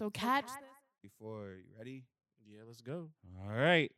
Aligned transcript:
So 0.00 0.08
catch. 0.08 0.48
Before 1.02 1.56
you 1.58 1.76
ready? 1.76 2.04
Yeah, 2.48 2.60
let's 2.66 2.80
go. 2.80 3.10
All 3.44 3.52
right. 3.54 3.92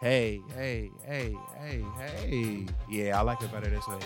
Hey, 0.00 0.40
hey, 0.56 0.88
hey, 1.04 1.36
hey, 1.58 1.84
hey. 1.98 2.66
Yeah, 2.88 3.18
I 3.18 3.20
like 3.20 3.42
it 3.42 3.52
better 3.52 3.68
this 3.68 3.86
way. 3.86 3.98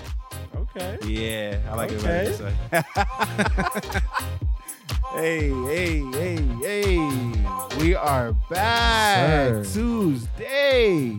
Okay. 0.57 0.99
Yeah, 1.07 1.61
I 1.71 1.77
like 1.77 1.93
it 1.93 2.03
better 2.03 2.31
this 2.33 2.41
way. 2.41 2.53
hey, 5.13 5.51
hey, 5.51 6.03
hey, 6.11 6.43
hey. 6.65 6.99
We 7.79 7.95
are 7.95 8.33
back. 8.51 9.29
Sir. 9.29 9.65
Tuesday. 9.73 11.17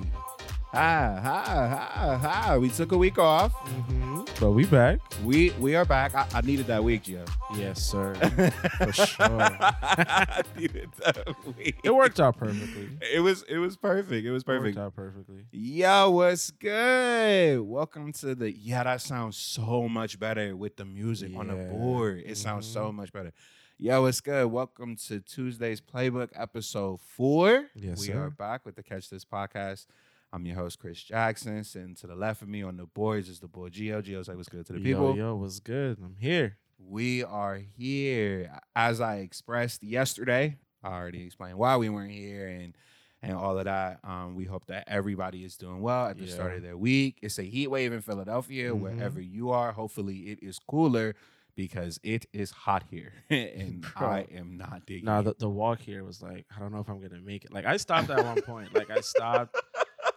Ha, 0.74 1.20
ha, 1.24 1.90
ha, 1.94 2.18
ha. 2.18 2.58
We 2.58 2.68
took 2.68 2.92
a 2.92 2.98
week 2.98 3.18
off. 3.18 3.54
Mm-hmm. 3.54 4.05
But 4.40 4.52
we 4.52 4.66
back. 4.66 5.00
We 5.24 5.52
we 5.60 5.76
are 5.76 5.86
back. 5.86 6.14
I, 6.14 6.28
I 6.34 6.42
needed 6.42 6.68
that 6.68 6.84
week, 6.84 7.04
Joe. 7.04 7.24
Yes, 7.56 7.82
sir. 7.82 8.14
For 8.78 8.92
sure. 8.92 9.42
I 9.42 10.42
needed 10.58 10.90
that 11.00 11.26
week. 11.58 11.78
It 11.84 11.96
worked 11.96 12.20
out 12.20 12.38
perfectly. 12.38 12.90
It 13.14 13.22
was 13.22 13.44
it 13.44 13.58
was 13.59 13.78
perfect. 13.78 14.26
It 14.28 14.32
was 14.32 14.44
perfect. 14.44 14.76
It 14.78 14.80
worked 14.82 14.86
out 14.88 14.95
perfectly. 14.95 15.45
Yo, 15.52 16.12
what's 16.12 16.52
good? 16.52 17.62
Welcome 17.62 18.12
to 18.14 18.36
the 18.36 18.52
yeah. 18.52 18.84
That 18.84 19.00
sounds 19.02 19.38
so 19.38 19.88
much 19.88 20.20
better 20.20 20.56
with 20.56 20.76
the 20.76 20.86
music 20.86 21.31
on 21.36 21.48
the 21.48 21.56
board. 21.56 22.22
It 22.26 22.38
sounds 22.38 22.67
so 22.67 22.92
Mhm. 22.92 22.95
much 22.95 23.14
better. 23.14 23.31
Yo, 23.78 24.02
what's 24.02 24.20
good? 24.22 24.48
Welcome 24.48 24.95
to 25.08 25.22
Tuesday's 25.22 25.80
Playbook, 25.81 26.30
episode 26.36 27.00
four. 27.00 27.67
Yes, 27.73 28.00
we 28.02 28.08
sir. 28.08 28.23
are 28.26 28.30
back 28.30 28.66
with 28.66 28.76
the 28.76 28.84
Catch 28.84 29.09
This 29.09 29.23
podcast. 29.26 29.86
I'm 30.35 30.45
your 30.45 30.57
host, 30.57 30.80
Chris 30.80 31.02
Jackson. 31.02 31.63
Sitting 31.63 31.95
to 31.95 32.07
the 32.07 32.16
left 32.16 32.41
of 32.41 32.49
me 32.49 32.62
on 32.62 32.75
the 32.75 32.85
boards 32.85 33.30
is 33.30 33.39
the 33.39 33.48
boy 33.48 33.70
Gio. 33.70 34.03
Gio's 34.03 34.27
like, 34.27 34.35
what's 34.35 34.49
good 34.49 34.66
to 34.66 34.73
the 34.73 34.81
people? 34.81 35.16
Yo, 35.16 35.27
yo, 35.30 35.35
what's 35.35 35.61
good? 35.61 35.98
I'm 36.03 36.17
here. 36.20 36.58
We 36.77 37.23
are 37.23 37.55
here. 37.77 38.52
As 38.75 38.99
I 38.99 39.20
expressed 39.20 39.81
yesterday, 39.81 40.58
I 40.84 40.89
already 40.89 41.23
explained 41.25 41.58
why 41.58 41.77
we 41.77 41.88
weren't 41.88 42.11
here 42.11 42.48
and 42.49 42.75
and 43.22 43.31
all 43.33 43.58
of 43.58 43.64
that. 43.64 44.00
Um, 44.03 44.36
we 44.36 44.44
hope 44.44 44.66
that 44.67 44.83
everybody 44.88 45.45
is 45.45 45.55
doing 45.55 45.81
well 45.81 46.08
at 46.08 46.17
the 46.17 46.27
start 46.27 46.53
of 46.58 46.64
their 46.64 46.75
week. 46.77 47.17
It's 47.22 47.39
a 47.39 47.44
heat 47.44 47.67
wave 47.67 47.94
in 47.94 48.02
Philadelphia, 48.02 48.72
Mhm. 48.72 48.80
wherever 48.81 49.22
you 49.22 49.52
are. 49.52 49.72
Hopefully, 49.72 50.17
it 50.31 50.44
is 50.44 50.59
cooler 50.59 51.16
because 51.55 51.97
it 52.03 52.25
is 52.33 52.52
hot 52.52 52.83
here, 52.92 53.14
and 53.30 53.81
Bro. 53.97 54.05
I 54.08 54.27
am 54.36 54.58
not 54.58 54.86
digging. 54.86 55.05
Nah, 55.05 55.22
the, 55.22 55.33
the 55.39 55.49
walk 55.49 55.80
here 55.80 56.03
was 56.03 56.22
like, 56.22 56.45
I 56.55 56.59
don't 56.59 56.73
know 56.73 56.80
if 56.81 56.89
I'm 56.89 56.99
gonna 56.99 57.22
make 57.22 57.45
it. 57.45 57.53
Like 57.53 57.66
I 57.66 57.77
stopped 57.77 58.09
at 58.09 58.23
one 58.23 58.42
point. 58.42 58.75
Like 58.75 58.89
I 58.92 58.99
stopped 58.99 59.55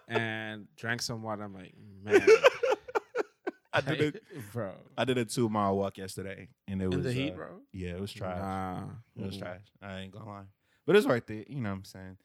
and 0.09 0.67
drank 0.77 1.03
some 1.03 1.23
water. 1.23 1.45
I'm 1.45 1.55
like, 1.55 1.75
man. 2.03 2.27
I 3.73 3.81
did 3.81 4.17
a, 4.17 4.21
bro. 4.53 4.73
I 4.97 5.05
did 5.05 5.19
a 5.19 5.25
two 5.25 5.49
mile 5.49 5.77
walk 5.77 5.99
yesterday, 5.99 6.49
and 6.67 6.83
it 6.83 6.87
was 6.87 6.97
In 6.97 7.03
the 7.03 7.13
heat, 7.13 7.33
uh, 7.33 7.37
bro. 7.37 7.47
Yeah, 7.73 7.91
it 7.91 8.01
was 8.01 8.13
trash. 8.13 8.39
Nah. 8.39 8.85
It 9.17 9.27
was 9.27 9.37
trash. 9.37 9.61
I 9.83 10.01
ain't 10.01 10.13
gonna 10.13 10.27
lie. 10.27 10.45
But 10.87 10.97
it's 10.97 11.07
worth 11.07 11.31
it. 11.31 11.49
You 11.51 11.61
know 11.61 11.69
what 11.71 11.77
I'm 11.77 11.85
saying? 11.85 12.17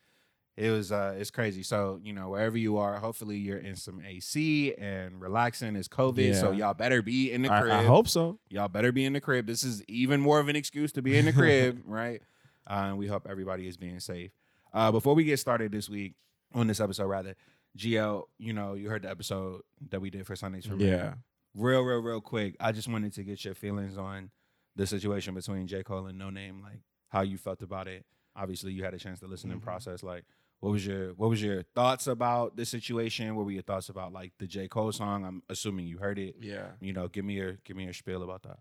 It 0.56 0.70
was 0.70 0.92
uh 0.92 1.16
it's 1.18 1.32
crazy. 1.32 1.64
So, 1.64 2.00
you 2.02 2.14
know, 2.14 2.30
wherever 2.30 2.58
you 2.58 2.78
are, 2.78 2.98
hopefully 2.98 3.38
you're 3.38 3.58
in 3.58 3.76
some 3.76 4.02
AC 4.06 4.74
and 4.78 5.20
relaxing. 5.20 5.76
It's 5.76 5.88
COVID. 5.88 6.40
So 6.40 6.52
y'all 6.52 6.74
better 6.74 7.02
be 7.02 7.32
in 7.32 7.42
the 7.42 7.50
crib. 7.50 7.72
I, 7.72 7.80
I 7.80 7.84
hope 7.84 8.08
so. 8.08 8.40
Y'all 8.50 8.68
better 8.68 8.92
be 8.92 9.04
in 9.04 9.14
the 9.14 9.22
crib. 9.22 9.48
This 9.48 9.64
is 9.64 9.84
even 9.88 10.22
more 10.22 10.40
of 10.40 10.48
an 10.48 10.56
excuse 10.56 10.92
to 10.94 11.02
be 11.02 11.18
in 11.18 11.26
the 11.26 11.34
crib, 11.34 11.82
right? 11.86 12.22
Uh, 12.70 12.86
and 12.90 12.98
we 12.98 13.08
hope 13.08 13.28
everybody 13.30 13.68
is 13.68 13.78
being 13.78 14.00
safe. 14.00 14.32
Uh, 14.74 14.92
before 14.92 15.14
we 15.16 15.24
get 15.24 15.40
started 15.40 15.72
this 15.72 15.90
week, 15.90 16.16
on 16.54 16.68
this 16.68 16.80
episode 16.80 17.08
rather, 17.08 17.36
Gio, 17.78 18.26
you 18.38 18.54
know, 18.54 18.74
you 18.76 18.90
heard 18.90 19.02
the 19.04 19.10
episode 19.10 19.62
that 19.90 20.00
we 20.00 20.10
did 20.10 20.26
for 20.28 20.36
Sundays 20.36 20.66
for 20.66 20.76
Yeah. 20.76 21.16
real, 21.56 21.82
real, 21.82 22.00
real 22.02 22.22
quick. 22.22 22.56
I 22.60 22.72
just 22.72 22.88
wanted 22.88 23.14
to 23.14 23.24
get 23.24 23.44
your 23.44 23.56
feelings 23.56 23.98
on 23.98 24.32
the 24.76 24.86
situation 24.88 25.34
between 25.34 25.68
J. 25.68 25.84
Cole 25.84 26.06
and 26.08 26.18
No 26.18 26.30
Name, 26.30 26.62
like 26.62 26.82
how 27.10 27.22
you 27.22 27.38
felt 27.38 27.62
about 27.62 27.88
it. 27.88 28.06
Obviously, 28.36 28.74
you 28.74 28.84
had 28.84 28.94
a 28.94 29.00
chance 29.00 29.20
to 29.20 29.28
listen 29.28 29.52
and 29.52 29.62
Mhm. 29.62 29.64
process. 29.64 30.02
Like, 30.04 30.26
what 30.60 30.72
was 30.72 30.86
your 30.86 31.14
what 31.16 31.30
was 31.30 31.42
your 31.42 31.64
thoughts 31.76 32.08
about 32.08 32.56
the 32.56 32.66
situation? 32.66 33.36
What 33.36 33.46
were 33.46 33.52
your 33.52 33.62
thoughts 33.64 33.90
about 33.90 34.14
like 34.14 34.34
the 34.38 34.48
J. 34.48 34.68
Cole 34.68 34.92
song? 34.92 35.26
I'm 35.26 35.44
assuming 35.50 35.86
you 35.88 35.98
heard 35.98 36.18
it. 36.18 36.36
Yeah. 36.40 36.72
You 36.80 36.94
know, 36.94 37.08
give 37.08 37.26
me 37.26 37.34
your 37.36 37.54
give 37.66 37.76
me 37.78 37.84
your 37.84 37.94
spiel 37.94 38.24
about 38.24 38.44
that. 38.44 38.60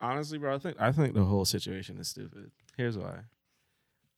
Honestly, 0.00 0.38
bro, 0.38 0.54
I 0.54 0.58
think 0.58 0.80
I 0.80 0.92
think 0.92 1.12
the 1.14 1.24
whole 1.24 1.44
situation 1.44 1.98
is 1.98 2.08
stupid. 2.08 2.50
Here's 2.76 2.96
why. 2.96 3.24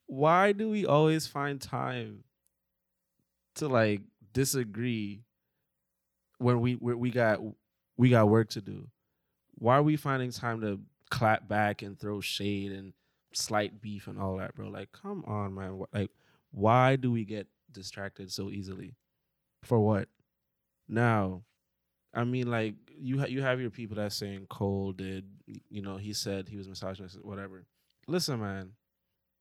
Why 0.06 0.52
do 0.52 0.68
we 0.68 0.84
always 0.86 1.26
find 1.26 1.60
time 1.60 2.24
to 3.56 3.66
like 3.68 4.02
disagree 4.32 5.22
when 6.38 6.60
we 6.60 6.76
we 6.76 6.94
we 6.94 7.10
got 7.10 7.40
we 7.96 8.10
got 8.10 8.28
work 8.28 8.50
to 8.50 8.60
do? 8.60 8.88
Why 9.56 9.76
are 9.76 9.82
we 9.82 9.96
finding 9.96 10.30
time 10.30 10.60
to 10.62 10.80
clap 11.10 11.48
back 11.48 11.82
and 11.82 11.98
throw 11.98 12.20
shade 12.20 12.72
and 12.72 12.92
slight 13.32 13.80
beef 13.80 14.06
and 14.06 14.18
all 14.18 14.38
that, 14.38 14.54
bro? 14.54 14.68
Like, 14.68 14.92
come 14.92 15.24
on, 15.26 15.54
man. 15.54 15.82
Like, 15.92 16.10
why 16.50 16.96
do 16.96 17.10
we 17.10 17.24
get 17.24 17.46
distracted 17.70 18.32
so 18.32 18.50
easily? 18.50 18.94
For 19.62 19.78
what? 19.78 20.08
Now, 20.88 21.42
I 22.14 22.24
mean, 22.24 22.50
like 22.50 22.74
you 22.98 23.20
ha- 23.20 23.26
you 23.26 23.42
have 23.42 23.60
your 23.60 23.70
people 23.70 23.96
that 23.96 24.12
saying 24.12 24.46
Cole 24.50 24.92
did, 24.92 25.24
you 25.70 25.82
know, 25.82 25.96
he 25.96 26.12
said 26.12 26.48
he 26.48 26.56
was 26.56 26.68
misogynist, 26.68 27.24
whatever. 27.24 27.64
Listen, 28.06 28.40
man. 28.40 28.72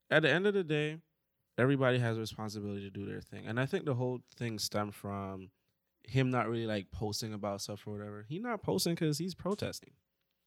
At 0.09 0.23
the 0.23 0.29
end 0.29 0.45
of 0.45 0.53
the 0.53 0.63
day, 0.63 0.97
everybody 1.61 1.99
has 1.99 2.17
a 2.17 2.19
responsibility 2.19 2.81
to 2.81 2.89
do 2.89 3.05
their 3.05 3.21
thing, 3.21 3.45
and 3.45 3.59
I 3.59 3.65
think 3.65 3.85
the 3.85 3.93
whole 3.93 4.21
thing 4.35 4.57
stemmed 4.57 4.95
from 4.95 5.51
him 6.03 6.31
not 6.31 6.49
really 6.49 6.65
like 6.65 6.91
posting 6.91 7.33
about 7.33 7.61
stuff 7.61 7.85
or 7.85 7.91
whatever. 7.91 8.25
He 8.27 8.39
not 8.39 8.63
posting 8.63 8.95
because 8.95 9.19
he's 9.19 9.35
protesting. 9.35 9.93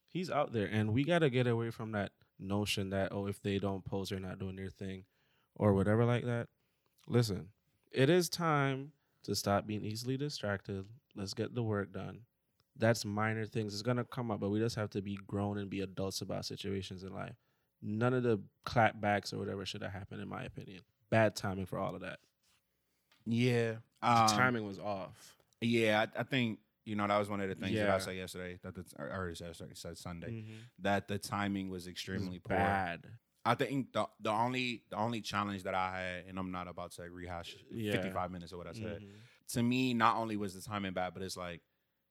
He's 0.08 0.30
out 0.30 0.52
there, 0.52 0.66
and 0.66 0.92
we 0.92 1.04
gotta 1.04 1.30
get 1.30 1.46
away 1.46 1.70
from 1.70 1.92
that 1.92 2.10
notion 2.38 2.90
that 2.90 3.12
oh, 3.12 3.26
if 3.26 3.40
they 3.40 3.58
don't 3.58 3.84
post, 3.84 4.10
they're 4.10 4.18
not 4.18 4.38
doing 4.38 4.56
their 4.56 4.70
thing, 4.70 5.04
or 5.54 5.72
whatever 5.72 6.04
like 6.04 6.24
that. 6.24 6.48
Listen, 7.06 7.48
it 7.92 8.10
is 8.10 8.28
time 8.28 8.92
to 9.22 9.34
stop 9.34 9.66
being 9.66 9.84
easily 9.84 10.16
distracted. 10.16 10.84
Let's 11.14 11.34
get 11.34 11.54
the 11.54 11.62
work 11.62 11.92
done. 11.92 12.20
That's 12.76 13.04
minor 13.04 13.46
things. 13.46 13.72
It's 13.72 13.82
gonna 13.82 14.04
come 14.04 14.30
up, 14.30 14.40
but 14.40 14.50
we 14.50 14.58
just 14.58 14.76
have 14.76 14.90
to 14.90 15.02
be 15.02 15.18
grown 15.26 15.58
and 15.58 15.70
be 15.70 15.80
adults 15.80 16.20
about 16.20 16.44
situations 16.44 17.04
in 17.04 17.14
life. 17.14 17.36
None 17.80 18.14
of 18.14 18.22
the 18.22 18.40
clapbacks 18.66 19.32
or 19.32 19.38
whatever 19.38 19.64
should 19.64 19.82
have 19.82 19.92
happened, 19.92 20.20
in 20.20 20.28
my 20.28 20.42
opinion. 20.42 20.80
Bad 21.14 21.36
timing 21.36 21.66
for 21.66 21.78
all 21.78 21.94
of 21.94 22.00
that. 22.00 22.18
Yeah, 23.24 23.74
The 24.02 24.08
um, 24.08 24.28
timing 24.30 24.66
was 24.66 24.80
off. 24.80 25.36
Yeah, 25.60 26.04
I, 26.16 26.20
I 26.20 26.22
think 26.24 26.58
you 26.84 26.96
know 26.96 27.06
that 27.06 27.16
was 27.18 27.30
one 27.30 27.40
of 27.40 27.48
the 27.48 27.54
things 27.54 27.76
that 27.76 27.88
I 27.88 27.98
said 27.98 28.16
yesterday. 28.16 28.58
That 28.64 28.74
the 28.74 28.84
sorry, 28.96 29.36
said 29.74 29.96
Sunday 29.96 30.30
Mhm. 30.42 30.54
that 30.80 31.06
the 31.06 31.18
timing 31.18 31.70
was 31.70 31.86
extremely 31.86 32.40
poor. 32.40 32.56
bad. 32.56 33.06
I 33.44 33.54
think 33.54 33.92
the 33.92 34.06
the 34.20 34.30
only 34.30 34.82
the 34.90 34.96
only 34.96 35.20
challenge 35.20 35.62
that 35.62 35.74
I 35.74 35.98
had, 36.00 36.24
and 36.28 36.36
I'm 36.38 36.50
not 36.50 36.66
about 36.66 36.90
to 36.92 37.02
rehash 37.02 37.56
Yeah. 37.70 37.92
55 37.92 38.32
minutes 38.32 38.50
of 38.52 38.58
what 38.58 38.66
I 38.66 38.72
said. 38.72 39.02
Mhm. 39.02 39.12
To 39.52 39.62
me, 39.62 39.94
not 39.94 40.16
only 40.16 40.36
was 40.36 40.52
the 40.54 40.62
timing 40.62 40.94
bad, 40.94 41.14
but 41.14 41.22
it's 41.22 41.36
like 41.36 41.62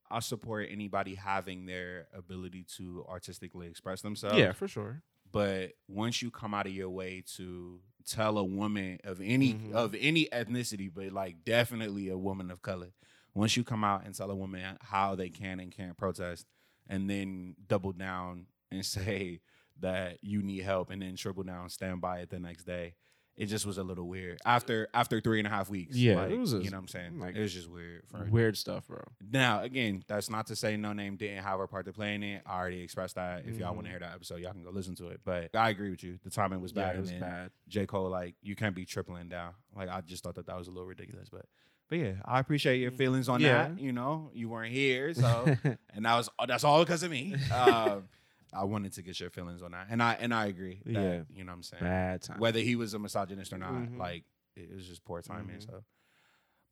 I 0.09 0.19
support 0.21 0.67
anybody 0.71 1.15
having 1.15 1.65
their 1.65 2.07
ability 2.13 2.63
to 2.77 3.05
artistically 3.09 3.67
express 3.67 4.01
themselves. 4.01 4.37
Yeah, 4.37 4.53
for 4.53 4.67
sure. 4.69 5.03
But 5.31 5.73
once 5.87 6.21
you 6.21 6.29
come 6.29 6.53
out 6.53 6.67
of 6.67 6.73
your 6.73 6.91
way 6.91 7.23
to 7.37 7.81
tell 8.05 8.37
a 8.37 8.43
woman 8.43 8.99
of 9.03 9.21
any 9.21 9.53
Mhm. 9.53 9.71
of 9.73 9.95
any 9.99 10.25
ethnicity, 10.27 10.93
but 10.93 11.11
like 11.11 11.43
definitely 11.43 12.09
a 12.09 12.17
woman 12.17 12.51
of 12.51 12.61
color, 12.61 12.93
once 13.33 13.57
you 13.57 13.63
come 13.63 13.83
out 13.83 14.05
and 14.05 14.13
tell 14.15 14.31
a 14.31 14.35
woman 14.35 14.77
how 14.81 15.15
they 15.15 15.29
can 15.29 15.59
and 15.59 15.71
can't 15.71 15.97
protest, 15.97 16.47
and 16.87 17.09
then 17.09 17.55
double 17.67 17.91
down 17.93 18.47
and 18.71 18.85
say 18.85 19.41
that 19.79 20.23
you 20.23 20.41
need 20.43 20.63
help, 20.63 20.89
and 20.89 21.01
then 21.01 21.15
triple 21.15 21.43
down, 21.43 21.69
stand 21.69 22.01
by 22.01 22.19
it 22.19 22.29
the 22.29 22.39
next 22.39 22.65
day, 22.65 22.95
it 23.35 23.47
just 23.47 23.65
was 23.65 23.77
a 23.77 23.83
little 23.83 24.07
weird. 24.07 24.39
After 24.45 24.87
after 24.93 25.19
three 25.19 25.39
and 25.39 25.47
a 25.47 25.49
half 25.49 25.69
weeks, 25.69 25.95
Yeah, 25.95 26.15
like, 26.15 26.31
it 26.31 26.37
was 26.37 26.53
you 26.53 26.69
know 26.69 26.77
what 26.77 26.81
I'm 26.83 26.87
saying. 26.87 27.19
like, 27.19 27.35
it 27.35 27.41
was 27.41 27.53
just 27.53 27.67
weird. 27.69 28.03
For 28.09 28.27
Weird 28.29 28.57
stuff, 28.57 28.87
bro. 28.87 29.01
now, 29.31 29.61
again, 29.63 30.03
that's 30.07 30.29
not 30.29 30.47
to 30.47 30.55
say 30.55 30.77
No 30.77 30.93
Name 30.93 31.15
didn't 31.15 31.43
have 31.43 31.59
a 31.59 31.67
part 31.67 31.85
to 31.87 31.93
play 31.93 32.13
in 32.15 32.21
it. 32.23 32.43
I 32.45 32.57
already 32.59 32.81
expressed 32.81 33.15
that. 33.15 33.45
If 33.47 33.57
y'all 33.57 33.73
want 33.73 33.85
to 33.85 33.89
hear 33.91 33.99
that 33.99 34.13
episode, 34.13 34.39
y'all 34.39 34.51
can 34.53 34.63
go 34.63 34.69
listen 34.69 34.95
to 34.95 35.07
it. 35.09 35.21
But 35.25 35.49
I 35.55 35.69
agree 35.69 35.89
with 35.89 36.03
you. 36.03 36.19
The 36.23 36.29
timing 36.29 36.61
was 36.61 36.73
Yeah, 36.75 36.83
bad. 36.87 36.95
it 36.95 36.99
was 37.01 37.11
bad. 37.11 37.51
J. 37.67 37.85
Cole, 37.85 38.09
like, 38.09 38.35
you 38.41 38.55
can't 38.55 38.75
be 38.75 38.85
tripling 38.85 39.29
down. 39.29 39.53
Like, 39.75 39.89
I 39.89 40.01
just 40.01 40.23
thought 40.23 40.35
that 40.35 40.45
that 40.47 40.57
was 40.57 40.67
a 40.67 40.71
little 40.71 40.87
ridiculous. 40.87 41.29
But, 41.29 41.45
but 41.89 41.97
yeah, 41.97 42.13
I 42.25 42.39
appreciate 42.39 42.77
your 42.77 42.91
feelings 42.91 43.29
on 43.29 43.39
Mm, 43.39 43.43
Yeah. 43.43 43.67
that. 43.69 43.79
You 43.79 43.91
know, 43.93 44.29
you 44.33 44.47
weren't 44.49 44.71
here, 44.73 45.13
so 45.15 45.45
and 45.93 46.05
that 46.05 46.15
was 46.15 46.29
that's 46.47 46.63
all 46.63 46.83
because 46.83 47.01
of 47.03 47.09
me. 47.11 47.35
Um, 47.51 48.07
I 48.55 48.63
wanted 48.63 48.93
to 48.93 49.01
get 49.01 49.19
your 49.19 49.29
feelings 49.29 49.61
on 49.61 49.71
that, 49.71 49.87
and 49.89 50.01
I 50.01 50.13
and 50.13 50.33
I 50.33 50.45
agree. 50.47 50.81
That, 50.85 50.91
Yeah. 50.93 51.21
you 51.29 51.43
know 51.43 51.51
what 51.51 51.57
I'm 51.57 51.63
saying. 51.63 51.83
bad 51.83 52.21
time. 52.21 52.39
Whether 52.39 52.59
he 52.59 52.75
was 52.75 52.93
a 52.93 52.99
misogynist 52.99 53.51
or 53.53 53.57
not, 53.57 53.73
Mhm. 53.73 53.97
like 53.97 54.25
it 54.55 54.71
was 54.73 54.87
just 54.87 55.03
poor 55.03 55.21
timing. 55.21 55.57
Mhm. 55.57 55.65
So, 55.65 55.83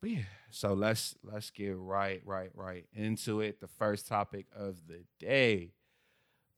but 0.00 0.10
yeah, 0.10 0.24
so 0.50 0.74
let's 0.74 1.14
let's 1.22 1.50
get 1.50 1.76
right, 1.76 2.20
right, 2.24 2.50
right 2.54 2.86
into 2.92 3.40
it. 3.40 3.60
The 3.60 3.68
first 3.68 4.06
topic 4.06 4.46
of 4.52 4.86
the 4.86 5.04
day, 5.18 5.74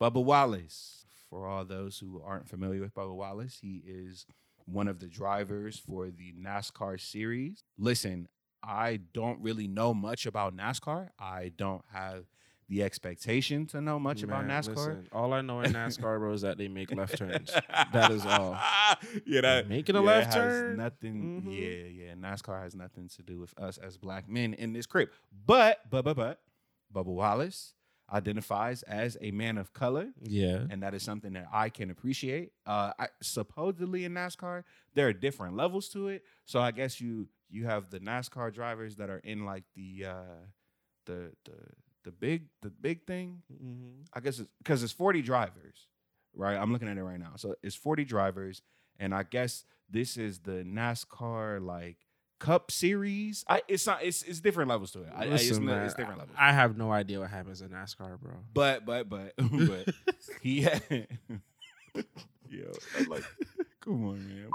Bubba 0.00 0.22
Wallace. 0.24 1.00
For 1.30 1.46
all 1.48 1.64
those 1.64 1.98
who 1.98 2.20
aren't 2.22 2.48
familiar 2.48 2.80
with 2.80 2.94
Bubba 2.94 3.14
Wallace, 3.14 3.58
he 3.60 3.78
is 3.84 4.24
one 4.66 4.86
of 4.86 5.00
the 5.00 5.08
drivers 5.08 5.78
for 5.78 6.10
the 6.10 6.32
NASCAR 6.34 7.00
series. 7.00 7.64
Listen, 7.76 8.28
I 8.62 8.98
don't 8.98 9.40
really 9.40 9.66
know 9.66 9.92
much 9.92 10.26
about 10.26 10.54
NASCAR. 10.56 11.10
I 11.18 11.48
don't 11.48 11.84
have 11.90 12.26
the 12.68 12.82
expectation 12.82 13.66
to 13.66 13.80
know 13.80 13.98
much 13.98 14.22
about 14.22 14.44
NASCAR. 14.46 14.76
listen, 14.76 15.08
all 15.12 15.32
I 15.32 15.40
know 15.42 15.60
in 15.60 15.72
NASCAR, 15.72 16.18
bro, 16.18 16.32
is 16.32 16.42
that 16.42 16.56
they 16.58 16.68
make 16.68 16.94
left 16.94 17.18
turns. 17.18 17.50
That 17.92 18.10
is 18.10 18.24
all. 18.24 18.58
yeah, 19.26 19.40
that 19.42 19.68
Making 19.68 19.96
a 19.96 20.00
yeah, 20.00 20.06
left 20.06 20.32
turn? 20.32 20.76
Nothing. 20.76 21.42
Mhm. 21.44 21.52
Yeah, 21.52 22.04
yeah. 22.06 22.14
NASCAR 22.14 22.62
has 22.62 22.74
nothing 22.74 23.08
to 23.16 23.22
do 23.22 23.38
with 23.38 23.52
us 23.58 23.78
as 23.78 23.96
black 23.96 24.28
men 24.28 24.54
in 24.54 24.72
this 24.72 24.86
crib. 24.86 25.10
But, 25.46 25.80
but, 25.90 26.04
but, 26.04 26.16
but, 26.16 26.40
Bubba 26.94 27.06
Wallace 27.12 27.74
identifies 28.12 28.82
as 28.84 29.16
a 29.20 29.30
man 29.30 29.58
of 29.58 29.72
color, 29.72 30.08
Yeah. 30.22 30.66
and 30.70 30.82
that 30.82 30.94
is 30.94 31.02
something 31.02 31.32
that 31.34 31.46
I 31.52 31.68
can 31.70 31.90
appreciate. 31.90 32.52
Uh, 32.66 32.92
I, 32.98 33.08
supposedly 33.22 34.04
in 34.04 34.12
NASCAR, 34.14 34.64
there 34.94 35.08
are 35.08 35.12
different 35.12 35.56
levels 35.56 35.88
to 35.90 36.08
it. 36.08 36.22
So 36.44 36.60
I 36.60 36.70
guess 36.70 37.00
you 37.00 37.28
you 37.50 37.66
have 37.66 37.90
the 37.90 38.00
NASCAR 38.00 38.52
drivers 38.52 38.96
that 38.96 39.10
are 39.10 39.18
in 39.18 39.44
like 39.44 39.64
the 39.74 40.04
uh, 40.06 40.22
the 41.06 41.32
the 41.44 41.52
the 42.04 42.12
big 42.12 42.46
the 42.62 42.70
big 42.70 43.06
thing. 43.06 43.42
Mm-hmm. 43.52 44.02
I 44.12 44.20
guess 44.20 44.38
it's 44.38 44.48
because 44.58 44.82
it's 44.82 44.92
40 44.92 45.22
drivers, 45.22 45.88
right? 46.34 46.56
I'm 46.56 46.72
looking 46.72 46.88
at 46.88 46.96
it 46.96 47.02
right 47.02 47.18
now. 47.18 47.32
So 47.36 47.54
it's 47.62 47.74
40 47.76 48.04
drivers, 48.04 48.62
and 48.98 49.14
I 49.14 49.22
guess 49.24 49.64
this 49.90 50.16
is 50.16 50.40
the 50.40 50.64
NASCAR 50.64 51.64
like 51.64 51.96
Cup 52.40 52.70
Series. 52.70 53.44
I 53.48 53.62
it's 53.68 53.86
not 53.86 54.02
it's 54.02 54.22
it's 54.22 54.40
different 54.40 54.68
levels 54.70 54.92
to 54.92 55.02
it. 55.02 55.08
I, 55.14 55.22
I- 55.22 55.24
it's, 55.26 55.48
Listen, 55.48 55.64
man, 55.64 55.84
it's 55.84 55.94
different 55.94 56.18
levels. 56.18 56.36
I 56.38 56.52
have 56.52 56.76
no 56.76 56.92
idea 56.92 57.20
what 57.20 57.30
happens 57.30 57.60
in 57.62 57.68
NASCAR, 57.70 58.20
bro. 58.20 58.32
but 58.52 58.84
but 58.84 59.08
but 59.08 59.32
but 59.38 59.94
he 60.42 60.62
had 60.62 60.82
yo 62.50 62.70
I'm 62.98 63.06
like 63.06 63.24
come 63.80 64.04
on 64.06 64.18
man. 64.28 64.50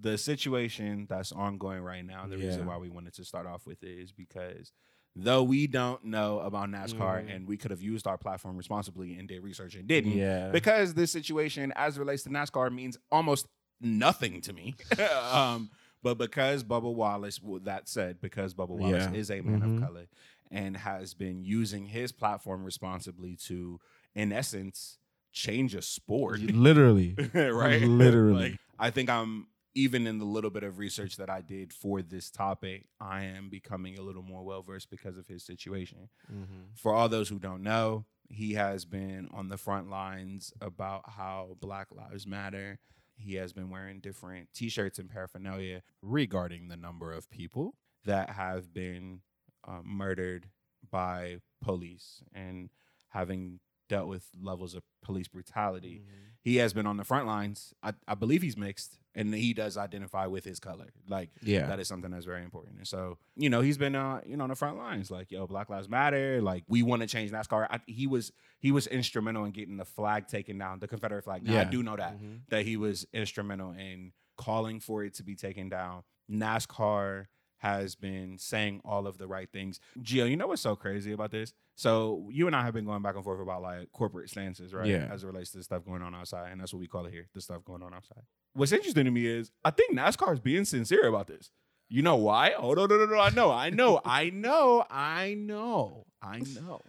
The 0.00 0.16
situation 0.18 1.06
that's 1.08 1.32
ongoing 1.32 1.80
right 1.82 2.04
now, 2.04 2.26
the 2.26 2.36
reason 2.38 2.66
why 2.66 2.76
we 2.76 2.88
wanted 2.88 3.14
to 3.14 3.24
start 3.24 3.46
off 3.46 3.66
with 3.66 3.82
it 3.82 3.98
is 3.98 4.12
because 4.12 4.72
though 5.16 5.42
we 5.42 5.66
don't 5.66 6.04
know 6.04 6.38
about 6.40 6.68
NASCAR 6.68 7.24
Mhm. 7.24 7.34
and 7.34 7.48
we 7.48 7.56
could 7.56 7.72
have 7.72 7.82
used 7.82 8.06
our 8.06 8.16
platform 8.16 8.56
responsibly 8.56 9.14
and 9.14 9.26
did 9.28 9.42
research 9.42 9.74
and 9.74 9.88
didn't, 9.88 10.12
Yeah. 10.12 10.50
because 10.50 10.94
this 10.94 11.10
situation 11.10 11.72
as 11.74 11.96
it 11.96 12.00
relates 12.00 12.22
to 12.24 12.28
NASCAR 12.30 12.72
means 12.72 12.96
almost 13.10 13.48
nothing 13.80 14.40
to 14.42 14.52
me. 14.52 14.74
um, 15.32 15.70
but 16.02 16.18
because 16.18 16.62
Bubba 16.62 16.94
Wallace, 16.94 17.42
well, 17.42 17.58
that 17.64 17.88
said, 17.88 18.20
because 18.20 18.54
Bubba 18.54 18.68
Wallace 18.70 19.08
Yeah. 19.12 19.18
is 19.18 19.30
a 19.32 19.40
man 19.40 19.60
Mhm. 19.62 19.76
of 19.78 19.82
color 19.82 20.06
and 20.52 20.76
has 20.76 21.14
been 21.14 21.42
using 21.44 21.86
his 21.86 22.12
platform 22.12 22.62
responsibly 22.64 23.34
to, 23.46 23.80
in 24.14 24.32
essence, 24.32 24.98
change 25.32 25.74
a 25.74 25.82
sport, 25.82 26.38
Literally. 26.40 27.14
right? 27.34 27.82
Literally. 27.82 28.50
Like, 28.50 28.60
I 28.78 28.90
think 28.90 29.10
I'm 29.10 29.48
even 29.78 30.06
in 30.06 30.18
the 30.18 30.24
little 30.24 30.50
bit 30.50 30.64
of 30.64 30.78
research 30.78 31.16
that 31.16 31.30
I 31.30 31.40
did 31.40 31.72
for 31.72 32.02
this 32.02 32.30
topic, 32.30 32.86
I 33.00 33.22
am 33.24 33.48
becoming 33.48 33.96
a 33.96 34.02
little 34.02 34.22
more 34.22 34.42
well 34.42 34.62
versed 34.62 34.90
because 34.90 35.16
of 35.16 35.26
his 35.28 35.44
situation 35.44 36.08
Mm-hmm. 36.32 36.62
for 36.74 36.92
all 36.92 37.08
those 37.08 37.28
who 37.28 37.38
don't 37.38 37.62
know, 37.62 38.04
he 38.28 38.54
has 38.54 38.84
been 38.84 39.28
on 39.32 39.48
the 39.48 39.56
front 39.56 39.88
lines 39.88 40.52
about 40.60 41.02
how 41.08 41.56
Black 41.60 41.88
Lives 41.92 42.26
Matter. 42.26 42.78
He 43.16 43.34
has 43.36 43.52
been 43.52 43.70
wearing 43.70 44.00
different 44.00 44.48
t 44.52 44.68
shirts 44.68 44.98
and 44.98 45.08
paraphernalia 45.10 45.82
regarding 46.02 46.68
the 46.68 46.76
number 46.76 47.12
of 47.12 47.30
people 47.30 47.74
that 48.04 48.30
have 48.30 48.72
been 48.72 49.20
um, 49.66 49.82
murdered 49.84 50.48
by 50.90 51.38
police 51.62 52.22
and 52.32 52.70
having 53.08 53.60
dealt 53.88 54.08
with 54.08 54.28
levels 54.40 54.74
of 54.74 54.82
police 55.02 55.28
brutality. 55.28 56.02
He 56.40 56.56
has 56.56 56.72
been 56.72 56.86
on 56.86 56.96
the 56.96 57.04
front 57.04 57.26
lines. 57.26 57.74
I, 57.82 57.92
I 58.06 58.14
believe 58.14 58.42
he's 58.42 58.56
mixed 58.56 58.98
and 59.14 59.34
he 59.34 59.52
does 59.52 59.76
identify 59.76 60.26
with 60.26 60.44
his 60.44 60.60
color. 60.60 60.92
Like, 61.08 61.30
Yeah. 61.42 61.66
that 61.66 61.80
is 61.80 61.88
something 61.88 62.10
that's 62.10 62.24
very 62.24 62.42
important. 62.44 62.78
And 62.78 62.86
so, 62.86 63.18
you 63.36 63.50
know, 63.50 63.60
he's 63.60 63.76
been 63.76 63.94
uh, 63.96 64.20
you 64.24 64.36
know, 64.36 64.44
on 64.44 64.50
the 64.50 64.54
front 64.56 64.76
lines, 64.78 65.10
like, 65.10 65.30
yo, 65.30 65.46
Black 65.46 65.68
Lives 65.68 65.88
Matter, 65.88 66.40
like 66.40 66.64
we 66.68 66.82
want 66.82 67.02
to 67.02 67.08
change 67.08 67.30
NASCAR. 67.32 67.66
I, 67.70 67.80
he 67.86 68.06
was 68.06 68.30
he 68.60 68.70
was 68.72 68.86
instrumental 68.86 69.44
in 69.44 69.50
getting 69.52 69.76
the 69.76 69.84
flag 69.84 70.26
taken 70.28 70.58
down, 70.58 70.78
the 70.78 70.88
Confederate 70.88 71.24
flag. 71.24 71.42
Now, 71.42 71.60
I 71.60 71.64
do 71.64 71.82
know 71.82 71.96
that 71.96 72.18
Mhm. 72.18 72.40
that 72.50 72.64
he 72.64 72.76
was 72.76 73.06
instrumental 73.12 73.72
in 73.72 74.12
calling 74.36 74.78
for 74.80 75.04
it 75.04 75.14
to 75.14 75.22
be 75.24 75.34
taken 75.34 75.68
down. 75.68 76.02
NASCAR 76.30 77.26
has 77.58 77.94
been 77.94 78.38
saying 78.38 78.80
all 78.84 79.06
of 79.06 79.18
the 79.18 79.26
right 79.26 79.48
things. 79.50 79.80
Gio, 80.00 80.28
you 80.28 80.36
know 80.36 80.46
what's 80.46 80.62
so 80.62 80.76
crazy 80.76 81.12
about 81.12 81.30
this? 81.30 81.52
So 81.74 82.28
you 82.30 82.46
and 82.46 82.56
I 82.56 82.62
have 82.62 82.74
been 82.74 82.84
going 82.84 83.02
back 83.02 83.14
and 83.14 83.24
forth 83.24 83.40
about 83.40 83.62
like 83.62 83.92
corporate 83.92 84.30
stances, 84.30 84.74
right? 84.74 84.86
Yeah. 84.86 85.08
As 85.10 85.22
it 85.22 85.26
relates 85.26 85.50
to 85.52 85.58
the 85.58 85.64
stuff 85.64 85.84
going 85.84 86.02
on 86.02 86.14
outside, 86.14 86.50
and 86.50 86.60
that's 86.60 86.72
what 86.72 86.80
we 86.80 86.86
call 86.86 87.06
it 87.06 87.12
here, 87.12 87.28
the 87.34 87.40
stuff 87.40 87.64
going 87.64 87.82
on 87.82 87.94
outside. 87.94 88.22
What's 88.54 88.72
interesting 88.72 89.04
to 89.04 89.10
me 89.10 89.26
is 89.26 89.50
I 89.64 89.70
think 89.70 89.96
NASCAR 89.96 90.32
is 90.34 90.40
being 90.40 90.64
sincere 90.64 91.06
about 91.06 91.26
this. 91.26 91.50
You 91.88 92.02
know 92.02 92.16
why? 92.16 92.52
Oh 92.52 92.74
no, 92.74 92.86
no, 92.86 92.98
no, 92.98 93.06
no! 93.06 93.18
I 93.18 93.30
know, 93.30 93.50
I 93.50 93.70
know, 93.70 94.00
I 94.04 94.30
know, 94.30 94.84
I 94.90 95.34
know, 95.34 96.06
I 96.20 96.40
know. 96.40 96.80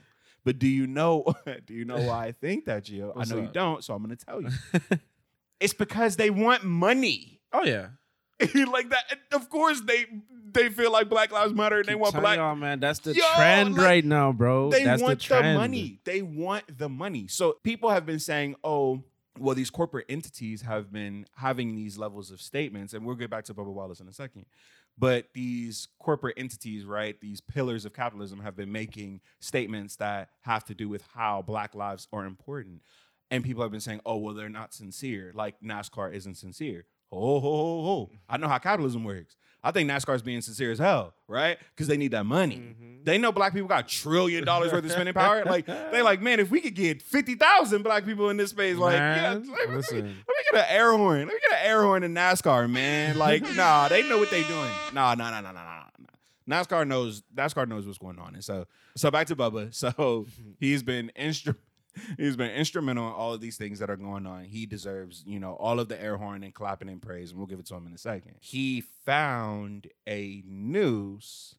But 0.43 0.59
do 0.59 0.67
you 0.67 0.87
know? 0.87 1.25
do 1.65 1.73
you 1.73 1.85
know 1.85 1.99
why 1.99 2.27
I 2.27 2.31
think 2.31 2.65
that, 2.65 2.85
Gio? 2.85 3.15
What's 3.15 3.31
I 3.31 3.35
know 3.35 3.41
you 3.41 3.49
don't, 3.51 3.83
so 3.83 3.93
I'm 3.93 4.03
going 4.03 4.15
to 4.15 4.25
tell 4.25 4.41
you. 4.41 4.49
it's 5.59 5.73
because 5.73 6.15
they 6.15 6.29
want 6.29 6.63
money. 6.63 7.41
Oh 7.53 7.63
yeah. 7.63 7.89
like 8.71 8.89
that. 8.89 9.19
Of 9.31 9.49
course, 9.49 9.81
they 9.81 10.05
they 10.53 10.69
feel 10.69 10.91
like 10.91 11.09
Black 11.09 11.31
Lives 11.31 11.53
Matter 11.53 11.79
and 11.79 11.85
they 11.85 11.95
want 11.95 12.15
black. 12.15 12.37
y'all, 12.37 12.55
man. 12.55 12.79
That's 12.79 12.99
the 12.99 13.13
Yo, 13.13 13.23
trend 13.35 13.75
like, 13.75 13.85
right 13.85 14.05
now, 14.05 14.31
bro. 14.31 14.71
They 14.71 14.83
That's 14.83 15.01
want 15.01 15.21
the, 15.21 15.35
the, 15.35 15.53
money. 15.53 15.99
They 16.05 16.21
want 16.21 16.77
the 16.77 16.89
money. 16.89 17.27
So 17.27 17.57
people 17.63 17.89
have 17.89 18.05
been 18.05 18.19
saying, 18.19 18.55
"Oh, 18.63 19.03
well, 19.37 19.55
these 19.55 19.69
corporate 19.69 20.05
entities 20.09 20.61
have 20.61 20.91
been 20.91 21.25
having 21.35 21.75
these 21.75 21.97
levels 21.97 22.31
of 22.31 22.41
statements," 22.41 22.93
and 22.93 23.05
we'll 23.05 23.15
get 23.15 23.29
back 23.29 23.45
to 23.45 23.53
Bubba 23.53 23.73
Wallace 23.73 23.99
in 23.99 24.07
a 24.07 24.13
second. 24.13 24.45
But 24.97 25.27
these 25.33 25.87
corporate 25.99 26.35
entities, 26.37 26.85
right, 26.85 27.19
these 27.21 27.39
pillars 27.39 27.85
of 27.85 27.93
capitalism, 27.93 28.41
have 28.41 28.55
been 28.55 28.71
making 28.71 29.21
statements 29.39 29.95
that 29.97 30.29
have 30.41 30.65
to 30.65 30.73
do 30.73 30.89
with 30.89 31.03
how 31.13 31.41
Black 31.41 31.73
lives 31.73 32.07
are 32.11 32.25
important. 32.25 32.81
And 33.31 33.43
people 33.43 33.61
have 33.63 33.71
been 33.71 33.81
saying, 33.81 34.01
"Oh, 34.05 34.17
well, 34.17 34.33
they're 34.33 34.49
not 34.49 34.73
sincere. 34.73 35.31
Like 35.35 35.59
NASCAR 35.61 36.13
isn't 36.13 36.35
sincere." 36.35 36.85
Oh, 37.11 37.39
ho, 37.39 37.49
ho, 37.57 37.83
ho. 37.83 38.09
I 38.29 38.37
know 38.37 38.47
how 38.47 38.57
capitalism 38.59 39.03
works. 39.03 39.35
I 39.61 39.71
think 39.71 39.89
NASCAR 39.89 40.15
is 40.15 40.21
being 40.21 40.41
sincere 40.41 40.71
as 40.71 40.79
hell, 40.79 41.13
right? 41.27 41.57
Because 41.75 41.87
they 41.87 41.97
need 41.97 42.11
that 42.11 42.25
money. 42.25 42.57
Mhm. 42.57 43.03
They 43.03 43.17
know 43.17 43.31
black 43.31 43.53
people 43.53 43.67
got 43.67 43.85
a 43.85 43.87
trillion 43.87 44.45
dollars 44.45 44.71
worth 44.71 44.85
of 44.85 44.91
spending 44.91 45.13
power. 45.13 45.43
Like 45.43 45.65
they 45.65 46.01
like, 46.01 46.21
man, 46.21 46.39
if 46.39 46.49
we 46.49 46.61
could 46.61 46.75
get 46.75 47.01
fifty 47.01 47.35
thousand 47.35 47.83
black 47.83 48.05
people 48.05 48.29
in 48.29 48.37
this 48.37 48.51
space, 48.51 48.77
like, 48.77 48.93
yeah, 48.93 49.33
Man, 49.33 49.49
let, 49.51 49.69
me, 49.69 49.75
listen. 49.75 49.97
let 49.97 50.05
me 50.07 50.43
get 50.51 50.61
an 50.61 50.65
air 50.69 50.91
horn. 50.95 51.19
Let 51.19 51.27
me 51.27 51.39
get 51.49 51.59
an 51.59 51.65
air 51.65 51.81
horn 51.81 52.03
in 52.03 52.13
NASCAR, 52.13 52.69
man. 52.69 53.17
Like, 53.17 53.41
nah, 53.55 53.87
they 53.89 54.07
know 54.07 54.17
what 54.17 54.29
they 54.29 54.43
doing. 54.43 54.69
Nah, 54.93 55.15
nah, 55.15 55.29
nah, 55.31 55.41
nah, 55.41 55.51
nah, 55.51 55.63
nah. 55.63 55.83
nah. 56.47 56.63
NASCAR 56.63 56.87
knows. 56.87 57.23
NASCAR 57.35 57.67
knows 57.67 57.85
what's 57.85 57.99
going 57.99 58.17
on. 58.19 58.35
And 58.35 58.43
so, 58.43 58.65
so 58.95 59.11
back 59.11 59.27
to 59.27 59.35
Bubba. 59.35 59.73
So 59.73 60.25
he's 60.59 60.83
been 60.83 61.11
instru- 61.19 61.55
He's 62.17 62.35
been 62.35 62.51
instrumental 62.51 63.07
in 63.07 63.13
all 63.13 63.33
of 63.33 63.41
these 63.41 63.57
things 63.57 63.79
that 63.79 63.89
are 63.89 63.95
going 63.97 64.25
on. 64.25 64.45
He 64.45 64.65
deserves, 64.65 65.23
you 65.25 65.39
know, 65.39 65.53
all 65.53 65.79
of 65.79 65.87
the 65.89 66.01
air 66.01 66.17
horn 66.17 66.43
and 66.43 66.53
clapping 66.53 66.89
and 66.89 67.01
praise, 67.01 67.29
and 67.31 67.37
we'll 67.39 67.47
give 67.47 67.59
it 67.59 67.65
to 67.67 67.75
him 67.75 67.87
in 67.87 67.93
a 67.93 67.97
second. 67.97 68.35
He 68.39 68.81
found 68.81 69.87
a 70.07 70.43
noose 70.47 71.55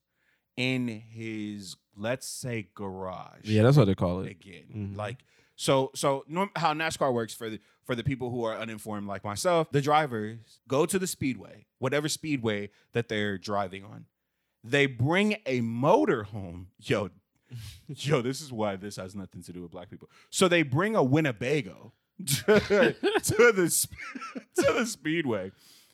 in 0.56 0.88
his, 0.88 1.76
let's 1.96 2.26
say, 2.26 2.68
garage 2.74 3.44
Yeah, 3.44 3.62
that's 3.62 3.76
what 3.76 3.86
they 3.86 3.94
call 3.94 4.20
it. 4.20 4.30
again. 4.30 4.92
Mhm. 4.94 4.96
Like 4.96 5.24
so 5.56 5.90
so 5.94 6.24
norm- 6.28 6.50
how 6.56 6.72
NASCAR 6.74 7.12
works 7.12 7.34
for 7.34 7.48
the 7.50 7.60
for 7.84 7.94
the 7.94 8.04
people 8.04 8.30
who 8.30 8.44
are 8.44 8.56
uninformed 8.56 9.06
like 9.06 9.24
myself, 9.24 9.70
the 9.72 9.80
drivers 9.80 10.60
go 10.68 10.86
to 10.86 10.98
the 10.98 11.06
speedway, 11.06 11.66
whatever 11.78 12.08
speedway 12.08 12.70
that 12.92 13.08
they're 13.08 13.36
driving 13.38 13.84
on. 13.84 14.06
They 14.62 14.86
bring 14.86 15.36
a 15.46 15.60
motor 15.62 16.24
home. 16.24 16.68
Yo, 16.78 17.10
yo, 17.88 18.22
this 18.22 18.40
is 18.40 18.52
why 18.52 18.76
this 18.76 18.96
has 18.96 19.14
nothing 19.14 19.42
to 19.42 19.52
do 19.52 19.62
with 19.62 19.70
black 19.70 19.90
people. 19.90 20.08
So 20.30 20.48
they 20.48 20.62
bring 20.62 20.96
a 20.96 21.02
Winnebago 21.02 21.92
to, 22.26 22.44
to 22.44 23.52
the 23.52 23.86
to 24.56 24.72
the 24.72 24.86
speedway. 24.86 25.52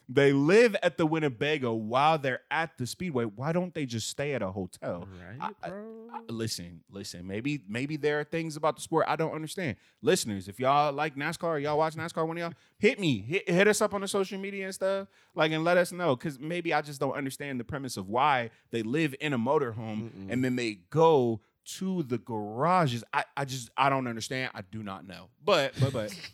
They 0.08 0.32
live 0.32 0.76
at 0.84 0.98
the 0.98 1.04
Winnebago 1.06 1.72
while 1.74 2.16
they're 2.18 2.42
at 2.50 2.78
the 2.78 2.86
speedway. 2.86 3.24
Why 3.24 3.50
don't 3.52 3.74
they 3.74 3.86
just 3.86 4.08
stay 4.08 4.34
at 4.34 4.42
a 4.42 4.52
hotel? 4.52 5.08
Right, 5.40 5.52
I- 5.62 5.68
bro. 5.68 5.84
I- 6.14 6.20
listen, 6.28 6.80
listen. 6.90 7.26
Maybe, 7.26 7.62
maybe 7.68 7.96
there 7.96 8.20
are 8.20 8.24
things 8.24 8.56
about 8.56 8.76
the 8.76 8.82
sport 8.82 9.06
I 9.08 9.16
don't 9.16 9.32
understand. 9.32 9.76
Listeners, 10.02 10.46
if 10.48 10.60
y'all 10.60 10.92
like 10.92 11.16
NASCAR, 11.16 11.60
y'all 11.60 11.76
watch 11.78 11.94
NASCAR, 11.96 12.26
one 12.26 12.36
of 12.38 12.40
y'all 12.40 12.52
hit 12.78 13.00
me, 13.00 13.18
hit, 13.20 13.48
hit 13.48 13.66
us 13.68 13.80
up 13.80 13.94
on 13.94 14.00
the 14.00 14.08
social 14.08 14.38
media 14.38 14.66
and 14.66 14.74
stuff, 14.74 15.08
like, 15.34 15.50
and 15.50 15.64
let 15.64 15.76
us 15.76 15.90
know, 15.90 16.14
because 16.14 16.38
maybe 16.38 16.72
I 16.72 16.82
just 16.82 17.00
don't 17.00 17.14
understand 17.14 17.58
the 17.58 17.64
premise 17.64 17.96
of 17.96 18.08
why 18.08 18.50
they 18.70 18.82
live 18.84 19.14
in 19.20 19.32
a 19.32 19.38
motorhome 19.38 20.10
Mm-mm. 20.10 20.30
and 20.30 20.44
then 20.44 20.54
they 20.56 20.78
go 20.90 21.40
to 21.78 22.04
the 22.04 22.18
garages. 22.18 23.02
I, 23.12 23.24
I 23.36 23.44
just, 23.44 23.70
I 23.76 23.88
don't 23.90 24.06
understand. 24.06 24.52
I 24.54 24.60
do 24.62 24.84
not 24.84 25.04
know. 25.06 25.30
But, 25.44 25.72
but, 25.80 25.92
but. 25.92 26.14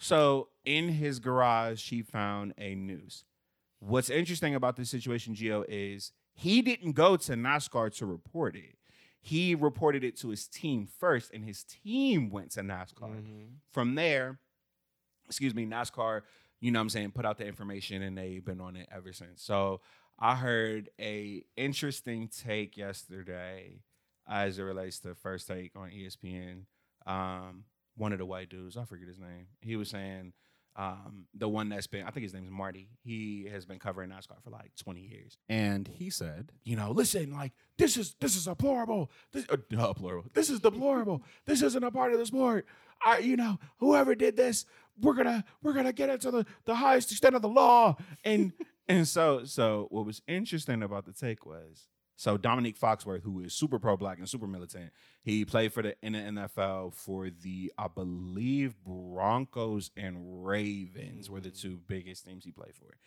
So 0.00 0.48
in 0.64 0.88
his 0.88 1.18
garage, 1.18 1.78
she 1.80 2.02
found 2.02 2.54
a 2.58 2.74
noose. 2.74 3.24
What's 3.78 4.10
interesting 4.10 4.54
about 4.54 4.76
this 4.76 4.90
situation, 4.90 5.34
Gio, 5.34 5.64
is 5.68 6.12
he 6.34 6.62
didn't 6.62 6.92
go 6.92 7.16
to 7.16 7.32
NASCAR 7.32 7.94
to 7.98 8.06
report 8.06 8.56
it. 8.56 8.76
He 9.20 9.54
reported 9.54 10.02
it 10.02 10.16
to 10.20 10.30
his 10.30 10.48
team 10.48 10.86
first, 10.86 11.30
and 11.34 11.44
his 11.44 11.64
team 11.64 12.30
went 12.30 12.52
to 12.52 12.60
NASCAR. 12.62 13.22
Mhm. 13.22 13.48
From 13.70 13.94
there, 13.94 14.40
excuse 15.26 15.54
me, 15.54 15.66
NASCAR, 15.66 16.22
you 16.60 16.70
know 16.70 16.78
what 16.78 16.84
I'm 16.84 16.88
saying, 16.90 17.12
put 17.12 17.26
out 17.26 17.36
the 17.36 17.46
information 17.46 18.02
and 18.02 18.16
they've 18.16 18.44
been 18.44 18.60
on 18.60 18.76
it 18.76 18.88
ever 18.90 19.12
since. 19.12 19.42
So 19.42 19.82
I 20.18 20.34
heard 20.36 20.88
a 20.98 21.44
interesting 21.56 22.28
take 22.28 22.76
yesterday 22.78 23.82
as 24.26 24.58
it 24.58 24.62
relates 24.62 24.98
to 25.00 25.14
first 25.14 25.46
take 25.46 25.76
on 25.76 25.90
ESPN. 25.90 26.66
Um, 27.06 27.64
one 28.00 28.12
of 28.12 28.18
the 28.18 28.24
white 28.26 28.48
dudes, 28.48 28.76
I 28.76 28.84
forget 28.84 29.06
his 29.06 29.18
name. 29.18 29.46
He 29.60 29.76
was 29.76 29.90
saying 29.90 30.32
um, 30.74 31.26
the 31.34 31.48
one 31.48 31.68
that's 31.68 31.86
been, 31.86 32.06
I 32.06 32.10
think 32.10 32.22
his 32.24 32.32
name's 32.32 32.50
Marty. 32.50 32.88
He 33.02 33.46
has 33.52 33.66
been 33.66 33.78
covering 33.78 34.08
NASCAR 34.08 34.42
for 34.42 34.48
like 34.50 34.72
20 34.76 35.00
years, 35.00 35.36
and 35.48 35.86
he 35.86 36.08
said, 36.08 36.52
you 36.64 36.76
know, 36.76 36.92
listen, 36.92 37.30
like 37.32 37.52
this 37.76 37.98
is 37.98 38.14
this 38.20 38.36
is 38.36 38.44
deplorable. 38.44 39.10
This 39.32 39.44
uh, 39.50 39.56
deplorable. 39.68 40.30
This 40.32 40.48
is 40.48 40.60
deplorable. 40.60 41.22
this 41.44 41.60
isn't 41.62 41.84
a 41.84 41.90
part 41.90 42.12
of 42.12 42.18
the 42.18 42.26
sport. 42.26 42.66
I, 43.04 43.18
you 43.18 43.36
know, 43.36 43.58
whoever 43.78 44.14
did 44.14 44.36
this, 44.36 44.64
we're 44.98 45.14
gonna 45.14 45.44
we're 45.62 45.74
gonna 45.74 45.92
get 45.92 46.08
into 46.08 46.30
the 46.30 46.46
the 46.64 46.76
highest 46.76 47.12
extent 47.12 47.36
of 47.36 47.42
the 47.42 47.48
law. 47.48 47.96
And 48.24 48.54
and 48.88 49.06
so 49.06 49.44
so 49.44 49.88
what 49.90 50.06
was 50.06 50.22
interesting 50.26 50.82
about 50.82 51.04
the 51.04 51.12
take 51.12 51.44
was 51.44 51.88
so 52.20 52.36
Dominique 52.36 52.78
Foxworth, 52.78 53.22
who 53.22 53.40
is 53.40 53.54
super 53.54 53.78
pro 53.78 53.96
black 53.96 54.18
and 54.18 54.28
super 54.28 54.46
militant, 54.46 54.92
he 55.22 55.46
played 55.46 55.72
for 55.72 55.82
the 55.82 55.96
in 56.02 56.12
the 56.12 56.18
NFL 56.18 56.92
for 56.92 57.30
the 57.30 57.72
I 57.78 57.88
believe 57.88 58.74
Broncos 58.84 59.90
and 59.96 60.44
Ravens 60.44 61.30
were 61.30 61.40
the 61.40 61.50
two 61.50 61.80
biggest 61.86 62.26
teams 62.26 62.44
he 62.44 62.50
played 62.52 62.74
for. 62.74 62.98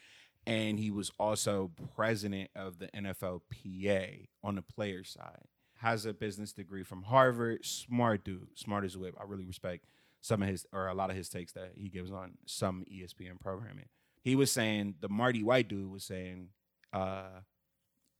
And 0.48 0.79
he 0.79 0.89
was 0.89 1.12
also 1.20 1.70
president 1.96 2.50
of 2.55 2.79
the 2.79 2.88
NFLPA 2.88 4.29
on 4.43 4.55
the 4.55 4.63
player 4.63 5.03
side. 5.03 5.46
Has 5.75 6.08
a 6.08 6.13
business 6.13 6.51
degree 6.51 6.82
from 6.82 7.03
Harvard. 7.03 7.63
Smart 7.67 8.25
dude, 8.25 8.48
smart 8.55 8.84
as 8.84 8.96
a 8.96 9.00
whip. 9.00 9.13
I 9.20 9.25
really 9.27 9.46
respect 9.46 9.86
some 10.22 10.41
of 10.41 10.50
his 10.50 10.65
or 10.74 10.88
a 10.88 10.96
lot 10.96 11.12
of 11.12 11.15
his 11.15 11.29
takes 11.29 11.51
that 11.51 11.74
he 11.75 11.88
gives 11.88 12.12
on 12.12 12.32
some 12.48 12.84
ESPN 12.91 13.39
programming. 13.39 13.89
He 14.24 14.36
was 14.36 14.51
saying 14.51 14.96
the 15.01 15.10
Marty 15.10 15.43
White 15.43 15.67
dude 15.67 15.91
was 15.91 16.03
saying 16.03 16.48
uh 16.91 17.41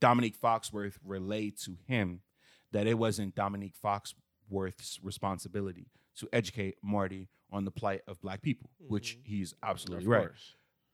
Dominique 0.04 0.38
Foxworth 0.38 0.98
relayed 1.06 1.58
to 1.60 1.78
him 1.88 2.20
that 2.74 2.88
it 2.88 2.96
wasn't 2.96 3.36
Dominique 3.36 3.76
Foxworth's 3.82 5.00
responsibility 5.02 5.88
to 6.18 6.28
educate 6.34 6.76
Marty 6.84 7.30
on 7.50 7.64
the 7.64 7.72
plight 7.72 8.02
of 8.06 8.20
black 8.20 8.42
people, 8.42 8.70
which 8.80 9.18
he's 9.24 9.54
absolutely 9.64 10.06
right. 10.06 10.28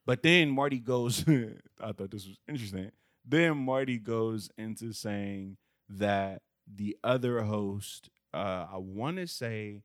But 0.05 0.21
then 0.21 0.51
Marty 0.51 0.77
goes, 0.77 1.27
I 1.27 1.91
thought 1.91 2.11
this 2.11 2.27
was 2.27 2.37
interesting. 2.47 2.91
Then 3.27 3.57
Marty 3.57 3.97
goes 3.97 4.51
into 4.59 4.93
saying 4.93 5.57
that 5.89 6.43
the 6.71 6.95
other 7.03 7.41
host, 7.41 8.11
uh, 8.31 8.67
I 8.71 8.77
want 8.77 9.17
to 9.17 9.25
say, 9.25 9.81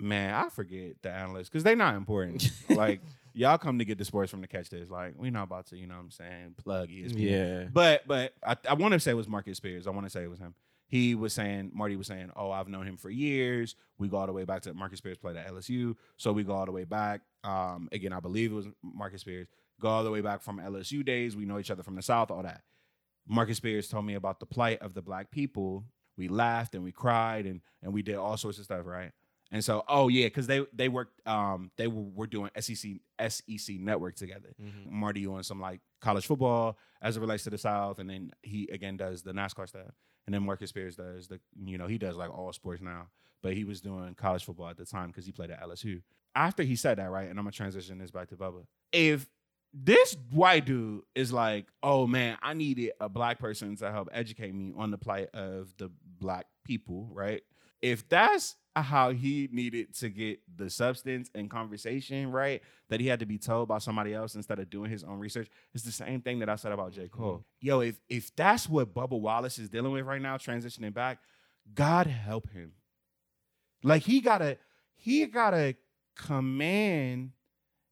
man, 0.00 0.32
I 0.32 0.48
forget 0.48 1.02
the 1.02 1.10
analysts 1.10 1.50
because 1.50 1.64
they're 1.64 1.76
not 1.76 1.96
important. 1.96 2.50
like, 2.70 3.02
y'all 3.34 3.58
come 3.58 3.78
to 3.78 3.84
get 3.84 3.98
the 3.98 4.04
sports 4.04 4.30
from 4.30 4.40
the 4.40 4.46
catch 4.46 4.70
this. 4.70 4.88
Like, 4.88 5.14
we're 5.16 5.30
not 5.30 5.44
about 5.44 5.66
to, 5.66 5.76
you 5.76 5.86
know 5.86 5.94
what 5.94 6.04
I'm 6.04 6.10
saying, 6.10 6.54
plug 6.62 6.88
ESPN. 6.88 7.14
Yeah. 7.16 7.64
But 7.72 8.06
but 8.06 8.34
I, 8.46 8.56
I 8.68 8.74
want 8.74 8.94
to 8.94 9.00
say 9.00 9.10
it 9.10 9.14
was 9.14 9.28
Marcus 9.28 9.58
Spears. 9.58 9.86
I 9.86 9.90
want 9.90 10.06
to 10.06 10.10
say 10.10 10.22
it 10.22 10.30
was 10.30 10.38
him. 10.38 10.54
He 10.86 11.14
was 11.14 11.32
saying 11.32 11.72
Marty 11.74 11.96
was 11.96 12.06
saying, 12.06 12.30
"Oh, 12.36 12.50
I've 12.50 12.68
known 12.68 12.86
him 12.86 12.96
for 12.96 13.10
years. 13.10 13.74
We 13.98 14.08
go 14.08 14.18
all 14.18 14.26
the 14.26 14.32
way 14.32 14.44
back 14.44 14.62
to 14.62 14.74
Marcus 14.74 14.98
Spears 14.98 15.18
played 15.18 15.36
at 15.36 15.48
LSU, 15.48 15.96
so 16.16 16.32
we 16.32 16.44
go 16.44 16.52
all 16.52 16.66
the 16.66 16.72
way 16.72 16.84
back. 16.84 17.22
Um, 17.42 17.88
again, 17.90 18.12
I 18.12 18.20
believe 18.20 18.52
it 18.52 18.54
was 18.54 18.66
Marcus 18.82 19.22
Spears. 19.22 19.48
Go 19.80 19.88
all 19.88 20.04
the 20.04 20.10
way 20.10 20.20
back 20.20 20.40
from 20.40 20.58
LSU 20.58 21.04
days. 21.04 21.36
We 21.36 21.46
know 21.46 21.58
each 21.58 21.70
other 21.70 21.82
from 21.82 21.96
the 21.96 22.02
South. 22.02 22.30
All 22.30 22.42
that. 22.42 22.62
Marcus 23.26 23.56
Spears 23.56 23.88
told 23.88 24.04
me 24.04 24.14
about 24.14 24.38
the 24.38 24.46
plight 24.46 24.80
of 24.82 24.94
the 24.94 25.02
black 25.02 25.30
people. 25.30 25.84
We 26.16 26.28
laughed 26.28 26.74
and 26.74 26.84
we 26.84 26.92
cried 26.92 27.46
and 27.46 27.60
and 27.82 27.92
we 27.92 28.02
did 28.02 28.16
all 28.16 28.36
sorts 28.36 28.58
of 28.58 28.64
stuff, 28.64 28.86
right? 28.86 29.10
And 29.52 29.64
so, 29.64 29.84
oh 29.88 30.08
yeah, 30.08 30.26
because 30.26 30.46
they 30.46 30.64
they 30.72 30.88
worked, 30.88 31.26
um, 31.28 31.70
they 31.76 31.86
were, 31.86 32.02
were 32.02 32.26
doing 32.26 32.50
SEC 32.58 32.90
SEC 33.28 33.76
network 33.78 34.16
together. 34.16 34.54
Mm-hmm. 34.60 34.98
Marty 34.98 35.26
on 35.26 35.42
some 35.42 35.60
like 35.60 35.80
college 36.00 36.26
football 36.26 36.78
as 37.02 37.16
it 37.16 37.20
relates 37.20 37.44
to 37.44 37.50
the 37.50 37.58
South, 37.58 37.98
and 37.98 38.08
then 38.08 38.32
he 38.42 38.68
again 38.72 38.96
does 38.96 39.22
the 39.22 39.32
NASCAR 39.32 39.68
stuff, 39.68 39.92
and 40.26 40.34
then 40.34 40.44
Marcus 40.44 40.70
Spears 40.70 40.96
does 40.96 41.28
the 41.28 41.40
you 41.62 41.78
know 41.78 41.86
he 41.86 41.98
does 41.98 42.16
like 42.16 42.36
all 42.36 42.52
sports 42.52 42.82
now, 42.82 43.08
but 43.42 43.54
he 43.54 43.64
was 43.64 43.80
doing 43.80 44.14
college 44.14 44.44
football 44.44 44.68
at 44.68 44.76
the 44.76 44.86
time 44.86 45.08
because 45.08 45.26
he 45.26 45.32
played 45.32 45.50
at 45.50 45.62
LSU. 45.62 46.02
After 46.34 46.62
he 46.62 46.74
said 46.74 46.98
that, 46.98 47.10
right, 47.10 47.28
and 47.28 47.38
I'm 47.38 47.44
gonna 47.44 47.52
transition 47.52 47.98
this 47.98 48.10
back 48.10 48.28
to 48.30 48.36
Bubba. 48.36 48.64
If 48.92 49.28
this 49.74 50.16
white 50.30 50.66
dude 50.66 51.02
is 51.14 51.32
like, 51.32 51.66
oh 51.82 52.06
man, 52.06 52.38
I 52.42 52.54
needed 52.54 52.92
a 53.00 53.08
black 53.08 53.38
person 53.38 53.76
to 53.76 53.90
help 53.90 54.08
educate 54.12 54.54
me 54.54 54.72
on 54.76 54.90
the 54.90 54.98
plight 54.98 55.28
of 55.34 55.74
the 55.78 55.90
black 56.18 56.46
people, 56.64 57.08
right? 57.12 57.42
If 57.84 58.08
that's 58.08 58.56
how 58.76 59.12
he 59.12 59.48
needed 59.52 59.94
to 59.94 60.08
get 60.08 60.40
the 60.56 60.68
substance 60.68 61.30
and 61.34 61.48
conversation 61.48 62.32
right 62.32 62.60
that 62.88 63.00
he 63.00 63.06
had 63.06 63.20
to 63.20 63.26
be 63.26 63.38
told 63.38 63.68
by 63.68 63.78
somebody 63.78 64.12
else 64.12 64.34
instead 64.34 64.58
of 64.58 64.68
doing 64.68 64.90
his 64.90 65.04
own 65.04 65.20
research 65.20 65.48
it's 65.72 65.84
the 65.84 65.92
same 65.92 66.20
thing 66.20 66.40
that 66.40 66.48
i 66.48 66.56
said 66.56 66.72
about 66.72 66.90
j. 66.92 67.06
Cole. 67.06 67.34
Mm-hmm. 67.34 67.66
Yo 67.68 67.80
if 67.80 68.00
if 68.08 68.34
that's 68.34 68.68
what 68.68 68.92
bubba 68.92 69.18
wallace 69.20 69.60
is 69.60 69.68
dealing 69.68 69.92
with 69.92 70.04
right 70.04 70.20
now 70.20 70.36
transitioning 70.36 70.92
back 70.92 71.18
god 71.72 72.06
help 72.06 72.50
him. 72.50 72.72
Like 73.82 74.02
he 74.02 74.20
gotta 74.20 74.58
he 74.96 75.26
gotta 75.26 75.76
command 76.16 77.30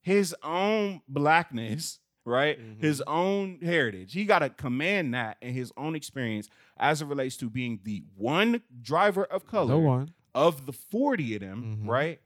his 0.00 0.34
own 0.42 1.02
blackness 1.06 2.00
right 2.24 2.58
Mhm. 2.60 2.80
his 2.80 3.00
own 3.06 3.58
heritage 3.62 4.12
he 4.12 4.24
gotta 4.24 4.48
command 4.48 5.12
that 5.14 5.36
in 5.42 5.52
his 5.52 5.72
own 5.76 5.94
experience 5.96 6.48
as 6.76 7.02
it 7.02 7.06
relates 7.06 7.36
to 7.36 7.50
being 7.50 7.80
the 7.82 8.04
one 8.16 8.62
driver 8.80 9.24
of 9.24 9.44
color 9.46 9.74
Go 9.74 9.86
on. 9.88 10.14
of 10.34 10.66
the 10.66 10.72
40 10.72 11.34
of 11.34 11.40
them, 11.40 11.82
Mhm. 11.84 11.88
right? 11.88 12.20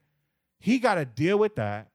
He 0.61 0.79
got 0.79 0.95
to 0.95 1.05
deal 1.05 1.39
with 1.39 1.57
that. 1.57 1.91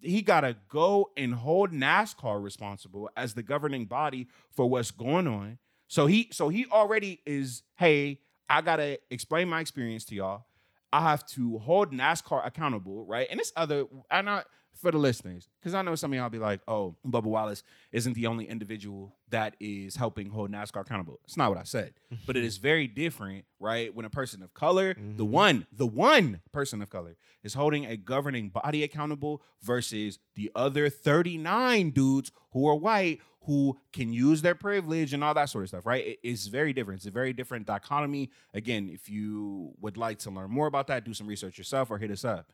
He 0.00 0.20
got 0.20 0.40
to 0.42 0.56
go 0.68 1.10
and 1.16 1.32
hold 1.34 1.70
NASCAR 1.72 2.42
responsible 2.42 3.08
as 3.16 3.34
the 3.34 3.42
governing 3.42 3.86
body 3.86 4.26
for 4.50 4.68
what's 4.68 4.90
going 4.90 5.26
on. 5.26 5.58
So 5.88 6.06
he 6.06 6.28
so 6.32 6.48
he 6.48 6.66
already 6.66 7.20
is, 7.24 7.62
hey, 7.76 8.20
I 8.48 8.60
got 8.60 8.76
to 8.76 8.98
explain 9.10 9.48
my 9.48 9.60
experience 9.60 10.04
to 10.06 10.14
y'all. 10.14 10.44
I 10.92 11.00
have 11.02 11.24
to 11.28 11.58
hold 11.58 11.92
NASCAR 11.92 12.44
accountable, 12.46 13.06
right? 13.06 13.26
And 13.30 13.40
it's 13.40 13.52
other 13.56 13.80
and 13.80 14.02
I 14.10 14.20
not 14.22 14.46
for 14.74 14.90
the 14.90 14.98
listeners, 14.98 15.48
because 15.60 15.74
I 15.74 15.82
know 15.82 15.94
some 15.94 16.12
of 16.12 16.16
y'all 16.16 16.28
be 16.28 16.38
like, 16.38 16.60
oh, 16.68 16.96
Bubba 17.06 17.24
Wallace 17.24 17.62
isn't 17.92 18.14
the 18.14 18.26
only 18.26 18.46
individual 18.48 19.14
that 19.30 19.56
is 19.60 19.96
helping 19.96 20.30
hold 20.30 20.50
NASCAR 20.50 20.80
accountable. 20.82 21.20
It's 21.24 21.36
not 21.36 21.48
what 21.50 21.58
I 21.58 21.62
said. 21.64 21.94
But 22.26 22.36
it 22.36 22.44
is 22.44 22.58
very 22.58 22.86
different, 22.86 23.44
right? 23.58 23.94
When 23.94 24.04
a 24.04 24.10
person 24.10 24.42
of 24.42 24.52
color, 24.54 24.94
the 24.94 25.24
Mhm. 25.24 25.28
one, 25.30 25.66
the 25.72 25.86
one 25.86 26.40
person 26.52 26.82
of 26.82 26.90
color 26.90 27.16
is 27.42 27.54
holding 27.54 27.86
a 27.86 27.96
governing 27.96 28.50
body 28.50 28.82
accountable 28.82 29.42
versus 29.62 30.18
the 30.34 30.50
other 30.54 30.88
39 30.88 31.90
dudes 31.90 32.30
who 32.52 32.66
are 32.68 32.76
white 32.76 33.20
who 33.46 33.78
can 33.92 34.10
use 34.10 34.40
their 34.40 34.54
privilege 34.54 35.12
and 35.12 35.22
all 35.22 35.34
that 35.34 35.50
sort 35.50 35.64
of 35.64 35.68
stuff, 35.68 35.84
right? 35.84 36.18
It's 36.22 36.46
very 36.46 36.72
different. 36.72 37.00
It's 37.00 37.06
a 37.06 37.10
very 37.10 37.34
different 37.34 37.66
dichotomy. 37.66 38.30
Again, 38.54 38.88
if 38.90 39.10
you 39.10 39.74
would 39.82 39.98
like 39.98 40.18
to 40.20 40.30
learn 40.30 40.50
more 40.50 40.66
about 40.66 40.86
that, 40.86 41.04
do 41.04 41.12
some 41.12 41.26
research 41.26 41.58
yourself 41.58 41.90
or 41.90 41.98
hit 41.98 42.10
us 42.10 42.24
up. 42.24 42.50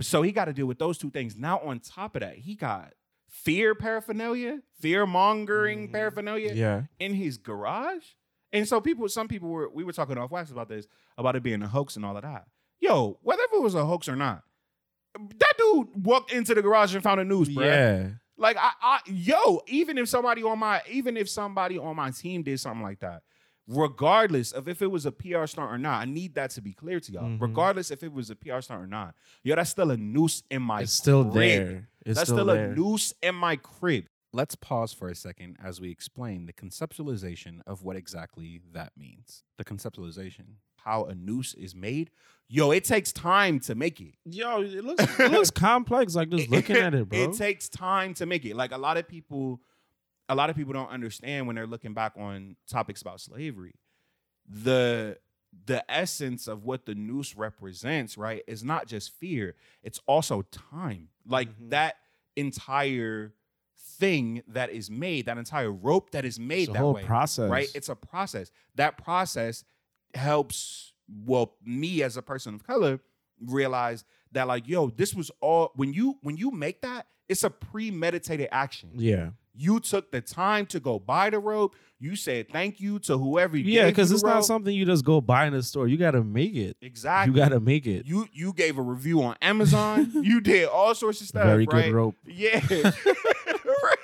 So 0.00 0.22
he 0.22 0.32
got 0.32 0.46
to 0.46 0.52
deal 0.52 0.66
with 0.66 0.78
those 0.78 0.98
two 0.98 1.10
things. 1.10 1.36
Now, 1.36 1.58
on 1.60 1.78
top 1.80 2.16
of 2.16 2.20
that, 2.20 2.36
he 2.36 2.54
got 2.54 2.92
fear 3.28 3.74
paraphernalia, 3.74 4.60
fear 4.80 5.06
mongering 5.06 5.88
Mhm. 5.88 5.92
paraphernalia 5.92 6.52
Yeah. 6.54 6.82
in 6.98 7.14
his 7.14 7.38
garage. 7.38 8.04
And 8.52 8.66
so 8.68 8.80
people, 8.80 9.08
some 9.08 9.28
people 9.28 9.48
were, 9.48 9.70
we 9.70 9.84
were 9.84 9.92
talking 9.92 10.18
off 10.18 10.30
wax 10.30 10.50
about 10.50 10.68
this, 10.68 10.86
about 11.16 11.36
it 11.36 11.42
being 11.42 11.62
a 11.62 11.68
hoax 11.68 11.96
and 11.96 12.04
all 12.04 12.16
of 12.16 12.22
that. 12.22 12.46
Yo, 12.80 13.18
whether 13.22 13.42
it 13.52 13.62
was 13.62 13.74
a 13.74 13.86
hoax 13.86 14.08
or 14.08 14.16
not, 14.16 14.42
that 15.14 15.52
dude 15.56 16.04
walked 16.04 16.32
into 16.32 16.54
the 16.54 16.62
garage 16.62 16.94
and 16.94 17.02
found 17.02 17.20
a 17.20 17.24
news, 17.24 17.48
bro. 17.48 17.64
Yeah. 17.64 18.08
Like 18.36 18.56
I, 18.58 18.72
I, 18.82 19.00
yo, 19.06 19.60
even 19.68 19.98
if 19.98 20.08
somebody 20.08 20.42
on 20.42 20.58
my, 20.58 20.82
even 20.90 21.16
if 21.16 21.28
somebody 21.28 21.78
on 21.78 21.94
my 21.96 22.10
team 22.10 22.42
did 22.42 22.58
something 22.60 22.82
like 22.82 22.98
that, 23.00 23.22
regardless 23.72 24.52
of 24.52 24.68
if 24.68 24.82
it 24.82 24.90
was 24.90 25.06
a 25.06 25.12
PR 25.12 25.46
stunt 25.46 25.70
or 25.70 25.78
not, 25.78 26.00
I 26.02 26.04
need 26.04 26.34
that 26.34 26.50
to 26.50 26.60
be 26.62 26.72
clear 26.72 27.00
to 27.00 27.12
y'all. 27.12 27.24
Mhm. 27.24 27.40
Regardless 27.40 27.90
if 27.90 28.02
it 28.02 28.12
was 28.12 28.30
a 28.30 28.36
PR 28.36 28.60
stunt 28.60 28.82
or 28.82 28.86
not, 28.86 29.14
yo, 29.42 29.54
that's 29.56 29.70
still 29.70 29.90
a 29.90 29.96
noose 29.96 30.42
in 30.50 30.62
my. 30.62 30.76
Crib. 30.78 30.84
It's 30.84 30.92
still 30.92 31.22
crib. 31.24 31.34
there. 31.34 31.88
It's 32.04 32.16
That's 32.18 32.28
still, 32.30 32.38
still, 32.38 32.46
there. 32.46 32.72
a 32.72 32.76
noose 32.76 33.14
in 33.22 33.34
my 33.34 33.56
crib. 33.56 34.06
Let's 34.32 34.54
pause 34.54 34.92
for 34.92 35.08
a 35.08 35.14
second 35.14 35.56
as 35.62 35.80
we 35.80 35.90
explain 35.90 36.46
the 36.46 36.52
conceptualization 36.54 37.60
of 37.66 37.82
what 37.82 37.96
exactly 37.96 38.60
that 38.72 38.92
means. 38.96 39.44
The 39.58 39.64
conceptualization, 39.64 40.54
how 40.76 41.04
a 41.04 41.14
noose 41.14 41.54
is 41.54 41.74
made. 41.74 42.10
Yo, 42.48 42.70
it 42.70 42.84
takes 42.84 43.12
time 43.12 43.60
to 43.60 43.74
make 43.74 44.00
it. 44.00 44.14
Yo, 44.24 44.62
it 44.62 44.84
looks 44.84 45.04
it 45.20 45.30
looks 45.30 45.50
complex. 45.68 46.14
Like 46.14 46.30
just 46.30 46.48
looking 46.50 46.76
at 46.76 46.94
it, 46.94 47.08
bro. 47.08 47.18
It 47.18 47.34
takes 47.34 47.68
time 47.68 48.14
to 48.14 48.26
make 48.26 48.44
it. 48.44 48.56
Like 48.56 48.72
a 48.72 48.78
lot 48.78 48.96
of 48.96 49.06
people, 49.06 49.60
a 50.28 50.34
lot 50.34 50.50
of 50.50 50.56
people 50.56 50.72
don't 50.72 50.90
understand 50.90 51.46
when 51.46 51.56
they're 51.56 51.66
looking 51.66 51.94
back 51.94 52.12
on 52.16 52.56
topics 52.68 53.02
about 53.02 53.20
slavery. 53.20 53.74
The 54.48 55.18
the 55.66 55.84
essence 55.92 56.48
of 56.48 56.64
what 56.64 56.86
the 56.86 56.94
noose 56.94 57.36
represents, 57.36 58.16
right, 58.16 58.42
is 58.46 58.64
not 58.64 58.86
just 58.86 59.12
fear, 59.12 59.54
it's 59.82 60.00
also 60.06 60.42
time. 60.50 61.08
Like 61.26 61.50
Mhm. 61.50 61.70
that 61.70 61.96
entire 62.36 63.34
thing 63.76 64.42
that 64.48 64.70
is 64.70 64.90
made, 64.90 65.26
that 65.26 65.36
entire 65.36 65.70
rope 65.70 66.10
that 66.12 66.24
is 66.24 66.38
made 66.40 66.62
It's 66.68 66.72
that 66.72 66.78
whole 66.78 66.94
way 66.94 67.04
process. 67.04 67.50
right? 67.50 67.70
It's 67.74 67.90
a 67.90 67.94
process. 67.94 68.50
That 68.76 68.96
process 68.96 69.62
helps, 70.14 70.94
well, 71.06 71.56
me 71.62 72.02
as 72.02 72.16
a 72.16 72.22
person 72.22 72.54
of 72.54 72.64
color 72.64 73.00
realize 73.38 74.04
that, 74.32 74.48
like, 74.48 74.66
yo, 74.66 74.88
this 74.88 75.14
was 75.14 75.30
all 75.40 75.72
when 75.74 75.92
you 75.92 76.18
when 76.22 76.38
you 76.38 76.50
make 76.50 76.80
that, 76.80 77.08
it's 77.28 77.44
a 77.44 77.50
premeditated 77.50 78.48
action. 78.50 78.90
yeah. 78.94 79.30
You 79.54 79.80
took 79.80 80.10
the 80.10 80.20
time 80.20 80.66
to 80.66 80.80
go 80.80 80.98
buy 80.98 81.30
the 81.30 81.38
rope. 81.38 81.76
You 81.98 82.16
said 82.16 82.50
thank 82.50 82.80
you 82.80 82.98
to 83.00 83.16
whoever. 83.16 83.56
Yeah, 83.56 83.86
because 83.86 84.10
it's 84.10 84.22
the 84.22 84.28
not 84.28 84.44
something 84.44 84.74
you 84.74 84.84
just 84.84 85.04
go 85.04 85.20
buy 85.20 85.46
in 85.46 85.52
the 85.52 85.62
store. 85.62 85.86
You 85.86 85.96
got 85.96 86.12
to 86.12 86.24
make 86.24 86.56
it. 86.56 86.76
exactly. 86.80 87.32
You 87.32 87.40
got 87.40 87.50
to 87.50 87.60
make 87.60 87.86
it. 87.86 88.06
You 88.06 88.26
you 88.32 88.52
gave 88.52 88.78
a 88.78 88.82
review 88.82 89.22
on 89.22 89.36
Amazon. 89.40 90.10
you 90.14 90.40
did 90.40 90.68
all 90.68 90.94
sorts 90.94 91.20
of 91.20 91.28
stuff. 91.28 91.44
Very 91.44 91.66
right? 91.66 91.84
good 91.84 91.92
rope. 91.92 92.16
Yeah. 92.26 92.60
Right. 93.64 93.96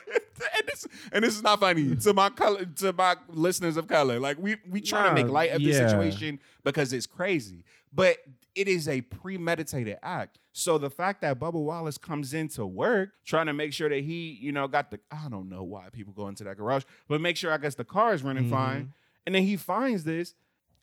and, 0.57 0.67
this, 0.67 0.87
and 1.13 1.25
this 1.25 1.37
is 1.37 1.43
not 1.43 1.61
funny 1.61 1.95
to 1.97 2.15
my 2.15 2.31
color 2.31 2.65
to 2.65 2.93
my 2.93 3.17
listeners 3.29 3.77
of 3.77 3.87
color. 3.87 4.19
Like 4.19 4.39
we 4.39 4.57
we 4.69 4.81
trying 4.81 5.15
to 5.15 5.23
make 5.23 5.31
light 5.31 5.51
of 5.51 5.61
the 5.61 5.73
situation 5.73 6.41
because 6.65 6.93
it's 6.93 7.07
crazy. 7.07 7.65
But 7.93 8.19
it 8.59 8.67
is 8.69 8.89
a 8.89 9.01
premeditated 9.03 9.99
act. 10.03 10.39
So 10.53 10.79
the 10.79 10.91
fact 10.91 11.21
that 11.21 11.39
Bubba 11.39 11.55
Wallace 11.63 11.97
comes 11.99 12.35
into 12.35 12.67
work 12.67 13.11
trying 13.25 13.47
to 13.47 13.53
make 13.53 13.73
sure 13.73 13.89
that 13.89 14.01
he, 14.03 14.31
you 14.41 14.51
know, 14.53 14.67
got 14.67 14.91
the 14.91 14.99
I 15.11 15.29
don't 15.29 15.49
know 15.49 15.63
why 15.63 15.89
people 15.93 16.13
go 16.13 16.27
into 16.29 16.45
that 16.45 16.57
garage, 16.57 16.83
but 17.09 17.21
make 17.21 17.37
sure 17.37 17.53
I 17.53 17.59
guess 17.59 17.75
the 17.77 17.85
car 17.85 18.13
is 18.15 18.23
running 18.23 18.45
Mhm. 18.47 18.51
fine. 18.51 18.93
And 19.27 19.35
then 19.35 19.43
he 19.45 19.57
finds 19.57 20.05
this. 20.05 20.35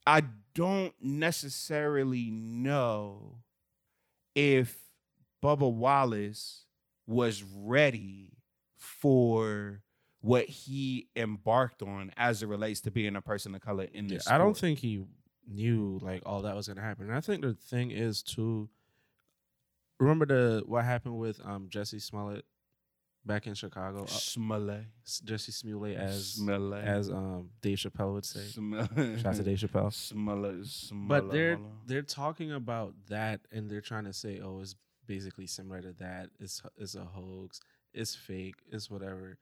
I 0.08 0.24
don't 0.54 0.94
necessarily 1.02 2.30
know 2.32 3.40
if 4.36 4.78
Bubba 5.44 5.72
Wallace 5.72 6.66
was 7.08 7.44
ready 7.44 8.32
for 8.78 9.82
what 10.22 10.46
he 10.46 11.08
embarked 11.16 11.82
on 11.84 12.12
as 12.18 12.42
it 12.42 12.48
relates 12.48 12.82
to 12.82 12.92
being 12.92 13.16
a 13.16 13.22
person 13.22 13.54
of 13.56 13.62
color 13.62 13.84
in 13.94 14.06
Yeah, 14.10 14.16
this. 14.16 14.28
I 14.30 14.38
don't 14.38 14.58
think 14.58 14.80
he 14.80 15.06
knew 15.48 16.00
like 16.02 16.24
all 16.26 16.42
that 16.44 16.56
was 16.56 16.68
gonna 16.68 16.82
happen. 16.82 17.08
And 17.08 17.16
I 17.16 17.22
think 17.22 17.42
the 17.42 17.54
thing 17.54 17.92
is 17.92 18.22
too. 18.24 18.70
Remember 20.00 20.26
the 20.26 20.64
what 20.66 20.84
happened 20.86 21.18
with 21.18 21.40
um 21.46 21.68
Jesse 21.70 22.00
Smollett 22.00 22.46
back 23.26 23.48
in 23.48 23.54
Chicago? 23.54 24.04
Uh, 24.04 24.08
Smollett. 24.08 24.86
Jesse 25.24 25.52
Smollett 25.52 25.98
as 25.98 26.34
Smollett. 26.34 26.84
as 26.84 27.10
um 27.10 27.50
Dave 27.62 27.78
Chappelle 27.78 28.14
would 28.14 28.26
say. 28.26 28.42
Smollett. 28.42 28.90
Shout 29.20 29.26
out 29.26 29.36
to 29.36 29.44
Dave 29.44 29.58
Chappelle. 29.58 29.94
Smollett. 29.94 30.66
Smollett. 30.66 31.08
But 31.08 31.32
they're 31.32 31.60
they're 31.86 32.02
talking 32.02 32.52
about 32.52 32.94
that 33.10 33.42
and 33.52 33.70
they're 33.70 33.82
trying 33.82 34.06
to 34.06 34.14
say, 34.14 34.42
oh, 34.44 34.60
it's 34.62 34.76
basically 35.08 35.48
similar 35.48 35.82
to 35.82 35.94
that. 36.00 36.30
It's 36.40 36.62
it's 36.78 36.96
a 36.96 37.06
hoax. 37.06 37.62
It's 37.94 38.16
fake. 38.16 38.56
It's 38.72 38.90
whatever. 38.92 39.38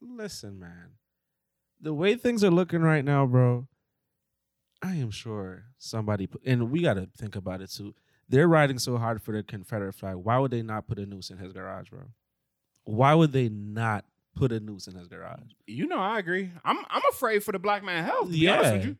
Listen, 0.00 0.58
man. 0.58 0.96
The 1.80 1.94
way 1.94 2.14
things 2.16 2.42
are 2.44 2.50
looking 2.50 2.82
right 2.82 3.04
now, 3.04 3.26
bro, 3.26 3.66
I 4.82 4.96
am 4.96 5.10
sure 5.10 5.64
somebody 5.78 6.26
put, 6.26 6.42
and 6.44 6.70
we 6.70 6.82
got 6.82 6.94
to 6.94 7.08
think 7.16 7.36
about 7.36 7.60
it 7.60 7.70
too. 7.70 7.94
They're 8.28 8.48
riding 8.48 8.78
so 8.78 8.96
hard 8.96 9.22
for 9.22 9.32
the 9.32 9.42
Confederate 9.42 9.92
flag. 9.92 10.16
Why 10.16 10.38
would 10.38 10.50
they 10.50 10.62
not 10.62 10.86
put 10.86 10.98
a 10.98 11.06
noose 11.06 11.30
in 11.30 11.38
his 11.38 11.52
garage, 11.52 11.90
bro? 11.90 12.04
Why 12.84 13.14
would 13.14 13.32
they 13.32 13.48
not 13.48 14.04
put 14.34 14.52
a 14.52 14.60
noose 14.60 14.86
in 14.88 14.94
his 14.94 15.08
garage? 15.08 15.52
You 15.66 15.86
know, 15.86 15.98
I 15.98 16.18
agree. 16.18 16.50
I'm 16.64 16.78
I'm 16.90 17.02
afraid 17.10 17.44
for 17.44 17.52
the 17.52 17.58
black 17.58 17.84
man 17.84 18.04
health. 18.04 18.26
To 18.26 18.32
be 18.32 18.48
honest 18.48 18.72
with 18.72 18.84
you. 18.86 18.96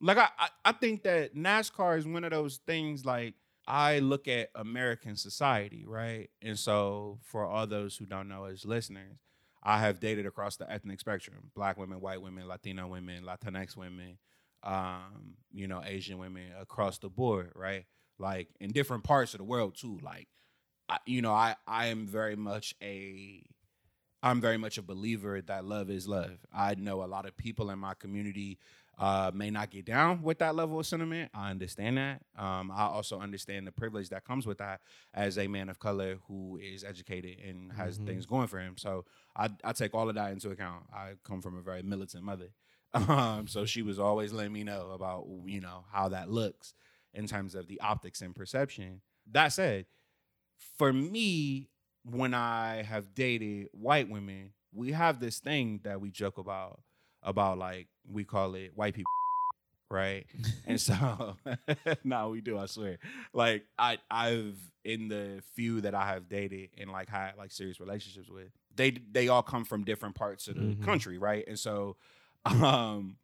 Like 0.00 0.18
I, 0.18 0.28
I 0.38 0.48
I 0.66 0.72
think 0.72 1.02
that 1.04 1.34
NASCAR 1.34 1.98
is 1.98 2.06
one 2.06 2.24
of 2.24 2.30
those 2.30 2.58
things. 2.66 3.04
Like 3.04 3.34
I 3.66 4.00
look 4.00 4.28
at 4.28 4.50
American 4.54 5.16
society, 5.16 5.84
right? 5.86 6.30
And 6.40 6.58
so 6.58 7.18
for 7.22 7.44
all 7.46 7.66
those 7.66 7.96
who 7.96 8.06
don't 8.06 8.28
know 8.28 8.44
as 8.44 8.64
listeners, 8.64 9.18
I 9.62 9.78
have 9.78 10.00
dated 10.00 10.26
across 10.26 10.56
the 10.56 10.70
ethnic 10.70 11.00
spectrum: 11.00 11.50
black 11.54 11.78
women, 11.78 12.00
white 12.00 12.20
women, 12.20 12.46
Latino 12.46 12.88
women, 12.88 13.24
Latinx 13.24 13.76
women, 13.76 14.18
um, 14.62 15.34
you 15.52 15.66
know, 15.66 15.82
Asian 15.84 16.18
women 16.18 16.44
across 16.60 16.98
the 16.98 17.08
board, 17.08 17.52
right? 17.54 17.84
Like 18.18 18.48
in 18.60 18.70
different 18.72 19.04
parts 19.04 19.34
of 19.34 19.38
the 19.38 19.44
world 19.44 19.74
too. 19.76 19.98
Like, 20.02 20.28
I, 20.88 20.98
you 21.06 21.22
know, 21.22 21.32
I 21.32 21.56
I 21.66 21.86
am 21.86 22.06
very 22.06 22.36
much 22.36 22.74
a 22.82 23.42
I'm 24.22 24.40
very 24.40 24.56
much 24.56 24.78
a 24.78 24.82
believer 24.82 25.40
that 25.42 25.64
love 25.64 25.90
is 25.90 26.06
love. 26.06 26.38
I 26.52 26.76
know 26.76 27.02
a 27.02 27.06
lot 27.06 27.26
of 27.26 27.36
people 27.36 27.70
in 27.70 27.78
my 27.80 27.94
community 27.94 28.58
uh, 28.98 29.32
may 29.34 29.50
not 29.50 29.70
get 29.70 29.84
down 29.84 30.22
with 30.22 30.38
that 30.38 30.54
level 30.54 30.78
of 30.78 30.86
sentiment. 30.86 31.30
I 31.34 31.50
understand 31.50 31.96
that. 31.96 32.22
Um, 32.36 32.70
I 32.70 32.82
also 32.82 33.18
understand 33.18 33.66
the 33.66 33.72
privilege 33.72 34.10
that 34.10 34.22
comes 34.24 34.46
with 34.46 34.58
that 34.58 34.80
as 35.12 35.38
a 35.38 35.48
man 35.48 35.68
of 35.70 35.80
color 35.80 36.18
who 36.28 36.56
is 36.62 36.84
educated 36.84 37.38
and 37.40 37.72
has 37.72 37.98
Mhm. 37.98 38.06
things 38.06 38.26
going 38.26 38.46
for 38.46 38.60
him. 38.60 38.76
So 38.76 39.06
I, 39.34 39.48
I 39.64 39.72
take 39.72 39.92
all 39.94 40.08
of 40.08 40.14
that 40.14 40.30
into 40.30 40.50
account. 40.50 40.84
I 40.94 41.14
come 41.24 41.40
from 41.42 41.56
a 41.56 41.62
very 41.62 41.82
militant 41.82 42.22
mother. 42.22 42.50
Um, 42.94 43.46
so 43.46 43.64
she 43.64 43.82
was 43.82 43.98
always 43.98 44.32
letting 44.32 44.52
me 44.52 44.64
know 44.64 44.90
about, 44.92 45.26
you 45.46 45.60
know, 45.60 45.84
how 45.90 46.08
that 46.10 46.30
looks 46.30 46.74
in 47.14 47.26
terms 47.26 47.54
of 47.54 47.66
the 47.68 47.80
optics 47.80 48.20
and 48.20 48.34
perception. 48.34 49.00
That 49.30 49.48
said, 49.48 49.86
for 50.78 50.92
me, 50.92 51.68
when 52.04 52.34
I 52.34 52.82
have 52.82 53.14
dated 53.14 53.68
white 53.72 54.08
women, 54.10 54.52
we 54.72 54.92
have 54.92 55.20
this 55.20 55.38
thing 55.38 55.80
that 55.84 56.00
we 56.00 56.10
joke 56.10 56.38
about 56.38 56.82
about 57.22 57.58
like 57.58 57.88
we 58.06 58.24
call 58.24 58.54
it 58.54 58.72
white 58.76 58.94
people, 58.94 59.10
right? 59.90 60.26
and 60.66 60.80
so, 60.80 61.36
no, 62.04 62.30
we 62.30 62.40
do. 62.40 62.58
I 62.58 62.66
swear. 62.66 62.98
Like 63.32 63.64
I, 63.78 63.98
I've 64.10 64.58
in 64.84 65.08
the 65.08 65.42
few 65.54 65.80
that 65.82 65.94
I 65.94 66.06
have 66.08 66.28
dated 66.28 66.70
and 66.78 66.90
like 66.90 67.08
had 67.08 67.32
like 67.38 67.52
serious 67.52 67.80
relationships 67.80 68.28
with, 68.30 68.48
they 68.74 68.90
they 68.90 69.28
all 69.28 69.42
come 69.42 69.64
from 69.64 69.84
different 69.84 70.14
parts 70.14 70.48
of 70.48 70.56
the 70.56 70.62
Mhm. 70.62 70.82
country, 70.82 71.18
right? 71.18 71.44
And 71.46 71.58
so, 71.58 71.96
um, 72.62 73.16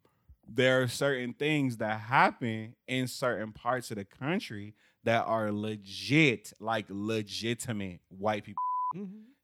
there 0.47 0.81
are 0.81 0.87
certain 0.87 1.33
things 1.33 1.77
that 1.77 1.99
happen 1.99 2.75
in 2.87 3.07
certain 3.07 3.51
parts 3.51 3.91
of 3.91 3.97
the 3.97 4.05
country 4.05 4.75
that 5.03 5.25
are 5.25 5.51
legit, 5.51 6.53
like 6.59 6.85
legitimate 6.89 7.99
white 8.09 8.43
people. 8.43 8.61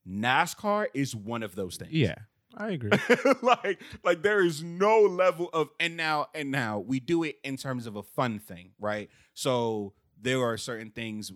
NASCAR 0.07 0.87
is 0.93 1.15
one 1.15 1.43
of 1.43 1.55
those 1.55 1.77
things. 1.77 1.91
Yeah, 1.91 2.15
I 2.55 2.71
agree. 2.71 2.91
like 3.41 3.81
like 4.03 4.21
there 4.21 4.43
is 4.43 4.63
no 4.63 5.01
level 5.01 5.49
of 5.53 5.69
and 5.79 5.97
now 5.97 6.27
and 6.33 6.51
now 6.51 6.79
we 6.79 6.99
do 6.99 7.23
it 7.23 7.37
in 7.43 7.57
terms 7.57 7.85
of 7.85 7.95
a 7.95 8.03
fun 8.03 8.39
thing, 8.39 8.71
right? 8.79 9.09
So 9.33 9.93
there 10.25 10.41
are 10.43 10.57
certain 10.57 10.89
things 10.89 11.31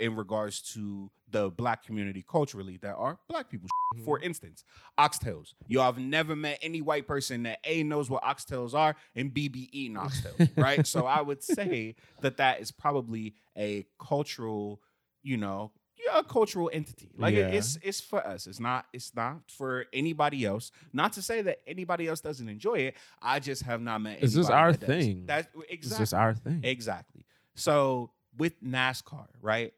in 0.00 0.16
regards 0.16 0.60
to 0.74 1.10
the 1.30 1.48
black 1.50 1.84
community 1.84 2.22
culturally 2.28 2.76
that 2.82 2.94
are 2.94 3.18
black 3.28 3.48
people. 3.48 3.68
Mm-hmm. 3.94 4.04
For 4.04 4.18
instance, 4.20 4.64
oxtails. 4.98 5.54
Yo, 5.68 5.80
I've 5.80 5.98
never 5.98 6.34
met 6.36 6.58
any 6.60 6.82
white 6.82 7.06
person 7.06 7.44
that 7.44 7.58
A 7.64 7.82
knows 7.84 8.10
what 8.10 8.22
oxtails 8.22 8.74
are 8.74 8.96
and 9.14 9.32
B 9.32 9.48
be 9.48 9.68
eating 9.72 9.96
oxtails, 9.96 10.50
right? 10.56 10.86
so 10.86 11.06
I 11.06 11.20
would 11.22 11.42
say 11.42 11.94
that 12.20 12.36
that 12.38 12.60
is 12.60 12.70
probably 12.72 13.34
a 13.56 13.86
cultural, 14.00 14.80
you 15.22 15.36
know, 15.36 15.72
yeah, 16.04 16.18
a 16.18 16.24
cultural 16.24 16.68
entity. 16.72 17.12
Like 17.16 17.34
it- 17.34 17.38
Yeah. 17.38 17.58
it's 17.58 17.78
it's 17.82 18.00
for 18.00 18.26
us. 18.26 18.46
It's 18.48 18.58
not 18.58 18.86
it's 18.92 19.14
not 19.14 19.42
for 19.48 19.86
anybody 19.92 20.44
else. 20.44 20.72
Not 20.92 21.12
to 21.14 21.22
say 21.22 21.42
that 21.42 21.58
anybody 21.66 22.08
else 22.08 22.20
doesn't 22.20 22.48
enjoy 22.48 22.74
it. 22.88 22.96
I 23.22 23.38
just 23.38 23.62
have 23.62 23.80
not 23.80 24.00
met. 24.00 24.20
Just 24.20 24.34
anybody 24.36 24.54
our 24.54 24.72
that 24.72 24.80
does. 24.80 24.88
thing. 24.88 25.26
That's 25.26 25.46
It's 25.54 25.64
exactly 25.70 26.02
just 26.02 26.14
our 26.14 26.34
thing. 26.34 26.60
Exactly. 26.64 27.24
So 27.54 28.10
with 28.36 28.62
NASCAR, 28.62 29.26
right? 29.40 29.72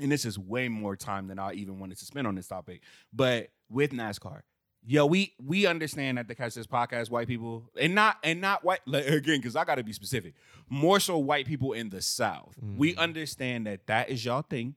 And 0.00 0.10
this 0.10 0.24
is 0.24 0.38
way 0.38 0.68
more 0.68 0.96
time 0.96 1.26
than 1.28 1.38
I 1.38 1.52
even 1.54 1.78
wanted 1.78 1.98
to 1.98 2.04
spend 2.04 2.26
on 2.26 2.34
this 2.34 2.46
topic. 2.48 2.82
But 3.12 3.50
with 3.68 3.90
NASCAR, 3.92 4.40
yo, 4.86 5.04
we 5.06 5.34
we 5.42 5.66
understand 5.66 6.18
that 6.18 6.28
the 6.28 6.34
catch 6.34 6.54
this 6.54 6.66
podcast, 6.66 7.10
white 7.10 7.28
people, 7.28 7.70
and 7.78 7.94
not 7.94 8.16
and 8.24 8.40
not 8.40 8.64
white 8.64 8.80
like, 8.86 9.06
again, 9.06 9.38
because 9.38 9.56
I 9.56 9.64
got 9.64 9.74
to 9.76 9.84
be 9.84 9.92
specific. 9.92 10.34
More 10.68 11.00
so, 11.00 11.18
white 11.18 11.46
people 11.46 11.72
in 11.72 11.90
the 11.90 12.00
South. 12.00 12.54
We 12.62 12.94
Mhm. 12.94 12.98
understand 12.98 13.66
that 13.66 13.86
that 13.88 14.08
is 14.08 14.24
y'all 14.24 14.42
thing, 14.42 14.74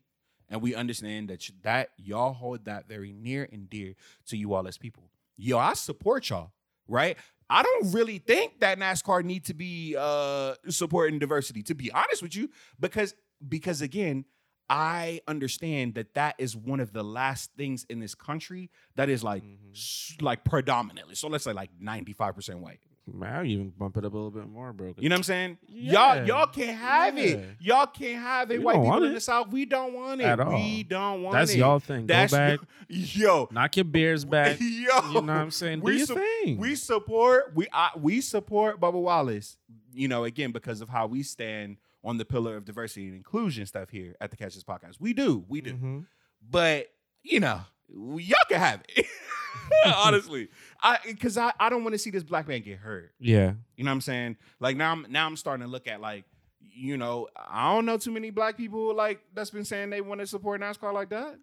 and 0.50 0.62
we 0.62 0.76
understand 0.76 1.30
that 1.30 1.50
that 1.62 1.92
y'all 1.98 2.34
hold 2.34 2.66
that 2.66 2.88
very 2.88 3.14
near 3.14 3.48
and 3.52 3.70
dear 3.70 3.94
to 4.28 4.36
you 4.38 4.54
all 4.54 4.68
as 4.68 4.78
people. 4.78 5.10
Yo, 5.38 5.58
I 5.58 5.74
support 5.74 6.30
y'all, 6.30 6.52
right? 6.88 7.18
I 7.54 7.62
don't 7.64 7.92
really 7.94 8.18
think 8.18 8.60
that 8.62 8.80
NASCAR 8.80 9.24
need 9.24 9.46
to 9.46 9.54
be 9.54 9.96
uh 9.98 10.56
supporting 10.70 11.20
diversity, 11.20 11.62
to 11.64 11.76
be 11.76 11.92
honest 11.92 12.22
with 12.22 12.36
you, 12.36 12.50
because 12.80 13.14
because 13.48 13.82
again, 13.82 14.26
I 14.70 15.22
understand 15.28 15.96
that 15.96 16.14
that 16.16 16.36
is 16.40 16.56
one 16.56 16.80
of 16.80 16.94
the 16.94 17.04
last 17.04 17.52
things 17.56 17.86
in 17.90 18.00
this 18.00 18.16
country 18.16 18.72
that 18.96 19.08
is 19.10 19.24
like 19.24 19.44
Mhm. 19.44 20.22
like 20.22 20.44
predominantly. 20.46 21.16
So 21.16 21.28
let's 21.28 21.44
say 21.44 21.54
like 21.54 21.70
95% 21.80 22.60
white. 22.60 22.80
I'll 23.22 23.46
even 23.46 23.70
bump 23.78 23.98
it 23.98 24.06
up 24.06 24.14
a 24.14 24.16
little 24.16 24.32
bit 24.32 24.48
more, 24.48 24.72
bro. 24.72 24.94
You 24.98 25.10
know 25.10 25.14
what 25.16 25.20
I'm 25.20 25.24
saying? 25.24 25.58
Yeah. 25.68 26.16
Y'all 26.16 26.26
y'all 26.28 26.48
can't 26.48 26.78
have 26.78 27.18
Yeah. 27.18 27.24
it. 27.26 27.50
Y'all 27.60 27.86
can't 27.88 28.22
have 28.22 28.50
it. 28.52 28.60
We 28.60 28.64
White 28.66 28.82
people 28.82 29.04
in 29.04 29.14
the 29.14 29.20
South, 29.20 29.50
we 29.50 29.66
don't 29.66 29.94
want 29.94 30.22
it. 30.22 30.24
At 30.24 30.40
all. 30.40 30.54
We 30.54 30.84
don't 30.84 31.22
want 31.24 31.34
That's 31.36 31.52
it. 31.52 31.56
That's 31.56 31.60
y'all 31.60 31.80
thing. 31.80 32.08
That's 32.08 32.32
Go 32.32 32.38
back, 32.38 32.60
yo. 32.88 33.50
knock 33.52 33.76
your 33.76 33.84
beers 33.84 34.24
back. 34.24 34.58
Yo. 34.62 34.66
You 34.68 34.88
know 34.88 35.20
what 35.22 35.30
I'm 35.30 35.52
saying? 35.52 35.80
Do 35.80 35.86
We 35.86 35.98
your 35.98 36.06
sup- 36.06 36.18
thing. 36.18 36.58
We 36.58 36.76
support 36.76 37.52
we 37.54 37.68
I, 37.74 37.90
we 38.00 38.22
support 38.22 38.80
Bubba 38.80 39.02
Wallace. 39.02 39.58
You 39.94 40.08
know, 40.08 40.24
again 40.24 40.52
because 40.52 40.80
of 40.82 40.88
how 40.90 41.08
we 41.08 41.24
stand 41.24 41.78
on 42.06 42.18
the 42.18 42.26
pillar 42.26 42.56
of 42.56 42.66
diversity 42.66 43.08
and 43.08 43.16
inclusion 43.16 43.66
stuff 43.66 43.90
here 43.90 44.16
at 44.22 44.32
the 44.32 44.38
Catch 44.38 44.56
This 44.56 44.64
Podcast. 44.64 44.96
We 45.00 45.14
do, 45.14 45.44
we 45.50 45.60
do. 45.62 45.74
Mhm. 45.74 46.06
But 46.50 46.88
you 47.22 47.40
know, 47.42 47.62
y'all 47.90 48.36
can 48.50 48.60
have 48.60 48.82
it. 48.96 49.06
Honestly, 49.98 50.50
I 50.82 50.98
because 51.06 51.38
I, 51.38 51.54
I 51.60 51.70
don't 51.70 51.84
want 51.84 51.94
to 51.94 52.00
see 52.00 52.10
this 52.10 52.24
black 52.24 52.48
man 52.48 52.62
get 52.62 52.80
hurt. 52.80 53.12
Yeah. 53.20 53.54
You 53.78 53.84
know 53.84 53.92
what 53.92 53.96
I'm 53.96 54.02
saying? 54.02 54.38
Like 54.60 54.78
now 54.78 54.92
I'm 54.92 55.06
now 55.10 55.26
I'm 55.26 55.38
starting 55.38 55.66
to 55.66 55.72
look 55.72 55.88
at 55.88 56.02
like, 56.02 56.26
you 56.60 56.98
know, 56.98 57.28
I 57.38 57.74
don't 57.74 57.86
know 57.86 57.98
too 57.98 58.12
many 58.12 58.30
black 58.32 58.58
people 58.58 58.96
like 58.96 59.22
that's 59.34 59.50
been 59.52 59.66
saying 59.66 59.90
they 59.90 60.02
want 60.02 60.22
to 60.22 60.28
support 60.28 60.60
NASCAR 60.62 60.94
like 60.94 61.10
that. 61.10 61.38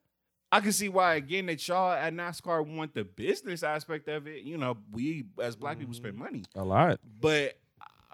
I 0.52 0.60
can 0.60 0.72
see 0.72 0.88
why 0.88 1.14
again 1.14 1.46
that 1.46 1.66
y'all 1.68 1.92
at 1.92 2.12
NASCAR 2.12 2.66
want 2.66 2.94
the 2.94 3.04
business 3.04 3.62
aspect 3.62 4.08
of 4.08 4.26
it. 4.26 4.42
You 4.42 4.58
know, 4.58 4.76
we 4.90 5.24
as 5.40 5.54
black 5.56 5.78
people 5.78 5.94
spend 5.94 6.14
Mm-hmm. 6.14 6.24
money, 6.24 6.42
A 6.56 6.64
lot. 6.64 6.98
but 7.20 7.56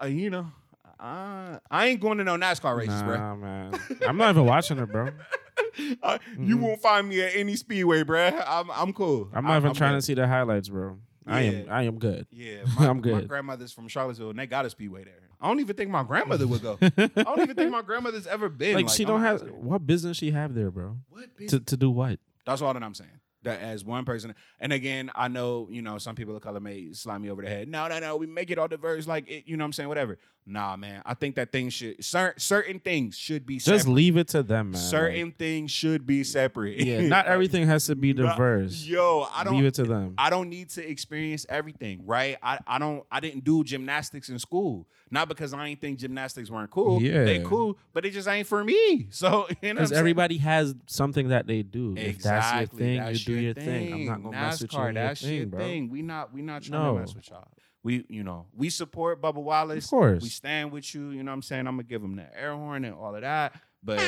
uh, 0.01 0.05
you 0.05 0.29
know, 0.29 0.51
I 0.99 1.59
I 1.71 1.87
ain't 1.87 1.99
going 1.99 2.19
to 2.19 2.23
no 2.23 2.35
NASCAR 2.37 2.77
races, 2.77 3.01
bro. 3.01 3.17
Nah, 3.17 3.35
man. 3.35 3.79
I'm 4.07 4.17
not 4.17 4.29
even 4.31 4.45
watching 4.45 4.77
it, 4.77 4.85
bro. 4.91 5.09
Uh, 6.03 6.17
You 6.39 6.57
Mhm. 6.57 6.61
won't 6.61 6.81
find 6.81 7.07
me 7.07 7.21
at 7.21 7.35
any 7.35 7.55
speedway, 7.55 8.03
bruh. 8.03 8.43
I'm 8.47 8.69
I'm 8.71 8.93
cool. 8.93 9.29
I'm 9.33 9.43
not 9.45 9.57
even 9.57 9.73
trying 9.73 9.91
good. 9.93 9.97
to 9.97 10.01
see 10.01 10.13
the 10.15 10.27
highlights, 10.27 10.69
bro. 10.69 10.97
I 11.25 11.41
am 11.41 11.65
I 11.69 11.83
am 11.83 11.99
good. 11.99 12.25
Yeah, 12.31 12.63
my, 12.79 12.87
I'm 12.87 13.01
good. 13.01 13.13
My 13.13 13.21
grandmother's 13.21 13.73
from 13.73 13.87
Charlottesville, 13.87 14.29
and 14.31 14.39
they 14.39 14.47
got 14.47 14.65
a 14.65 14.69
speedway 14.69 15.03
there. 15.03 15.19
I 15.39 15.47
don't 15.47 15.59
even 15.59 15.75
think 15.75 15.91
my 15.91 16.03
grandmother 16.03 16.47
would 16.47 16.61
go. 16.63 16.77
I 16.81 16.89
don't 17.23 17.41
even 17.41 17.55
think 17.55 17.69
my 17.71 17.81
grandmother's 17.83 18.25
ever 18.27 18.49
been. 18.49 18.73
like, 18.75 18.89
she 18.89 19.05
don't 19.05 19.21
have 19.21 19.41
what 19.51 19.85
business 19.85 20.17
she 20.17 20.31
have 20.31 20.53
there, 20.55 20.71
bro? 20.71 20.97
what 21.09 21.21
To 21.23 21.27
business? 21.37 21.63
to 21.65 21.77
do 21.77 21.91
what? 21.91 22.19
That's 22.45 22.61
all 22.61 22.73
that 22.73 22.81
I'm 22.83 22.93
saying. 22.95 23.11
That 23.43 23.59
as 23.61 23.85
one 23.85 24.03
person, 24.03 24.33
and 24.59 24.73
again, 24.73 25.11
I 25.15 25.27
know 25.27 25.67
you 25.69 25.81
know 25.83 25.99
some 25.99 26.15
people 26.15 26.35
of 26.35 26.41
color 26.41 26.59
may 26.59 26.91
slime 26.93 27.21
me 27.21 27.29
over 27.29 27.43
the 27.43 27.49
head. 27.49 27.67
No, 27.67 27.87
no, 27.87 27.99
no, 27.99 28.15
we 28.17 28.25
make 28.25 28.49
it 28.49 28.57
all 28.57 28.67
diverse, 28.67 29.05
like 29.05 29.29
it, 29.29 29.43
you 29.47 29.55
know 29.57 29.63
what 29.63 29.67
I'm 29.67 29.73
saying, 29.73 29.89
whatever. 29.89 30.17
Nah, 30.49 30.77
man, 30.77 31.01
I 31.05 31.13
think 31.13 31.35
that 31.35 31.51
things 31.51 31.73
should 31.73 32.01
certain 32.03 32.39
certain 32.39 32.79
things 32.79 33.17
should 33.17 33.45
be 33.45 33.57
Just 33.59 33.85
leave 33.85 34.15
it 34.15 34.29
to 34.29 34.43
them, 34.43 34.71
man. 34.71 34.81
certain 34.81 35.33
things 35.33 35.71
should 35.71 36.07
be 36.07 36.23
separate. 36.23 36.79
Yeah, 36.79 37.01
not 37.07 37.25
everything 37.27 37.67
has 37.67 37.85
to 37.87 37.95
be 37.97 38.13
diverse. 38.13 38.85
Yo, 38.85 39.27
I 39.33 39.43
don't. 39.43 39.55
leave 39.57 39.65
it 39.65 39.73
to 39.73 39.83
them. 39.83 40.13
I 40.17 40.29
don't 40.29 40.49
need 40.49 40.69
to 40.69 40.89
experience 40.89 41.45
everything, 41.49 42.03
right? 42.05 42.37
I, 42.41 42.59
I 42.65 42.79
don't 42.79 43.03
I 43.11 43.19
didn't 43.19 43.43
do 43.43 43.65
gymnastics 43.65 44.29
in 44.29 44.39
school. 44.39 44.87
Not 45.11 45.29
because 45.29 45.53
I 45.53 45.65
ain't 45.67 45.79
think 45.81 45.99
gymnastics 45.99 46.49
weren't 46.49 46.69
cool. 46.71 47.01
Yeah. 47.01 47.23
They 47.23 47.39
cool, 47.39 47.77
but 47.93 48.05
it 48.05 48.11
just 48.11 48.27
ain't 48.27 48.47
for 48.47 48.63
me. 48.63 49.07
So 49.17 49.47
you 49.61 49.73
know 49.73 49.81
Because 49.81 49.91
everybody 49.91 50.37
has 50.37 50.75
something 50.85 51.29
that 51.29 51.47
they 51.47 51.61
do. 51.63 51.93
If 51.97 52.19
that's 52.19 52.51
your 52.53 52.61
Exactly. 52.61 52.79
thing, 52.79 52.97
That's 52.99 53.19
you 53.19 53.25
do 53.25 53.33
your 53.33 53.41
your 53.41 53.53
thing. 53.53 53.93
I'm 53.93 54.05
not 54.05 54.23
gonna 54.23 54.31
mess 54.41 54.61
with 54.61 54.71
you. 54.73 54.79
NASCAR, 54.79 54.79
on 54.79 54.85
your 54.85 54.93
that's 54.93 55.21
thing, 55.21 55.37
your 55.37 55.45
bro. 55.47 55.59
thing. 55.59 55.89
We 55.89 56.01
not 56.01 56.33
we 56.33 56.41
not 56.41 56.63
trying 56.63 56.81
No. 56.83 56.93
to 56.93 56.99
mess 57.01 57.15
with 57.15 57.29
y'all. 57.29 57.47
We 57.87 58.03
you 58.09 58.21
know 58.21 58.47
we 58.53 58.69
support 58.69 59.21
Bubba 59.21 59.35
Wallace. 59.41 59.85
Of 59.85 59.89
course. 59.91 60.21
We 60.21 60.27
stand 60.27 60.73
with 60.73 60.93
you. 60.93 61.11
You 61.11 61.23
know 61.23 61.31
what 61.31 61.35
I'm 61.35 61.41
saying. 61.41 61.67
I'm 61.67 61.75
gonna 61.77 61.83
give 61.83 62.03
him 62.03 62.17
the 62.17 62.27
air 62.37 62.53
horn 62.53 62.83
and 62.83 62.93
all 62.93 63.15
of 63.15 63.21
that. 63.21 63.53
But 63.81 63.99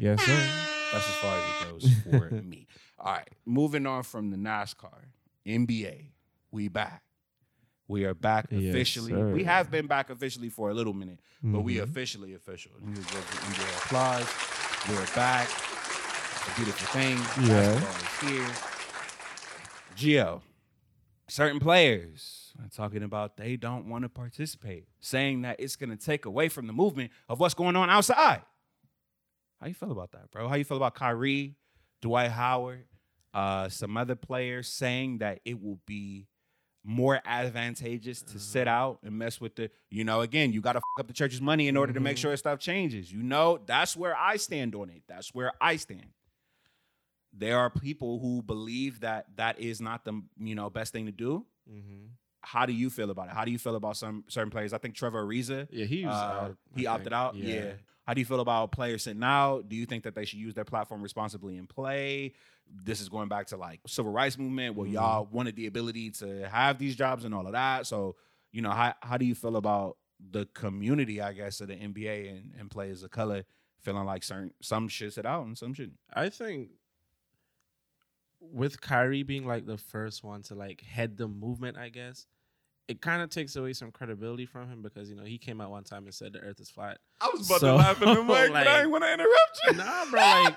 Yes, 0.00 0.20
sir. 0.20 0.48
that's 0.92 1.08
as 1.08 1.14
far 1.22 1.36
as 1.38 1.44
it 1.44 1.70
goes 1.70 1.94
for 2.30 2.34
me. 2.42 2.66
All 2.98 3.12
right, 3.12 3.28
moving 3.46 3.86
on 3.86 4.02
from 4.02 4.30
the 4.32 4.36
NASCAR, 4.36 5.04
NBA, 5.46 6.06
we 6.50 6.66
back. 6.66 7.04
We 7.86 8.04
are 8.06 8.14
back 8.14 8.46
Yes, 8.50 8.70
officially. 8.74 9.12
sir. 9.12 9.30
we 9.32 9.44
have 9.44 9.70
been 9.70 9.86
back 9.86 10.10
officially 10.10 10.48
for 10.48 10.68
a 10.70 10.74
little 10.74 10.94
minute, 10.94 11.20
but 11.44 11.60
we 11.60 11.76
Mhm. 11.76 11.82
officially 11.84 12.34
official. 12.34 12.72
You 12.84 12.92
deserve 12.92 13.40
NBA 13.46 13.84
applause. 13.84 14.26
We're 14.88 15.14
back. 15.14 15.48
A 15.48 16.56
beautiful 16.56 16.88
thing. 16.88 17.18
Yeah. 17.46 17.78
Basketball 17.78 18.30
is 18.30 18.30
here. 18.32 18.50
Gio, 19.96 20.40
certain 21.30 21.60
players 21.60 22.52
are 22.62 22.68
talking 22.68 23.02
about 23.02 23.36
they 23.36 23.56
don't 23.56 23.86
want 23.88 24.02
to 24.02 24.08
participate, 24.08 24.86
saying 25.00 25.42
that 25.42 25.56
it's 25.58 25.76
going 25.76 25.90
to 25.90 25.96
take 25.96 26.24
away 26.24 26.48
from 26.48 26.66
the 26.66 26.72
movement 26.72 27.10
of 27.28 27.40
what's 27.40 27.54
going 27.54 27.76
on 27.76 27.88
outside. 27.90 28.42
How 29.60 29.66
you 29.66 29.74
feel 29.74 29.92
about 29.92 30.12
that, 30.12 30.30
bro? 30.30 30.48
How 30.48 30.54
you 30.56 30.64
feel 30.64 30.76
about 30.78 30.94
Kyrie, 30.94 31.54
Dwight 32.00 32.30
Howard, 32.30 32.84
uh, 33.34 33.68
some 33.68 33.96
other 33.96 34.14
players 34.16 34.68
saying 34.68 35.18
that 35.18 35.40
it 35.44 35.62
will 35.62 35.78
be 35.86 36.26
more 36.82 37.20
advantageous 37.26 38.22
to 38.22 38.38
sit 38.38 38.66
out 38.66 38.98
and 39.04 39.18
mess 39.18 39.38
with 39.38 39.54
the, 39.54 39.70
you 39.90 40.02
know, 40.02 40.22
again, 40.22 40.50
you 40.50 40.62
got 40.62 40.72
to 40.72 40.78
f- 40.78 41.00
up 41.00 41.06
the 41.06 41.12
church's 41.12 41.42
money 41.42 41.68
in 41.68 41.76
order 41.76 41.92
to 41.92 42.00
make 42.00 42.16
Mhm. 42.16 42.20
sure 42.20 42.36
stuff 42.38 42.58
changes. 42.58 43.12
You 43.12 43.22
know, 43.22 43.58
that's 43.66 43.94
where 43.94 44.16
I 44.16 44.36
stand 44.36 44.74
on 44.74 44.88
it. 44.88 45.02
That's 45.06 45.34
where 45.34 45.52
I 45.60 45.76
stand. 45.76 46.08
There 47.32 47.58
are 47.58 47.70
people 47.70 48.18
who 48.18 48.42
believe 48.42 49.00
that 49.00 49.26
that 49.36 49.60
is 49.60 49.80
not 49.80 50.04
the, 50.04 50.20
you 50.38 50.54
know, 50.54 50.68
best 50.70 50.92
thing 50.92 51.06
to 51.06 51.12
do. 51.12 51.46
Mhm. 51.70 52.08
How 52.42 52.66
do 52.66 52.72
you 52.72 52.90
feel 52.90 53.10
about 53.10 53.28
it? 53.28 53.34
How 53.34 53.44
do 53.44 53.50
you 53.52 53.58
feel 53.58 53.76
about 53.76 53.96
some 53.96 54.24
certain 54.28 54.50
players? 54.50 54.72
I 54.72 54.78
think 54.78 54.94
Trevor 54.94 55.24
Ariza, 55.24 55.68
Yeah, 55.70 55.84
he 55.84 56.04
was 56.06 56.14
uh, 56.14 56.18
out. 56.18 56.56
he 56.74 56.86
I 56.86 56.92
opted 56.94 57.04
think. 57.04 57.14
out. 57.14 57.34
Yeah. 57.36 57.72
How 58.06 58.14
do 58.14 58.20
you 58.20 58.24
feel 58.24 58.40
about 58.40 58.72
players 58.72 59.04
sitting 59.04 59.22
out? 59.22 59.68
Do 59.68 59.76
you 59.76 59.86
think 59.86 60.02
that 60.04 60.14
they 60.14 60.24
should 60.24 60.38
use 60.40 60.54
their 60.54 60.64
platform 60.64 61.02
responsibly 61.02 61.56
and 61.58 61.68
play? 61.68 62.32
This 62.66 63.00
is 63.00 63.08
going 63.08 63.28
back 63.28 63.46
to 63.48 63.56
like 63.56 63.80
civil 63.86 64.10
rights 64.10 64.36
movement, 64.38 64.74
where 64.74 64.88
Mhm. 64.88 64.92
y'all 64.94 65.26
wanted 65.30 65.54
the 65.54 65.66
ability 65.66 66.10
to 66.12 66.48
have 66.48 66.78
these 66.78 66.96
jobs 66.96 67.24
and 67.24 67.34
all 67.34 67.46
of 67.46 67.52
that. 67.52 67.86
So, 67.86 68.16
you 68.52 68.62
know, 68.62 68.70
how 68.70 68.94
how 69.02 69.16
do 69.18 69.24
you 69.26 69.34
feel 69.34 69.56
about 69.56 69.98
the 70.18 70.46
community, 70.46 71.20
I 71.20 71.32
guess, 71.34 71.60
of 71.60 71.68
the 71.68 71.76
NBA 71.76 72.28
and, 72.28 72.54
and 72.58 72.70
players 72.70 73.02
of 73.02 73.10
color 73.10 73.44
feeling 73.80 74.04
like 74.04 74.22
certain 74.24 74.52
some 74.60 74.88
should 74.88 75.12
sit 75.12 75.26
out 75.26 75.46
and 75.46 75.56
some 75.56 75.72
shouldn't? 75.74 75.98
I 76.12 76.30
think 76.30 76.70
with 78.40 78.80
Kyrie 78.80 79.22
being 79.22 79.46
like 79.46 79.66
the 79.66 79.78
first 79.78 80.24
one 80.24 80.42
to 80.44 80.54
like 80.54 80.82
head 80.82 81.16
the 81.16 81.28
movement, 81.28 81.76
I 81.76 81.88
guess 81.88 82.26
it 82.90 83.00
kind 83.00 83.22
of 83.22 83.30
takes 83.30 83.54
away 83.54 83.72
some 83.72 83.92
credibility 83.92 84.46
from 84.46 84.68
him 84.68 84.82
because 84.82 85.08
you 85.08 85.14
know 85.14 85.22
he 85.22 85.38
came 85.38 85.60
out 85.60 85.70
one 85.70 85.84
time 85.84 86.06
and 86.06 86.12
said 86.12 86.32
the 86.32 86.40
Earth 86.40 86.58
is 86.58 86.68
flat. 86.68 86.98
I 87.20 87.30
was 87.32 87.48
about 87.48 87.60
to 87.60 87.74
laugh 87.74 88.02
at 88.02 88.14
the 88.16 88.24
mic, 88.24 88.52
but 88.52 88.66
I 88.66 88.80
ain't 88.80 88.90
want 88.90 89.04
to 89.04 89.12
interrupt 89.12 89.60
you. 89.68 89.72
Nah, 89.74 90.10
bro. 90.10 90.20
Like 90.20 90.56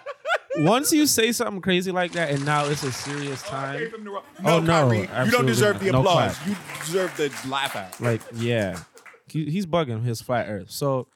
once 0.58 0.92
you 0.92 1.06
say 1.06 1.32
something 1.32 1.62
crazy 1.62 1.92
like 1.92 2.14
that, 2.14 2.32
and 2.32 2.44
now 2.44 2.66
it's 2.66 2.82
a 2.82 2.92
serious 2.92 3.44
oh, 3.46 3.50
time. 3.50 3.92
Oh, 3.94 3.98
no, 4.02 4.22
Oh, 4.46 4.60
no, 4.60 4.66
Kyrie, 4.66 5.26
you 5.26 5.32
don't 5.32 5.46
deserve 5.46 5.80
the. 5.80 5.92
No 5.92 6.00
applause. 6.00 6.36
clap. 6.38 6.48
you 6.48 6.56
deserve 6.84 7.18
the 7.18 7.32
laugh 7.48 7.76
out. 7.76 8.02
Like, 8.02 8.22
yeah, 8.34 8.80
he, 9.28 9.46
he's 9.52 9.68
bugging 9.68 10.04
his 10.04 10.20
flat 10.20 10.48
Earth. 10.50 10.72
So 10.72 11.10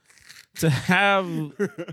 to 0.60 0.70
have 0.70 1.28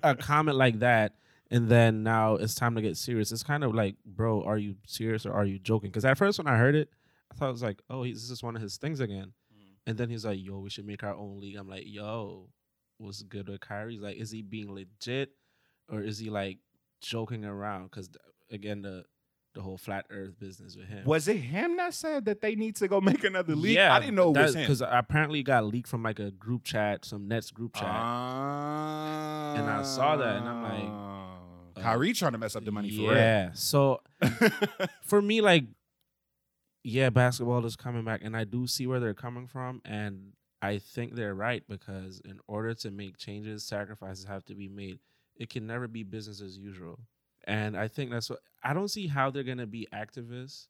a 0.02 0.14
comment 0.16 0.58
like 0.58 0.80
that, 0.80 1.14
and 1.50 1.68
then 1.68 2.02
now 2.02 2.34
it's 2.34 2.54
time 2.54 2.74
to 2.74 2.82
get 2.82 2.96
serious. 2.96 3.32
It's 3.32 3.42
kind 3.42 3.64
of 3.64 3.74
like, 3.74 3.96
bro, 4.04 4.42
are 4.42 4.58
you 4.58 4.76
serious 4.86 5.26
or 5.26 5.32
are 5.32 5.44
you 5.44 5.58
joking? 5.58 5.90
Because 5.90 6.04
at 6.04 6.18
first 6.18 6.38
when 6.38 6.46
I 6.46 6.56
heard 6.56 6.74
it, 6.74 6.88
I 7.30 7.36
thought 7.36 7.48
it 7.48 7.52
was 7.52 7.62
like, 7.62 7.82
oh, 7.90 8.02
he's, 8.02 8.22
this 8.22 8.30
is 8.30 8.42
one 8.42 8.56
of 8.56 8.62
his 8.62 8.76
things 8.76 9.00
again. 9.00 9.32
And 9.86 9.98
then 9.98 10.08
he's 10.08 10.24
like, 10.24 10.38
yo, 10.42 10.60
we 10.60 10.70
should 10.70 10.86
make 10.86 11.02
our 11.02 11.14
own 11.14 11.40
league. 11.40 11.56
I'm 11.56 11.68
like, 11.68 11.84
yo, 11.86 12.48
what's 12.98 13.22
good 13.22 13.48
with 13.48 13.60
Kyrie? 13.60 13.94
He's 13.94 14.02
like, 14.02 14.16
is 14.16 14.30
he 14.30 14.42
being 14.42 14.72
legit 14.72 15.30
or 15.90 16.00
is 16.00 16.18
he 16.18 16.30
like 16.30 16.58
joking 17.02 17.44
around? 17.44 17.90
Because 17.90 18.08
again, 18.50 18.82
the 18.82 19.04
the 19.54 19.62
whole 19.62 19.78
flat 19.78 20.04
Earth 20.10 20.38
business 20.40 20.76
with 20.76 20.88
him. 20.88 21.04
Was 21.04 21.28
it 21.28 21.36
him 21.36 21.76
that 21.76 21.94
said 21.94 22.24
that 22.24 22.40
they 22.40 22.56
need 22.56 22.74
to 22.76 22.88
go 22.88 23.00
make 23.02 23.22
another 23.22 23.54
league? 23.54 23.76
Yeah, 23.76 23.94
I 23.94 24.00
didn't 24.00 24.16
know 24.16 24.30
it 24.30 24.38
was 24.38 24.54
him. 24.54 24.62
because 24.62 24.82
apparently 24.84 25.40
it 25.40 25.44
got 25.44 25.64
leaked 25.64 25.88
from 25.88 26.02
like 26.02 26.18
a 26.18 26.30
group 26.32 26.64
chat, 26.64 27.04
some 27.04 27.28
Nets 27.28 27.50
group 27.50 27.74
chat. 27.74 27.84
Ah. 27.86 29.54
And 29.54 29.70
I 29.70 29.82
saw 29.82 30.16
that 30.16 30.38
and 30.38 30.48
I'm 30.48 30.62
like, 30.62 31.13
uh, 31.76 31.80
Kyrie 31.80 32.12
trying 32.12 32.32
to 32.32 32.38
mess 32.38 32.56
up 32.56 32.64
the 32.64 32.72
money 32.72 32.90
for 32.90 33.14
yeah. 33.14 33.50
So 33.54 34.00
for 35.02 35.20
me, 35.20 35.40
like, 35.40 35.64
yeah, 36.82 37.10
basketball 37.10 37.64
is 37.64 37.76
coming 37.76 38.04
back, 38.04 38.20
and 38.22 38.36
I 38.36 38.44
do 38.44 38.66
see 38.66 38.86
where 38.86 39.00
they're 39.00 39.14
coming 39.14 39.46
from, 39.46 39.80
and 39.84 40.32
I 40.60 40.78
think 40.78 41.14
they're 41.14 41.34
right 41.34 41.62
because 41.68 42.20
in 42.24 42.40
order 42.46 42.74
to 42.74 42.90
make 42.90 43.18
changes, 43.18 43.64
sacrifices 43.64 44.24
have 44.24 44.44
to 44.46 44.54
be 44.54 44.68
made. 44.68 44.98
It 45.36 45.50
can 45.50 45.66
never 45.66 45.88
be 45.88 46.04
business 46.04 46.40
as 46.40 46.56
usual, 46.56 47.00
and 47.46 47.76
I 47.76 47.88
think 47.88 48.10
that's 48.10 48.30
what 48.30 48.40
I 48.62 48.72
don't 48.72 48.88
see 48.88 49.06
how 49.06 49.30
they're 49.30 49.42
gonna 49.42 49.66
be 49.66 49.88
activists 49.92 50.68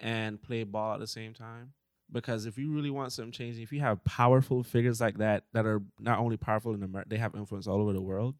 and 0.00 0.40
play 0.40 0.64
ball 0.64 0.94
at 0.94 1.00
the 1.00 1.06
same 1.06 1.34
time. 1.34 1.72
Because 2.10 2.46
if 2.46 2.56
you 2.56 2.72
really 2.72 2.90
want 2.90 3.12
something 3.12 3.32
changing, 3.32 3.62
if 3.62 3.70
you 3.70 3.80
have 3.80 4.02
powerful 4.04 4.62
figures 4.62 4.98
like 4.98 5.18
that 5.18 5.44
that 5.52 5.66
are 5.66 5.82
not 6.00 6.18
only 6.20 6.38
powerful 6.38 6.72
in 6.72 6.82
America, 6.82 7.10
they 7.10 7.18
have 7.18 7.34
influence 7.34 7.66
all 7.66 7.82
over 7.82 7.92
the 7.92 8.00
world. 8.00 8.34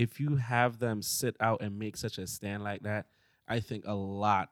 If 0.00 0.18
you 0.18 0.36
have 0.36 0.78
them 0.78 1.02
sit 1.02 1.36
out 1.40 1.60
and 1.60 1.78
make 1.78 1.94
such 1.94 2.16
a 2.16 2.26
stand 2.26 2.64
like 2.64 2.84
that, 2.84 3.04
I 3.46 3.60
think 3.60 3.84
a 3.86 3.92
lot 3.92 4.48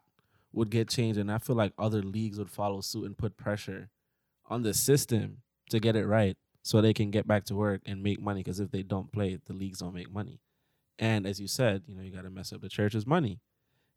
would 0.53 0.69
get 0.69 0.91
changed, 0.91 1.19
and 1.19 1.33
I 1.33 1.39
feel 1.39 1.57
like 1.57 1.73
other 1.79 2.03
leagues 2.03 2.39
would 2.39 2.51
follow 2.51 2.83
suit 2.83 3.07
and 3.07 3.17
put 3.17 3.39
pressure 3.39 3.89
on 4.51 4.63
the 4.63 4.75
system 4.75 5.39
to 5.71 5.81
get 5.81 5.97
it 5.97 6.05
right, 6.07 6.37
so 6.63 6.83
they 6.83 6.93
can 6.93 7.11
get 7.11 7.27
back 7.27 7.45
to 7.47 7.55
work 7.55 7.81
and 7.87 8.03
make 8.03 8.21
money. 8.21 8.41
Because 8.41 8.61
if 8.61 8.71
they 8.71 8.83
don't 8.83 9.11
play, 9.11 9.39
the 9.47 9.55
leagues 9.55 9.79
don't 9.79 9.95
make 9.95 10.13
money. 10.13 10.43
And 10.99 11.27
as 11.27 11.41
you 11.41 11.49
said, 11.49 11.85
you 11.87 11.95
know, 11.95 12.03
you 12.03 12.11
got 12.11 12.25
to 12.25 12.31
mess 12.31 12.53
up 12.53 12.61
the 12.61 12.69
church's 12.69 13.07
money. 13.07 13.41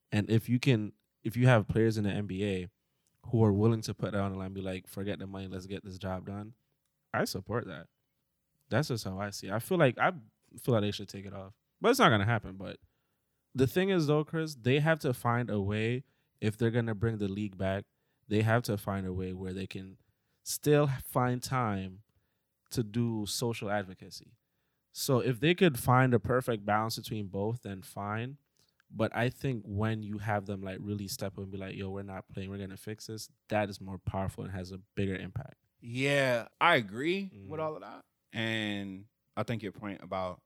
And 0.09 0.29
if 0.29 0.47
you 0.47 0.57
can, 0.57 0.93
if 1.21 1.35
you 1.35 1.47
have 1.47 1.67
players 1.67 1.97
in 1.97 2.05
the 2.05 2.11
NBA 2.11 2.69
who 3.27 3.43
are 3.43 3.51
willing 3.51 3.81
to 3.81 3.93
put 3.93 4.13
that 4.13 4.21
on 4.21 4.31
the 4.31 4.37
line, 4.37 4.53
be 4.53 4.61
like, 4.61 4.87
forget 4.87 5.19
the 5.19 5.27
money, 5.27 5.49
let's 5.49 5.65
get 5.65 5.83
this 5.83 5.97
job 5.97 6.27
done. 6.27 6.53
I 7.13 7.25
support 7.25 7.67
that. 7.67 7.87
That's 8.69 8.87
just 8.87 9.03
how 9.03 9.19
I 9.19 9.31
see 9.31 9.47
it. 9.47 9.53
I 9.53 9.59
feel 9.59 9.77
like 9.77 9.99
I 9.99 10.13
feel 10.59 10.73
like 10.73 10.83
they 10.83 10.91
should 10.91 11.09
take 11.09 11.25
it 11.25 11.33
off, 11.33 11.53
but 11.79 11.89
it's 11.89 11.99
not 11.99 12.09
gonna 12.09 12.25
happen. 12.25 12.55
But 12.57 12.77
the 13.55 13.67
thing 13.67 13.89
is, 13.89 14.07
though, 14.07 14.23
Chris, 14.23 14.55
they 14.55 14.79
have 14.79 14.99
to 14.99 15.13
find 15.13 15.49
a 15.49 15.59
way 15.61 16.03
if 16.39 16.57
they're 16.57 16.71
gonna 16.71 16.95
bring 16.95 17.17
the 17.17 17.27
league 17.27 17.57
back. 17.57 17.85
They 18.27 18.41
have 18.41 18.63
to 18.63 18.77
find 18.77 19.05
a 19.05 19.13
way 19.13 19.33
where 19.33 19.53
they 19.53 19.67
can 19.67 19.97
still 20.43 20.87
find 21.05 21.41
time 21.43 21.99
to 22.71 22.83
do 22.83 23.25
social 23.27 23.69
advocacy. 23.69 24.31
So 24.93 25.19
if 25.19 25.39
they 25.39 25.53
could 25.53 25.77
find 25.79 26.13
a 26.13 26.19
perfect 26.19 26.65
balance 26.65 26.97
between 26.97 27.27
both, 27.27 27.61
then 27.63 27.81
fine. 27.81 28.37
But 28.93 29.15
I 29.15 29.29
think 29.29 29.63
when 29.65 30.03
you 30.03 30.17
have 30.17 30.45
them 30.45 30.61
like 30.61 30.77
really 30.81 31.07
step 31.07 31.33
up 31.37 31.43
and 31.43 31.51
be 31.51 31.57
like, 31.57 31.75
"Yo, 31.75 31.89
we're 31.89 32.03
not 32.03 32.27
playing. 32.27 32.49
We're 32.49 32.57
gonna 32.57 32.75
fix 32.77 33.07
this," 33.07 33.29
that 33.49 33.69
is 33.69 33.79
more 33.79 33.97
powerful 33.99 34.43
and 34.43 34.51
has 34.53 34.71
a 34.71 34.79
bigger 34.95 35.15
impact. 35.15 35.55
yeah, 35.83 36.47
I 36.59 36.75
agree 36.75 37.31
with 37.47 37.59
Mhm. 37.59 37.63
all 37.63 37.75
of 37.75 37.81
that. 37.81 38.05
And 38.33 39.05
I 39.37 39.43
think 39.43 39.63
your 39.63 39.71
point 39.71 40.01
about 40.03 40.41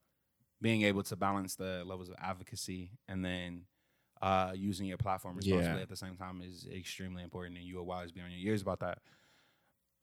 being 0.62 0.84
able 0.84 1.04
to 1.04 1.16
balance 1.16 1.56
the 1.56 1.84
levels 1.86 2.10
of 2.10 2.16
advocacy 2.20 2.92
and 3.08 3.24
then 3.26 3.64
uh, 4.22 4.54
using 4.56 4.88
your 4.88 4.98
platform 4.98 5.36
responsibly 5.36 5.78
Yeah. 5.78 5.82
at 5.84 5.90
the 5.90 5.96
same 5.96 6.16
time 6.16 6.42
is 6.42 6.66
extremely 6.72 7.24
important, 7.24 7.58
and 7.58 7.66
you 7.66 7.76
will 7.78 7.92
always 7.92 8.12
be 8.12 8.22
on 8.22 8.32
your 8.32 8.40
ears 8.40 8.62
about 8.62 8.80
that. 8.80 9.00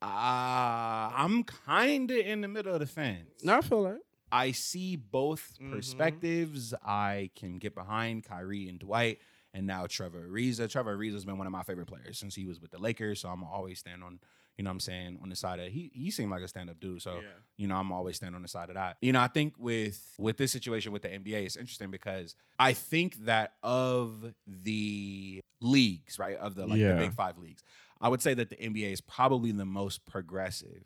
Uh, 0.02 1.10
I'm 1.14 1.44
kind 1.44 2.10
of 2.10 2.16
in 2.18 2.40
the 2.40 2.48
middle 2.48 2.74
of 2.74 2.80
the 2.80 2.86
fence. 2.86 3.42
No, 3.42 3.58
I 3.58 3.60
feel 3.60 3.82
like 3.82 3.96
I 4.32 4.50
see 4.52 4.96
both 4.96 5.58
Mhm. 5.60 5.70
perspectives. 5.70 6.74
I 6.82 7.30
can 7.34 7.58
get 7.58 7.74
behind 7.74 8.24
Kyrie 8.24 8.68
and 8.68 8.78
Dwight, 8.78 9.20
and 9.54 9.66
now 9.66 9.86
Trevor 9.86 10.28
Ariza. 10.28 10.68
Trevor 10.68 10.96
Ariza's 10.96 11.24
been 11.24 11.38
one 11.38 11.46
of 11.46 11.52
my 11.52 11.62
favorite 11.62 11.86
players 11.86 12.18
since 12.18 12.34
he 12.34 12.44
was 12.46 12.60
with 12.60 12.70
the 12.72 12.78
Lakers, 12.78 13.20
so 13.20 13.28
I'm 13.28 13.44
always 13.44 13.78
stand 13.78 14.02
on, 14.02 14.20
you 14.58 14.64
know, 14.64 14.68
what 14.70 14.74
I'm 14.74 14.80
saying 14.80 15.18
on 15.22 15.28
the 15.30 15.36
side 15.36 15.58
of 15.60 15.68
he. 15.72 15.90
He 15.94 16.10
seemed 16.10 16.30
like 16.30 16.42
a 16.42 16.48
stand 16.48 16.68
up 16.70 16.78
dude, 16.80 17.00
so 17.02 17.14
Yeah. 17.16 17.28
you 17.56 17.66
know, 17.68 17.76
I'm 17.76 17.90
always 17.92 18.16
stand 18.16 18.34
on 18.34 18.42
the 18.42 18.48
side 18.48 18.68
of 18.68 18.74
that. 18.74 18.96
You 19.00 19.12
know, 19.12 19.20
I 19.20 19.28
think 19.28 19.54
with 19.58 20.14
with 20.18 20.36
this 20.36 20.52
situation 20.52 20.92
with 20.92 21.02
the 21.02 21.08
NBA, 21.08 21.44
it's 21.46 21.56
interesting 21.56 21.90
because 21.90 22.34
I 22.58 22.72
think 22.74 23.24
that 23.24 23.54
of 23.62 24.34
the 24.46 25.40
leagues, 25.60 26.18
right, 26.18 26.36
of 26.36 26.54
the 26.54 26.66
like 26.66 26.78
Yeah. 26.80 26.92
the 26.94 26.98
big 27.06 27.14
five 27.14 27.38
leagues, 27.38 27.62
I 28.00 28.08
would 28.08 28.20
say 28.22 28.34
that 28.34 28.50
the 28.50 28.56
NBA 28.56 28.92
is 28.92 29.00
probably 29.00 29.52
the 29.52 29.64
most 29.64 30.04
progressive. 30.04 30.84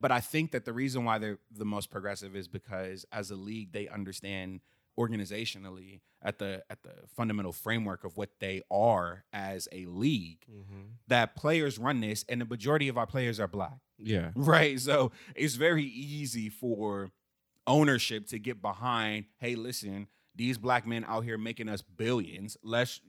But 0.00 0.12
I 0.12 0.20
think 0.20 0.52
that 0.52 0.64
the 0.64 0.72
reason 0.72 1.04
why 1.04 1.18
they're 1.18 1.38
the 1.50 1.64
most 1.64 1.90
progressive 1.90 2.36
is 2.36 2.46
because 2.46 3.04
as 3.10 3.30
a 3.32 3.36
league, 3.36 3.72
they 3.72 3.88
understand 3.88 4.60
organizationally 4.98 6.00
at 6.20 6.38
the 6.38 6.62
at 6.68 6.82
the 6.82 6.92
fundamental 7.16 7.52
framework 7.52 8.04
of 8.04 8.16
what 8.16 8.30
they 8.40 8.60
are 8.70 9.24
as 9.32 9.68
a 9.70 9.86
league 9.86 10.44
mm-hmm. 10.50 10.82
that 11.06 11.36
players 11.36 11.78
run 11.78 12.00
this 12.00 12.24
and 12.28 12.40
the 12.40 12.44
majority 12.44 12.88
of 12.88 12.98
our 12.98 13.06
players 13.06 13.38
are 13.38 13.48
black. 13.48 13.78
Yeah. 13.98 14.30
Right. 14.34 14.80
So 14.80 15.12
it's 15.34 15.54
very 15.54 15.84
easy 15.84 16.48
for 16.48 17.10
ownership 17.66 18.26
to 18.28 18.38
get 18.38 18.62
behind, 18.62 19.26
hey, 19.38 19.54
listen, 19.54 20.08
these 20.34 20.56
black 20.58 20.86
men 20.86 21.04
out 21.06 21.24
here 21.24 21.38
making 21.38 21.68
us 21.68 21.82
billions. 21.82 22.56
Let's 22.62 23.00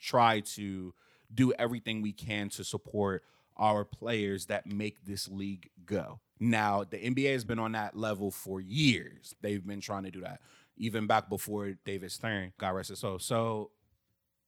try 0.00 0.40
to 0.40 0.94
do 1.32 1.52
everything 1.58 2.02
we 2.02 2.12
can 2.12 2.48
to 2.50 2.64
support 2.64 3.22
our 3.56 3.84
players 3.84 4.46
that 4.46 4.66
make 4.66 5.04
this 5.04 5.28
league 5.28 5.70
go. 5.84 6.20
Now, 6.40 6.84
the 6.84 6.98
NBA 6.98 7.32
has 7.32 7.44
been 7.44 7.58
on 7.58 7.72
that 7.72 7.96
level 7.96 8.30
for 8.30 8.60
years. 8.60 9.34
They've 9.40 9.64
been 9.64 9.80
trying 9.80 10.04
to 10.04 10.10
do 10.10 10.20
that, 10.20 10.40
even 10.78 11.06
back 11.06 11.28
before 11.28 11.74
David 11.84 12.10
Stern 12.12 12.52
got 12.58 12.74
rest 12.74 12.90
his 12.90 13.00
soul. 13.00 13.18
So 13.18 13.70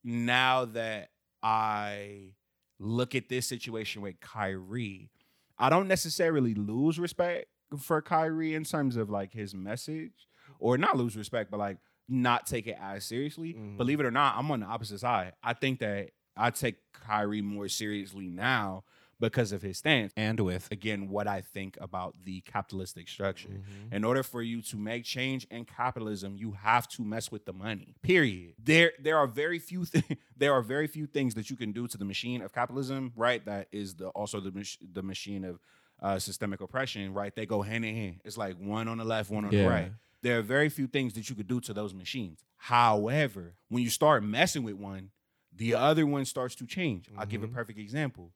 now 0.05 0.65
that 0.67 1.11
I 1.43 2.35
look 2.79 3.15
at 3.15 3.29
this 3.29 3.47
situation 3.47 4.03
with 4.03 4.21
Kyrie, 4.21 5.11
I 5.59 5.69
don't 5.69 5.89
necessarily 5.89 6.55
lose 6.55 6.99
respect 6.99 7.47
for 7.79 8.01
Kyrie 8.01 8.55
in 8.55 8.65
terms 8.65 8.97
of 8.97 9.11
like 9.11 9.33
his 9.33 9.55
message, 9.55 10.27
or 10.59 10.79
not 10.79 10.97
lose 10.97 11.17
respect, 11.17 11.51
but 11.51 11.59
like 11.59 11.79
not 12.09 12.47
take 12.47 12.67
it 12.67 12.77
as 12.81 13.05
seriously. 13.05 13.55
Mhm. 13.55 13.77
Believe 13.77 14.01
it 14.01 14.07
or 14.07 14.11
not, 14.11 14.37
I'm 14.37 14.51
on 14.51 14.61
the 14.61 14.67
opposite 14.67 14.99
side. 14.99 15.35
I 15.43 15.53
think 15.53 15.79
that 15.81 16.11
I 16.37 16.51
take 16.51 16.77
Kyrie 16.93 17.43
more 17.43 17.69
seriously 17.69 18.29
now 18.29 18.85
because 19.21 19.53
of 19.53 19.63
his 19.63 19.79
stance 19.79 20.13
and 20.17 20.41
with 20.41 20.67
again 20.73 21.09
what 21.09 21.27
I 21.29 21.43
think 21.43 21.77
about 21.81 22.17
the 22.25 22.41
capitalistic 22.41 23.07
structure. 23.09 23.49
Mm-hmm. 23.51 23.95
In 23.95 24.05
order 24.05 24.23
for 24.23 24.43
you 24.43 24.63
to 24.63 24.77
make 24.77 25.05
change 25.05 25.47
in 25.51 25.65
capitalism, 25.67 26.37
you 26.37 26.53
have 26.53 26.89
to 26.89 27.03
mess 27.05 27.31
with 27.31 27.45
the 27.45 27.53
money. 27.53 27.95
Period. 28.03 28.55
There, 28.59 28.93
there 28.99 29.19
are 29.19 29.27
very 29.27 29.59
few. 29.59 29.85
Th- 29.85 30.05
there 30.37 30.53
are 30.55 30.63
very 30.63 30.87
few 30.87 31.07
things 31.07 31.35
that 31.35 31.51
you 31.51 31.57
can 31.57 31.73
do 31.73 31.87
to 31.87 31.99
the 31.99 32.05
machine 32.05 32.41
of 32.43 32.53
capitalism. 32.53 33.13
Right. 33.15 33.45
That 33.45 33.69
is 33.71 33.95
the 33.95 34.09
also 34.09 34.41
the 34.41 34.51
mach- 34.51 34.79
the 34.93 35.03
machine 35.03 35.45
of 35.45 35.61
uh, 36.03 36.19
systemic 36.19 36.61
oppression. 36.63 37.13
Right. 37.13 37.35
They 37.37 37.45
go 37.47 37.63
hand 37.63 37.85
in 37.85 37.95
hand. 37.95 38.21
It's 38.25 38.39
like 38.39 38.57
one 38.59 38.89
on 38.89 38.99
the 38.99 39.05
left, 39.05 39.31
one 39.31 39.45
on 39.45 39.51
the 39.51 39.67
right. 39.67 39.93
There 40.23 40.39
are 40.39 40.43
very 40.43 40.69
few 40.69 40.87
things 40.87 41.15
that 41.15 41.31
you 41.31 41.37
could 41.37 41.47
do 41.49 41.61
to 41.61 41.73
those 41.73 41.95
machines. 41.95 42.45
However, 42.57 43.55
when 43.69 43.83
you 43.83 43.91
start 43.91 44.23
messing 44.23 44.63
with 44.65 44.75
one, 44.75 45.11
the 45.55 45.75
other 45.75 46.07
one 46.07 46.25
starts 46.25 46.55
to 46.57 46.67
change. 46.67 47.09
I'll 47.19 47.27
give 47.27 47.43
a 47.43 47.49
Mhm. 47.49 47.53
perfect 47.55 47.79
example 47.79 48.33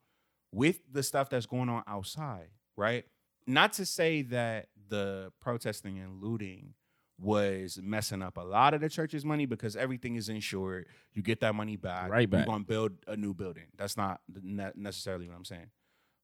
with 0.55 0.81
the 0.93 1.03
stuff 1.03 1.29
that's 1.29 1.47
going 1.47 1.69
on 1.69 1.83
outside, 1.87 2.49
right? 2.77 3.05
Not 3.47 3.73
to 3.75 3.85
say 3.85 4.23
that 4.23 4.69
the 4.89 5.33
protesting 5.41 5.99
and 5.99 6.23
looting 6.23 6.75
was 7.21 7.79
messing 7.83 8.23
up 8.23 8.37
a 8.37 8.41
lot 8.41 8.75
of 8.75 8.81
the 8.81 8.89
church's 8.89 9.25
money 9.25 9.47
because 9.47 9.77
everything 9.77 10.17
is 10.17 10.29
insured. 10.29 10.87
You 11.13 11.23
get 11.23 11.41
that 11.41 11.55
money 11.55 11.77
back. 11.77 12.11
Right 12.11 12.29
back. 12.29 12.41
You're 12.41 12.47
going 12.47 12.63
to 12.63 12.67
build 12.67 12.93
a 13.07 13.17
new 13.17 13.35
building. 13.35 13.67
That's 13.77 13.97
not 13.97 14.21
necessarily 14.29 15.29
what 15.29 15.37
I'm 15.37 15.45
saying. 15.45 15.71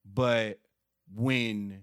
But 0.05 0.61
when 1.15 1.83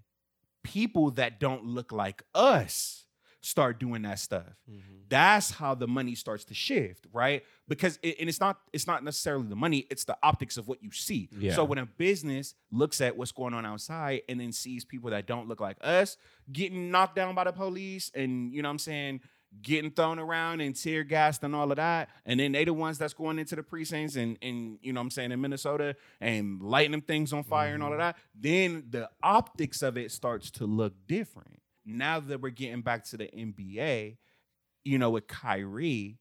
people 0.64 1.12
that 1.12 1.40
don't 1.40 1.66
look 1.66 1.92
like 1.92 2.24
us 2.36 3.06
start 3.42 3.80
doing 3.80 4.02
that 4.04 4.20
stuff, 4.20 4.48
mm-hmm. 4.70 4.80
that's 5.10 5.52
how 5.52 5.76
the 5.76 5.88
money 5.88 6.16
starts 6.16 6.46
to 6.46 6.54
shift 6.54 7.08
right? 7.12 7.44
Because 7.68 8.00
it, 8.02 8.18
and 8.20 8.30
it's 8.30 8.40
not 8.40 8.60
it's 8.74 8.88
not 8.88 9.04
necessarily 9.04 9.48
the 9.48 9.56
money 9.56 9.86
it's 9.90 10.06
the 10.06 10.18
optics 10.24 10.58
of 10.58 10.68
what 10.68 10.84
you 10.84 10.92
see. 10.92 11.30
Yeah. 11.38 11.54
so 11.54 11.64
when 11.64 11.78
a 11.78 11.86
business 11.86 12.56
looks 12.72 13.02
at 13.02 13.18
what's 13.18 13.32
going 13.32 13.54
on 13.54 13.66
outside 13.66 14.22
and 14.30 14.40
then 14.40 14.52
sees 14.52 14.86
people 14.86 15.10
that 15.12 15.28
don't 15.28 15.48
look 15.48 15.60
like 15.60 15.78
us 15.82 16.18
getting 16.52 16.92
knocked 16.92 17.16
down 17.16 17.36
by 17.36 17.44
the 17.44 17.52
police 17.52 18.12
and 18.16 18.54
you 18.54 18.62
know 18.62 18.70
what 18.70 18.74
i'm 18.74 18.80
saying 18.80 19.22
getting 19.62 19.92
thrown 19.92 20.20
around 20.20 20.62
and 20.62 20.76
tear 20.76 21.04
gassed 21.04 21.44
and 21.44 21.56
all 21.56 21.72
of 21.72 21.78
that 21.78 22.10
and 22.26 22.40
then 22.40 22.52
they 22.52 22.66
the 22.66 22.74
ones 22.74 22.98
that's 22.98 23.14
going 23.14 23.40
into 23.40 23.56
the 23.56 23.64
precincts 23.64 24.16
and 24.16 24.38
and 24.42 24.78
you 24.82 24.92
know 24.92 25.00
what 25.00 25.06
i'm 25.06 25.12
saying 25.12 25.32
in 25.32 25.40
minnesota 25.40 25.96
and 26.20 26.62
lighting 26.62 26.92
them 26.92 27.02
things 27.02 27.32
on 27.34 27.44
fire 27.44 27.74
and 27.74 27.82
all 27.82 27.94
of 27.94 28.00
mm-hmm. 28.00 28.08
that 28.08 28.18
then 28.36 28.84
the 28.90 29.10
optics 29.24 29.82
of 29.82 29.98
it 29.98 30.12
starts 30.12 30.52
to 30.52 30.66
look 30.66 30.94
different 31.08 31.62
now 31.88 32.20
that 32.20 32.42
we're 32.42 32.50
getting 32.50 32.82
back 32.82 33.04
to 33.06 33.18
the 33.18 33.28
nba 33.28 34.18
you 34.88 34.98
know, 34.98 35.10
with 35.10 35.28
Kyrie, 35.28 36.18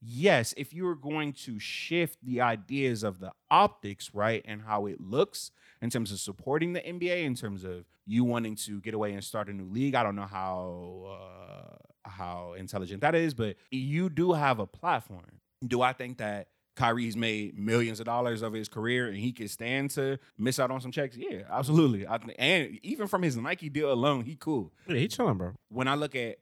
yes, 0.00 0.54
if 0.56 0.72
you 0.72 0.84
were 0.84 0.94
going 0.94 1.34
to 1.34 1.58
shift 1.58 2.18
the 2.24 2.40
ideas 2.40 3.02
of 3.02 3.20
the 3.20 3.32
optics, 3.50 4.14
right, 4.14 4.42
and 4.46 4.62
how 4.62 4.86
it 4.86 5.00
looks 5.00 5.50
in 5.82 5.90
terms 5.90 6.10
of 6.10 6.18
supporting 6.18 6.72
the 6.72 6.80
NBA, 6.80 7.24
in 7.24 7.34
terms 7.34 7.64
of 7.64 7.84
you 8.06 8.24
wanting 8.24 8.56
to 8.56 8.80
get 8.80 8.94
away 8.94 9.12
and 9.12 9.22
start 9.22 9.48
a 9.48 9.52
new 9.52 9.68
league, 9.68 9.94
I 9.94 10.02
don't 10.02 10.16
know 10.16 10.22
how 10.22 11.18
uh, 11.20 12.08
how 12.08 12.54
intelligent 12.54 13.02
that 13.02 13.14
is, 13.14 13.34
but 13.34 13.56
you 13.70 14.08
do 14.08 14.32
have 14.32 14.58
a 14.58 14.66
platform. 14.66 15.40
Do 15.66 15.82
I 15.82 15.92
think 15.92 16.18
that 16.18 16.48
Kyrie's 16.78 17.16
made 17.16 17.58
millions 17.58 18.00
of 18.00 18.06
dollars 18.06 18.40
of 18.42 18.52
his 18.52 18.68
career 18.68 19.08
and 19.08 19.16
he 19.16 19.32
could 19.32 19.50
stand 19.50 19.90
to 19.90 20.18
miss 20.38 20.58
out 20.58 20.70
on 20.70 20.80
some 20.80 20.92
checks? 20.92 21.16
Yeah, 21.16 21.42
absolutely. 21.50 22.06
I, 22.08 22.18
th- 22.18 22.36
and 22.38 22.78
even 22.82 23.06
from 23.08 23.22
his 23.22 23.36
Nike 23.36 23.68
deal 23.68 23.92
alone, 23.92 24.24
he 24.24 24.36
cool 24.36 24.72
Yeah, 24.86 24.96
he 24.96 25.08
chilling, 25.08 25.36
bro. 25.36 25.52
when 25.68 25.88
I 25.88 25.94
look 25.96 26.14
at 26.16 26.38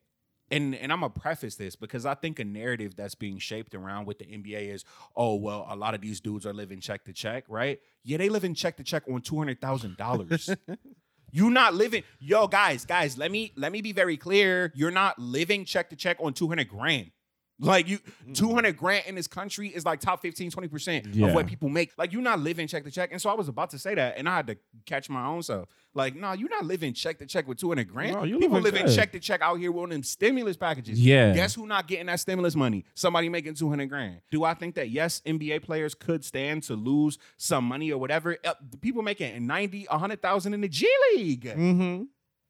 and 0.48 0.76
and 0.76 0.92
I'm 0.92 1.00
gonna 1.00 1.10
preface 1.10 1.56
this 1.56 1.74
because 1.74 2.06
I 2.06 2.14
think 2.14 2.38
a 2.38 2.44
narrative 2.44 2.94
that's 2.94 3.16
being 3.16 3.38
shaped 3.38 3.74
around 3.74 4.06
with 4.06 4.20
the 4.20 4.26
NBA 4.26 4.72
is, 4.72 4.84
oh 5.16 5.34
well, 5.34 5.66
a 5.68 5.74
lot 5.74 5.94
of 5.94 6.00
these 6.00 6.20
dudes 6.20 6.46
are 6.46 6.52
living 6.52 6.78
check 6.78 7.04
to 7.06 7.12
check, 7.12 7.42
right? 7.48 7.80
Yeah, 8.04 8.18
they 8.18 8.28
live 8.28 8.44
in 8.44 8.54
check 8.54 8.76
to 8.76 8.84
check 8.84 9.02
on 9.10 9.22
two 9.22 9.38
hundred 9.38 9.60
thousand 9.60 9.96
dollars. 9.96 10.48
you 11.32 11.50
not 11.50 11.74
living, 11.74 12.04
yo, 12.20 12.46
guys, 12.46 12.84
guys, 12.84 13.18
let 13.18 13.32
me 13.32 13.52
let 13.56 13.72
me 13.72 13.80
be 13.82 13.90
very 13.92 14.16
clear. 14.16 14.70
You're 14.76 14.92
not 14.92 15.18
living 15.18 15.64
check 15.64 15.90
to 15.90 15.96
check 15.96 16.16
on 16.20 16.32
two 16.32 16.46
hundred 16.46 16.68
grand. 16.68 17.10
Like 17.58 17.88
you, 17.88 17.98
200 18.34 18.76
grand 18.76 19.06
in 19.06 19.14
this 19.14 19.26
country 19.26 19.68
is 19.68 19.84
like 19.86 20.00
top 20.00 20.20
15, 20.20 20.50
20% 20.50 21.14
Yeah. 21.14 21.28
of 21.28 21.34
what 21.34 21.46
people 21.46 21.68
make. 21.70 21.92
Like 21.96 22.12
you're 22.12 22.20
not 22.22 22.38
living 22.40 22.66
check 22.66 22.84
to 22.84 22.90
check. 22.90 23.12
And 23.12 23.20
so 23.20 23.30
I 23.30 23.34
was 23.34 23.48
about 23.48 23.70
to 23.70 23.78
say 23.78 23.94
that 23.94 24.18
and 24.18 24.28
I 24.28 24.36
had 24.36 24.46
to 24.48 24.58
catch 24.84 25.08
my 25.08 25.24
own 25.26 25.42
self. 25.42 25.68
Like, 25.94 26.14
no, 26.14 26.20
nah, 26.20 26.32
you're 26.34 26.50
not 26.50 26.66
living 26.66 26.92
check 26.92 27.18
to 27.20 27.26
check 27.26 27.48
with 27.48 27.58
200 27.58 27.88
grand. 27.88 28.12
No, 28.14 28.24
you 28.24 28.38
people 28.38 28.60
living 28.60 28.82
living 28.82 28.94
check 28.94 29.12
to 29.12 29.18
check 29.20 29.40
out 29.40 29.58
here 29.58 29.72
with 29.72 29.88
them 29.88 30.02
stimulus 30.02 30.58
packages. 30.58 31.00
Yeah. 31.00 31.32
Guess 31.32 31.54
who 31.54 31.66
not 31.66 31.86
getting 31.88 32.06
that 32.06 32.20
stimulus 32.20 32.54
money? 32.54 32.84
Somebody 32.94 33.30
making 33.30 33.54
200 33.54 33.88
grand. 33.88 34.20
Do 34.30 34.44
I 34.44 34.52
think 34.52 34.74
that 34.74 34.90
yes, 34.90 35.22
NBA 35.24 35.62
players 35.62 35.94
could 35.94 36.22
stand 36.22 36.64
to 36.64 36.74
lose 36.74 37.16
some 37.38 37.64
money 37.64 37.90
or 37.90 37.98
whatever? 37.98 38.36
Uh, 38.44 38.52
people 38.82 39.00
making 39.00 39.46
90, 39.46 39.86
100,000 39.88 40.52
in 40.52 40.60
the 40.60 40.68
G 40.68 40.86
League. 41.14 41.44
Mm-hmm. 41.44 42.02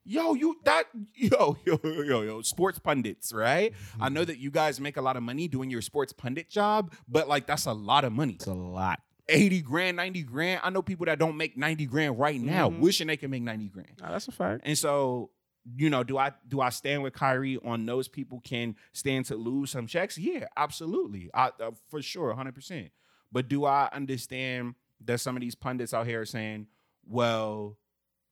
Yo, 0.08 0.34
you 0.34 0.56
that 0.64 0.84
yo 1.14 1.56
yo 1.66 1.78
yo 1.84 2.22
yo 2.22 2.42
sports 2.42 2.78
pundits, 2.78 3.32
right? 3.32 3.72
I 4.00 4.08
know 4.08 4.24
that 4.24 4.38
you 4.38 4.50
guys 4.50 4.80
make 4.80 4.96
a 4.96 5.02
lot 5.02 5.16
of 5.16 5.22
money 5.22 5.48
doing 5.48 5.68
your 5.68 5.82
sports 5.82 6.12
pundit 6.12 6.48
job, 6.48 6.94
but 7.08 7.28
like 7.28 7.46
that's 7.46 7.66
a 7.66 7.72
lot 7.72 8.04
of 8.04 8.12
money. 8.12 8.34
It's 8.34 8.46
a 8.46 8.54
lot. 8.54 9.00
80 9.28 9.62
grand, 9.62 9.96
90 9.96 10.22
grand. 10.22 10.60
I 10.62 10.70
know 10.70 10.82
people 10.82 11.06
that 11.06 11.18
don't 11.18 11.36
make 11.36 11.56
90 11.56 11.86
grand 11.86 12.16
right 12.18 12.40
now, 12.40 12.70
Mhm. 12.70 12.78
wishing 12.78 13.08
they 13.08 13.16
could 13.16 13.30
make 13.30 13.42
90 13.42 13.68
grand. 13.68 13.90
Nah, 14.00 14.12
that's 14.12 14.28
a 14.28 14.32
fact. 14.32 14.62
And 14.64 14.78
so, 14.78 15.30
you 15.74 15.90
know, 15.90 16.04
do 16.04 16.16
I 16.16 16.30
do 16.46 16.60
I 16.60 16.68
stand 16.68 17.02
with 17.02 17.12
Kyrie 17.12 17.58
on 17.64 17.84
those 17.86 18.06
people 18.06 18.38
can 18.40 18.76
stand 18.92 19.24
to 19.26 19.34
lose 19.34 19.72
some 19.72 19.88
checks? 19.88 20.16
Yeah, 20.16 20.46
absolutely. 20.56 21.28
I 21.34 21.50
uh, 21.60 21.72
for 21.88 22.00
sure, 22.00 22.32
100%. 22.32 22.90
But 23.32 23.48
do 23.48 23.64
I 23.64 23.88
understand 23.92 24.76
that 25.04 25.18
some 25.18 25.36
of 25.36 25.40
these 25.40 25.56
pundits 25.56 25.92
out 25.92 26.06
here 26.06 26.20
are 26.20 26.24
saying, 26.24 26.68
well, 27.04 27.76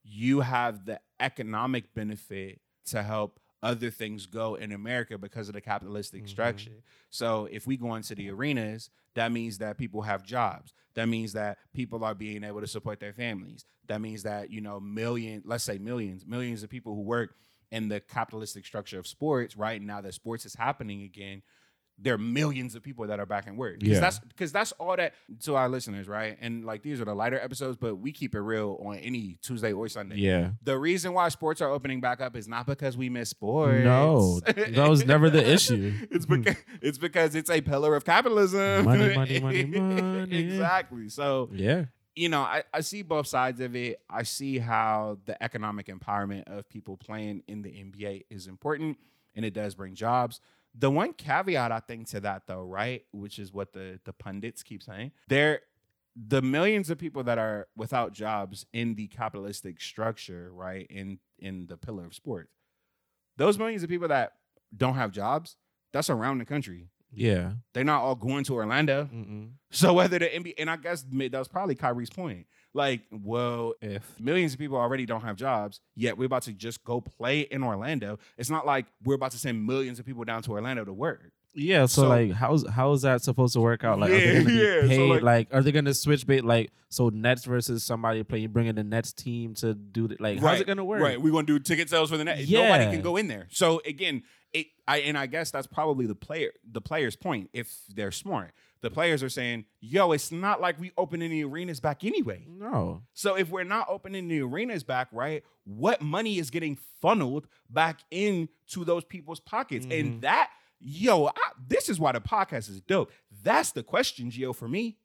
you 0.05 0.41
have 0.41 0.85
the 0.85 1.01
economic 1.19 1.95
benefit 1.95 2.61
to 2.87 3.03
help 3.03 3.41
other 3.63 3.91
things 3.91 4.27
go 4.27 4.57
in 4.57 4.73
America 4.73 5.17
because 5.17 5.49
of 5.49 5.55
the 5.55 5.61
capitalistic 5.61 6.25
Mhm. 6.25 6.29
structure. 6.29 6.83
So 7.09 7.47
if 7.47 7.67
we 7.67 7.79
go 7.79 7.95
into 7.95 8.15
the 8.15 8.29
arenas, 8.29 8.91
that 9.15 9.33
means 9.33 9.59
that 9.59 9.79
people 9.79 10.03
have 10.03 10.23
jobs. 10.23 10.75
That 10.95 11.09
means 11.09 11.33
that 11.33 11.59
people 11.73 12.05
are 12.05 12.15
being 12.15 12.45
able 12.45 12.61
to 12.61 12.67
support 12.67 13.01
their 13.01 13.15
families. 13.15 13.65
That 13.87 14.01
means 14.01 14.23
that, 14.25 14.51
you 14.51 14.61
know, 14.61 14.79
million, 14.81 15.43
let's 15.47 15.65
say 15.65 15.79
millions, 15.79 16.27
millions 16.27 16.63
of 16.63 16.69
people 16.69 16.95
who 16.95 17.01
work 17.03 17.35
in 17.73 17.89
the 17.89 18.01
capitalistic 18.01 18.67
structure 18.67 18.99
of 18.99 19.07
sports, 19.07 19.57
right 19.57 19.81
now 19.81 20.01
that 20.03 20.15
sports 20.15 20.45
is 20.45 20.55
happening 20.55 21.03
again, 21.03 21.43
there 21.97 22.15
are 22.15 22.19
millions 22.19 22.75
of 22.75 22.83
people 22.83 23.07
that 23.07 23.21
are 23.21 23.27
back 23.27 23.47
in 23.47 23.57
work. 23.57 23.79
Because 23.79 23.95
Yeah. 23.95 24.01
that's 24.01 24.19
because 24.19 24.51
that's 24.53 24.73
all 24.73 24.97
that 24.97 25.15
to 25.45 25.55
our 25.55 25.69
listeners, 25.69 26.09
right? 26.09 26.37
And 26.41 26.65
like 26.65 26.83
these 26.83 27.01
are 27.01 27.05
the 27.05 27.15
lighter 27.15 27.39
episodes, 27.39 27.77
but 27.77 27.97
we 27.97 28.11
keep 28.11 28.35
it 28.35 28.41
real 28.41 28.79
on 28.85 28.97
any 28.97 29.39
Tuesday 29.43 29.73
or 29.73 29.89
Sunday. 29.89 30.17
Yeah. 30.17 30.51
The 30.63 30.77
reason 30.77 31.13
why 31.13 31.29
sports 31.29 31.61
are 31.61 31.71
opening 31.71 32.01
back 32.01 32.21
up 32.21 32.35
is 32.37 32.49
not 32.49 32.67
because 32.67 32.97
we 32.97 33.09
miss 33.11 33.29
sports. 33.31 33.85
No, 33.85 34.41
that 34.47 34.89
was 34.89 35.07
never 35.07 35.31
the 35.31 35.49
issue. 35.49 35.93
it's 36.11 36.27
because 36.27 36.57
it's 36.83 36.99
because 36.99 37.35
it's 37.37 37.49
a 37.51 37.61
pillar 37.61 37.95
of 37.95 38.05
capitalism. 38.05 38.85
Money, 38.85 39.15
money, 39.15 39.41
money, 39.41 39.65
money. 39.65 40.39
exactly. 40.47 41.09
So 41.09 41.49
Yeah. 41.53 41.85
you 42.17 42.29
know, 42.29 42.41
I, 42.43 42.65
I 42.73 42.81
see 42.81 43.03
both 43.03 43.29
sides 43.29 43.61
of 43.61 43.77
it. 43.77 44.01
I 44.11 44.25
see 44.25 44.59
how 44.59 45.19
the 45.27 45.41
economic 45.43 45.87
empowerment 45.87 46.45
of 46.49 46.69
people 46.69 46.97
playing 46.97 47.45
in 47.47 47.63
the 47.63 47.71
NBA 47.71 48.25
is 48.31 48.49
important 48.49 48.99
and 49.37 49.45
it 49.45 49.55
does 49.55 49.75
bring 49.77 49.95
jobs. 49.95 50.41
The 50.77 50.91
one 50.91 51.13
caveat 51.13 51.71
I 51.71 51.81
think 51.81 52.09
to 52.09 52.21
that 52.21 52.47
though, 52.47 52.63
right, 52.63 53.05
which 53.13 53.39
is 53.39 53.53
what 53.53 53.73
the 53.73 54.01
the 54.05 54.13
pundits 54.13 54.63
keep 54.63 54.83
saying, 54.83 55.13
there 55.29 55.61
the 56.17 56.43
millions 56.43 56.91
of 56.91 56.99
people 56.99 57.25
that 57.25 57.39
are 57.39 57.69
without 57.77 58.13
jobs 58.13 58.67
in 58.73 58.95
the 58.95 59.09
capitalistic 59.09 59.81
structure, 59.81 60.51
right, 60.53 60.87
in 60.91 61.19
in 61.39 61.67
the 61.67 61.77
pillar 61.77 62.05
of 62.05 62.15
sports. 62.15 62.51
Those 63.37 63.59
millions 63.59 63.83
of 63.83 63.89
people 63.89 64.09
that 64.09 64.33
don't 64.77 64.95
have 64.95 65.11
jobs, 65.11 65.57
that's 65.93 66.11
around 66.11 66.39
the 66.39 66.45
country. 66.45 66.89
Yeah. 67.13 67.53
They're 67.73 67.85
not 67.85 68.03
all 68.03 68.15
going 68.15 68.45
to 68.45 68.55
Orlando. 68.55 69.09
Mm-mm. 69.13 69.53
So 69.71 69.93
whether 69.93 70.19
the 70.19 70.27
NBA 70.27 70.55
and 70.59 70.71
I 70.71 70.77
guess 70.77 71.05
that 71.11 71.33
was 71.33 71.49
probably 71.49 71.75
Kyrie's 71.75 72.11
point. 72.11 72.47
Like, 72.75 73.03
well, 73.11 73.75
if 73.81 74.19
millions 74.21 74.53
of 74.53 74.59
people 74.59 74.77
already 74.77 75.07
don't 75.07 75.21
have 75.23 75.37
jobs, 75.37 75.81
yet 75.95 76.19
we're 76.19 76.25
about 76.27 76.43
to 76.43 76.53
just 76.53 76.83
go 76.85 77.01
play 77.01 77.41
in 77.43 77.63
Orlando, 77.63 78.19
it's 78.37 78.51
not 78.51 78.67
like 78.67 78.87
we're 79.05 79.15
about 79.15 79.31
to 79.31 79.39
send 79.39 79.65
millions 79.65 80.01
of 80.01 80.07
people 80.07 80.25
down 80.25 80.43
to 80.43 80.51
Orlando 80.51 80.85
to 80.85 80.93
work. 80.93 81.31
Yeah, 81.57 81.87
so, 81.87 82.03
So- 82.03 82.09
like, 82.09 82.33
how's 82.33 82.69
how 82.69 82.93
is 82.95 83.03
that 83.03 83.23
supposed 83.23 83.53
to 83.53 83.61
work 83.61 83.85
out? 83.85 84.01
Like, 84.01 84.11
are 84.11 84.15
they 84.19 84.33
gonna 84.33 84.45
be 84.45 84.53
yeah, 84.55 84.81
so, 84.83 84.89
paid? 84.89 85.09
like- 85.11 85.23
like, 85.23 85.49
are 85.55 85.63
they 85.63 85.71
gonna 85.71 85.95
switch 85.95 86.27
bait? 86.27 86.45
Like, 86.45 86.73
so 86.89 87.11
Nets 87.11 87.45
versus 87.45 87.85
somebody 87.85 88.25
playing, 88.25 88.49
bringing 88.49 88.75
the 88.75 88.83
Nets 88.83 89.13
team 89.13 89.55
to 89.57 89.73
do 89.73 90.07
it. 90.07 90.21
Like, 90.21 90.41
how's 90.41 90.61
it 90.61 90.67
gonna 90.67 90.85
work? 90.85 91.01
Right. 91.01 91.21
We're 91.23 91.31
gonna 91.33 91.47
do 91.47 91.61
ticket 91.61 91.89
sales 91.89 92.11
for 92.11 92.17
the 92.17 92.25
net. 92.25 92.39
Yeah. 92.41 92.63
Nobody 92.77 92.91
can 92.91 93.03
go 93.03 93.17
in 93.17 93.29
there. 93.29 93.47
So 93.51 93.81
again, 93.87 94.25
it 94.53 94.67
I 94.89 94.99
and 94.99 95.17
I 95.17 95.27
guess 95.27 95.53
that's 95.53 95.69
probably 95.69 96.07
the 96.07 96.15
player 96.17 96.51
the 96.69 96.81
player's 96.81 97.15
point, 97.15 97.51
if 97.53 97.83
they're 97.89 98.11
smart. 98.13 98.53
The 98.85 98.91
players 98.91 99.23
are 99.23 99.31
saying, 99.31 99.65
yo, 99.81 100.13
it's 100.13 100.31
not 100.31 100.61
like 100.61 100.79
we 100.79 100.93
opening 100.99 101.31
the 101.31 101.43
arenas 101.45 101.81
back 101.81 102.05
anyway. 102.05 102.47
No. 102.47 103.01
So 103.15 103.35
if 103.35 103.49
we're 103.51 103.65
not 103.65 103.87
opening 103.89 104.29
the 104.29 104.43
arenas 104.43 104.85
back, 104.85 105.09
right, 105.11 105.43
what 105.65 106.03
money 106.03 106.39
is 106.39 106.51
getting 106.51 106.77
funneled 107.01 107.49
back 107.71 108.01
into 108.11 108.85
those 108.85 109.03
people's 109.05 109.41
pockets? 109.41 109.87
Mhm. 109.87 110.01
And 110.01 110.23
that, 110.23 110.51
yo, 110.81 111.29
I, 111.29 111.33
this 111.67 111.89
is 111.89 111.99
why 111.99 112.13
the 112.13 112.21
podcast 112.21 112.69
is 112.69 112.83
dope. 112.83 113.11
That's 113.43 113.73
the 113.73 113.83
question, 113.83 114.31
Gio, 114.31 114.55
for 114.55 114.69
me. 114.69 114.99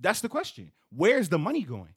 That's 0.00 0.20
the 0.20 0.28
question. 0.28 0.72
Where's 0.90 1.28
the 1.28 1.38
money 1.38 1.62
going? 1.62 1.94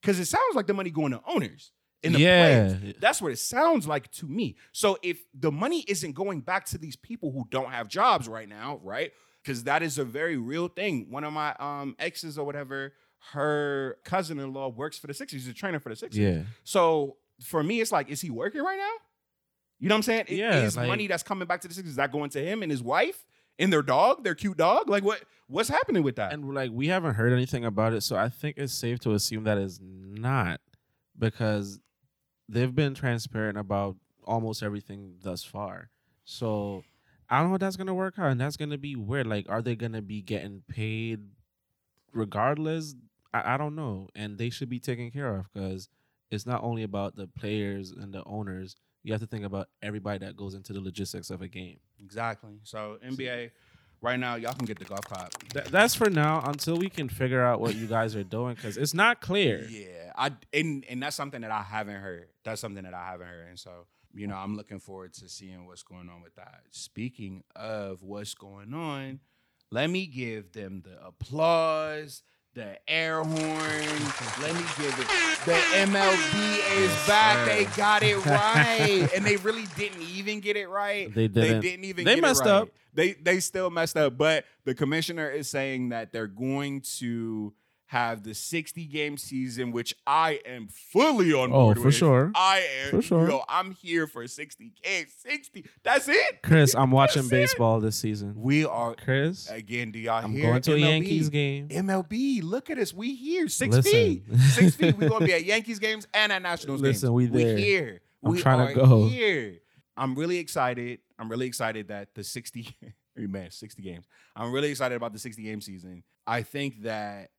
Because 0.00 0.20
it 0.20 0.26
sounds 0.26 0.54
like 0.54 0.68
the 0.68 0.74
money 0.74 0.90
going 0.90 1.10
to 1.10 1.20
owners 1.26 1.72
and 2.04 2.14
the 2.14 2.20
Yeah. 2.20 2.68
players. 2.76 2.94
That's 3.00 3.20
what 3.20 3.32
it 3.32 3.40
sounds 3.40 3.88
like 3.88 4.12
to 4.12 4.28
me. 4.28 4.54
So 4.70 4.96
if 5.02 5.24
the 5.34 5.50
money 5.50 5.84
isn't 5.88 6.12
going 6.12 6.42
back 6.42 6.66
to 6.66 6.78
these 6.78 6.94
people 6.94 7.32
who 7.32 7.46
don't 7.50 7.70
have 7.72 7.88
jobs 7.88 8.28
right 8.28 8.48
now, 8.48 8.78
right? 8.84 9.10
Because 9.48 9.64
that 9.64 9.82
is 9.82 9.96
a 9.96 10.04
very 10.04 10.36
real 10.36 10.68
thing. 10.68 11.06
One 11.08 11.24
of 11.24 11.32
my 11.32 11.54
um 11.58 11.96
exes 11.98 12.36
or 12.38 12.44
whatever, 12.44 12.92
her 13.32 13.96
cousin-in-law 14.04 14.68
works 14.68 14.98
for 14.98 15.06
the 15.06 15.14
Sixers. 15.14 15.44
He's 15.46 15.50
a 15.50 15.54
trainer 15.54 15.80
for 15.80 15.88
the 15.88 15.96
Sixers. 15.96 16.18
Yeah. 16.18 16.42
So 16.64 17.16
for 17.42 17.62
me, 17.62 17.80
it's 17.80 17.90
like, 17.90 18.10
is 18.10 18.20
he 18.20 18.28
working 18.28 18.62
right 18.62 18.76
now? 18.76 18.92
You 19.80 19.88
know 19.88 19.94
what 19.94 20.00
I'm 20.00 20.02
saying? 20.02 20.24
I- 20.28 20.32
Yeah, 20.34 20.62
Is 20.64 20.76
like- 20.76 20.86
money 20.88 21.06
that's 21.06 21.22
coming 21.22 21.48
back 21.48 21.62
to 21.62 21.68
the 21.68 21.72
Sixers, 21.72 21.92
is 21.92 21.96
that 21.96 22.12
going 22.12 22.28
to 22.30 22.44
him 22.44 22.62
and 22.62 22.70
his 22.70 22.82
wife 22.82 23.24
and 23.58 23.72
their 23.72 23.80
dog, 23.82 24.22
their 24.22 24.34
cute 24.34 24.58
dog? 24.58 24.88
Like 24.90 25.02
what 25.02 25.22
what's 25.46 25.70
happening 25.70 26.02
with 26.02 26.16
that? 26.16 26.34
And 26.34 26.52
like, 26.54 26.70
we 26.72 26.88
haven't 26.88 27.14
heard 27.14 27.32
anything 27.32 27.64
about 27.64 27.94
it, 27.94 28.02
so 28.02 28.16
I 28.16 28.28
think 28.28 28.58
it's 28.58 28.74
safe 28.74 28.98
to 29.00 29.14
assume 29.14 29.44
that 29.44 29.56
is 29.56 29.80
not 29.82 30.60
because 31.18 31.80
they've 32.50 32.74
been 32.74 32.94
transparent 32.94 33.56
about 33.56 33.96
almost 34.24 34.62
everything 34.62 35.14
thus 35.22 35.42
far. 35.42 35.88
So 36.26 36.84
I 37.30 37.38
don't 37.38 37.46
know 37.46 37.52
how 37.52 37.58
that's 37.58 37.76
gonna 37.76 37.94
work 37.94 38.18
out, 38.18 38.30
and 38.30 38.40
that's 38.40 38.56
gonna 38.56 38.78
be 38.78 38.96
weird. 38.96 39.26
Like, 39.26 39.46
are 39.48 39.62
they 39.62 39.76
gonna 39.76 40.02
be 40.02 40.22
getting 40.22 40.62
paid 40.68 41.20
regardless? 42.12 42.94
I, 43.34 43.54
I 43.54 43.56
don't 43.56 43.74
know, 43.74 44.08
and 44.14 44.38
they 44.38 44.50
should 44.50 44.68
be 44.68 44.80
taken 44.80 45.10
care 45.10 45.36
of 45.36 45.52
because 45.52 45.88
it's 46.30 46.46
not 46.46 46.62
only 46.62 46.82
about 46.82 47.16
the 47.16 47.26
players 47.26 47.90
and 47.90 48.12
the 48.12 48.22
owners. 48.24 48.76
You 49.02 49.12
have 49.12 49.20
to 49.20 49.26
think 49.26 49.44
about 49.44 49.68
everybody 49.80 50.18
that 50.18 50.36
goes 50.36 50.54
into 50.54 50.72
the 50.72 50.80
logistics 50.80 51.30
of 51.30 51.40
a 51.40 51.48
game. 51.48 51.78
exactly. 52.02 52.58
So 52.64 52.98
NBA, 53.02 53.50
right 54.02 54.18
now, 54.18 54.34
y'all 54.34 54.52
can 54.52 54.66
get 54.66 54.78
the 54.78 54.84
golf 54.84 55.00
clap. 55.02 55.32
Th- 55.50 55.66
that's 55.66 55.94
for 55.94 56.10
now 56.10 56.42
until 56.44 56.76
we 56.76 56.90
can 56.90 57.08
figure 57.08 57.42
out 57.42 57.60
what 57.60 57.74
you 57.74 57.86
guys 57.86 58.14
are 58.16 58.24
doing 58.24 58.54
because 58.54 58.76
it's 58.76 58.94
not 58.94 59.20
clear. 59.20 59.66
Yeah, 59.70 60.12
I 60.16 60.32
and 60.52 60.84
and 60.88 61.02
that's 61.02 61.16
something 61.16 61.40
that 61.42 61.50
I 61.50 61.62
haven't 61.62 61.96
heard. 61.96 62.28
That's 62.44 62.60
something 62.60 62.84
that 62.84 62.94
I 62.94 63.06
haven't 63.06 63.28
heard, 63.28 63.48
and 63.48 63.58
so 63.58 63.86
you 64.14 64.26
know 64.26 64.36
I'm 64.36 64.56
looking 64.56 64.80
forward 64.80 65.12
to 65.14 65.28
seeing 65.28 65.66
what's 65.66 65.82
going 65.82 66.08
on 66.08 66.22
with 66.22 66.34
that. 66.36 66.62
Speaking 66.70 67.44
of 67.54 68.02
what's 68.02 68.34
going 68.34 68.74
on, 68.74 69.20
let 69.70 69.90
me 69.90 70.06
give 70.06 70.52
them 70.52 70.82
the 70.84 71.04
applause, 71.06 72.22
the 72.54 72.78
air 72.88 73.22
horn. 73.22 73.36
Let 74.40 74.54
me 74.54 74.64
give 74.78 74.98
it. 74.98 75.08
The 75.44 75.52
MLB 75.52 76.78
is 76.78 77.06
back. 77.06 77.46
They 77.46 77.64
got 77.76 78.02
it 78.02 78.24
right, 78.24 79.08
and 79.16 79.24
they 79.24 79.36
really 79.36 79.66
didn't 79.76 80.02
even 80.02 80.40
get 80.40 80.56
it 80.56 80.68
right. 80.68 81.12
They 81.14 81.28
didn't. 81.28 81.60
They 81.60 81.70
didn't 81.70 81.84
even. 81.84 82.04
They 82.04 82.16
get 82.16 82.22
messed 82.22 82.44
it 82.44 82.48
right. 82.48 82.68
They 82.94 83.06
messed 83.06 83.22
up. 83.22 83.22
They 83.24 83.32
they 83.34 83.40
still 83.40 83.70
messed 83.70 83.96
up, 83.96 84.18
but 84.18 84.44
the 84.64 84.74
commissioner 84.74 85.30
is 85.30 85.48
saying 85.48 85.90
that 85.90 86.12
they're 86.12 86.26
going 86.26 86.80
to 86.98 87.52
have 87.88 88.22
the 88.22 88.34
60 88.34 88.84
game 88.86 89.16
season, 89.16 89.72
which 89.72 89.94
I 90.06 90.40
am 90.44 90.68
fully 90.68 91.32
on 91.32 91.48
board. 91.50 91.52
Oh, 91.52 91.64
board 91.66 91.78
for 91.78 91.84
with. 91.86 91.94
sure. 91.94 92.32
I 92.34 92.62
am. 92.84 92.90
For 92.90 93.02
sure. 93.02 93.28
Yo, 93.28 93.42
I'm 93.48 93.70
here 93.72 94.06
for 94.06 94.26
60 94.26 94.72
games. 94.84 95.10
60. 95.18 95.64
That's 95.82 96.06
it. 96.08 96.42
Chris, 96.42 96.74
I'm 96.74 96.90
watching 96.90 97.22
That's 97.22 97.32
it. 97.32 97.36
baseball 97.36 97.80
this 97.80 97.96
season. 97.96 98.34
We 98.36 98.64
are 98.66 98.94
Chris, 98.94 99.48
again. 99.50 99.90
Do 99.90 99.98
y'all 99.98 100.22
I'm 100.22 100.32
hear? 100.32 100.42
going 100.50 100.62
to 100.62 100.74
a 100.74 100.76
Yankees 100.76 101.30
game. 101.30 101.68
MLB, 101.68 102.42
look 102.42 102.68
at 102.68 102.76
us. 102.78 102.92
We 102.92 103.14
here. 103.14 103.48
Six 103.48 103.76
Listen. 103.76 103.90
feet. 103.92 104.22
Six 104.50 104.74
feet. 104.76 104.96
We 104.98 105.08
gonna 105.08 105.24
be 105.24 105.32
at 105.32 105.44
Yankees 105.46 105.78
games 105.78 106.06
and 106.12 106.30
at 106.30 106.42
Nationals 106.42 106.82
games. 106.82 107.02
Listen, 107.02 107.12
we 107.14 107.26
there. 107.26 107.56
here. 107.56 108.00
I'm 108.22 108.32
we 108.32 108.40
trying 108.42 108.60
are 108.60 108.68
to 108.68 108.74
go. 108.74 109.06
here. 109.08 109.58
I'm 109.96 110.14
really 110.14 110.36
excited. 110.38 111.00
I'm 111.18 111.30
really 111.30 111.46
excited 111.46 111.88
that 111.88 112.14
the 112.14 112.22
60 112.22 112.76
man, 113.16 113.50
60 113.50 113.82
games. 113.82 114.06
I'm 114.36 114.52
really 114.52 114.68
excited 114.70 114.94
about 114.94 115.12
the 115.14 115.18
60 115.18 115.42
game 115.42 115.60
season. 115.62 116.02
I 116.26 116.42
think 116.42 116.82
that 116.82 117.30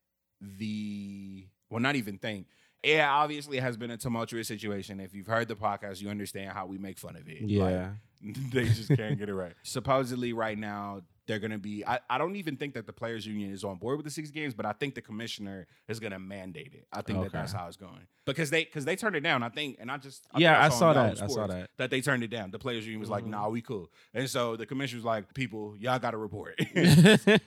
the 0.42 1.48
well, 1.70 1.80
not 1.80 1.96
even 1.96 2.18
think. 2.18 2.48
Yeah, 2.84 3.12
obviously 3.12 3.58
it 3.58 3.62
has 3.62 3.76
been 3.78 3.92
a 3.92 3.98
tumultuous 3.98 4.48
situation. 4.48 5.00
If 5.02 5.14
you've 5.14 5.28
heard 5.28 5.48
the 5.50 5.56
podcast, 5.56 6.02
you 6.02 6.10
understand 6.10 6.52
how 6.54 6.66
we 6.66 6.78
make 6.78 6.98
fun 6.98 7.16
of 7.18 7.28
it. 7.28 7.42
Like, 7.42 7.50
Yeah. 7.50 7.92
they 8.54 8.66
just 8.66 8.90
can't 8.96 9.18
get 9.20 9.28
it 9.30 9.34
right. 9.34 9.54
Supposedly, 9.64 10.34
right 10.34 10.58
now, 10.58 11.02
they're 11.30 11.38
going 11.38 11.52
to 11.52 11.60
be. 11.60 11.86
I, 11.86 12.00
I 12.10 12.18
don't 12.18 12.36
even 12.38 12.58
think 12.58 12.74
that 12.74 12.88
the 12.88 12.92
players' 12.92 13.24
union 13.24 13.52
is 13.52 13.64
on 13.64 13.78
board 13.78 13.98
with 13.98 14.04
the 14.06 14.10
six 14.10 14.32
games, 14.32 14.56
but 14.56 14.66
I 14.66 14.72
think 14.72 14.96
the 14.96 15.02
commissioner 15.02 15.68
is 15.88 16.00
going 16.00 16.12
to 16.12 16.18
mandate 16.18 16.72
it. 16.74 16.88
I 16.92 17.04
think 17.04 17.22
that 17.22 17.32
that's 17.32 17.54
how 17.54 17.68
it's 17.68 17.78
going 17.78 18.08
because 18.26 18.50
they 18.50 18.64
because 18.64 18.84
they 18.84 18.96
turned 18.96 19.16
it 19.16 19.20
down. 19.22 19.44
I 19.44 19.50
think, 19.50 19.78
and 19.80 19.92
I 19.92 19.98
just 19.98 20.26
I 20.34 20.40
Yeah, 20.40 20.60
I 20.60 20.70
saw 20.70 20.90
on 20.90 20.96
Yahoo 20.96 21.16
that. 21.16 21.24
I 21.24 21.28
saw 21.28 21.46
that 21.46 21.70
that. 21.78 21.92
they 21.92 22.02
turned 22.02 22.24
it 22.24 22.30
down. 22.32 22.50
The 22.50 22.58
players' 22.58 22.84
union 22.84 23.00
was 23.00 23.12
like, 23.12 23.26
Mhm. 23.26 23.30
"Nah, 23.30 23.48
we 23.48 23.62
cool," 23.62 23.92
and 24.12 24.28
so 24.28 24.56
the 24.56 24.66
commissioner 24.66 24.98
was 24.98 25.06
like, 25.06 25.32
"People, 25.36 25.76
y'all 25.78 26.00
got 26.00 26.12
to 26.12 26.18
report." 26.18 26.60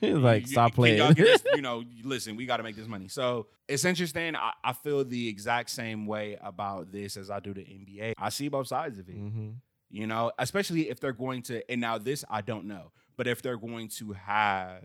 like, 0.00 0.46
stop 0.46 0.74
playing. 0.74 1.00
us- 1.00 1.42
you 1.52 1.60
know, 1.62 1.82
listen, 2.04 2.36
we 2.36 2.46
got 2.46 2.58
to 2.58 2.62
make 2.62 2.76
this 2.76 2.86
money. 2.86 3.08
So 3.08 3.48
it's 3.66 3.84
interesting. 3.84 4.36
I, 4.36 4.52
I 4.62 4.74
feel 4.74 5.04
the 5.04 5.28
exact 5.28 5.70
same 5.70 6.06
way 6.06 6.38
about 6.40 6.92
this 6.92 7.16
as 7.16 7.30
I 7.30 7.40
do 7.40 7.52
the 7.52 7.62
NBA. 7.62 8.12
I 8.16 8.28
see 8.28 8.46
both 8.48 8.68
sides 8.68 9.00
of 9.00 9.08
it 9.08 9.16
hmm 9.16 9.50
you 9.94 10.06
know, 10.06 10.32
especially 10.38 10.88
if 10.88 10.98
they're 11.00 11.12
going 11.12 11.42
to, 11.42 11.70
and 11.70 11.78
now 11.78 11.98
this 11.98 12.24
I 12.30 12.40
don't 12.40 12.64
know, 12.64 12.92
but 13.16 13.27
if 13.27 13.42
they're 13.42 13.57
going 13.59 13.88
to 13.88 14.12
have 14.12 14.83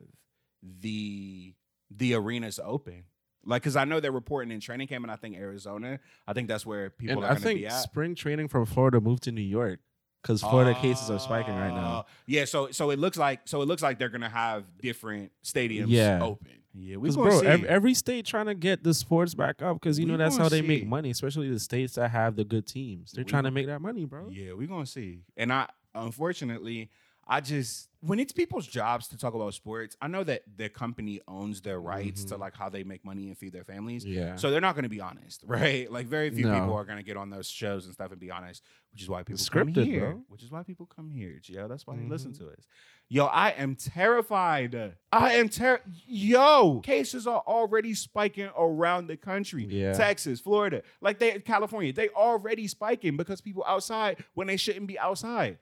the 0.61 1.53
the 1.89 2.13
arenas 2.15 2.59
open, 2.63 3.03
like, 3.45 3.61
because 3.61 3.75
I 3.77 3.85
know 3.85 3.99
they're 3.99 4.11
reporting 4.11 4.51
in 4.51 4.59
training 4.59 4.87
camp, 4.87 5.03
and 5.05 5.11
I 5.11 5.15
think 5.15 5.35
Arizona, 5.37 5.99
I 6.27 6.33
think 6.33 6.47
that's 6.49 6.65
where 6.65 6.89
people 6.89 7.17
And 7.17 7.23
are 7.23 7.27
I 7.27 7.29
going 7.29 7.41
to 7.41 7.47
think 7.47 7.59
be 7.61 7.67
at. 7.67 7.71
spring 7.81 8.13
training 8.15 8.49
from 8.49 8.65
Florida 8.65 8.99
moved 8.99 9.23
to 9.23 9.31
New 9.31 9.41
York 9.41 9.79
because 10.21 10.41
Florida 10.41 10.73
cases 10.81 11.09
are 11.09 11.19
spiking 11.19 11.55
right 11.55 11.73
now. 11.73 11.99
Uh, 11.99 12.03
Yeah, 12.25 12.43
so 12.45 12.71
so 12.71 12.89
it 12.89 12.99
looks 12.99 13.17
like 13.17 13.41
so 13.45 13.61
it 13.61 13.65
looks 13.67 13.81
like 13.81 13.97
they're 13.99 14.09
gonna 14.09 14.27
have 14.27 14.65
different 14.81 15.31
stadiums 15.45 15.85
Yeah. 15.89 16.19
open. 16.21 16.51
Yeah, 16.73 16.97
we 16.97 17.09
bro, 17.11 17.39
see. 17.39 17.47
every, 17.47 17.67
every 17.69 17.93
state 17.95 18.25
trying 18.25 18.45
to 18.47 18.53
get 18.53 18.83
the 18.83 18.93
sports 18.93 19.33
back 19.33 19.61
up 19.63 19.79
because 19.79 19.97
you 19.97 20.05
We 20.05 20.11
know 20.11 20.17
that's 20.17 20.37
how 20.37 20.47
they 20.49 20.61
see. 20.61 20.67
make 20.67 20.85
money, 20.85 21.09
especially 21.09 21.49
the 21.49 21.59
states 21.59 21.95
that 21.95 22.11
have 22.11 22.35
the 22.35 22.43
good 22.43 22.67
teams. 22.67 23.13
They're 23.13 23.23
We 23.23 23.29
trying 23.29 23.45
to 23.45 23.51
make 23.51 23.65
that 23.67 23.81
money, 23.81 24.05
bro. 24.05 24.29
Yeah, 24.29 24.51
we're 24.53 24.67
gonna 24.67 24.85
see. 24.85 25.21
And 25.37 25.51
I 25.53 25.69
unfortunately, 25.95 26.89
I 27.29 27.41
just 27.41 27.89
when 28.01 28.19
it's 28.19 28.31
people's 28.31 28.67
jobs 28.67 29.07
to 29.09 29.17
talk 29.17 29.33
about 29.33 29.53
sports, 29.55 29.97
I 29.99 30.07
know 30.07 30.23
that 30.23 30.43
the 30.55 30.69
company 30.69 31.19
owns 31.27 31.61
their 31.61 31.81
rights 31.81 32.23
to 32.25 32.35
Mhm. 32.35 32.39
like 32.39 32.55
how 32.55 32.69
they 32.69 32.83
make 32.83 33.03
money 33.03 33.27
and 33.27 33.37
feed 33.37 33.53
their 33.53 33.63
families. 33.63 34.05
Yeah. 34.05 34.35
So 34.35 34.51
they're 34.51 34.61
not 34.61 34.75
going 34.75 34.83
to 34.83 34.89
be 34.89 35.01
honest, 35.01 35.43
right? 35.47 35.91
Like 35.91 36.05
very 36.05 36.29
few 36.29 36.45
No. 36.45 36.53
people 36.53 36.75
are 36.75 36.85
going 36.85 36.99
to 36.99 37.03
get 37.03 37.17
on 37.17 37.31
those 37.31 37.49
shows 37.49 37.85
and 37.85 37.93
stuff 37.95 38.11
and 38.11 38.19
be 38.19 38.29
honest, 38.29 38.63
which 38.93 39.01
is 39.01 39.09
why 39.09 39.23
people 39.23 39.33
It's 39.33 39.49
come 39.49 39.73
scripted, 39.73 39.85
here. 39.85 40.11
bro. 40.11 40.23
Which 40.29 40.43
is 40.43 40.51
why 40.51 40.61
people 40.63 40.85
come 40.85 41.09
here, 41.09 41.39
Gio. 41.41 41.67
That's 41.67 41.87
why 41.87 41.95
they 41.97 42.03
listen 42.05 42.31
Mhm. 42.33 42.37
to 42.37 42.49
us. 42.49 42.67
Yo, 43.09 43.25
I 43.25 43.49
am 43.51 43.75
terrified. 43.75 44.93
I 45.11 45.33
am 45.33 45.49
ter. 45.49 45.81
Yo, 46.05 46.81
cases 46.81 47.25
are 47.27 47.41
already 47.47 47.93
spiking 47.93 48.49
around 48.57 49.07
the 49.07 49.17
country. 49.17 49.65
Yeah. 49.65 49.93
Texas, 49.93 50.39
Florida, 50.39 50.81
like 51.01 51.17
they, 51.19 51.39
California, 51.39 51.91
they 51.91 52.09
already 52.09 52.67
spiking 52.67 53.17
because 53.17 53.41
people 53.41 53.63
outside 53.67 54.23
when 54.33 54.47
they 54.47 54.57
shouldn't 54.57 54.87
be 54.87 54.99
outside. 54.99 55.57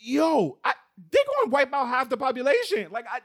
Yo, 0.00 0.58
I, 0.64 0.74
they're 1.10 1.22
going 1.26 1.46
to 1.46 1.50
wipe 1.50 1.72
out 1.72 1.88
half 1.88 2.08
the 2.08 2.16
population. 2.16 2.88
Like 2.90 3.06
I. 3.10 3.20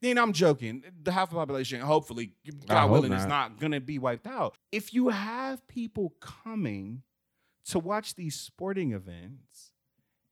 Then 0.00 0.18
I'm 0.18 0.34
joking. 0.34 0.84
The 1.02 1.12
half 1.12 1.30
the 1.30 1.36
population, 1.36 1.80
hopefully, 1.80 2.32
God 2.68 2.90
willing, 2.90 3.12
is 3.12 3.22
not. 3.22 3.52
not 3.52 3.60
gonna 3.60 3.80
be 3.80 3.98
wiped 3.98 4.26
out. 4.26 4.54
If 4.70 4.92
you 4.92 5.08
have 5.08 5.66
people 5.66 6.12
coming 6.20 7.02
to 7.66 7.78
watch 7.78 8.14
these 8.14 8.38
sporting 8.38 8.92
events 8.92 9.72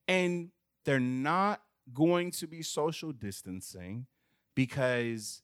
and 0.06 0.50
they're 0.84 1.00
not 1.00 1.62
going 1.92 2.30
to 2.32 2.46
be 2.46 2.62
social 2.62 3.12
distancing 3.12 4.06
because 4.54 5.42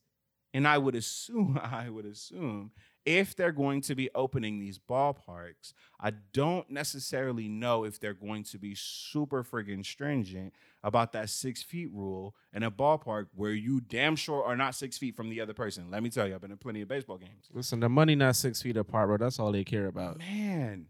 and 0.55 0.67
I 0.67 0.79
would 0.79 0.95
assume 0.95 1.59
I 1.63 1.89
would 1.89 2.07
assume 2.07 2.73
if 3.09 3.35
they're 3.35 3.53
going 3.53 3.81
to 3.81 3.95
be 3.95 4.11
opening 4.15 4.59
these 4.59 4.79
ballparks, 4.79 5.73
I 5.99 6.11
don't 6.35 6.69
necessarily 6.71 7.49
know 7.49 7.85
if 7.85 7.99
they're 7.99 8.13
going 8.13 8.45
to 8.45 8.59
be 8.59 8.75
super 8.75 9.43
friggin' 9.43 9.83
stringent 9.83 10.53
about 10.85 11.13
that 11.13 11.31
six 11.31 11.63
feet 11.63 11.89
rule 11.91 12.37
in 12.53 12.63
a 12.63 12.71
ballpark 12.71 13.29
where 13.35 13.53
you 13.53 13.81
damn 13.81 14.15
sure 14.15 14.45
are 14.45 14.57
not 14.57 14.75
six 14.75 14.99
feet 14.99 15.17
from 15.17 15.31
the 15.31 15.41
other 15.41 15.55
person. 15.55 15.91
Let 15.91 16.03
me 16.03 16.11
tell 16.11 16.29
you, 16.29 16.35
I've 16.35 16.43
been 16.43 16.51
in 16.51 16.59
plenty 16.59 16.83
of 16.83 16.89
baseball 16.89 17.17
games. 17.17 17.49
Listen, 17.55 17.81
the 17.81 17.89
money 17.89 18.15
not 18.15 18.37
six 18.37 18.61
feet 18.61 18.77
apart, 18.77 19.09
bro. 19.09 19.17
That's 19.17 19.39
all 19.41 19.53
they 19.53 19.65
care 19.65 19.87
about. 19.87 20.19
Man, 20.19 20.89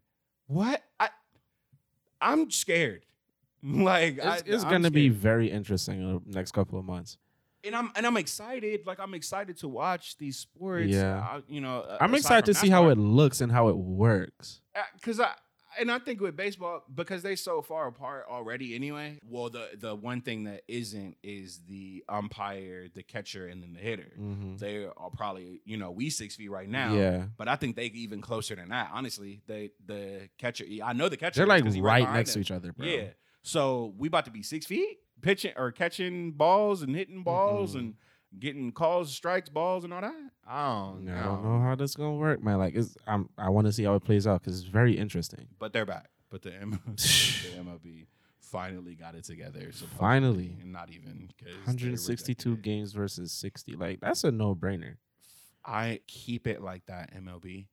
what? 0.48 0.82
I 0.98 1.10
I'm 2.20 2.50
scared. 2.50 3.04
Like 3.60 4.18
It's, 4.22 4.42
it's 4.46 4.64
gonna 4.64 4.88
be 4.88 5.08
very 5.08 5.50
interesting 5.50 6.00
in 6.00 6.22
the 6.24 6.36
next 6.36 6.52
couple 6.52 6.78
of 6.78 6.84
months. 6.84 7.18
And 7.64 7.74
I'm 7.74 7.90
and 7.96 8.06
I'm 8.06 8.16
excited. 8.16 8.86
Like 8.86 9.00
I'm 9.00 9.14
excited 9.14 9.58
to 9.58 9.68
watch 9.68 10.16
these 10.18 10.38
sports. 10.38 10.88
Yeah. 10.88 11.26
uh, 11.32 11.40
you 11.48 11.60
know, 11.60 11.80
uh, 11.80 11.98
I'm 12.00 12.14
excited 12.14 12.46
to 12.46 12.54
see 12.54 12.68
how 12.68 12.88
it 12.88 12.98
looks 12.98 13.40
and 13.40 13.50
how 13.52 13.68
it 13.68 13.76
works. 13.76 14.60
because 14.94 15.20
I 15.20 15.32
and 15.78 15.90
I 15.90 15.98
think 15.98 16.20
with 16.20 16.36
baseball 16.36 16.82
because 16.92 17.22
they 17.22 17.36
so 17.36 17.62
far 17.62 17.88
apart 17.88 18.26
already 18.28 18.74
anyway. 18.74 19.20
Well, 19.28 19.50
the 19.50 19.68
the 19.78 19.94
one 19.94 20.22
thing 20.22 20.44
that 20.44 20.62
isn't 20.68 21.16
is 21.22 21.60
the 21.68 22.04
umpire, 22.08 22.86
the 22.92 23.02
catcher, 23.02 23.46
and 23.46 23.62
then 23.62 23.74
the 23.74 23.80
hitter. 23.80 24.12
Mhm. 24.18 24.58
They 24.58 24.84
are 24.84 25.10
probably 25.10 25.60
you 25.64 25.76
know 25.76 25.90
we 25.90 26.10
six 26.10 26.36
feet 26.36 26.50
right 26.50 26.68
now. 26.68 26.94
Yeah. 26.94 27.26
But 27.36 27.48
I 27.48 27.56
think 27.56 27.76
they 27.76 27.86
even 27.86 28.20
closer 28.20 28.56
than 28.56 28.70
that. 28.70 28.90
Honestly, 28.92 29.42
they 29.46 29.70
the 29.84 30.28
catcher. 30.38 30.64
I 30.82 30.92
know 30.92 31.08
the 31.08 31.16
catcher. 31.16 31.40
They're 31.40 31.46
like 31.46 31.64
right 31.64 32.00
behind 32.00 32.14
next 32.14 32.32
to 32.34 32.40
each 32.40 32.50
other, 32.50 32.72
bro. 32.72 32.86
Yeah. 32.86 33.08
So 33.42 33.94
we 33.96 34.08
about 34.08 34.24
to 34.24 34.30
be 34.30 34.42
six 34.42 34.66
feet 34.66 34.98
pitching 35.22 35.52
or 35.56 35.72
catching 35.72 36.32
balls 36.32 36.82
and 36.82 36.94
hitting 36.94 37.22
balls 37.22 37.74
Mhm. 37.74 37.78
and 37.78 37.94
getting 38.38 38.72
calls, 38.72 39.12
strikes, 39.14 39.48
balls, 39.48 39.84
and 39.84 39.92
all 39.92 40.00
that. 40.00 40.14
I 40.46 40.68
don't 40.68 41.04
know. 41.04 41.14
I 41.16 41.22
don't 41.24 41.44
know 41.44 41.60
how 41.60 41.74
this 41.74 41.94
gonna 41.94 42.14
work, 42.16 42.42
man. 42.42 42.58
Like, 42.58 42.74
it's 42.74 42.96
I'm 43.06 43.28
I 43.38 43.48
want 43.50 43.66
to 43.66 43.72
see 43.72 43.84
how 43.84 43.94
it 43.94 44.04
plays 44.04 44.26
out 44.26 44.42
because 44.42 44.60
it's 44.60 44.68
very 44.68 44.96
interesting. 44.96 45.48
But 45.58 45.72
they're 45.72 45.86
back. 45.86 46.10
But 46.30 46.42
the, 46.42 46.54
M- 46.54 46.70
the 46.86 46.96
MLB 46.96 48.06
finally 48.38 48.94
got 48.94 49.14
it 49.14 49.24
together. 49.24 49.70
Finally. 49.98 50.56
and 50.60 50.72
not 50.72 50.90
even 50.90 51.30
'cause 51.38 51.48
they 51.48 51.54
162 51.60 52.56
games 52.58 52.92
versus 52.92 53.32
60. 53.32 53.76
Like, 53.76 54.00
that's 54.00 54.24
a 54.24 54.30
no 54.30 54.54
brainer. 54.54 54.96
I 55.64 56.00
keep 56.06 56.46
it 56.46 56.62
like 56.62 56.86
that. 56.86 57.12
MLB. 57.14 57.66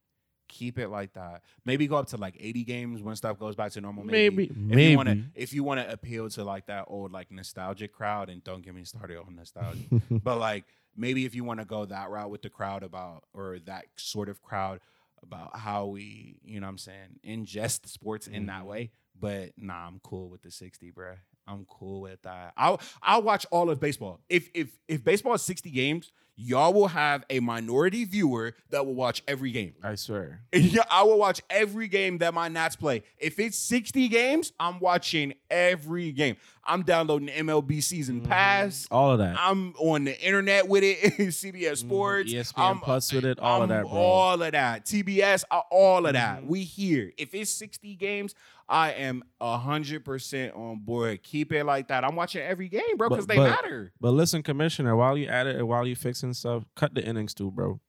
Keep 0.57 0.79
it 0.79 0.87
like 0.87 1.13
that. 1.13 1.41
Maybe 1.65 1.85
go 1.87 1.97
up 1.97 2.07
to 2.07 2.17
like 2.17 2.35
80 2.39 2.63
games 2.63 3.01
when 3.03 3.15
stuff 3.15 3.37
goes 3.37 3.55
back 3.55 3.71
to 3.73 3.81
normal. 3.81 4.05
Maybe. 4.05 4.49
Maybe, 4.55 4.83
If 4.85 4.89
you 4.91 4.95
want 4.97 5.09
to, 5.09 5.23
if 5.35 5.53
you 5.53 5.63
want 5.63 5.79
to 5.81 5.91
appeal 5.91 6.29
to 6.29 6.43
like 6.43 6.67
that 6.67 6.85
old 6.87 7.11
like 7.11 7.29
nostalgic 7.31 7.91
crowd, 7.93 8.29
and 8.29 8.43
don't 8.43 8.63
get 8.63 8.73
me 8.73 8.83
started 8.85 9.17
on 9.17 9.35
nostalgia, 9.35 9.83
but 10.23 10.37
like 10.39 10.63
maybe 10.95 11.25
if 11.25 11.35
you 11.35 11.43
want 11.43 11.59
to 11.59 11.65
go 11.65 11.85
that 11.85 12.09
route 12.09 12.29
with 12.29 12.41
the 12.41 12.49
crowd 12.49 12.83
about 12.83 13.23
or 13.33 13.59
that 13.65 13.85
sort 13.97 14.29
of 14.29 14.41
crowd 14.41 14.79
about 15.21 15.57
how 15.57 15.87
we, 15.87 16.37
you 16.43 16.59
know 16.59 16.67
what 16.67 16.71
I'm 16.71 16.77
saying, 16.77 17.19
ingest 17.25 17.87
sports 17.87 18.27
in 18.27 18.45
that 18.45 18.63
Mhm. 18.63 18.67
way. 18.67 18.91
But 19.19 19.51
nah, 19.57 19.87
I'm 19.87 19.99
cool 20.03 20.29
with 20.29 20.41
the 20.41 20.51
60, 20.51 20.91
bruh. 20.91 21.17
I'm 21.47 21.65
cool 21.69 22.01
with 22.01 22.21
that. 22.23 22.53
I'll 22.57 22.79
I'll 23.03 23.21
watch 23.21 23.45
all 23.51 23.69
of 23.69 23.79
baseball. 23.79 24.21
If 24.29 24.49
if 24.53 24.77
if 24.87 25.03
baseball 25.03 25.33
is 25.33 25.41
60 25.41 25.69
games, 25.69 26.11
y'all 26.35 26.73
will 26.73 26.87
have 26.87 27.23
a 27.29 27.39
minority 27.39 28.05
viewer 28.05 28.55
that 28.69 28.85
will 28.85 28.95
watch 28.95 29.23
every 29.27 29.51
game. 29.51 29.73
I 29.83 29.95
swear. 29.95 30.41
I 30.91 31.03
will 31.03 31.17
watch 31.17 31.41
every 31.49 31.87
game 31.87 32.19
that 32.19 32.33
my 32.33 32.47
Nats 32.47 32.75
play. 32.75 33.03
If 33.17 33.39
it's 33.39 33.57
60 33.57 34.07
games, 34.07 34.51
I'm 34.59 34.79
watching 34.79 35.33
every 35.49 36.11
game. 36.11 36.37
I'm 36.67 36.81
downloading 36.83 37.29
MLB 37.29 37.81
season 37.81 38.21
Mhm. 38.21 38.27
pass. 38.27 38.87
All 38.89 39.11
of 39.11 39.19
that. 39.19 39.35
I'm 39.39 39.73
on 39.77 40.03
the 40.05 40.19
internet 40.19 40.67
with 40.67 40.83
it, 40.83 40.97
CBS 41.33 41.77
Sports, 41.79 42.31
ESPN 42.33 42.53
I'm, 42.71 42.79
Plus 42.79 43.11
with 43.13 43.25
it, 43.25 43.39
all 43.39 43.57
of 43.61 43.63
I'm 43.63 43.69
that, 43.69 43.81
bro. 43.83 43.91
All 43.91 44.41
of 44.41 44.51
that. 44.51 44.85
TBS, 44.85 45.43
uh, 45.51 45.61
all 45.71 46.05
of 46.07 46.13
that. 46.13 46.41
Mhm. 46.41 46.47
We 46.47 46.63
here. 46.63 47.11
If 47.17 47.33
it's 47.35 47.51
60 47.51 47.95
games, 47.95 48.33
I 48.67 48.93
am 48.93 49.23
100% 49.39 50.55
on 50.55 50.79
board. 50.79 51.21
Keep 51.21 51.51
it 51.51 51.65
like 51.65 51.89
that. 51.89 52.03
I'm 52.03 52.15
watching 52.15 52.41
every 52.41 52.67
game, 52.67 52.97
bro, 52.97 53.09
because 53.09 53.27
they 53.27 53.35
but- 53.35 53.49
matter. 53.49 53.91
But 54.01 54.11
listen, 54.11 54.41
Commissioner, 54.41 54.95
while 54.95 55.17
you 55.17 55.27
at 55.27 55.45
it 55.47 55.57
and 55.57 55.67
while 55.67 55.85
you 55.85 55.95
fixing 55.95 56.33
stuff, 56.33 56.63
cut 56.75 56.95
the 56.95 57.03
innings 57.05 57.33
too, 57.35 57.51
bro. 57.51 57.79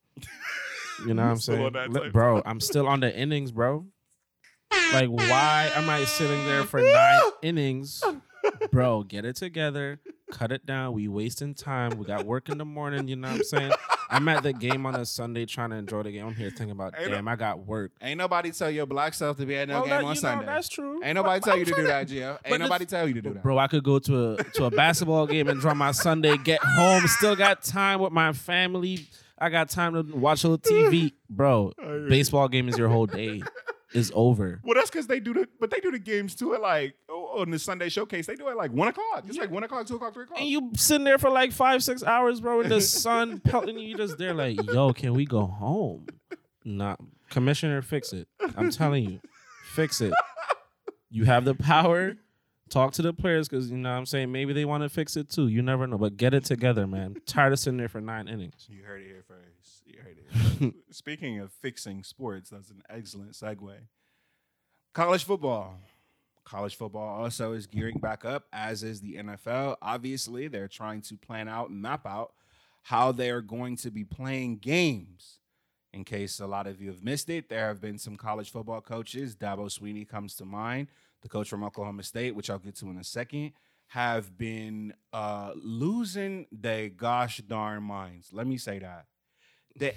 You 1.07 1.15
know 1.15 1.23
what 1.25 1.31
I'm 1.31 1.37
saying? 1.39 1.65
on 1.65 1.73
that 1.75 1.91
Li- 1.91 2.01
type 2.01 2.13
bro, 2.13 2.43
I'm 2.45 2.61
still 2.61 2.87
on 2.89 3.01
the 3.01 3.15
innings, 3.17 3.53
bro. 3.53 3.87
Like, 4.93 5.09
why 5.09 5.71
am 5.75 5.89
I 5.91 6.05
sitting 6.05 6.45
there 6.45 6.63
for 6.65 6.81
nine 6.81 7.21
innings? 7.43 8.03
Bro, 8.71 9.05
get 9.05 9.25
it 9.25 9.37
together. 9.37 10.01
Cut 10.33 10.51
it 10.51 10.67
down. 10.67 10.93
We 10.93 11.07
wasting 11.09 11.55
time. 11.55 11.97
We 11.99 12.05
got 12.05 12.27
work 12.27 12.49
in 12.49 12.59
the 12.59 12.65
morning. 12.65 13.07
You 13.09 13.17
know 13.17 13.29
what 13.29 13.37
I'm 13.39 13.45
saying? 13.45 13.73
I'm 14.11 14.27
at 14.29 14.43
the 14.43 14.53
game 14.53 14.85
on 14.87 14.95
a 14.97 15.05
Sunday 15.07 15.47
trying 15.47 15.71
to 15.71 15.77
enjoy 15.77 16.03
the 16.03 16.13
game. 16.13 16.27
I'm 16.27 16.35
here 16.35 16.51
thinking 16.51 16.71
about, 16.73 16.95
Ain't 16.99 17.11
no- 17.11 17.17
damn, 17.17 17.29
I 17.29 17.37
got 17.37 17.61
work. 17.67 17.93
Ain't 18.03 18.19
nobody 18.19 18.51
tell 18.51 18.71
your 18.71 18.87
black 18.87 19.15
self 19.15 19.37
to 19.39 19.47
be 19.47 19.57
at 19.57 19.69
no 19.69 19.81
game 19.83 19.91
that- 19.91 19.97
on 19.99 20.03
you 20.03 20.09
know, 20.09 20.15
Sunday. 20.15 20.47
that's 20.47 20.69
true. 20.69 21.01
Ain't 21.03 21.15
nobody 21.15 21.41
But- 21.41 21.47
tell 21.47 21.59
you 21.59 21.65
to 21.65 21.75
do 21.75 21.83
that, 21.85 22.09
Gio. 22.09 22.39
Ain't 22.45 22.59
nobody 22.61 22.87
tell 22.87 23.07
you 23.07 23.15
to 23.15 23.23
do 23.23 23.35
that. 23.35 23.43
Bro, 23.43 23.59
I 23.59 23.67
could 23.69 23.85
go 23.85 23.99
to 24.01 24.33
a 24.33 24.37
to 24.45 24.65
a 24.65 24.71
basketball 24.71 25.27
game 25.27 25.49
and 25.49 25.61
draw 25.61 25.75
my 25.75 25.93
Sunday, 25.93 26.37
get 26.39 26.61
home, 26.63 27.07
still 27.07 27.37
got 27.37 27.63
time 27.63 28.01
with 28.01 28.13
my 28.13 28.33
family. 28.33 29.07
I 29.39 29.49
got 29.49 29.69
time 29.71 29.93
to 29.95 30.17
watch 30.17 30.45
a 30.45 30.49
little 30.49 30.59
TV. 30.73 31.13
Bro, 31.31 31.73
baseball 32.09 32.49
game 32.49 32.69
is 32.69 32.77
your 32.79 32.89
whole 32.89 33.07
day. 33.07 33.43
Is 33.93 34.11
over. 34.15 34.61
Well, 34.65 34.75
that's 34.75 34.91
because 34.91 35.07
they 35.07 35.21
do 35.21 35.33
the, 35.33 35.49
but 35.61 35.71
they 35.71 35.79
do 35.81 35.91
the 35.93 35.99
games 35.99 36.35
too 36.35 36.55
at 36.55 36.61
like 36.61 36.95
oh, 37.09 37.26
Oh, 37.37 37.43
on 37.43 37.51
the 37.51 37.59
Sunday 37.59 37.91
showcase. 37.91 38.27
They 38.27 38.35
do 38.35 38.49
it 38.49 38.57
like 38.57 38.73
one 38.73 38.89
o'clock. 38.89 39.25
It's 39.27 39.37
like 39.37 39.51
one 39.51 39.63
o'clock, 39.63 39.87
two 39.87 39.97
o'clock, 39.97 40.15
three 40.15 40.25
o'clock. 40.25 40.41
And 40.41 40.49
you 40.49 40.71
sitting 40.75 41.05
there 41.05 41.19
for 41.19 41.29
like 41.29 41.53
five, 41.53 41.83
six 41.83 42.03
hours, 42.03 42.41
bro, 42.41 42.63
in 42.63 42.69
the 42.71 42.81
sun 42.81 43.41
pelting 43.41 43.79
you. 43.79 43.97
Just 43.97 44.17
there 44.17 44.33
like, 44.33 44.63
yo, 44.73 44.93
can 44.93 45.13
we 45.13 45.27
go 45.27 45.45
home? 45.47 46.07
Nah, 46.65 46.97
commissioner, 47.31 47.83
fix 47.83 48.13
it. 48.13 48.27
I'm 48.57 48.71
telling 48.71 49.05
you, 49.05 49.21
fix 49.75 50.01
it. 50.01 50.15
You 51.11 51.25
have 51.25 51.45
the 51.45 51.55
power. 51.55 52.17
Talk 52.69 52.95
to 52.95 53.03
the 53.03 53.13
players 53.13 53.49
because 53.49 53.71
you 53.71 53.77
know 53.77 53.93
what 53.93 53.99
I'm 53.99 54.07
saying 54.07 54.33
maybe 54.33 54.53
they 54.53 54.65
want 54.65 54.83
to 54.83 54.89
fix 54.89 55.17
it 55.17 55.31
too. 55.31 55.47
You 55.47 55.63
never 55.63 55.87
know, 55.87 55.99
but 55.99 56.17
get 56.17 56.35
it 56.35 56.45
together, 56.45 56.87
man. 56.87 57.17
tired 57.25 57.53
of 57.53 57.61
sitting 57.61 57.77
there 57.77 57.89
for 57.89 58.01
nine 58.01 58.27
innings. 58.27 58.67
You 58.69 58.83
heard 58.83 59.03
it 59.03 59.07
here 59.07 59.23
first. 59.29 59.83
You 59.85 60.01
heard 60.03 60.17
it. 60.19 60.59
Here. 60.59 60.73
Speaking 60.91 61.39
of 61.39 61.53
fixing 61.53 62.03
sports, 62.03 62.51
that's 62.51 62.71
an 62.71 62.83
excellent 62.91 63.33
segue. 63.35 63.73
College 64.95 65.23
football. 65.23 65.77
College 66.47 66.77
football 66.77 67.23
also 67.23 67.53
is 67.53 67.67
gearing 67.67 67.99
back 67.99 68.25
up, 68.25 68.45
as 68.53 68.83
is 68.83 69.01
the 69.01 69.17
NFL. 69.17 69.77
Obviously, 69.83 70.47
they're 70.49 70.69
trying 70.69 71.03
to 71.03 71.17
plan 71.17 71.49
out 71.49 71.69
and 71.71 71.83
map 71.83 72.07
out 72.07 72.33
how 72.85 73.11
they 73.13 73.31
are 73.31 73.41
going 73.41 73.77
to 73.79 73.91
be 73.91 74.05
playing 74.05 74.59
games. 74.59 75.41
In 75.93 76.05
case 76.05 76.39
a 76.41 76.47
lot 76.47 76.67
of 76.69 76.81
you 76.81 76.89
have 76.89 77.03
missed 77.03 77.29
it, 77.31 77.49
there 77.49 77.67
have 77.69 77.81
been 77.81 77.99
some 77.99 78.17
college 78.17 78.51
football 78.53 78.81
coaches. 78.81 79.35
Dabo 79.35 79.67
Swinney 79.69 80.09
comes 80.09 80.35
to 80.37 80.45
mind, 80.45 80.87
the 81.23 81.29
coach 81.29 81.49
from 81.49 81.65
Oklahoma 81.65 82.05
State, 82.05 82.37
which 82.37 82.49
I'll 82.49 82.59
get 82.61 82.77
to 82.77 82.91
in 82.91 82.99
a 82.99 83.05
second, 83.05 83.53
have 83.89 84.37
been 84.39 84.95
uh, 85.13 85.53
losing 85.57 86.47
their 86.53 86.89
gosh 86.91 87.39
darn 87.39 87.83
minds. 87.83 88.29
Let 88.33 88.47
me 88.47 88.57
say 88.59 88.79
that. 88.79 89.07
They, 89.75 89.95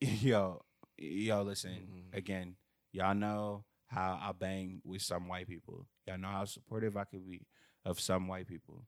yo, 0.00 0.62
yo, 0.98 1.42
listen 1.42 1.70
Mhm. 2.12 2.16
again. 2.16 2.56
Y'all 2.92 3.14
know 3.14 3.64
how 3.92 4.18
I 4.20 4.32
bang 4.32 4.80
with 4.84 5.02
some 5.02 5.28
white 5.28 5.48
people. 5.48 5.86
Y'all 6.06 6.18
know 6.18 6.28
how 6.28 6.44
supportive 6.44 6.96
I 6.96 7.04
could 7.04 7.26
be 7.26 7.46
of 7.84 8.00
some 8.00 8.26
white 8.26 8.46
people. 8.46 8.86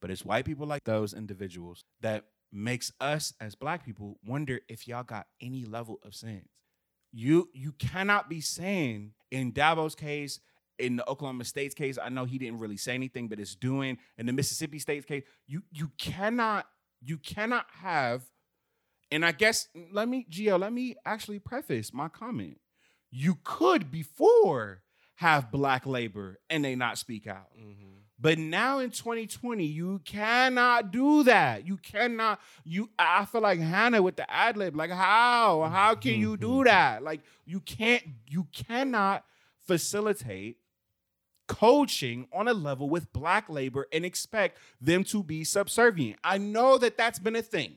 But 0.00 0.10
it's 0.10 0.24
white 0.24 0.44
people 0.44 0.66
like 0.66 0.84
those 0.84 1.14
individuals 1.14 1.84
that 2.00 2.24
makes 2.52 2.92
us 3.00 3.32
as 3.40 3.54
black 3.54 3.84
people 3.84 4.18
wonder 4.26 4.60
if 4.68 4.86
y'all 4.88 5.04
got 5.04 5.26
any 5.40 5.64
level 5.64 6.00
of 6.04 6.14
sense. 6.14 6.48
You 7.12 7.48
you 7.54 7.72
cannot 7.72 8.28
be 8.28 8.40
saying 8.40 9.12
in 9.30 9.52
Dabo's 9.52 9.94
case, 9.94 10.40
in 10.78 10.96
the 10.96 11.08
Oklahoma 11.08 11.44
State's 11.44 11.74
case, 11.74 11.98
I 12.02 12.08
know 12.08 12.24
he 12.24 12.38
didn't 12.38 12.58
really 12.58 12.76
say 12.76 12.94
anything, 12.94 13.28
but 13.28 13.38
it's 13.38 13.54
doing 13.54 13.98
in 14.18 14.26
the 14.26 14.32
Mississippi 14.32 14.78
State's 14.78 15.06
case, 15.06 15.22
you 15.46 15.62
you 15.70 15.90
cannot 15.98 16.66
you 17.00 17.18
cannot 17.18 17.66
have, 17.80 18.24
and 19.10 19.24
I 19.24 19.32
guess 19.32 19.68
let 19.92 20.08
me 20.08 20.26
Gio, 20.30 20.58
let 20.58 20.72
me 20.72 20.96
actually 21.04 21.38
preface 21.38 21.92
my 21.92 22.08
comment. 22.08 22.58
You 23.12 23.38
could 23.44 23.90
before 23.90 24.82
have 25.16 25.52
black 25.52 25.86
labor 25.86 26.40
and 26.50 26.64
they 26.64 26.74
not 26.74 26.98
speak 26.98 27.28
out. 27.28 27.50
Mm-hmm. 27.56 27.92
But 28.18 28.38
now 28.38 28.78
in 28.78 28.90
2020, 28.90 29.64
you 29.64 30.00
cannot 30.04 30.92
do 30.92 31.24
that. 31.24 31.66
You 31.66 31.76
cannot. 31.76 32.40
You. 32.64 32.88
I 32.96 33.24
feel 33.24 33.40
like 33.40 33.58
Hannah 33.58 34.00
with 34.00 34.16
the 34.16 34.30
ad 34.32 34.56
lib. 34.56 34.76
Like 34.76 34.90
how? 34.90 35.68
How 35.70 35.96
can 35.96 36.14
you 36.14 36.36
do 36.36 36.48
mm-hmm. 36.48 36.64
that? 36.64 37.02
Like 37.02 37.20
you 37.44 37.60
can't. 37.60 38.02
You 38.28 38.46
cannot 38.52 39.24
facilitate 39.66 40.58
coaching 41.48 42.28
on 42.32 42.48
a 42.48 42.54
level 42.54 42.88
with 42.88 43.12
black 43.12 43.48
labor 43.48 43.88
and 43.92 44.04
expect 44.04 44.56
them 44.80 45.04
to 45.04 45.22
be 45.22 45.44
subservient. 45.44 46.18
I 46.22 46.38
know 46.38 46.78
that 46.78 46.96
that's 46.96 47.18
been 47.18 47.36
a 47.36 47.42
thing, 47.42 47.74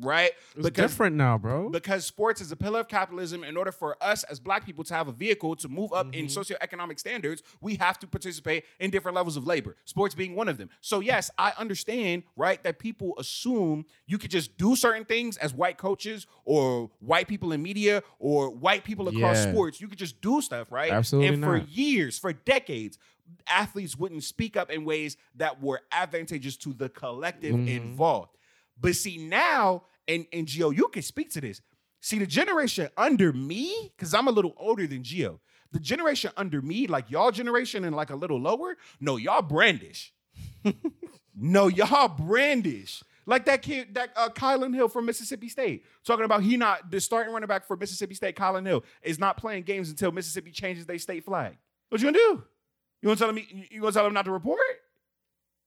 right? 0.00 0.30
It's 0.56 0.70
different 0.70 1.16
now, 1.16 1.38
bro. 1.38 1.70
because 1.70 2.04
sports 2.04 2.40
is 2.40 2.52
a 2.52 2.56
pillar 2.56 2.80
of 2.80 2.88
capitalism. 2.88 3.42
In 3.44 3.56
order 3.56 3.72
for 3.72 3.96
us 4.02 4.22
as 4.24 4.38
black 4.38 4.64
people 4.64 4.84
to 4.84 4.94
have 4.94 5.08
a 5.08 5.12
vehicle 5.12 5.56
to 5.56 5.68
move 5.68 5.92
up 5.92 6.14
in 6.14 6.26
Mhm. 6.26 6.34
socioeconomic 6.58 6.98
standards, 6.98 7.42
we 7.60 7.76
have 7.76 7.98
to 8.00 8.06
participate 8.06 8.64
in 8.78 8.90
different 8.90 9.14
levels 9.16 9.36
of 9.36 9.46
labor, 9.46 9.76
sports 9.84 10.14
being 10.14 10.34
one 10.34 10.48
of 10.48 10.58
them. 10.58 10.70
So, 10.80 11.00
yes, 11.00 11.30
I 11.38 11.52
understand, 11.58 12.22
right, 12.36 12.62
that 12.62 12.78
people 12.78 13.14
assume 13.18 13.86
you 14.06 14.18
could 14.18 14.30
just 14.30 14.56
do 14.56 14.76
certain 14.76 15.04
things 15.04 15.36
as 15.38 15.52
white 15.54 15.78
coaches 15.78 16.26
or 16.44 16.90
white 17.00 17.28
people 17.28 17.52
in 17.52 17.62
media 17.62 18.02
or 18.18 18.50
white 18.50 18.84
people 18.84 19.08
across 19.08 19.36
Yeah. 19.44 19.50
sports. 19.52 19.80
You 19.80 19.88
could 19.88 19.98
just 19.98 20.20
do 20.20 20.40
stuff, 20.40 20.70
right? 20.70 20.92
Absolutely 20.92 21.28
And 21.34 21.42
for 21.44 21.56
years, 21.56 22.18
for 22.18 22.32
decades, 22.32 22.98
athletes 23.46 23.96
wouldn't 23.96 24.24
speak 24.24 24.56
up 24.56 24.70
in 24.70 24.84
ways 24.84 25.16
that 25.34 25.60
were 25.60 25.82
advantageous 25.92 26.56
to 26.58 26.72
the 26.72 26.88
collective 26.88 27.54
Mhm. 27.54 27.68
involved. 27.68 28.36
But 28.80 28.96
see 28.96 29.18
now, 29.18 29.84
and 30.06 30.26
and 30.32 30.46
Gio, 30.46 30.76
you 30.76 30.88
can 30.88 31.02
speak 31.02 31.30
to 31.32 31.40
this. 31.40 31.60
See 32.00 32.18
the 32.18 32.26
generation 32.26 32.88
under 32.96 33.32
me, 33.32 33.92
because 33.96 34.14
I'm 34.14 34.28
a 34.28 34.30
little 34.30 34.54
older 34.56 34.86
than 34.86 35.02
Gio. 35.02 35.40
The 35.72 35.80
generation 35.80 36.30
under 36.36 36.62
me, 36.62 36.86
like 36.86 37.10
y'all 37.10 37.30
generation 37.30 37.84
and 37.84 37.94
like 37.94 38.10
a 38.10 38.16
little 38.16 38.40
lower, 38.40 38.76
no, 39.00 39.16
y'all 39.16 39.42
brandish. 39.42 40.14
no, 41.36 41.68
y'all 41.68 42.08
brandish. 42.08 43.02
Like 43.26 43.44
that 43.44 43.60
kid, 43.60 43.94
that 43.94 44.10
uh, 44.16 44.30
Kylin 44.30 44.74
Hill 44.74 44.88
from 44.88 45.04
Mississippi 45.04 45.50
State, 45.50 45.84
talking 46.02 46.24
about 46.24 46.42
he 46.42 46.56
not 46.56 46.90
the 46.90 46.98
starting 46.98 47.34
running 47.34 47.46
back 47.46 47.66
for 47.66 47.76
Mississippi 47.76 48.14
State, 48.14 48.36
Kylin 48.36 48.66
Hill, 48.66 48.84
is 49.02 49.18
not 49.18 49.36
playing 49.36 49.64
games 49.64 49.90
until 49.90 50.12
Mississippi 50.12 50.50
changes 50.50 50.86
their 50.86 50.98
state 50.98 51.24
flag. 51.24 51.58
What 51.90 52.00
you 52.00 52.06
gonna 52.06 52.16
do? 52.16 52.42
You 53.02 53.08
gonna 53.08 53.16
tell 53.16 53.32
me? 53.32 53.68
You 53.70 53.82
gonna 53.82 53.92
tell 53.92 54.06
him 54.06 54.14
not 54.14 54.24
to 54.24 54.30
report? 54.30 54.58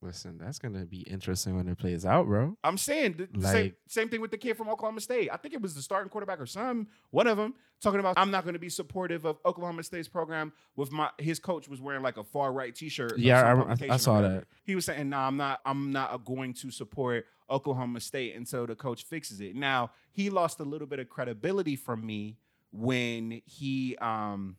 Listen, 0.03 0.39
that's 0.39 0.57
gonna 0.57 0.83
be 0.85 1.01
interesting 1.01 1.55
when 1.55 1.67
it 1.67 1.77
plays 1.77 2.05
out, 2.07 2.25
bro. 2.25 2.57
I'm 2.63 2.77
saying 2.77 3.17
the 3.17 3.27
same, 3.41 3.63
Like- 3.65 3.75
same 3.87 4.09
thing 4.09 4.19
with 4.19 4.31
the 4.31 4.37
kid 4.37 4.57
from 4.57 4.67
Oklahoma 4.67 4.99
State. 4.99 5.29
I 5.31 5.37
think 5.37 5.53
it 5.53 5.61
was 5.61 5.75
the 5.75 5.81
starting 5.83 6.09
quarterback 6.09 6.39
or 6.41 6.47
some 6.47 6.87
one 7.11 7.27
of 7.27 7.37
them 7.37 7.53
talking 7.81 7.99
about 7.99 8.17
I'm 8.17 8.31
not 8.31 8.43
going 8.43 8.53
to 8.53 8.59
be 8.59 8.69
supportive 8.69 9.25
of 9.25 9.37
Oklahoma 9.45 9.83
State's 9.83 10.07
program. 10.07 10.53
With 10.75 10.91
my 10.91 11.11
his 11.19 11.37
coach 11.39 11.67
was 11.67 11.79
wearing 11.79 12.01
like 12.01 12.17
a 12.17 12.23
far 12.23 12.51
right 12.51 12.73
T-shirt. 12.73 13.19
Yeah, 13.19 13.43
I- 13.43 13.73
I- 13.89 13.93
I 13.93 13.97
saw 13.97 14.21
that. 14.21 14.45
He 14.63 14.73
was 14.73 14.85
saying, 14.85 15.09
"Nah, 15.09 15.27
I'm 15.27 15.37
not. 15.37 15.61
I'm 15.65 15.91
not 15.91 16.25
going 16.25 16.53
to 16.55 16.71
support 16.71 17.27
Oklahoma 17.47 17.99
State 17.99 18.35
until 18.35 18.65
the 18.65 18.75
coach 18.75 19.03
fixes 19.03 19.39
it." 19.39 19.55
Now 19.55 19.91
he 20.11 20.31
lost 20.31 20.59
a 20.59 20.63
little 20.63 20.87
bit 20.87 20.97
of 20.97 21.09
credibility 21.09 21.75
from 21.75 22.03
me 22.03 22.37
when 22.71 23.41
he 23.45 23.97
um 23.97 24.57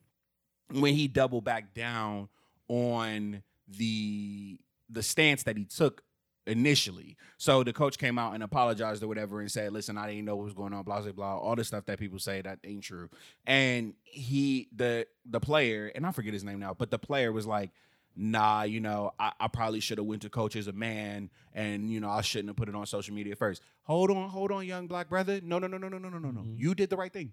when 0.70 0.94
he 0.94 1.08
doubled 1.08 1.42
back 1.44 1.74
down 1.74 2.28
on 2.68 3.42
the 3.68 4.58
the 4.92 5.02
stance 5.02 5.42
that 5.44 5.56
he 5.56 5.64
took 5.64 6.02
initially. 6.46 7.16
So 7.38 7.62
the 7.62 7.72
coach 7.72 7.98
came 7.98 8.18
out 8.18 8.34
and 8.34 8.42
apologized 8.42 9.02
or 9.02 9.08
whatever 9.08 9.40
and 9.40 9.50
said, 9.50 9.72
"Listen, 9.72 9.96
I 9.96 10.08
didn't 10.08 10.24
know 10.24 10.36
what 10.36 10.44
was 10.44 10.54
going 10.54 10.72
on." 10.72 10.82
Blah 10.84 11.00
blah 11.02 11.12
blah. 11.12 11.38
All 11.38 11.56
the 11.56 11.64
stuff 11.64 11.84
that 11.86 11.98
people 11.98 12.18
say 12.18 12.42
that 12.42 12.58
ain't 12.64 12.82
true. 12.82 13.08
And 13.46 13.94
he 14.02 14.68
the 14.74 15.06
the 15.24 15.40
player 15.40 15.90
and 15.94 16.04
I 16.06 16.12
forget 16.12 16.32
his 16.32 16.44
name 16.44 16.58
now, 16.60 16.74
but 16.74 16.90
the 16.90 16.98
player 16.98 17.32
was 17.32 17.46
like. 17.46 17.70
Nah, 18.14 18.64
you 18.64 18.78
know, 18.78 19.12
I, 19.18 19.32
I 19.40 19.48
probably 19.48 19.80
should 19.80 19.96
have 19.96 20.06
went 20.06 20.20
to 20.20 20.28
coach 20.28 20.54
as 20.54 20.66
a 20.66 20.72
man, 20.72 21.30
and 21.54 21.90
you 21.90 21.98
know, 21.98 22.10
I 22.10 22.20
shouldn't 22.20 22.50
have 22.50 22.56
put 22.56 22.68
it 22.68 22.74
on 22.74 22.84
social 22.84 23.14
media 23.14 23.34
first. 23.34 23.62
Hold 23.84 24.10
on, 24.10 24.28
hold 24.28 24.52
on, 24.52 24.66
young 24.66 24.86
black 24.86 25.08
brother. 25.08 25.40
No, 25.42 25.58
no, 25.58 25.66
no, 25.66 25.78
no, 25.78 25.88
no, 25.88 25.96
no, 25.96 26.10
no, 26.10 26.18
no, 26.18 26.30
no. 26.30 26.40
Mhm. 26.42 26.58
You 26.58 26.74
did 26.74 26.90
the 26.90 26.98
right 26.98 27.10
thing. 27.10 27.32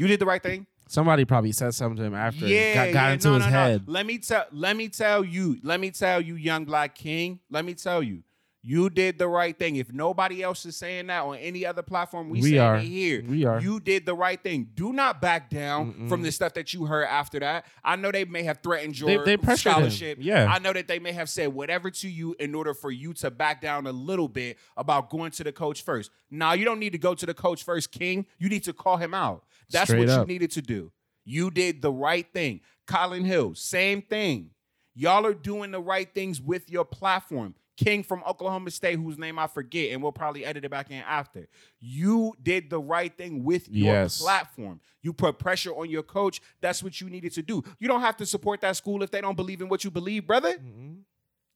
You 0.00 0.06
did 0.06 0.18
the 0.18 0.24
right 0.24 0.42
thing. 0.42 0.66
Somebody 0.88 1.26
probably 1.26 1.52
said 1.52 1.74
something 1.74 1.98
to 1.98 2.04
him 2.04 2.14
after 2.14 2.46
it 2.46 2.74
got, 2.74 2.92
got 2.94 3.12
into 3.12 3.28
no, 3.28 3.34
his 3.34 3.44
no, 3.44 3.50
no. 3.50 3.52
head. 3.52 3.82
Let 3.86 4.06
me 4.06 4.16
tell 4.16 4.46
let 4.50 4.74
me 4.74 4.88
tell 4.88 5.22
you, 5.22 5.58
let 5.62 5.78
me 5.78 5.90
tell 5.90 6.22
you, 6.22 6.36
young 6.36 6.64
black 6.64 6.94
king. 6.94 7.40
Let 7.50 7.66
me 7.66 7.74
tell 7.74 8.02
you, 8.02 8.22
you 8.62 8.90
did 8.90 9.18
the 9.18 9.28
right 9.28 9.58
thing. 9.58 9.76
If 9.76 9.92
nobody 9.92 10.42
else 10.42 10.66
is 10.66 10.76
saying 10.76 11.06
that 11.06 11.22
on 11.22 11.36
any 11.36 11.64
other 11.64 11.82
platform, 11.82 12.28
we, 12.28 12.42
We 12.42 12.58
are. 12.58 12.76
it 12.76 12.82
here. 12.82 13.22
We 13.26 13.44
are. 13.44 13.60
You 13.60 13.80
did 13.80 14.04
the 14.04 14.14
right 14.14 14.42
thing. 14.42 14.68
Do 14.74 14.92
not 14.92 15.20
back 15.20 15.48
down 15.48 15.94
Mm-mm. 15.94 16.08
from 16.08 16.22
the 16.22 16.30
stuff 16.30 16.54
that 16.54 16.74
you 16.74 16.84
heard 16.84 17.04
after 17.04 17.38
that. 17.40 17.64
I 17.82 17.96
know 17.96 18.10
they 18.10 18.24
may 18.26 18.42
have 18.42 18.58
threatened 18.62 18.98
your 18.98 19.24
they 19.24 19.32
him. 19.34 19.56
scholarship. 19.56 20.18
Yeah. 20.20 20.46
I 20.50 20.58
know 20.58 20.72
that 20.72 20.88
they 20.88 20.98
may 20.98 21.12
have 21.12 21.28
said 21.30 21.54
whatever 21.54 21.90
to 21.90 22.08
you 22.08 22.36
in 22.38 22.54
order 22.54 22.74
for 22.74 22.90
you 22.90 23.14
to 23.14 23.30
back 23.30 23.60
down 23.62 23.86
a 23.86 23.92
little 23.92 24.28
bit 24.28 24.58
about 24.76 25.08
going 25.08 25.30
to 25.32 25.44
the 25.44 25.52
coach 25.52 25.82
first. 25.82 26.10
Now 26.30 26.52
you 26.52 26.64
don't 26.64 26.78
need 26.80 26.92
to 26.92 26.98
go 26.98 27.14
to 27.14 27.26
the 27.26 27.34
coach 27.34 27.64
first, 27.64 27.92
King. 27.92 28.26
You 28.38 28.48
need 28.48 28.64
to 28.64 28.72
call 28.72 28.98
him 28.98 29.14
out. 29.14 29.44
That's 29.70 29.90
Straight 29.90 30.00
what 30.00 30.08
up. 30.08 30.26
you 30.28 30.32
needed 30.34 30.50
to 30.52 30.62
do. 30.62 30.92
You 31.24 31.50
did 31.50 31.82
the 31.82 31.92
right 31.92 32.26
thing. 32.32 32.60
Kylin 32.86 33.24
Hill, 33.24 33.54
same 33.54 34.02
thing. 34.02 34.50
Y'all 34.94 35.24
are 35.24 35.34
doing 35.34 35.70
the 35.70 35.80
right 35.80 36.12
things 36.12 36.40
with 36.40 36.68
your 36.70 36.84
platform. 36.84 37.54
King 37.76 38.02
from 38.02 38.22
Oklahoma 38.28 38.70
State, 38.70 38.96
whose 38.98 39.16
name 39.16 39.38
I 39.38 39.46
forget, 39.46 39.92
and 39.92 40.02
we'll 40.02 40.12
probably 40.12 40.44
edit 40.44 40.66
it 40.66 40.70
back 40.70 40.90
in 40.90 40.98
after. 40.98 41.48
You 41.78 42.34
did 42.42 42.68
the 42.68 42.78
right 42.78 43.16
thing 43.16 43.42
with 43.42 43.68
your 43.70 43.94
Yes. 43.94 44.20
platform. 44.20 44.80
You 45.02 45.14
put 45.14 45.38
pressure 45.38 45.70
on 45.74 45.88
your 45.88 46.02
coach. 46.02 46.42
That's 46.60 46.82
what 46.82 47.00
you 47.00 47.08
needed 47.08 47.32
to 47.34 47.42
do. 47.42 47.62
You 47.78 47.88
don't 47.88 48.02
have 48.02 48.18
to 48.18 48.26
support 48.26 48.60
that 48.60 48.76
school 48.76 49.02
if 49.02 49.10
they 49.10 49.22
don't 49.22 49.36
believe 49.36 49.62
in 49.62 49.68
what 49.70 49.82
you 49.82 49.90
believe, 49.90 50.26
brother. 50.26 50.58
Mhm. 50.58 51.04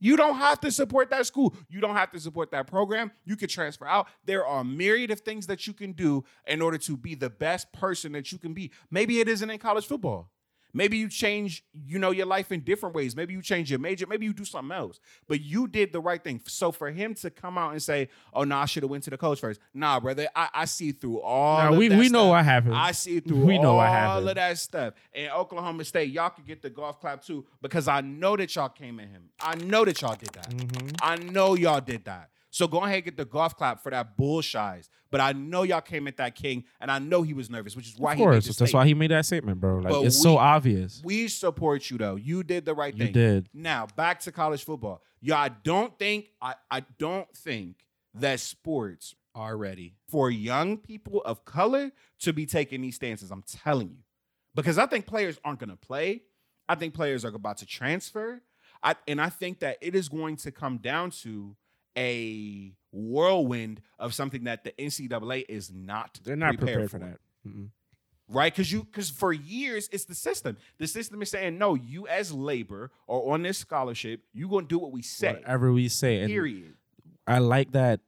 You 0.05 0.19
don't 0.19 0.37
have 0.37 0.61
to 0.61 0.71
support 0.71 1.09
that 1.13 1.25
school. 1.25 1.55
You 1.71 1.81
don't 1.81 1.97
have 1.97 2.11
to 2.11 2.21
support 2.21 2.51
that 2.51 2.67
program. 2.67 3.11
You 3.25 3.37
can 3.37 3.49
transfer 3.49 3.87
out. 3.87 4.07
There 4.27 4.47
are 4.47 4.63
myriad 4.63 5.11
of 5.11 5.21
things 5.21 5.47
that 5.47 5.67
you 5.67 5.73
can 5.73 5.93
do 5.93 6.25
in 6.47 6.61
order 6.61 6.77
to 6.77 6.99
be 6.99 7.15
the 7.15 7.31
best 7.31 7.73
person 7.73 8.13
that 8.13 8.31
you 8.31 8.37
can 8.37 8.53
be. 8.53 8.71
Maybe 8.91 9.21
it 9.21 9.29
isn't 9.29 9.49
in 9.49 9.59
college 9.59 9.87
football. 9.87 10.29
Maybe 10.75 10.97
you 10.99 11.09
change, 11.09 11.65
you 11.87 11.99
know, 11.99 12.11
your 12.11 12.27
life 12.27 12.51
in 12.53 12.61
different 12.61 12.95
ways. 12.95 13.15
Maybe 13.17 13.33
you 13.33 13.41
change 13.41 13.71
your 13.71 13.79
major. 13.79 14.07
Maybe 14.07 14.27
you 14.27 14.33
do 14.35 14.45
something 14.45 14.77
else. 14.77 14.99
But 15.29 15.41
you 15.41 15.69
did 15.69 15.93
the 15.93 16.01
right 16.01 16.23
thing. 16.23 16.41
So 16.47 16.73
for 16.73 16.91
him 16.91 17.15
to 17.15 17.31
come 17.31 17.57
out 17.57 17.71
and 17.73 17.83
say, 17.83 18.09
"Oh 18.35 18.43
no, 18.45 18.57
I 18.57 18.67
should 18.67 18.83
have 18.83 18.91
went 18.91 19.05
to 19.05 19.11
the 19.11 19.17
coach 19.17 19.41
first. 19.41 19.61
Nah, 19.73 20.01
brother, 20.01 20.27
I, 20.35 20.49
I 20.53 20.65
see 20.67 20.93
through 20.93 21.21
all. 21.21 21.59
Nah, 21.59 21.69
of 21.71 21.77
we 21.77 21.89
that 21.89 21.99
we 21.99 22.09
know 22.09 22.25
stuff. 22.25 22.29
what 22.31 22.45
happened. 22.45 22.75
I 22.75 22.91
see 22.93 23.21
through 23.21 23.45
We 23.45 23.59
know 23.59 23.71
all 23.71 23.77
what 23.77 23.89
happened. 23.89 24.29
of 24.29 24.35
that 24.35 24.59
stuff. 24.59 24.95
And 25.15 25.31
Oklahoma 25.33 25.85
State, 25.85 26.11
y'all 26.11 26.31
could 26.31 26.45
get 26.47 26.61
the 26.61 26.71
golf 26.71 27.01
clap 27.01 27.23
too 27.25 27.47
because 27.63 27.87
I 27.89 28.01
know 28.01 28.37
that 28.37 28.55
y'all 28.55 28.69
came 28.69 28.99
at 28.99 29.09
him. 29.09 29.31
I 29.41 29.55
know 29.55 29.85
that 29.85 30.03
y'all 30.03 30.17
did 30.17 30.31
that. 30.35 30.51
Mhm. 30.51 30.97
I 31.01 31.17
know 31.17 31.55
y'all 31.55 31.81
did 31.81 32.05
that. 32.07 32.31
So 32.55 32.69
go 32.69 32.85
ahead 32.85 32.95
and 32.95 33.05
get 33.05 33.17
the 33.17 33.25
golf 33.25 33.57
clap 33.57 33.83
for 33.83 33.91
that 33.91 34.17
bullshit. 34.17 34.89
But 35.11 35.21
I 35.21 35.33
know 35.33 35.65
y'all 35.65 35.81
came 35.81 36.07
at 36.07 36.19
that 36.19 36.37
king, 36.37 36.63
and 36.81 36.89
I 36.89 37.01
know 37.01 37.23
he 37.23 37.35
was 37.35 37.51
nervous, 37.51 37.75
which 37.75 37.89
is 37.89 37.99
why 37.99 38.13
Of 38.13 38.19
he 38.19 38.25
made 38.25 38.31
course, 38.31 38.47
this 38.47 38.57
that's 38.57 38.73
why 38.73 38.87
he 38.87 38.95
made 38.95 39.11
that 39.11 39.27
statement, 39.27 39.61
bro. 39.61 39.79
Like 39.79 39.93
But 39.93 40.05
it's 40.05 40.23
so 40.23 40.39
obvious. 40.39 41.03
We 41.05 41.27
support 41.27 41.91
you 41.91 41.99
though. 41.99 42.15
You 42.15 42.45
did 42.45 42.65
the 42.65 42.73
right 42.73 42.95
You 42.95 42.99
thing. 42.99 43.09
You 43.09 43.13
did. 43.13 43.49
Now 43.53 43.89
back 43.97 44.21
to 44.21 44.31
college 44.31 44.65
football. 44.65 45.03
Y'all 45.21 45.39
I 45.39 45.49
don't 45.49 45.99
think 45.99 46.31
I, 46.41 46.55
I 46.71 46.85
don't 46.97 47.29
think 47.37 47.79
that 48.15 48.39
sports 48.39 49.17
are 49.35 49.57
ready 49.57 49.97
for 50.07 50.31
young 50.31 50.77
people 50.77 51.23
of 51.23 51.45
color 51.45 51.91
to 52.21 52.33
be 52.33 52.47
taking 52.47 52.83
these 52.83 52.95
stances. 52.95 53.33
I'm 53.33 53.43
telling 53.43 53.89
you. 53.89 54.05
Because 54.55 54.79
I 54.79 54.87
think 54.87 55.07
players 55.07 55.41
aren't 55.45 55.59
gonna 55.59 55.75
play. 55.75 56.23
I 56.69 56.77
think 56.77 56.95
players 56.95 57.25
are 57.25 57.35
about 57.35 57.57
to 57.59 57.67
transfer. 57.67 58.43
I, 58.81 58.95
and 59.09 59.21
I 59.21 59.31
think 59.31 59.59
that 59.59 59.79
it 59.81 59.97
is 59.97 60.09
going 60.09 60.37
to 60.37 60.53
come 60.53 60.79
down 60.79 61.11
to 61.23 61.57
a 61.97 62.73
whirlwind 62.93 63.81
of 63.99 64.15
something 64.15 64.45
that 64.45 64.65
the 64.65 64.73
NCAA 64.73 65.45
is 65.49 65.73
not. 65.73 66.19
They're 66.23 66.37
not 66.37 66.59
prepared, 66.59 66.91
for 66.91 66.99
that. 66.99 67.19
Mm-mm. 67.47 67.71
right? 68.29 68.53
Because 68.53 68.73
you 68.73 68.85
because 68.85 69.11
for 69.11 69.33
years 69.33 69.89
it's 69.93 70.05
the 70.05 70.15
system. 70.15 70.57
The 70.79 70.87
system 70.87 71.23
is 71.23 71.31
saying 71.31 71.59
no. 71.59 71.75
You 71.75 72.07
as 72.07 72.33
labor 72.33 72.91
or 73.07 73.35
on 73.35 73.43
this 73.43 73.59
scholarship, 73.59 74.23
you 74.33 74.49
gonna 74.49 74.67
do 74.67 74.79
what 74.79 74.93
we 74.93 75.03
say. 75.03 75.35
Whatever 75.35 75.73
we 75.73 75.89
say, 75.89 76.21
and 76.21 76.29
Period. 76.29 76.75
I 77.27 77.39
like 77.39 77.73
that 77.73 78.01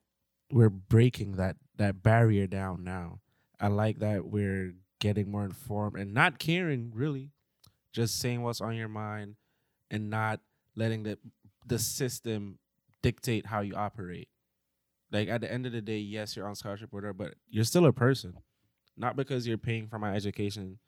we're 0.50 0.70
breaking 0.70 1.32
that 1.32 1.56
that 1.76 2.02
barrier 2.02 2.46
down 2.46 2.84
now. 2.84 3.20
I 3.60 3.68
like 3.68 3.98
that 4.00 4.26
we're 4.26 4.74
getting 5.00 5.30
more 5.30 5.44
informed 5.44 5.96
and 5.96 6.14
not 6.14 6.38
caring 6.38 6.92
really, 6.94 7.32
just 7.92 8.18
saying 8.18 8.42
what's 8.42 8.60
on 8.60 8.76
your 8.76 8.88
mind 8.88 9.36
and 9.90 10.10
not 10.10 10.40
letting 10.74 11.02
the 11.02 11.18
the 11.66 11.78
system 11.78 12.58
dictate 13.06 13.46
how 13.46 13.60
you 13.60 13.76
operate. 13.76 14.28
Like 15.12 15.28
at 15.28 15.40
the 15.40 15.52
end 15.52 15.64
of 15.64 15.70
the 15.70 15.80
day, 15.80 15.98
yes, 15.98 16.34
you're 16.34 16.48
on 16.48 16.56
scholarship 16.56 16.88
order, 16.92 17.12
but 17.12 17.34
you're 17.48 17.62
still 17.62 17.86
a 17.86 17.92
person. 17.92 18.34
Not 18.96 19.14
because 19.14 19.46
you're 19.46 19.58
paying 19.58 19.86
for 19.86 20.00
my 20.00 20.12
education 20.12 20.80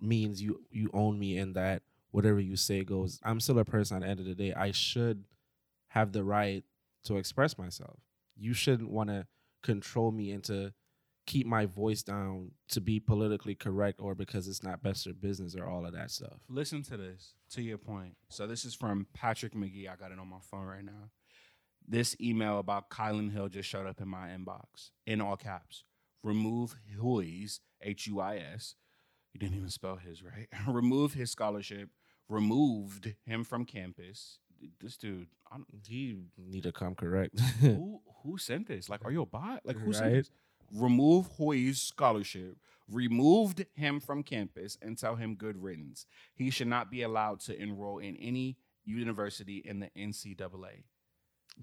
means 0.00 0.42
you 0.42 0.64
you 0.72 0.90
own 0.92 1.20
me 1.20 1.36
in 1.36 1.52
that 1.52 1.82
whatever 2.10 2.40
you 2.40 2.56
say 2.56 2.82
goes. 2.82 3.20
I'm 3.22 3.38
still 3.38 3.60
a 3.60 3.64
person 3.64 3.98
at 3.98 4.02
the 4.02 4.08
end 4.08 4.18
of 4.18 4.26
the 4.26 4.34
day. 4.34 4.52
I 4.52 4.72
should 4.72 5.22
have 5.88 6.10
the 6.10 6.24
right 6.24 6.64
to 7.04 7.16
express 7.16 7.56
myself. 7.56 8.00
You 8.36 8.54
shouldn't 8.54 8.90
want 8.90 9.10
to 9.10 9.26
control 9.62 10.10
me 10.10 10.32
into 10.32 10.72
keep 11.26 11.46
my 11.46 11.66
voice 11.66 12.02
down 12.02 12.50
to 12.70 12.80
be 12.80 12.98
politically 12.98 13.54
correct 13.54 14.00
or 14.00 14.16
because 14.16 14.48
it's 14.48 14.64
not 14.64 14.82
best 14.82 15.04
for 15.04 15.12
business 15.12 15.54
or 15.54 15.68
all 15.68 15.86
of 15.86 15.92
that 15.92 16.10
stuff. 16.10 16.40
Listen 16.48 16.82
to 16.82 16.96
this, 16.96 17.34
to 17.50 17.62
your 17.62 17.78
point. 17.78 18.16
So 18.30 18.48
this 18.48 18.64
is 18.64 18.74
from 18.74 19.06
Patrick 19.14 19.54
McGee. 19.54 19.88
I 19.88 19.94
got 19.94 20.10
it 20.10 20.18
on 20.18 20.28
my 20.28 20.40
phone 20.50 20.66
right 20.66 20.84
now. 20.84 21.10
This 21.86 22.16
email 22.20 22.58
about 22.58 22.90
Kylin 22.90 23.32
Hill 23.32 23.48
just 23.48 23.68
showed 23.68 23.86
up 23.86 24.00
in 24.00 24.08
my 24.08 24.28
inbox 24.28 24.90
in 25.06 25.20
all 25.20 25.36
caps. 25.36 25.84
Remove 26.22 26.76
Huis, 26.98 27.60
H 27.82 28.06
U 28.06 28.20
I 28.20 28.36
S. 28.36 28.76
You 29.32 29.40
didn't 29.40 29.56
even 29.56 29.70
spell 29.70 29.96
his 29.96 30.22
right. 30.22 30.48
Remove 30.68 31.14
his 31.14 31.30
scholarship. 31.30 31.90
Removed 32.28 33.14
him 33.26 33.44
from 33.44 33.64
campus. 33.64 34.38
This 34.80 34.96
dude, 34.96 35.26
I 35.50 35.56
don't, 35.56 35.66
He 35.84 36.16
need 36.38 36.62
to 36.62 36.72
come 36.72 36.94
correct. 36.94 37.38
who 37.60 38.00
who 38.22 38.38
sent 38.38 38.68
this? 38.68 38.88
Like, 38.88 39.04
are 39.04 39.10
you 39.10 39.22
a 39.22 39.26
bot? 39.26 39.60
Like, 39.64 39.76
who 39.76 39.92
sent 39.92 40.12
this? 40.12 40.30
Remove 40.72 41.26
Hoy's 41.26 41.82
scholarship, 41.82 42.56
removed 42.88 43.66
him 43.74 44.00
from 44.00 44.22
campus, 44.22 44.78
and 44.80 44.96
tell 44.96 45.16
him 45.16 45.34
good 45.34 45.60
riddance. 45.62 46.06
He 46.34 46.48
should 46.50 46.68
not 46.68 46.90
be 46.90 47.02
allowed 47.02 47.40
to 47.40 47.60
enroll 47.60 47.98
in 47.98 48.16
any 48.16 48.56
university 48.84 49.58
in 49.64 49.80
the 49.80 49.90
NCAA. 49.98 50.84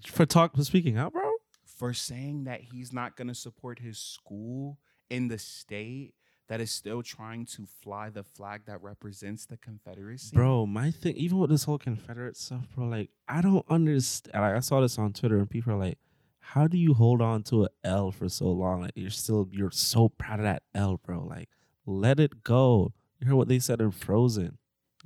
For 0.06 0.26
talk 0.26 0.56
for 0.56 0.64
speaking 0.64 0.96
out, 0.96 1.12
bro. 1.12 1.30
For 1.64 1.92
saying 1.92 2.44
that 2.44 2.60
he's 2.72 2.92
not 2.92 3.16
going 3.16 3.28
to 3.28 3.34
support 3.34 3.78
his 3.78 3.98
school 3.98 4.78
in 5.08 5.28
the 5.28 5.38
state 5.38 6.14
that 6.48 6.60
is 6.60 6.72
still 6.72 7.02
trying 7.02 7.46
to 7.46 7.64
fly 7.64 8.10
the 8.10 8.24
flag 8.24 8.62
that 8.66 8.82
represents 8.82 9.46
the 9.46 9.56
Confederacy. 9.56 10.34
Bro, 10.34 10.66
my 10.66 10.90
thing, 10.90 11.16
even 11.16 11.38
with 11.38 11.48
this 11.48 11.64
whole 11.64 11.78
Confederate 11.78 12.36
stuff, 12.36 12.66
bro, 12.74 12.86
like 12.86 13.10
I 13.28 13.40
don't 13.40 13.64
understand. 13.70 14.42
Like 14.42 14.56
I 14.56 14.60
saw 14.60 14.80
this 14.80 14.98
on 14.98 15.12
Twitter, 15.12 15.38
and 15.38 15.48
people 15.48 15.72
are 15.72 15.78
like, 15.78 15.98
"How 16.40 16.66
do 16.66 16.76
you 16.76 16.92
hold 16.92 17.22
on 17.22 17.44
to 17.44 17.64
an 17.64 17.68
L 17.84 18.10
for 18.10 18.28
so 18.28 18.46
long? 18.46 18.82
Like 18.82 18.92
you're 18.96 19.10
still, 19.10 19.48
you're 19.52 19.70
so 19.70 20.08
proud 20.08 20.40
of 20.40 20.44
that 20.44 20.64
L, 20.74 21.00
bro. 21.04 21.24
Like 21.24 21.48
let 21.86 22.18
it 22.18 22.42
go. 22.42 22.92
You 23.20 23.28
heard 23.28 23.36
what 23.36 23.48
they 23.48 23.58
said 23.58 23.80
in 23.80 23.90
Frozen? 23.92 24.58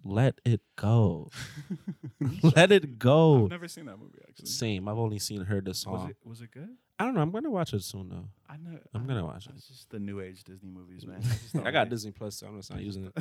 Let 0.04 0.40
it 0.44 0.60
go. 0.76 1.30
let 2.56 2.70
it 2.70 2.98
go. 2.98 3.44
I've 3.44 3.50
never 3.50 3.68
seen 3.68 3.86
that 3.86 3.98
movie 3.98 4.18
actually. 4.28 4.46
Same. 4.46 4.88
I've 4.88 4.98
only 4.98 5.18
seen 5.18 5.42
heard 5.44 5.64
the 5.64 5.70
Was 5.70 5.80
song. 5.80 6.10
it 6.10 6.16
was 6.24 6.40
it 6.42 6.50
good? 6.50 6.68
I 6.98 7.04
don't 7.06 7.14
know. 7.14 7.22
I'm 7.22 7.30
gonna 7.32 7.50
watch 7.50 7.72
it 7.72 7.82
soon 7.82 8.08
though. 8.10 8.28
I 8.48 8.56
know. 8.56 8.78
I'm 8.94 9.02
I- 9.04 9.06
gonna 9.06 9.24
watch 9.24 9.46
it. 9.46 9.52
It's 9.56 9.66
just 9.68 9.90
the 9.90 9.98
new 9.98 10.20
age 10.20 10.44
Disney 10.44 10.70
movies, 10.70 11.06
man. 11.06 11.22
I, 11.64 11.68
I 11.68 11.70
got 11.70 11.88
Disney 11.88 12.10
Plus, 12.12 12.36
so 12.36 12.46
I'm 12.46 12.56
just 12.58 12.70
not 12.70 12.80
using 12.82 13.06
it. 13.06 13.12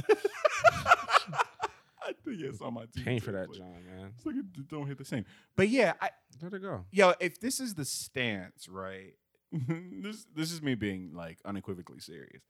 I 2.05 2.11
think 2.25 2.41
it's 2.41 2.61
on 2.61 2.73
my 2.73 2.83
TV. 2.85 3.05
Paying 3.05 3.19
for 3.21 3.31
that, 3.31 3.49
like- 3.49 3.57
John, 3.57 3.73
man. 3.85 4.11
It's 4.17 4.25
like 4.25 4.35
it 4.35 4.67
don't 4.67 4.87
hit 4.87 4.97
the 4.97 5.05
same. 5.05 5.25
But 5.55 5.69
yeah, 5.69 5.93
I, 6.01 6.09
Let 6.41 6.53
it 6.53 6.61
go. 6.61 6.85
yo, 6.91 7.13
if 7.19 7.39
this 7.39 7.59
is 7.59 7.75
the 7.75 7.85
stance, 7.85 8.67
right? 8.67 9.13
this 9.51 10.25
this 10.35 10.51
is 10.51 10.61
me 10.61 10.73
being 10.75 11.11
like 11.13 11.37
unequivocally 11.45 11.99
serious. 11.99 12.41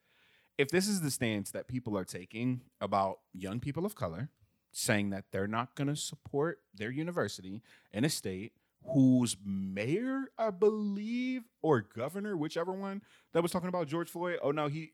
If 0.57 0.69
this 0.69 0.87
is 0.87 1.01
the 1.01 1.11
stance 1.11 1.51
that 1.51 1.67
people 1.67 1.97
are 1.97 2.05
taking 2.05 2.61
about 2.79 3.19
young 3.33 3.59
people 3.59 3.85
of 3.85 3.95
color, 3.95 4.29
saying 4.71 5.09
that 5.11 5.25
they're 5.31 5.47
not 5.47 5.75
going 5.75 5.87
to 5.87 5.95
support 5.95 6.59
their 6.75 6.91
university 6.91 7.61
in 7.91 8.05
a 8.05 8.09
state 8.09 8.53
whose 8.85 9.37
mayor, 9.45 10.25
I 10.37 10.49
believe, 10.49 11.43
or 11.61 11.81
governor, 11.81 12.35
whichever 12.35 12.73
one 12.73 13.01
that 13.33 13.41
was 13.41 13.51
talking 13.51 13.69
about 13.69 13.87
George 13.87 14.09
Floyd. 14.09 14.39
Oh 14.41 14.51
no, 14.51 14.67
he 14.67 14.91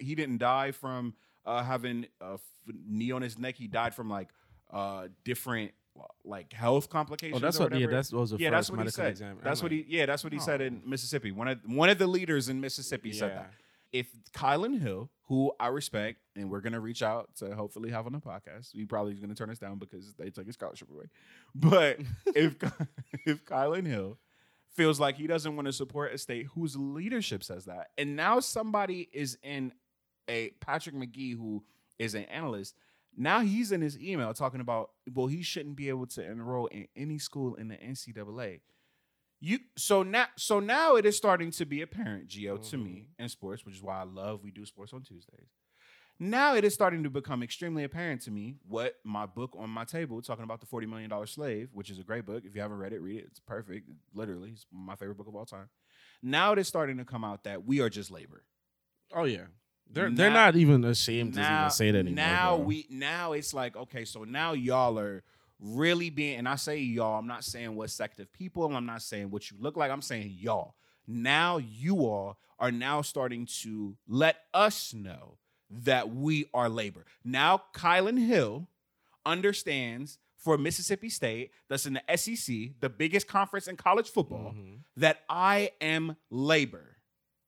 he 0.00 0.14
didn't 0.14 0.38
die 0.38 0.72
from 0.72 1.14
uh, 1.46 1.62
having 1.62 2.06
a 2.20 2.34
f- 2.34 2.40
knee 2.86 3.12
on 3.12 3.22
his 3.22 3.38
neck. 3.38 3.54
He 3.56 3.68
died 3.68 3.94
from 3.94 4.10
like 4.10 4.28
uh, 4.72 5.08
different 5.24 5.72
like 6.24 6.52
health 6.52 6.88
complications. 6.88 7.40
Oh, 7.40 7.44
that's 7.44 7.58
what. 7.58 7.78
Yeah, 7.78 7.86
that's 7.86 8.12
what 8.12 8.20
was 8.20 8.30
the 8.30 8.38
yeah, 8.38 8.50
first 8.50 8.70
that's 8.70 8.76
what 8.76 8.86
he 8.86 8.90
said. 8.90 9.06
exam. 9.06 9.38
That's 9.42 9.60
I'm 9.60 9.64
what 9.64 9.72
like, 9.72 9.86
he. 9.86 9.96
Yeah, 9.96 10.06
that's 10.06 10.24
what 10.24 10.32
he 10.32 10.38
said 10.38 10.60
in 10.60 10.82
oh. 10.84 10.88
Mississippi. 10.88 11.32
One 11.32 11.48
of 11.48 11.58
one 11.64 11.88
of 11.90 11.98
the 11.98 12.06
leaders 12.06 12.48
in 12.48 12.60
Mississippi 12.60 13.12
said 13.12 13.32
that. 13.32 13.52
If 13.92 14.06
Kylin 14.32 14.80
Hill, 14.80 15.10
who 15.24 15.52
I 15.58 15.68
respect, 15.68 16.20
and 16.36 16.50
we're 16.50 16.60
gonna 16.60 16.80
reach 16.80 17.02
out 17.02 17.34
to 17.36 17.54
hopefully 17.54 17.90
have 17.90 18.06
on 18.06 18.12
the 18.12 18.18
podcast, 18.20 18.72
he 18.72 18.84
probably 18.84 19.12
is 19.12 19.20
gonna 19.20 19.34
turn 19.34 19.50
us 19.50 19.58
down 19.58 19.78
because 19.78 20.14
they 20.14 20.30
took 20.30 20.46
his 20.46 20.54
scholarship 20.54 20.90
away. 20.90 21.06
But 21.54 22.00
if 22.34 22.56
if 23.26 23.44
Kylin 23.44 23.86
Hill 23.86 24.18
feels 24.74 25.00
like 25.00 25.16
he 25.16 25.26
doesn't 25.26 25.56
want 25.56 25.66
to 25.66 25.72
support 25.72 26.14
a 26.14 26.18
state 26.18 26.46
whose 26.54 26.76
leadership 26.76 27.42
says 27.42 27.64
that, 27.64 27.88
and 27.96 28.16
now 28.16 28.40
somebody 28.40 29.08
is 29.12 29.38
in 29.42 29.72
a 30.28 30.50
Patrick 30.60 30.94
McGee 30.94 31.36
who 31.36 31.64
is 31.98 32.14
an 32.14 32.24
analyst. 32.24 32.74
Now 33.16 33.40
he's 33.40 33.72
in 33.72 33.80
his 33.80 33.98
email 34.00 34.32
talking 34.34 34.60
about 34.60 34.90
well 35.12 35.26
he 35.26 35.42
shouldn't 35.42 35.76
be 35.76 35.88
able 35.88 36.06
to 36.08 36.24
enroll 36.24 36.66
in 36.66 36.86
any 36.94 37.18
school 37.18 37.54
in 37.56 37.68
the 37.68 37.76
NCAA. 37.76 38.60
You 39.40 39.58
so 39.76 40.02
now 40.02 40.26
so 40.36 40.58
now 40.58 40.96
it 40.96 41.06
is 41.06 41.16
starting 41.16 41.50
to 41.52 41.66
be 41.66 41.82
apparent, 41.82 42.28
Gio, 42.28 42.68
to 42.70 42.76
me 42.76 42.90
mm-hmm. 42.90 43.22
in 43.22 43.28
sports, 43.28 43.64
which 43.64 43.76
is 43.76 43.82
why 43.82 44.00
I 44.00 44.04
love 44.04 44.42
we 44.42 44.50
do 44.50 44.66
sports 44.66 44.92
on 44.92 45.02
Tuesdays. 45.02 45.48
Now 46.20 46.56
it 46.56 46.64
is 46.64 46.74
starting 46.74 47.04
to 47.04 47.10
become 47.10 47.44
extremely 47.44 47.84
apparent 47.84 48.22
to 48.22 48.32
me 48.32 48.56
what 48.66 48.94
my 49.04 49.26
book 49.26 49.54
on 49.56 49.70
my 49.70 49.84
table 49.84 50.20
talking 50.20 50.42
about 50.42 50.58
the 50.58 50.66
forty 50.66 50.86
million 50.86 51.08
dollar 51.08 51.26
slave, 51.26 51.68
which 51.72 51.90
is 51.90 52.00
a 52.00 52.02
great 52.02 52.26
book. 52.26 52.42
If 52.44 52.56
you 52.56 52.60
haven't 52.60 52.78
read 52.78 52.92
it, 52.92 53.00
read 53.00 53.20
it. 53.20 53.26
It's 53.30 53.38
perfect. 53.38 53.88
Literally, 54.12 54.50
it's 54.50 54.66
my 54.72 54.96
favorite 54.96 55.16
book 55.16 55.28
of 55.28 55.36
all 55.36 55.46
time. 55.46 55.68
Now 56.20 56.52
it 56.52 56.58
is 56.58 56.66
starting 56.66 56.98
to 56.98 57.04
come 57.04 57.22
out 57.22 57.44
that 57.44 57.64
we 57.64 57.80
are 57.80 57.88
just 57.88 58.10
labor. 58.10 58.42
Oh 59.14 59.24
yeah, 59.24 59.46
they're 59.88 60.10
Now- 60.10 60.16
they're 60.16 60.30
not 60.32 60.56
even 60.56 60.84
ashamed 60.84 61.34
to 61.34 61.40
even 61.40 61.70
say 61.70 61.92
that 61.92 61.98
anymore. 61.98 62.16
Now 62.16 62.56
bro. 62.56 62.66
we 62.66 62.86
now 62.90 63.32
it's 63.32 63.54
like 63.54 63.76
okay, 63.76 64.04
so 64.04 64.24
now 64.24 64.54
y'all 64.54 64.98
are 64.98 65.22
really 65.60 66.10
being, 66.10 66.38
and 66.38 66.48
I 66.48 66.56
say 66.56 66.78
y'all. 66.78 67.18
I'm 67.18 67.26
not 67.26 67.44
saying 67.44 67.74
what 67.74 67.90
sect 67.90 68.20
of 68.20 68.32
people. 68.32 68.74
I'm 68.74 68.86
not 68.86 69.02
saying 69.02 69.30
what 69.30 69.50
you 69.50 69.56
look 69.60 69.76
like. 69.76 69.90
I'm 69.90 70.02
saying 70.02 70.34
y'all. 70.38 70.74
Now 71.06 71.56
you 71.58 72.00
all 72.06 72.38
are 72.58 72.70
now 72.72 73.02
starting 73.02 73.46
to 73.62 73.96
let 74.06 74.36
us 74.52 74.92
know 74.94 75.38
that 75.70 76.14
we 76.14 76.46
are 76.54 76.68
labor. 76.68 77.04
Now 77.24 77.62
Kylin 77.74 78.18
Hill 78.26 78.68
understands 79.26 80.18
for 80.36 80.56
Mississippi 80.56 81.10
State, 81.10 81.50
that's 81.68 81.84
in 81.86 81.94
the 81.94 82.16
SEC, 82.16 82.70
the 82.80 82.88
biggest 82.88 83.26
conference 83.26 83.66
in 83.66 83.76
college 83.76 84.08
football, 84.08 84.52
Mhm. 84.54 84.78
that 84.96 85.24
I 85.28 85.72
am 85.80 86.16
labor, 86.30 86.96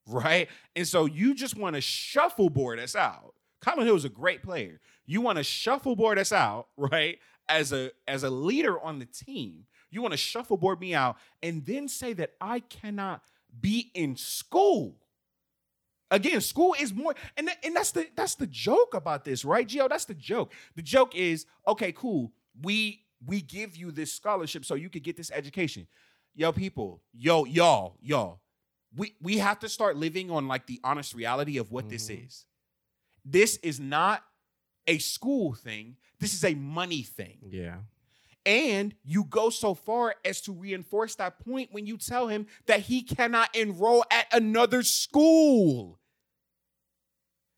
right? 0.06 0.48
And 0.74 0.86
so 0.86 1.06
you 1.06 1.34
just 1.34 1.56
want 1.56 1.74
to 1.76 1.80
shuffleboard 1.80 2.80
us 2.80 2.96
out. 2.96 3.34
Kylin 3.62 3.84
Hill 3.84 3.94
is 3.96 4.04
a 4.04 4.08
great 4.08 4.42
player. 4.42 4.80
You 5.06 5.20
want 5.20 5.36
to 5.38 5.44
shuffleboard 5.44 6.18
us 6.18 6.32
out, 6.32 6.68
right? 6.76 7.18
As 7.51 7.72
a 7.72 7.90
as 8.07 8.22
a 8.22 8.30
leader 8.30 8.80
on 8.80 8.98
the 9.01 9.07
team, 9.07 9.66
you 9.90 10.01
want 10.03 10.12
to 10.12 10.16
shuffleboard 10.18 10.80
me 10.80 10.94
out 10.94 11.16
and 11.42 11.66
then 11.66 11.88
say 11.88 12.12
that 12.14 12.30
I 12.40 12.61
cannot 12.61 13.22
be 13.61 13.90
in 13.94 14.16
school. 14.16 14.96
Again, 16.12 16.40
school 16.40 16.74
is 16.80 16.92
more, 16.92 17.14
and, 17.36 17.46
th- 17.46 17.59
and 17.62 17.74
that's 17.76 17.92
the 17.92 18.07
that's 18.16 18.34
the 18.34 18.46
joke 18.46 18.94
about 18.94 19.24
this, 19.24 19.44
right, 19.44 19.66
Gio? 19.66 19.88
That's 19.88 20.05
the 20.07 20.14
joke. 20.14 20.53
The 20.74 20.82
joke 20.82 21.14
is, 21.14 21.46
okay, 21.68 21.92
cool. 21.92 22.32
We 22.62 23.03
we 23.26 23.40
give 23.42 23.76
you 23.76 23.90
this 23.92 24.12
scholarship 24.12 24.64
so 24.64 24.74
you 24.74 24.88
could 24.90 25.03
get 25.05 25.16
this 25.16 25.30
education. 25.32 25.86
Yo, 26.34 26.53
people, 26.53 27.03
yo, 27.12 27.44
y'all, 27.44 27.96
y'all. 28.01 28.40
We 28.96 29.14
we 29.20 29.38
have 29.38 29.61
to 29.61 29.68
start 29.68 29.96
living 29.96 30.30
on 30.32 30.48
like 30.48 30.66
the 30.66 30.80
honest 30.82 31.14
reality 31.14 31.59
of 31.59 31.70
what 31.70 31.88
this 31.88 32.09
Mhm. 32.09 32.26
is. 32.26 32.44
This 33.24 33.57
is 33.59 33.78
not 33.78 34.24
a 34.88 34.98
school 34.98 35.53
thing. 35.55 35.96
This 36.21 36.35
is 36.35 36.45
a 36.45 36.55
money 36.55 37.03
thing. 37.03 37.39
yeah, 37.51 37.77
And 38.47 38.95
you 39.05 39.25
go 39.25 39.51
so 39.51 39.75
far 39.75 40.14
as 40.25 40.41
to 40.43 40.53
reinforce 40.53 41.14
that 41.16 41.39
point 41.45 41.71
when 41.73 41.87
you 41.87 41.97
tell 41.97 42.29
him 42.29 42.47
that 42.66 42.81
he 42.81 43.03
cannot 43.03 43.55
enroll 43.57 44.05
at 44.11 44.27
another 44.33 44.83
school. 44.83 45.99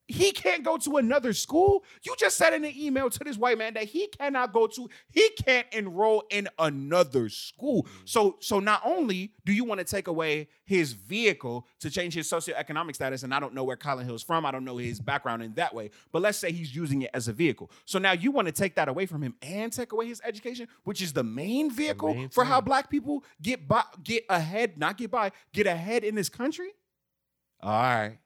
He 0.09 0.33
can't 0.33 0.65
go 0.65 0.77
to 0.79 0.97
another 0.97 1.33
school. 1.33 1.85
You 2.03 2.15
just 2.19 2.37
said 2.37 2.53
in 2.53 2.65
an 2.65 2.73
email 2.77 3.09
to 3.09 3.25
this 3.25 3.37
white 3.37 3.57
man 3.57 3.75
that 3.75 3.85
he 3.85 4.09
cannot 4.09 4.53
go 4.53 4.67
to, 4.67 4.89
he 5.11 5.31
can't 5.45 5.67
enroll 5.73 6.25
in 6.31 6.49
another 6.59 7.29
school. 7.29 7.85
Mm-hmm. 7.85 8.03
So, 8.05 8.37
so 8.41 8.59
not 8.59 8.83
only 8.85 9.33
do 9.45 9.53
you 9.53 9.65
want 9.65 9.79
to 9.79 9.85
take 9.85 10.09
away 10.09 10.49
his 10.65 10.93
vehicle 10.93 11.67
to 11.81 11.91
change 11.91 12.15
his 12.15 12.29
socioeconomic 12.29 12.95
status, 12.95 13.23
and 13.23 13.33
I 13.33 13.41
don't 13.41 13.55
know 13.55 13.65
where 13.65 13.77
Kylin 13.77 14.05
Hill's 14.05 14.23
from, 14.23 14.45
I 14.45 14.51
don't 14.51 14.65
know 14.65 14.77
his 14.77 15.01
background 15.01 15.43
in 15.43 15.55
that 15.55 15.73
way, 15.75 15.91
but 16.11 16.21
let's 16.21 16.39
say 16.39 16.51
he's 16.51 16.75
using 16.75 17.03
it 17.03 17.11
as 17.15 17.29
a 17.29 17.33
vehicle. 17.33 17.71
So 17.85 17.99
now 17.99 18.13
you 18.13 18.33
want 18.33 18.47
to 18.47 18.53
take 18.53 18.75
that 18.75 18.89
away 18.89 19.07
from 19.07 19.23
him 19.23 19.35
and 19.41 19.73
take 19.73 19.93
away 19.93 20.09
his 20.09 20.21
education, 20.25 20.69
which 20.85 21.01
is 21.01 21.13
the 21.13 21.25
main 21.25 21.71
vehicle 21.71 22.15
main 22.15 22.29
for 22.29 22.45
how 22.45 22.61
black 22.61 22.91
people 22.91 23.25
get 23.41 23.69
by, 23.69 23.85
get 24.03 24.25
ahead, 24.29 24.79
not 24.79 24.99
get 24.99 25.11
by, 25.11 25.31
get 25.53 25.67
ahead 25.67 26.05
in 26.05 26.17
this 26.17 26.29
country. 26.29 26.71
All 27.61 27.71
right. 27.71 28.19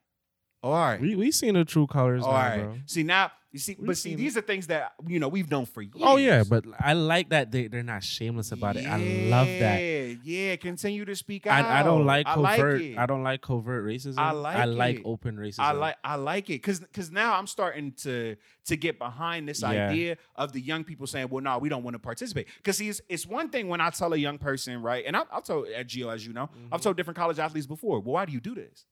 All 0.63 0.71
right. 0.73 0.99
we 0.99 1.15
we 1.15 1.31
seen 1.31 1.53
the 1.53 1.63
true 1.65 1.87
colors 1.87 2.23
All 2.23 2.31
now, 2.31 2.37
right. 2.37 2.63
bro. 2.63 2.77
See 2.87 3.03
now, 3.03 3.31
You 3.51 3.59
see, 3.59 3.75
We've 3.77 3.87
but 3.87 3.97
see, 3.97 4.15
these 4.15 4.35
are 4.37 4.41
things 4.41 4.67
that 4.67 4.93
you 5.07 5.19
know 5.19 5.27
we've 5.29 5.49
known 5.49 5.65
for 5.65 5.81
years. 5.83 5.95
Oh 6.01 6.17
yeah, 6.17 6.43
but 6.47 6.65
I 6.79 6.93
like 6.93 7.29
that 7.29 7.51
they 7.51 7.67
they're 7.67 7.83
not 7.83 8.03
shameless 8.03 8.51
about 8.51 8.75
it. 8.75 8.85
I 8.85 8.97
love 9.29 9.47
that. 9.47 9.77
Yeah, 9.79 10.13
yeah. 10.23 10.55
Continue 10.57 11.05
to 11.05 11.15
speak 11.15 11.45
out. 11.47 11.63
I, 11.63 11.79
I 11.79 11.83
don't 11.83 12.05
like 12.05 12.27
I 12.27 12.33
covert. 12.33 12.81
I 12.97 13.05
don't 13.05 13.23
like 13.23 13.41
covert 13.41 13.85
racism. 13.85 14.17
I 14.17 14.31
like 14.31 14.57
I 14.57 14.65
like 14.65 14.95
it. 14.97 15.01
open 15.05 15.37
racism. 15.37 15.59
I 15.59 15.71
like 15.73 15.95
I 16.03 16.15
like 16.15 16.49
it 16.49 16.53
because 16.61 16.79
because 16.79 17.11
now 17.11 17.35
I'm 17.37 17.47
starting 17.47 17.93
to 18.03 18.35
to 18.65 18.75
get 18.75 18.97
behind 18.99 19.47
this 19.47 19.61
Yeah. 19.61 19.69
idea 19.89 20.17
of 20.35 20.51
the 20.53 20.59
young 20.59 20.83
people 20.83 21.07
saying, 21.07 21.27
well, 21.29 21.43
no, 21.43 21.57
we 21.59 21.69
don't 21.69 21.83
want 21.83 21.93
to 21.95 21.99
participate. 21.99 22.47
Because 22.57 22.77
see, 22.77 22.89
it's, 22.89 22.99
it's 23.07 23.25
one 23.25 23.49
thing 23.49 23.67
when 23.69 23.79
I 23.79 23.91
tell 23.91 24.11
a 24.13 24.17
young 24.17 24.37
person, 24.39 24.81
right, 24.81 25.05
and 25.05 25.15
I, 25.15 25.21
I've 25.31 25.43
told 25.45 25.67
at 25.69 25.87
Gio, 25.87 26.13
as 26.13 26.25
you 26.27 26.33
know, 26.33 26.49
I've 26.71 26.79
Mhm. 26.79 26.83
told 26.83 26.97
different 26.97 27.17
college 27.17 27.39
athletes 27.39 27.67
before, 27.67 27.99
well, 28.01 28.13
why 28.15 28.25
do 28.25 28.33
you 28.33 28.41
do 28.41 28.55
this? 28.55 28.85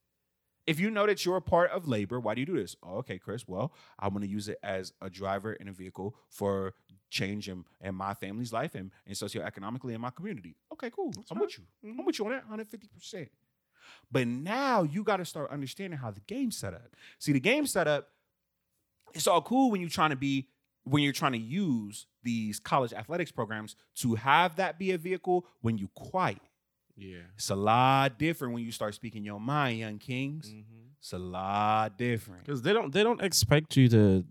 If 0.68 0.80
you 0.80 0.90
know 0.90 1.06
that 1.06 1.24
you're 1.24 1.38
a 1.38 1.42
part 1.42 1.70
of 1.72 1.88
labor, 1.88 2.20
why 2.20 2.34
do 2.34 2.42
you 2.42 2.46
do 2.46 2.56
this? 2.56 2.76
Oh, 2.82 2.98
okay, 2.98 3.20
Chris. 3.20 3.48
Well, 3.48 3.72
I 4.00 4.08
want 4.08 4.24
to 4.24 4.30
use 4.30 4.48
it 4.48 4.58
as 4.64 4.94
a 5.02 5.10
driver 5.10 5.54
in 5.54 5.68
a 5.68 5.72
vehicle 5.72 6.16
for 6.30 6.74
change 7.10 7.48
in, 7.48 7.66
in 7.82 7.96
my 7.96 8.14
family's 8.14 8.52
life 8.52 8.76
and, 8.76 8.92
and 9.06 9.16
socioeconomically 9.16 9.94
in 9.94 10.02
my 10.02 10.10
community. 10.10 10.56
Okay, 10.74 10.90
cool. 10.90 11.14
I'm 11.30 11.40
with 11.40 11.58
you. 11.58 11.66
I'm 11.84 11.92
mm-hmm. 11.92 12.06
with 12.06 12.20
you 12.20 12.26
on 12.26 12.32
that 12.32 12.50
150%. 12.50 13.30
But 14.12 14.28
now 14.28 14.84
you 14.84 15.04
got 15.04 15.18
to 15.18 15.26
start 15.26 15.52
understanding 15.52 16.00
how 16.00 16.12
the 16.12 16.22
game's 16.22 16.58
set 16.58 16.74
up. 16.74 16.96
See, 17.20 17.32
the 17.32 17.40
game 17.40 17.66
set 17.68 17.88
up, 17.88 18.10
it's 19.14 19.28
all 19.28 19.42
cool 19.42 19.72
when 19.72 19.82
you're 19.82 19.90
trying 19.90 20.10
to 20.10 20.16
be, 20.16 20.48
when 20.84 21.04
you're 21.04 21.14
trying 21.14 21.34
to 21.34 21.38
use 21.38 22.08
these 22.24 22.60
college 22.60 22.94
athletics 22.94 23.32
programs 23.32 23.76
to 23.96 24.16
have 24.16 24.56
that 24.58 24.78
be 24.80 24.92
a 24.92 24.98
vehicle 24.98 25.46
when 25.62 25.78
you 25.78 25.90
quiet. 25.96 26.42
Yeah. 26.98 27.18
It's 27.36 27.50
a 27.50 27.56
lot 27.56 28.18
different 28.20 28.54
when 28.54 28.64
you 28.64 28.72
start 28.72 28.94
speaking 28.96 29.24
your 29.24 29.40
mind, 29.40 29.80
young 29.80 29.98
kings. 29.98 30.54
It's 31.00 31.14
a 31.14 31.18
lot 31.20 31.98
different. 31.98 32.46
Because 32.46 32.62
they 32.62 32.74
don't 32.74 32.92
they 32.92 33.04
don't 33.04 33.22
expect 33.22 33.76
you 33.78 33.88
to 33.90 34.26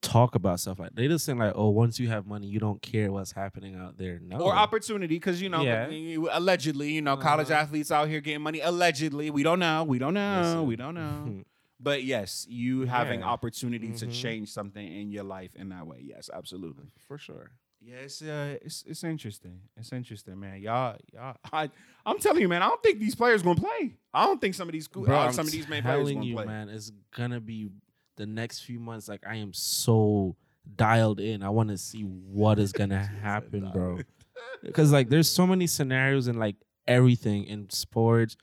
talk 0.00 0.36
about 0.36 0.60
stuff 0.60 0.78
like 0.78 0.94
they 0.94 1.08
just 1.08 1.24
saying 1.24 1.38
like 1.38 1.52
oh 1.56 1.70
once 1.70 1.98
you 1.98 2.06
have 2.08 2.24
money 2.24 2.46
you 2.46 2.60
don't 2.60 2.80
care 2.80 3.10
what's 3.10 3.32
happening 3.32 3.74
out 3.74 3.98
there 3.98 4.20
no 4.22 4.36
Or 4.38 4.54
opportunity, 4.54 5.16
because 5.16 5.42
you 5.42 5.48
know, 5.48 5.62
Yeah. 5.62 5.88
allegedly, 6.30 6.92
you 6.92 7.02
know, 7.02 7.16
college 7.16 7.50
Uh-huh. 7.50 7.60
athletes 7.62 7.90
out 7.90 8.08
here 8.08 8.20
getting 8.20 8.40
money. 8.42 8.60
Allegedly, 8.60 9.30
we 9.30 9.42
don't 9.42 9.58
know, 9.58 9.82
we 9.84 9.98
don't 9.98 10.14
know, 10.14 10.38
Listen. 10.40 10.66
we 10.66 10.76
don't 10.76 10.94
know. 10.94 11.44
But 11.80 12.02
yes, 12.04 12.44
you 12.48 12.86
having 12.86 13.20
Yeah. 13.20 13.26
opportunity 13.26 13.92
to 13.92 14.06
Mhm. 14.06 14.12
change 14.12 14.48
something 14.50 14.84
in 15.00 15.10
your 15.12 15.22
life 15.24 15.54
in 15.54 15.68
that 15.68 15.86
way. 15.86 16.00
Yes, 16.02 16.28
absolutely. 16.32 16.86
for 16.98 17.18
sure 17.18 17.50
Yeah, 17.80 17.96
it's 17.96 18.20
uh, 18.22 18.56
it's 18.62 18.84
it's 18.86 19.04
interesting. 19.04 19.60
It's 19.76 19.92
interesting, 19.92 20.38
man. 20.38 20.60
Y'all, 20.60 20.96
y'all. 21.12 21.36
I, 21.52 21.70
I'm 22.04 22.18
telling 22.18 22.40
you, 22.42 22.48
man. 22.48 22.62
I 22.62 22.68
don't 22.68 22.82
think 22.82 22.98
these 22.98 23.14
players 23.14 23.42
gonna 23.42 23.60
play. 23.60 23.94
I 24.12 24.26
don't 24.26 24.40
think 24.40 24.54
some 24.54 24.68
of 24.68 24.72
these 24.72 24.88
Bro, 24.88 25.14
uh, 25.14 25.26
I'm 25.26 25.32
some 25.32 25.46
of 25.46 25.52
these 25.52 25.68
main 25.68 25.82
players 25.82 25.98
telling 26.00 26.14
gonna 26.16 26.26
you 26.26 26.34
play. 26.34 26.44
man 26.46 26.68
it's 26.68 26.90
gonna 27.14 27.40
be 27.40 27.68
the 28.16 28.26
next 28.26 28.60
few 28.60 28.80
months 28.80 29.08
like 29.08 29.22
I 29.26 29.36
am 29.36 29.52
so 29.52 30.34
dialed 30.76 31.20
in 31.20 31.42
I 31.42 31.50
want 31.50 31.68
to 31.68 31.78
see 31.78 32.02
what 32.02 32.58
is 32.58 32.72
gonna 32.72 32.98
happen 33.22 33.70
bro 33.72 33.98
because 34.62 34.90
like 34.92 35.08
there's 35.08 35.30
so 35.30 35.46
many 35.46 35.66
scenarios 35.66 36.26
in 36.26 36.36
like 36.38 36.56
everything 36.86 37.44
in 37.44 37.70
sports 37.70 38.36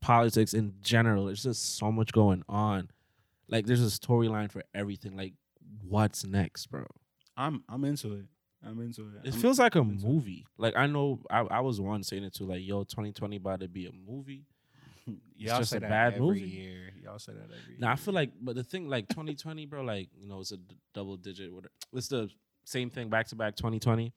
politics 0.00 0.54
in 0.54 0.74
general 0.82 1.26
there's 1.26 1.44
just 1.44 1.76
so 1.78 1.92
much 1.92 2.10
going 2.12 2.42
on 2.48 2.90
like 3.48 3.66
there's 3.66 3.82
a 3.82 3.86
storyline 3.98 4.50
for 4.50 4.62
everything 4.74 5.16
like 5.16 5.34
what's 5.86 6.24
next 6.26 6.66
bro 6.66 6.84
I'm 7.36 7.62
I'm 7.68 7.84
into 7.84 8.12
it. 8.14 8.24
I'm 8.64 8.80
into 8.80 9.02
it. 9.02 9.26
it 9.28 9.32
I'm- 9.32 9.40
feels 9.40 9.58
like 9.58 9.74
a 9.74 9.82
movie 9.84 10.44
like 10.56 10.74
i 10.76 10.86
know 10.86 11.20
I, 11.30 11.40
I 11.40 11.60
was 11.60 11.80
one 11.80 12.02
saying 12.02 12.24
it 12.24 12.34
too 12.34 12.44
like 12.46 12.60
yo 12.64 12.84
2020 12.84 13.36
about 13.36 13.60
to 13.60 13.68
be 13.68 13.86
a 13.86 13.92
movie 13.92 14.44
Y'all 15.36 15.58
just 15.58 15.70
say 15.70 15.78
a 15.78 15.80
that 15.80 15.90
bad 15.90 16.14
every 16.14 16.26
movie. 16.26 16.40
year. 16.42 16.92
Y'all 17.02 17.18
say 17.18 17.32
that 17.32 17.42
every. 17.42 17.74
Now 17.76 17.90
I 17.90 17.96
feel 17.96 18.14
like, 18.14 18.30
but 18.40 18.54
the 18.54 18.62
thing, 18.62 18.88
like 18.88 19.08
2020, 19.08 19.66
bro, 19.66 19.82
like 19.82 20.08
you 20.16 20.28
know, 20.28 20.38
it's 20.38 20.52
a 20.52 20.56
d- 20.58 20.76
double 20.94 21.16
digit. 21.16 21.52
Whatever. 21.52 21.72
It's 21.92 22.06
the 22.06 22.30
same 22.64 22.88
thing 22.88 23.08
back 23.10 23.26
to 23.30 23.34
back 23.34 23.56
2020, 23.56 24.12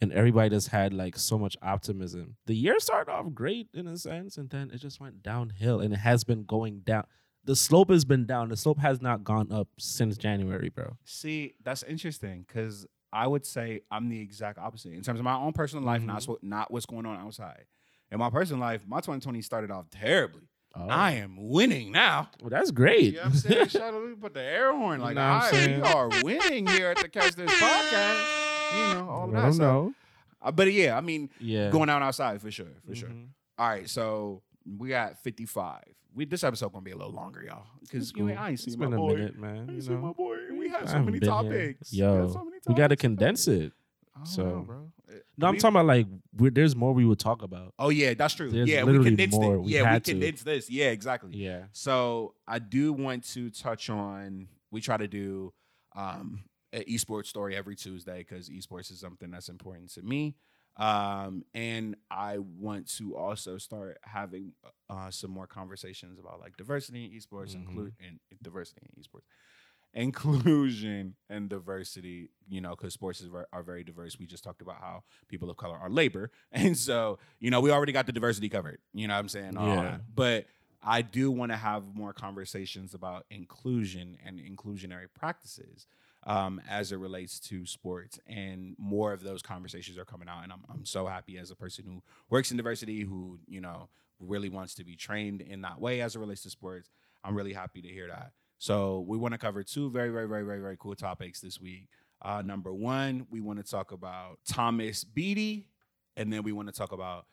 and 0.00 0.12
everybody 0.12 0.50
just 0.50 0.68
had 0.68 0.94
like 0.94 1.16
so 1.18 1.36
much 1.36 1.56
optimism. 1.62 2.36
The 2.46 2.54
year 2.54 2.78
started 2.78 3.10
off 3.10 3.34
great 3.34 3.70
in 3.74 3.88
a 3.88 3.96
sense, 3.98 4.38
and 4.38 4.48
then 4.48 4.70
it 4.72 4.78
just 4.78 5.00
went 5.00 5.20
downhill, 5.20 5.80
and 5.80 5.92
it 5.92 5.96
has 5.96 6.22
been 6.22 6.44
going 6.44 6.82
down. 6.86 7.06
The 7.44 7.56
slope 7.56 7.90
has 7.90 8.04
been 8.04 8.24
down. 8.24 8.50
The 8.50 8.56
slope 8.56 8.78
has 8.78 9.02
not 9.02 9.24
gone 9.24 9.50
up 9.50 9.66
since 9.80 10.16
January, 10.16 10.68
bro. 10.68 10.96
See, 11.04 11.54
that's 11.64 11.82
interesting 11.82 12.44
because 12.46 12.86
I 13.12 13.26
would 13.26 13.44
say 13.44 13.82
I'm 13.90 14.08
the 14.08 14.20
exact 14.20 14.58
opposite 14.58 14.92
in 14.92 15.02
terms 15.02 15.18
of 15.20 15.24
my 15.24 15.34
own 15.34 15.52
personal 15.52 15.84
life, 15.84 16.02
not 16.02 16.22
Mhm. 16.22 16.28
what 16.28 16.44
not 16.44 16.70
what's 16.70 16.86
going 16.86 17.06
on 17.06 17.16
outside. 17.18 17.64
In 18.12 18.18
my 18.18 18.30
personal 18.30 18.60
life, 18.60 18.86
my 18.86 18.98
2020 19.00 19.40
started 19.42 19.70
off 19.70 19.88
terribly. 19.90 20.42
Oh. 20.76 20.88
I 20.88 21.12
am 21.12 21.36
winning 21.50 21.90
now. 21.90 22.30
well, 22.40 22.50
that's 22.50 22.70
great. 22.70 23.02
You 23.04 23.12
know 23.12 23.18
what 23.18 23.26
I'm 23.26 23.34
saying? 23.34 23.68
Shout 23.68 23.82
out, 23.82 23.94
let 23.94 24.08
me 24.10 24.14
put 24.14 24.34
the 24.34 24.42
air 24.42 24.72
horn 24.72 25.00
You 25.00 25.06
like, 25.06 25.14
know 25.16 25.22
I'm 25.22 25.42
all 25.84 26.08
right, 26.08 26.24
we 26.24 26.38
are 26.38 26.40
winning 26.42 26.66
here 26.68 26.90
at 26.90 26.98
the 26.98 27.08
Catch 27.08 27.34
This 27.34 27.50
podcast. 27.50 28.36
You 28.72 28.94
know, 28.94 29.08
all 29.10 29.28
I 29.30 29.32
that. 29.32 29.42
don't 29.42 29.52
So, 29.54 29.62
know. 29.62 29.94
uh, 30.42 30.52
but 30.52 30.72
yeah, 30.72 30.96
I 30.96 31.00
mean, 31.00 31.28
Yeah, 31.40 31.70
going 31.70 31.88
out 31.90 32.02
outside 32.02 32.40
for 32.40 32.50
sure, 32.52 32.68
for 32.86 32.94
sure. 32.94 33.08
Mhm. 33.08 33.28
All 33.58 33.68
right, 33.68 33.88
so 33.90 34.42
we 34.78 34.88
got 34.90 35.18
55. 35.18 35.82
We 36.14 36.24
this 36.24 36.42
episode 36.44 36.72
gonna 36.72 36.82
be 36.84 36.90
a 36.90 36.96
little 36.96 37.12
longer, 37.12 37.42
y'all, 37.42 37.66
because 37.80 38.10
It's 38.10 38.18
you 38.18 38.28
ain't, 38.28 38.36
cool. 38.38 38.44
I 38.44 38.48
ain't 38.50 38.60
It's 38.60 38.72
seen 38.72 38.78
my 38.80 38.86
a 38.86 38.90
boy. 38.90 39.14
minute, 39.14 39.34
I 39.36 39.40
man. 39.40 39.56
ain't 39.58 39.70
You 39.72 39.80
seen 39.80 40.00
my 40.00 40.12
boy. 40.12 40.36
We 40.52 40.68
had 40.68 40.82
I 40.82 40.86
so 40.86 40.98
many 41.02 41.20
topics. 41.20 41.92
Yo, 41.92 42.14
we, 42.14 42.20
had 42.22 42.30
so 42.32 42.44
many 42.44 42.56
we 42.66 42.74
got 42.74 42.88
to 42.88 42.96
condense 42.96 43.46
it. 43.48 43.72
I 44.14 44.18
don't 44.18 44.26
So- 44.26 44.44
know, 44.44 44.60
bro. 44.62 44.92
No, 45.38 45.46
I'm 45.48 45.54
we- 45.54 45.58
talking 45.60 45.76
about 45.76 45.86
like 45.86 46.06
we 46.36 46.50
there's 46.50 46.76
more 46.76 46.92
we 46.92 47.04
would 47.04 47.18
talk 47.18 47.42
about. 47.42 47.74
Oh 47.78 47.88
yeah, 47.88 48.14
that's 48.14 48.34
true. 48.34 48.50
There's 48.50 48.68
yeah, 48.68 48.82
we 48.84 48.92
literally 48.92 49.10
condensed 49.10 49.40
more. 49.40 49.54
it. 49.56 49.60
We 49.62 49.72
yeah, 49.74 49.82
we 49.82 49.86
had 49.86 50.04
to. 50.04 50.44
this. 50.44 50.68
Yeah, 50.70 50.90
exactly. 50.90 51.30
Yeah. 51.36 51.64
So 51.72 52.34
I 52.46 52.58
do 52.58 52.92
want 52.92 53.24
to 53.32 53.50
touch 53.50 53.88
on. 53.90 54.48
We 54.70 54.80
try 54.80 54.96
to 54.98 55.08
do 55.08 55.52
um, 55.96 56.44
an 56.72 56.82
esports 56.82 57.26
story 57.26 57.56
every 57.56 57.74
Tuesday 57.74 58.18
because 58.18 58.48
esports 58.48 58.90
is 58.92 59.00
something 59.00 59.30
that's 59.30 59.48
important 59.48 59.90
to 59.94 60.02
me. 60.02 60.36
Um, 60.80 61.44
and 61.54 61.96
I 62.10 62.38
want 62.38 62.88
to 62.96 63.14
also 63.16 63.58
start 63.58 63.98
having 64.02 64.52
uh, 64.88 65.10
some 65.10 65.30
more 65.30 65.46
conversations 65.46 66.18
about 66.18 66.40
like 66.40 66.56
diversity 66.56 67.04
in 67.04 67.10
esports, 67.12 67.54
Mhm. 67.54 67.66
include 67.68 67.92
and 68.00 68.18
diversity 68.42 68.80
in 68.96 69.02
esports, 69.02 69.24
inclusion 69.92 71.14
and 71.28 71.48
diversity. 71.48 72.30
You 72.48 72.60
know, 72.60 72.70
because 72.70 72.94
sports 72.94 73.20
is 73.20 73.28
ver- 73.28 73.46
are 73.52 73.62
very 73.62 73.84
diverse. 73.84 74.18
We 74.18 74.26
just 74.26 74.42
talked 74.42 74.62
about 74.62 74.76
how 74.80 75.04
people 75.28 75.50
of 75.50 75.56
color 75.56 75.76
are 75.76 75.90
labor, 75.90 76.30
and 76.52 76.76
so 76.76 77.18
you 77.38 77.50
know 77.50 77.60
we 77.60 77.70
already 77.70 77.92
got 77.92 78.06
the 78.06 78.12
diversity 78.12 78.48
covered. 78.48 78.78
You 78.92 79.06
know 79.08 79.14
what 79.14 79.20
I'm 79.20 79.28
saying? 79.28 79.52
Yeah. 79.54 79.82
that. 79.82 80.00
But 80.14 80.46
I 80.82 81.02
do 81.02 81.30
want 81.30 81.52
to 81.52 81.56
have 81.56 81.94
more 81.94 82.12
conversations 82.14 82.94
about 82.94 83.26
inclusion 83.30 84.16
and 84.24 84.38
inclusionary 84.40 85.06
practices 85.12 85.86
um, 86.30 86.62
as 86.70 86.92
it 86.92 86.98
relates 86.98 87.40
to 87.40 87.66
sports, 87.66 88.20
and 88.24 88.76
more 88.78 89.12
of 89.12 89.24
those 89.24 89.42
conversations 89.42 89.98
are 89.98 90.04
coming 90.04 90.28
out. 90.28 90.44
And 90.44 90.52
I'm 90.52 90.62
I'm 90.72 90.86
so 90.86 91.06
happy 91.06 91.36
as 91.38 91.50
a 91.50 91.56
person 91.56 91.84
who 91.84 92.02
works 92.30 92.52
in 92.52 92.56
diversity, 92.56 93.00
who 93.00 93.40
you 93.48 93.60
know 93.60 93.88
really 94.20 94.48
wants 94.48 94.74
to 94.76 94.84
be 94.84 94.94
trained 94.94 95.40
in 95.40 95.62
that 95.62 95.80
way 95.80 96.00
as 96.00 96.14
it 96.14 96.20
relates 96.20 96.42
to 96.42 96.50
sports. 96.50 96.88
I'm 97.24 97.34
really 97.34 97.52
happy 97.52 97.82
to 97.82 97.88
hear 97.88 98.06
that. 98.06 98.30
So 98.58 99.04
we 99.08 99.18
want 99.18 99.34
to 99.34 99.38
cover 99.38 99.64
two 99.64 99.90
very 99.90 100.10
very 100.10 100.28
very 100.28 100.44
very 100.44 100.60
very 100.60 100.76
cool 100.78 100.94
topics 100.94 101.40
this 101.40 101.60
week. 101.60 101.88
Uh, 102.22 102.42
number 102.42 102.72
one, 102.72 103.26
we 103.28 103.40
want 103.40 103.58
to 103.58 103.68
talk 103.68 103.90
about 103.90 104.38
Thomas 104.48 105.02
Beattie, 105.02 105.66
and 106.16 106.32
then 106.32 106.44
we 106.44 106.52
want 106.52 106.68
to 106.68 106.72
talk 106.72 106.92
about 106.92 107.26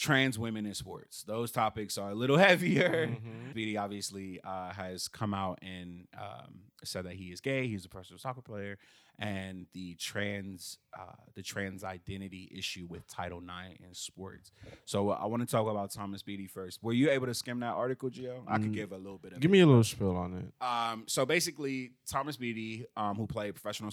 trans 0.00 0.38
women 0.38 0.64
in 0.64 0.72
sports. 0.74 1.24
Those 1.24 1.52
topics 1.52 1.98
are 1.98 2.10
a 2.10 2.14
little 2.14 2.38
heavier. 2.48 3.14
Beattie 3.54 3.76
obviously 3.76 4.40
uh, 4.42 4.72
has 4.72 5.08
come 5.08 5.34
out 5.34 5.58
and 5.62 6.08
um, 6.18 6.62
said 6.82 7.04
that 7.04 7.12
he 7.12 7.26
is 7.26 7.40
gay. 7.40 7.68
He's 7.68 7.84
a 7.84 7.88
professional 7.88 8.18
soccer 8.18 8.40
player, 8.40 8.78
and 9.20 9.66
the 9.74 9.94
trans 9.94 10.78
uh, 10.98 11.02
the 11.36 11.42
trans 11.42 11.84
identity 11.84 12.50
issue 12.52 12.84
with 12.88 13.06
Title 13.06 13.38
IX 13.38 13.78
in 13.86 13.94
sports. 13.94 14.50
So 14.86 15.10
uh, 15.10 15.18
I 15.22 15.26
want 15.26 15.40
to 15.40 15.46
talk 15.46 15.68
about 15.70 15.92
Thomas 15.92 16.22
Beattie 16.22 16.48
first. 16.48 16.82
Were 16.82 16.92
you 16.92 17.10
able 17.10 17.26
to 17.26 17.34
skim 17.34 17.60
that 17.60 17.74
article, 17.74 18.10
Gio? 18.10 18.42
I 18.48 18.58
could 18.58 18.72
Mm, 18.72 18.74
give 18.74 18.92
a 18.92 18.96
little 18.96 19.18
bit 19.18 19.34
of 19.34 19.40
Give 19.40 19.50
it. 19.50 19.52
me 19.52 19.60
a 19.60 19.66
little 19.66 19.84
spill 19.84 20.16
on 20.16 20.34
it. 20.34 20.64
Um, 20.66 21.04
so 21.06 21.24
basically, 21.24 21.92
Thomas 22.08 22.36
Beattie, 22.36 22.86
um, 22.96 23.16
who 23.16 23.26
played 23.28 23.54
professional 23.54 23.92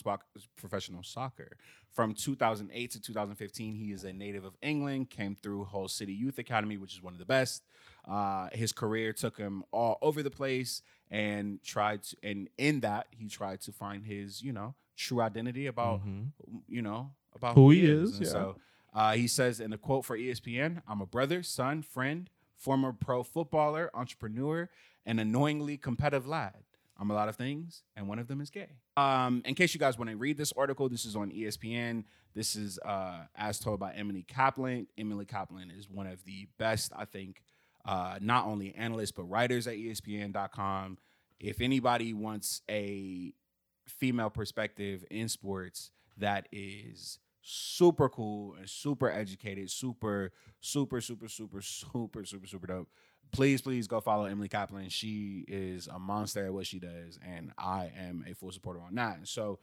professional 0.56 1.04
soccer 1.04 1.58
from 1.92 2.14
2008 2.16 2.92
to 2.92 3.00
2015, 3.02 3.76
he 3.76 3.92
is 3.92 4.04
a 4.06 4.14
native 4.14 4.44
of 4.46 4.56
England. 4.64 5.10
Came 5.12 5.36
through 5.36 5.66
Hull 5.66 5.88
City 5.88 6.14
Youth 6.14 6.40
Academy, 6.40 6.78
which 6.78 6.94
is 6.96 7.04
one 7.04 7.14
of 7.14 7.20
the 7.20 7.26
best. 7.26 7.64
Uh, 8.08 8.48
his 8.54 8.72
career 8.72 9.14
took 9.14 9.38
him 9.38 9.64
all 9.72 9.98
over 10.02 10.24
the 10.24 10.32
place, 10.32 10.82
and 11.12 11.62
tried 11.62 12.04
to, 12.04 12.16
and 12.24 12.50
in 12.58 12.80
that 12.80 13.08
he 13.12 13.28
tried 13.28 13.62
to 13.62 13.72
find 13.72 14.06
his, 14.06 14.42
you 14.42 14.52
know, 14.54 14.74
true 14.98 15.22
identity 15.22 15.68
about, 15.68 16.06
Mhm. 16.06 16.32
you 16.68 16.82
know, 16.82 17.14
about 17.34 17.56
Who 17.56 17.70
he 17.70 17.86
is, 17.86 18.18
And 18.18 18.26
yeah. 18.26 18.32
So 18.32 18.58
uh, 18.94 19.14
he 19.14 19.28
says 19.28 19.60
in 19.60 19.72
a 19.72 19.78
quote 19.78 20.04
for 20.06 20.18
ESPN, 20.18 20.82
"I'm 20.88 21.02
a 21.02 21.06
brother, 21.06 21.44
son, 21.44 21.84
friend, 21.84 22.30
former 22.58 22.92
pro 22.92 23.24
footballer, 23.24 23.90
entrepreneur, 23.94 24.70
and 25.06 25.20
annoyingly 25.20 25.78
competitive 25.78 26.26
lad. 26.28 26.64
I'm 27.00 27.12
a 27.12 27.14
lot 27.14 27.30
of 27.30 27.36
things, 27.36 27.84
and 27.96 28.08
one 28.10 28.18
of 28.18 28.28
them 28.28 28.42
is 28.42 28.50
gay. 28.50 28.80
Um, 28.98 29.44
in 29.46 29.54
case 29.54 29.76
you 29.76 29.80
guys 29.80 30.00
want 30.00 30.10
to 30.10 30.18
read 30.18 30.36
this 30.36 30.52
article, 30.54 30.90
this 30.90 31.06
is 31.06 31.16
on 31.16 31.30
ESPN. 31.32 32.06
This 32.34 32.56
is 32.56 32.80
uh, 32.80 33.28
as 33.36 33.60
told 33.60 33.80
by 33.80 33.94
Emily 33.94 34.24
Kaplan. 34.24 34.88
Emily 34.98 35.26
Kaplan 35.26 35.70
is 35.70 35.88
one 35.88 36.08
of 36.08 36.24
the 36.24 36.48
best, 36.58 36.92
I 36.96 37.06
think, 37.06 37.44
uh, 37.86 38.18
not 38.20 38.46
only 38.48 38.74
analysts 38.74 39.12
but 39.12 39.26
writers 39.26 39.68
at 39.68 39.76
ESPN.com. 39.76 40.98
If 41.40 41.62
anybody 41.62 42.14
wants 42.14 42.64
a 42.68 43.32
female 43.88 44.30
perspective 44.30 45.04
in 45.10 45.30
sports 45.30 45.92
that 46.18 46.48
is 46.52 47.20
super 47.42 48.10
cool 48.10 48.56
and 48.56 48.70
super 48.70 49.10
educated, 49.10 49.72
super, 49.72 50.32
super, 50.60 51.00
super, 51.00 51.28
super, 51.28 51.62
super, 51.62 52.26
super, 52.26 52.48
super 52.48 52.68
dope. 52.68 52.90
Please, 53.32 53.62
please 53.62 53.88
go 53.88 54.00
follow 54.00 54.26
Emily 54.26 54.48
Kaplan. 54.50 54.90
She 54.90 55.46
is 55.48 55.88
a 55.88 56.00
monster 56.00 56.46
at 56.46 56.54
what 56.54 56.66
she 56.66 56.80
does, 56.80 57.20
and 57.26 57.52
I 57.58 57.92
am 57.98 58.26
a 58.28 58.34
full 58.34 58.52
supporter 58.52 58.82
on 58.82 58.96
that. 58.96 59.18
And 59.18 59.28
so, 59.28 59.60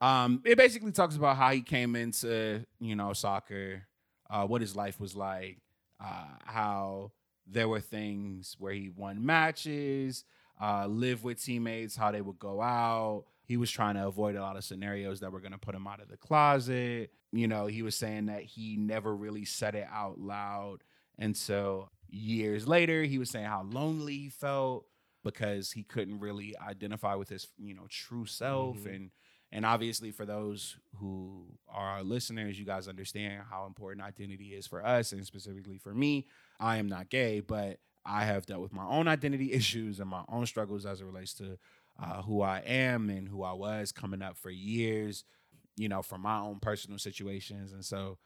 um, 0.00 0.42
it 0.44 0.58
basically 0.58 0.92
talks 0.92 1.16
about 1.16 1.36
how 1.36 1.50
he 1.52 1.62
came 1.62 1.96
into 1.96 2.64
you 2.80 2.96
know 2.96 3.12
soccer, 3.12 3.86
uh, 4.30 4.46
what 4.46 4.60
his 4.60 4.74
life 4.74 5.00
was 5.00 5.14
like, 5.14 5.58
uh, 6.00 6.26
how 6.44 7.12
there 7.46 7.68
were 7.68 7.80
things 7.80 8.56
where 8.58 8.72
he 8.72 8.88
won 8.88 9.24
matches, 9.24 10.24
uh, 10.60 10.86
live 10.86 11.24
with 11.24 11.42
teammates, 11.42 11.96
how 11.96 12.10
they 12.10 12.20
would 12.20 12.38
go 12.38 12.60
out. 12.60 13.24
He 13.44 13.56
was 13.56 13.70
trying 13.70 13.94
to 13.94 14.06
avoid 14.06 14.36
a 14.36 14.40
lot 14.40 14.56
of 14.56 14.64
scenarios 14.64 15.20
that 15.20 15.30
were 15.32 15.40
going 15.40 15.52
to 15.52 15.58
put 15.58 15.74
him 15.74 15.86
out 15.86 16.00
of 16.00 16.08
the 16.08 16.16
closet. 16.16 17.10
You 17.32 17.46
know, 17.46 17.66
he 17.66 17.82
was 17.82 17.94
saying 17.96 18.26
that 18.26 18.42
he 18.42 18.76
never 18.76 19.14
really 19.14 19.44
said 19.44 19.74
it 19.74 19.86
out 19.92 20.18
loud. 20.18 20.82
And 21.18 21.36
so 21.36 21.90
years 22.08 22.66
later, 22.66 23.02
he 23.02 23.18
was 23.18 23.30
saying 23.30 23.46
how 23.46 23.62
lonely 23.64 24.14
he 24.14 24.28
felt 24.28 24.86
because 25.22 25.72
he 25.72 25.82
couldn't 25.82 26.20
really 26.20 26.54
identify 26.58 27.14
with 27.14 27.28
his, 27.28 27.48
you 27.58 27.74
know, 27.74 27.86
true 27.88 28.26
self. 28.26 28.78
Mhm. 28.78 28.94
And 28.94 29.10
and 29.52 29.64
obviously 29.64 30.10
for 30.10 30.26
those 30.26 30.76
who 30.96 31.46
are 31.68 31.86
our 31.90 32.02
listeners, 32.02 32.58
you 32.58 32.64
guys 32.64 32.88
understand 32.88 33.44
how 33.48 33.66
important 33.66 34.04
identity 34.04 34.52
is 34.52 34.66
for 34.66 34.84
us 34.84 35.12
and 35.12 35.24
specifically 35.24 35.78
for 35.78 35.94
me. 35.94 36.26
I 36.58 36.78
am 36.78 36.88
not 36.88 37.08
gay, 37.08 37.38
but 37.38 37.78
I 38.04 38.24
have 38.24 38.46
dealt 38.46 38.62
with 38.62 38.72
my 38.72 38.84
own 38.84 39.06
identity 39.06 39.52
issues 39.60 40.00
and 40.00 40.10
my 40.10 40.24
own 40.28 40.46
struggles 40.46 40.84
as 40.86 41.00
it 41.00 41.04
relates 41.04 41.34
to 41.34 41.56
uh, 42.00 42.22
who 42.22 42.42
I 42.42 42.58
am 42.60 43.10
and 43.10 43.28
who 43.28 43.42
I 43.42 43.52
was 43.52 43.92
coming 43.92 44.22
up 44.22 44.36
for 44.36 44.50
years, 44.50 45.24
you 45.76 45.88
know, 45.88 46.02
from 46.02 46.22
my 46.22 46.40
own 46.40 46.60
personal 46.60 46.98
situations. 46.98 47.72
And 47.72 47.84
so 47.84 48.18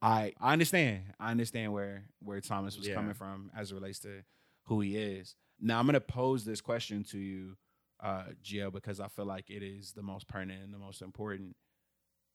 I 0.00 0.32
I 0.40 0.52
understand. 0.52 1.02
I 1.20 1.30
understand 1.30 1.72
where 1.72 2.06
where 2.20 2.40
Thomas 2.40 2.76
was 2.76 2.86
Yeah. 2.88 2.94
coming 2.94 3.14
from 3.14 3.50
as 3.56 3.70
it 3.70 3.74
relates 3.74 4.00
to 4.00 4.22
who 4.64 4.80
he 4.80 4.96
is. 4.96 5.34
Now 5.60 5.78
I'm 5.78 5.86
gonna 5.86 6.00
pose 6.00 6.44
this 6.44 6.60
question 6.60 7.04
to 7.04 7.18
you, 7.18 7.56
uh, 8.00 8.24
Gio, 8.42 8.72
because 8.72 9.00
I 9.00 9.08
feel 9.08 9.26
like 9.26 9.50
it 9.50 9.62
is 9.62 9.92
the 9.92 10.02
most 10.02 10.26
pertinent 10.28 10.62
and 10.64 10.74
the 10.74 10.78
most 10.78 11.02
important. 11.02 11.56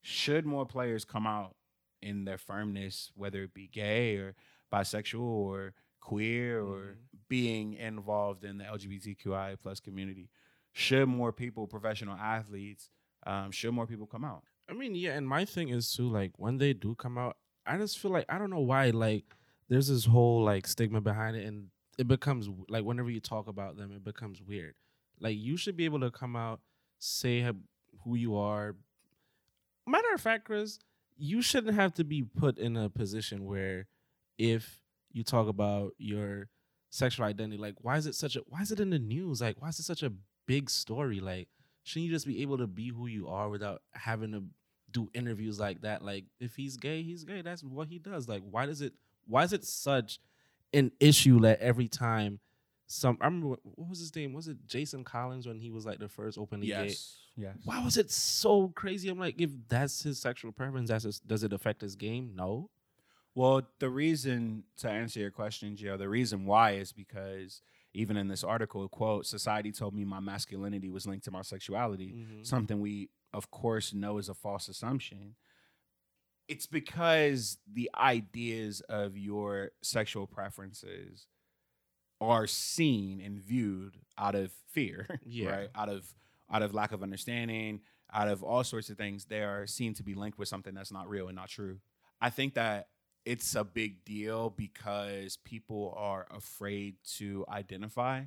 Should 0.02 0.46
more 0.46 0.66
players 0.66 1.04
come 1.06 1.28
out 1.28 1.56
in 2.02 2.26
their 2.26 2.38
firmness, 2.38 3.12
whether 3.16 3.44
it 3.44 3.54
be 3.54 3.68
gay 3.68 4.16
or 4.18 4.36
bisexual 4.72 5.20
or 5.22 5.74
queer 6.00 6.62
or 6.62 6.80
Mhm. 6.96 6.98
being 7.28 7.74
involved 7.74 8.44
in 8.46 8.58
the 8.58 8.66
LGBTQI 8.66 9.56
plus 9.60 9.80
community? 9.80 10.30
Should 10.78 11.08
more 11.08 11.34
people, 11.34 11.66
professional 11.66 12.16
athletes, 12.16 12.92
um, 13.26 13.50
should 13.50 13.72
more 13.72 13.88
people 13.88 14.06
come 14.06 14.24
out? 14.24 14.44
I 14.70 14.74
mean, 14.74 14.94
yeah, 14.94 15.14
and 15.14 15.28
my 15.28 15.44
thing 15.44 15.70
is 15.70 15.92
too, 15.92 16.08
like 16.08 16.34
when 16.38 16.60
they 16.60 16.74
do 16.74 16.94
come 16.94 17.18
out, 17.18 17.36
I 17.66 17.80
just 17.80 17.98
feel 17.98 18.12
like 18.12 18.26
I 18.30 18.38
don't 18.38 18.52
know 18.52 18.60
why, 18.60 18.92
like 18.92 19.24
there's 19.70 19.88
this 19.88 20.06
whole 20.06 20.44
like 20.44 20.68
stigma 20.68 21.02
behind 21.02 21.36
it, 21.36 21.48
and 21.48 21.70
it 21.98 22.08
becomes 22.08 22.48
like 22.70 22.84
whenever 22.84 23.10
you 23.10 23.20
talk 23.20 23.48
about 23.48 23.76
them, 23.76 23.92
it 23.92 24.04
becomes 24.04 24.40
weird. 24.40 24.76
Like 25.20 25.36
you 25.36 25.58
should 25.58 25.76
be 25.78 25.86
able 25.86 26.00
to 26.02 26.12
come 26.12 26.36
out, 26.36 26.60
say 27.00 27.42
who 28.04 28.14
you 28.14 28.36
are. 28.36 28.76
Matter 29.88 30.14
of 30.14 30.22
fact, 30.22 30.46
Chris, 30.46 30.78
you 31.18 31.42
shouldn't 31.42 31.74
have 31.74 31.96
to 31.96 32.04
be 32.04 32.22
put 32.22 32.60
in 32.60 32.78
a 32.78 32.88
position 32.88 33.46
where 33.46 33.88
if 34.38 34.84
you 35.12 35.24
talk 35.24 35.48
about 35.48 35.94
your 35.98 36.50
sexual 36.92 37.26
identity, 37.26 37.58
like 37.58 37.78
why 37.82 37.98
is 37.98 38.06
it 38.06 38.14
such 38.14 38.36
a 38.36 38.42
why 38.42 38.62
is 38.62 38.72
it 38.72 38.80
in 38.80 38.92
the 38.92 39.00
news? 39.00 39.42
Like 39.42 39.60
why 39.60 39.70
is 39.70 39.80
it 39.80 39.84
such 39.84 40.04
a 40.04 40.14
big 40.48 40.70
story? 40.70 41.20
Like 41.20 41.48
shouldn't 41.84 42.08
you 42.08 42.12
just 42.12 42.26
be 42.26 42.42
able 42.42 42.58
to 42.58 42.68
be 42.68 42.90
who 42.90 43.08
you 43.08 43.28
are 43.28 43.50
without 43.50 43.82
having 43.92 44.32
to 44.32 44.44
do 44.92 45.10
interviews 45.14 45.60
like 45.60 45.82
that? 45.82 46.04
Like 46.04 46.26
if 46.40 46.56
he's 46.56 46.78
gay, 46.78 47.04
he's 47.04 47.24
gay. 47.24 47.42
That's 47.42 47.64
what 47.64 47.88
he 47.88 48.00
does. 48.00 48.28
Like 48.28 48.42
why 48.50 48.66
does 48.66 48.82
it 48.82 48.94
why 49.28 49.44
is 49.44 49.54
it 49.54 49.64
such 49.64 50.20
an 50.74 50.92
issue 51.00 51.40
that 51.42 51.60
every 51.60 51.88
time 51.88 52.40
some 52.88 53.18
I 53.22 53.26
remember 53.26 53.50
what, 53.50 53.60
what 53.64 53.90
was 53.90 54.00
his 54.00 54.16
name? 54.16 54.34
Was 54.34 54.48
it 54.48 54.58
Jason 54.66 55.04
Collins 55.04 55.48
when 55.48 55.60
he 55.60 55.70
was 55.70 55.86
like 55.86 56.00
the 56.00 56.10
first 56.10 56.38
openly 56.38 56.68
gay? 56.68 56.88
yes. 56.88 57.18
Yes. 57.38 57.56
Why 57.64 57.84
was 57.84 57.98
it 57.98 58.10
so 58.10 58.70
crazy? 58.70 59.10
I'm 59.10 59.20
like, 59.20 59.40
if 59.40 59.52
that's 59.70 60.02
his 60.02 60.18
sexual 60.20 60.52
preference, 60.52 60.90
that's 60.90 61.04
his, 61.04 61.20
does 61.20 61.44
it 61.44 61.54
affect 61.54 61.82
his 61.82 61.96
game? 61.96 62.32
No. 62.36 62.72
Well, 63.36 63.62
the 63.78 63.90
reason 63.90 64.64
to 64.78 64.90
answer 64.90 65.20
your 65.20 65.30
question, 65.30 65.76
Gio, 65.76 66.00
the 66.00 66.10
reason 66.10 66.48
why 66.48 66.72
is 66.72 66.92
because 66.92 67.62
even 67.94 68.18
in 68.18 68.28
this 68.28 68.44
article, 68.44 68.88
quote, 68.90 69.26
society 69.26 69.72
told 69.72 69.94
me 69.94 70.04
my 70.06 70.20
masculinity 70.20 70.90
was 70.90 71.08
linked 71.08 71.26
to 71.26 71.32
my 71.32 71.42
sexuality, 71.42 72.14
Mhm. 72.14 72.46
something 72.46 72.80
we, 72.80 73.10
of 73.34 73.50
course, 73.52 73.94
know 73.94 74.18
is 74.18 74.30
a 74.30 74.34
false 74.34 74.68
assumption. 74.68 75.36
It's 76.48 76.68
because 76.68 77.58
the 77.72 77.90
ideas 77.96 78.82
of 78.82 79.18
your 79.18 79.72
sexual 79.82 80.28
preferences 80.28 81.28
are 82.22 82.48
seen 82.48 83.20
and 83.20 83.40
viewed 83.40 83.98
out 84.18 84.36
of 84.36 84.52
fear, 84.70 85.08
Yeah. 85.26 85.50
right? 85.50 85.70
Out 85.76 85.90
of 85.90 86.14
out 86.50 86.62
of 86.62 86.74
lack 86.74 86.94
of 86.94 87.04
understanding, 87.04 87.82
out 88.14 88.30
of 88.30 88.42
all 88.42 88.64
sorts 88.64 88.90
of 88.90 88.96
things, 88.98 89.26
they 89.26 89.44
are 89.44 89.68
seen 89.68 89.94
to 89.94 90.02
be 90.04 90.14
linked 90.14 90.38
with 90.40 90.48
something 90.48 90.74
that's 90.74 90.94
not 90.94 91.10
real 91.10 91.28
and 91.28 91.36
not 91.36 91.50
true. 91.50 91.82
I 92.22 92.30
think 92.30 92.54
that 92.54 92.88
it's 93.28 93.56
a 93.56 93.64
big 93.64 94.06
deal 94.06 94.50
because 94.50 95.38
people 95.38 95.94
are 95.98 96.26
afraid 96.32 96.96
to 97.18 97.46
identify. 97.50 98.24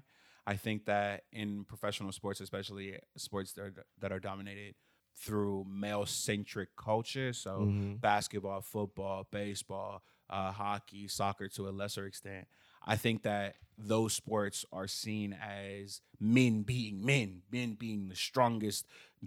I 0.47 0.57
think 0.57 0.87
that 0.87 1.25
in 1.33 1.65
professional 1.65 2.13
sports, 2.13 2.41
especially 2.41 2.99
sports 3.17 3.53
that 3.55 3.63
are, 3.63 3.75
that 4.01 4.13
are 4.13 4.21
dominated 4.21 4.75
through 5.17 5.65
male 5.69 6.07
centric 6.07 6.77
culture, 6.77 7.33
so 7.33 7.67
Mhm. 7.67 8.01
basketball, 8.01 8.61
football, 8.61 9.27
baseball, 9.31 10.03
uh, 10.29 10.53
hockey, 10.53 11.09
soccer 11.09 11.49
to 11.49 11.69
a 11.69 11.71
lesser 11.71 12.07
extent. 12.07 12.47
I 12.87 12.97
think 12.97 13.23
that 13.23 13.57
those 13.79 14.13
sports 14.15 14.65
are 14.73 14.87
seen 14.87 15.33
as 15.35 16.01
men 16.19 16.63
being 16.63 17.05
men, 17.05 17.43
men 17.51 17.75
being 17.75 18.09
the 18.09 18.17
strongest 18.17 18.87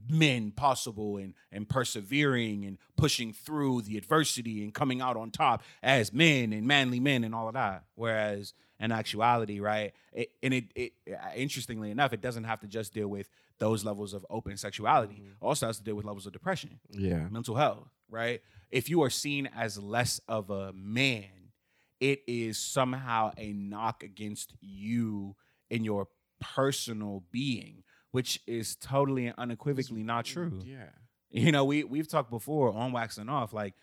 men 0.09 0.51
possible 0.51 1.17
and, 1.17 1.33
and 1.51 1.67
persevering 1.69 2.65
and 2.65 2.77
pushing 2.97 3.31
through 3.33 3.81
the 3.83 3.97
adversity 3.97 4.63
and 4.63 4.73
coming 4.73 5.01
out 5.01 5.15
on 5.17 5.29
top 5.31 5.61
as 5.81 6.11
men 6.13 6.51
and 6.53 6.65
manly 6.67 6.99
men 6.99 7.23
and 7.23 7.35
all 7.35 7.47
of 7.47 7.53
that. 7.53 7.83
Whereas 7.95 8.53
in 8.79 8.91
actuality, 8.91 9.59
right, 9.59 9.93
it, 10.11 10.29
and 10.41 10.53
it, 10.53 10.65
it 10.75 10.93
interestingly 11.35 11.91
enough, 11.91 12.11
it 12.11 12.21
doesn't 12.21 12.43
have 12.45 12.59
to 12.61 12.67
just 12.67 12.93
deal 12.93 13.07
with 13.07 13.29
those 13.59 13.85
levels 13.85 14.13
of 14.13 14.25
open 14.29 14.57
sexuality. 14.57 15.15
Mhm. 15.23 15.31
It 15.31 15.37
also 15.41 15.67
has 15.67 15.77
to 15.77 15.83
deal 15.83 15.95
with 15.95 16.05
levels 16.05 16.25
of 16.25 16.33
depression 16.33 16.79
Yeah. 16.89 17.27
mental 17.29 17.55
health, 17.55 17.87
right? 18.09 18.41
If 18.71 18.89
you 18.89 19.03
are 19.03 19.09
seen 19.11 19.47
as 19.55 19.77
less 19.77 20.19
of 20.27 20.49
a 20.49 20.73
man, 20.73 21.51
it 21.99 22.23
is 22.27 22.57
somehow 22.57 23.31
a 23.37 23.53
knock 23.53 24.03
against 24.03 24.55
you 24.59 25.35
in 25.69 25.83
your 25.85 26.07
personal 26.41 27.23
being, 27.31 27.83
which 28.13 28.39
is 28.47 28.75
totally 28.77 29.25
and 29.27 29.35
unequivocally 29.37 30.03
not 30.03 30.23
true. 30.23 30.61
Yeah. 30.63 30.89
You 31.31 31.51
know, 31.51 31.65
we 31.65 31.83
we've 31.83 32.07
talked 32.07 32.29
before 32.29 32.71
on 32.73 32.91
wax 32.91 33.17
and 33.17 33.29
off, 33.29 33.53
like 33.53 33.73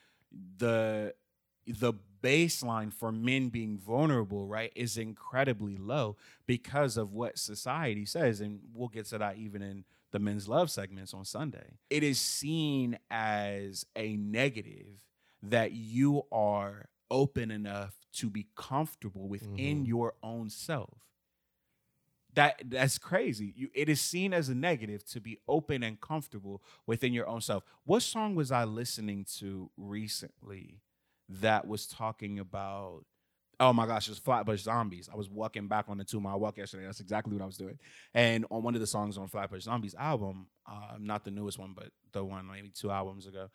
the 0.57 1.15
the 1.67 1.93
baseline 2.23 2.93
for 2.93 3.11
men 3.11 3.49
being 3.49 3.77
vulnerable, 3.77 4.47
right, 4.47 4.73
is 4.77 4.97
incredibly 4.97 5.77
low 5.77 6.17
because 6.47 6.97
of 6.97 7.13
what 7.13 7.39
society 7.39 8.05
says, 8.07 8.41
and 8.41 8.61
we'll 8.73 8.89
get 8.89 9.07
to 9.07 9.19
that 9.19 9.37
even 9.37 9.63
in 9.63 9.85
the 10.13 10.19
men's 10.19 10.49
love 10.49 10.71
segments 10.71 11.13
on 11.13 11.25
Sunday. 11.25 11.79
It 11.89 12.03
is 12.03 12.21
seen 12.21 12.99
as 13.11 13.85
a 13.97 14.17
negative 14.17 15.03
that 15.43 15.73
you 15.73 16.23
are 16.31 16.89
open 17.11 17.51
enough 17.51 17.97
to 18.13 18.31
be 18.31 18.47
comfortable 18.57 19.27
within 19.29 19.85
Mhm. 19.85 19.89
your 19.89 20.15
own 20.23 20.51
self 20.51 21.10
that 22.35 22.63
that's 22.67 22.99
crazy. 22.99 23.53
You, 23.57 23.69
it 23.75 23.89
is 23.89 24.01
seen 24.01 24.33
as 24.33 24.49
a 24.49 24.55
negative 24.55 25.05
to 25.07 25.21
be 25.21 25.39
open 25.49 25.83
and 25.83 26.01
comfortable 26.01 26.63
within 26.87 27.13
your 27.13 27.29
own 27.29 27.41
self. 27.41 27.65
What 27.85 28.03
song 28.03 28.35
was 28.35 28.53
I 28.53 28.65
listening 28.65 29.27
to 29.39 29.71
recently 29.77 30.81
that 31.29 31.67
was 31.67 31.87
talking 31.87 32.39
about? 32.39 33.05
Oh 33.59 33.75
my 33.75 33.87
gosh, 33.87 34.09
it's 34.09 34.19
Flatbush 34.19 34.63
Zombies. 34.63 35.11
I 35.13 35.17
was 35.17 35.29
walking 35.29 35.69
back 35.69 35.87
on 35.89 35.99
the 35.99 36.05
two 36.05 36.21
mile 36.21 36.41
walk 36.41 36.57
yesterday. 36.57 36.87
That's 36.87 37.01
exactly 37.01 37.35
what 37.35 37.43
I 37.43 37.47
was 37.47 37.59
doing. 37.59 37.79
And 38.15 38.47
on 38.51 38.63
one 38.63 38.75
of 38.75 38.81
the 38.81 38.87
songs 38.87 39.19
on 39.19 39.29
Flatbush 39.29 39.65
Zombies 39.65 39.95
album, 39.99 40.47
uh, 40.67 40.97
not 40.99 41.25
the 41.25 41.31
newest 41.31 41.59
one, 41.59 41.75
but 41.77 41.91
the 42.13 42.25
one 42.25 42.47
maybe 42.47 42.71
two 42.71 42.91
albums 42.91 43.27
ago, 43.27 43.51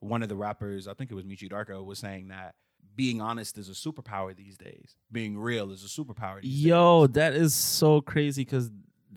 one 0.00 0.22
of 0.22 0.28
the 0.28 0.36
rappers, 0.36 0.86
I 0.86 0.94
think 0.94 1.10
it 1.10 1.14
was 1.14 1.24
Meechy 1.24 1.50
Darko, 1.50 1.84
was 1.84 1.98
saying 1.98 2.28
that 2.28 2.54
being 2.98 3.20
honest 3.22 3.56
is 3.56 3.68
a 3.68 3.72
superpower 3.72 4.34
these 4.36 4.56
days. 4.58 4.96
Being 5.12 5.38
real 5.38 5.70
is 5.70 5.84
a 5.84 5.86
superpower. 5.86 6.42
These 6.42 6.64
Yo, 6.64 7.06
days. 7.06 7.14
that 7.14 7.32
is 7.34 7.54
so 7.54 8.00
crazy 8.00 8.42
because 8.44 8.70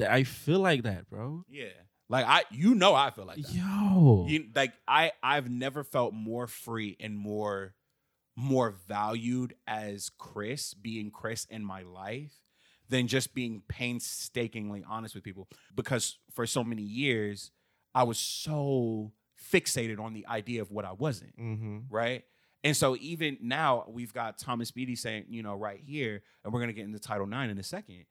I 0.07 0.23
feel 0.23 0.59
like 0.59 0.83
that, 0.83 1.09
bro. 1.09 1.43
Yeah. 1.49 1.65
Like 2.07 2.25
I 2.27 2.43
you 2.51 2.75
know 2.75 2.93
I 2.93 3.09
feel 3.09 3.25
like 3.25 3.37
that. 3.41 3.51
Yo. 3.53 4.25
You, 4.29 4.45
like 4.55 4.73
I 4.87 5.11
I've 5.23 5.49
never 5.49 5.83
felt 5.83 6.13
more 6.13 6.45
free 6.47 6.95
and 6.99 7.17
more 7.17 7.73
more 8.37 8.71
valued 8.87 9.55
as 9.65 10.09
Chris, 10.17 10.73
being 10.73 11.09
Chris 11.11 11.45
in 11.49 11.63
my 11.65 11.81
life 11.81 12.33
than 12.89 13.07
just 13.07 13.33
being 13.33 13.63
painstakingly 13.67 14.83
honest 14.87 15.15
with 15.15 15.23
people 15.23 15.47
because 15.75 16.17
for 16.31 16.45
so 16.45 16.63
many 16.63 16.81
years 16.83 17.51
I 17.95 18.03
was 18.03 18.17
so 18.19 19.11
fixated 19.51 19.99
on 19.99 20.13
the 20.13 20.27
idea 20.27 20.61
of 20.61 20.69
what 20.71 20.85
I 20.85 20.91
wasn't, 20.91 21.37
Mm-hmm. 21.39 21.77
right? 21.89 22.23
And 22.63 22.77
so 22.77 22.95
even 22.99 23.37
now 23.41 23.85
we've 23.87 24.13
got 24.13 24.37
Thomas 24.37 24.71
Beattie 24.71 24.95
saying, 24.95 25.25
you 25.29 25.41
know, 25.41 25.55
right 25.55 25.79
here, 25.83 26.21
and 26.43 26.53
we're 26.53 26.59
gonna 26.59 26.73
get 26.73 26.85
into 26.85 26.99
Title 26.99 27.27
IX 27.27 27.51
in 27.51 27.57
a 27.57 27.63
second. 27.63 28.05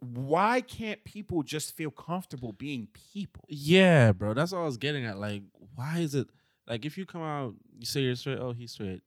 Why 0.00 0.60
can't 0.60 1.02
people 1.04 1.42
just 1.42 1.74
feel 1.74 1.90
comfortable 1.90 2.52
being 2.52 2.88
people? 3.12 3.44
Yeah, 3.48 4.12
bro. 4.12 4.34
That's 4.34 4.52
all 4.52 4.62
I 4.62 4.66
was 4.66 4.76
getting 4.76 5.06
at. 5.06 5.18
Like, 5.18 5.42
why 5.74 5.98
is 5.98 6.14
it 6.14 6.28
like 6.66 6.84
if 6.84 6.98
you 6.98 7.06
come 7.06 7.22
out, 7.22 7.54
you 7.78 7.86
say 7.86 8.00
you're 8.02 8.16
straight, 8.16 8.38
oh, 8.38 8.52
he's 8.52 8.72
straight. 8.72 9.02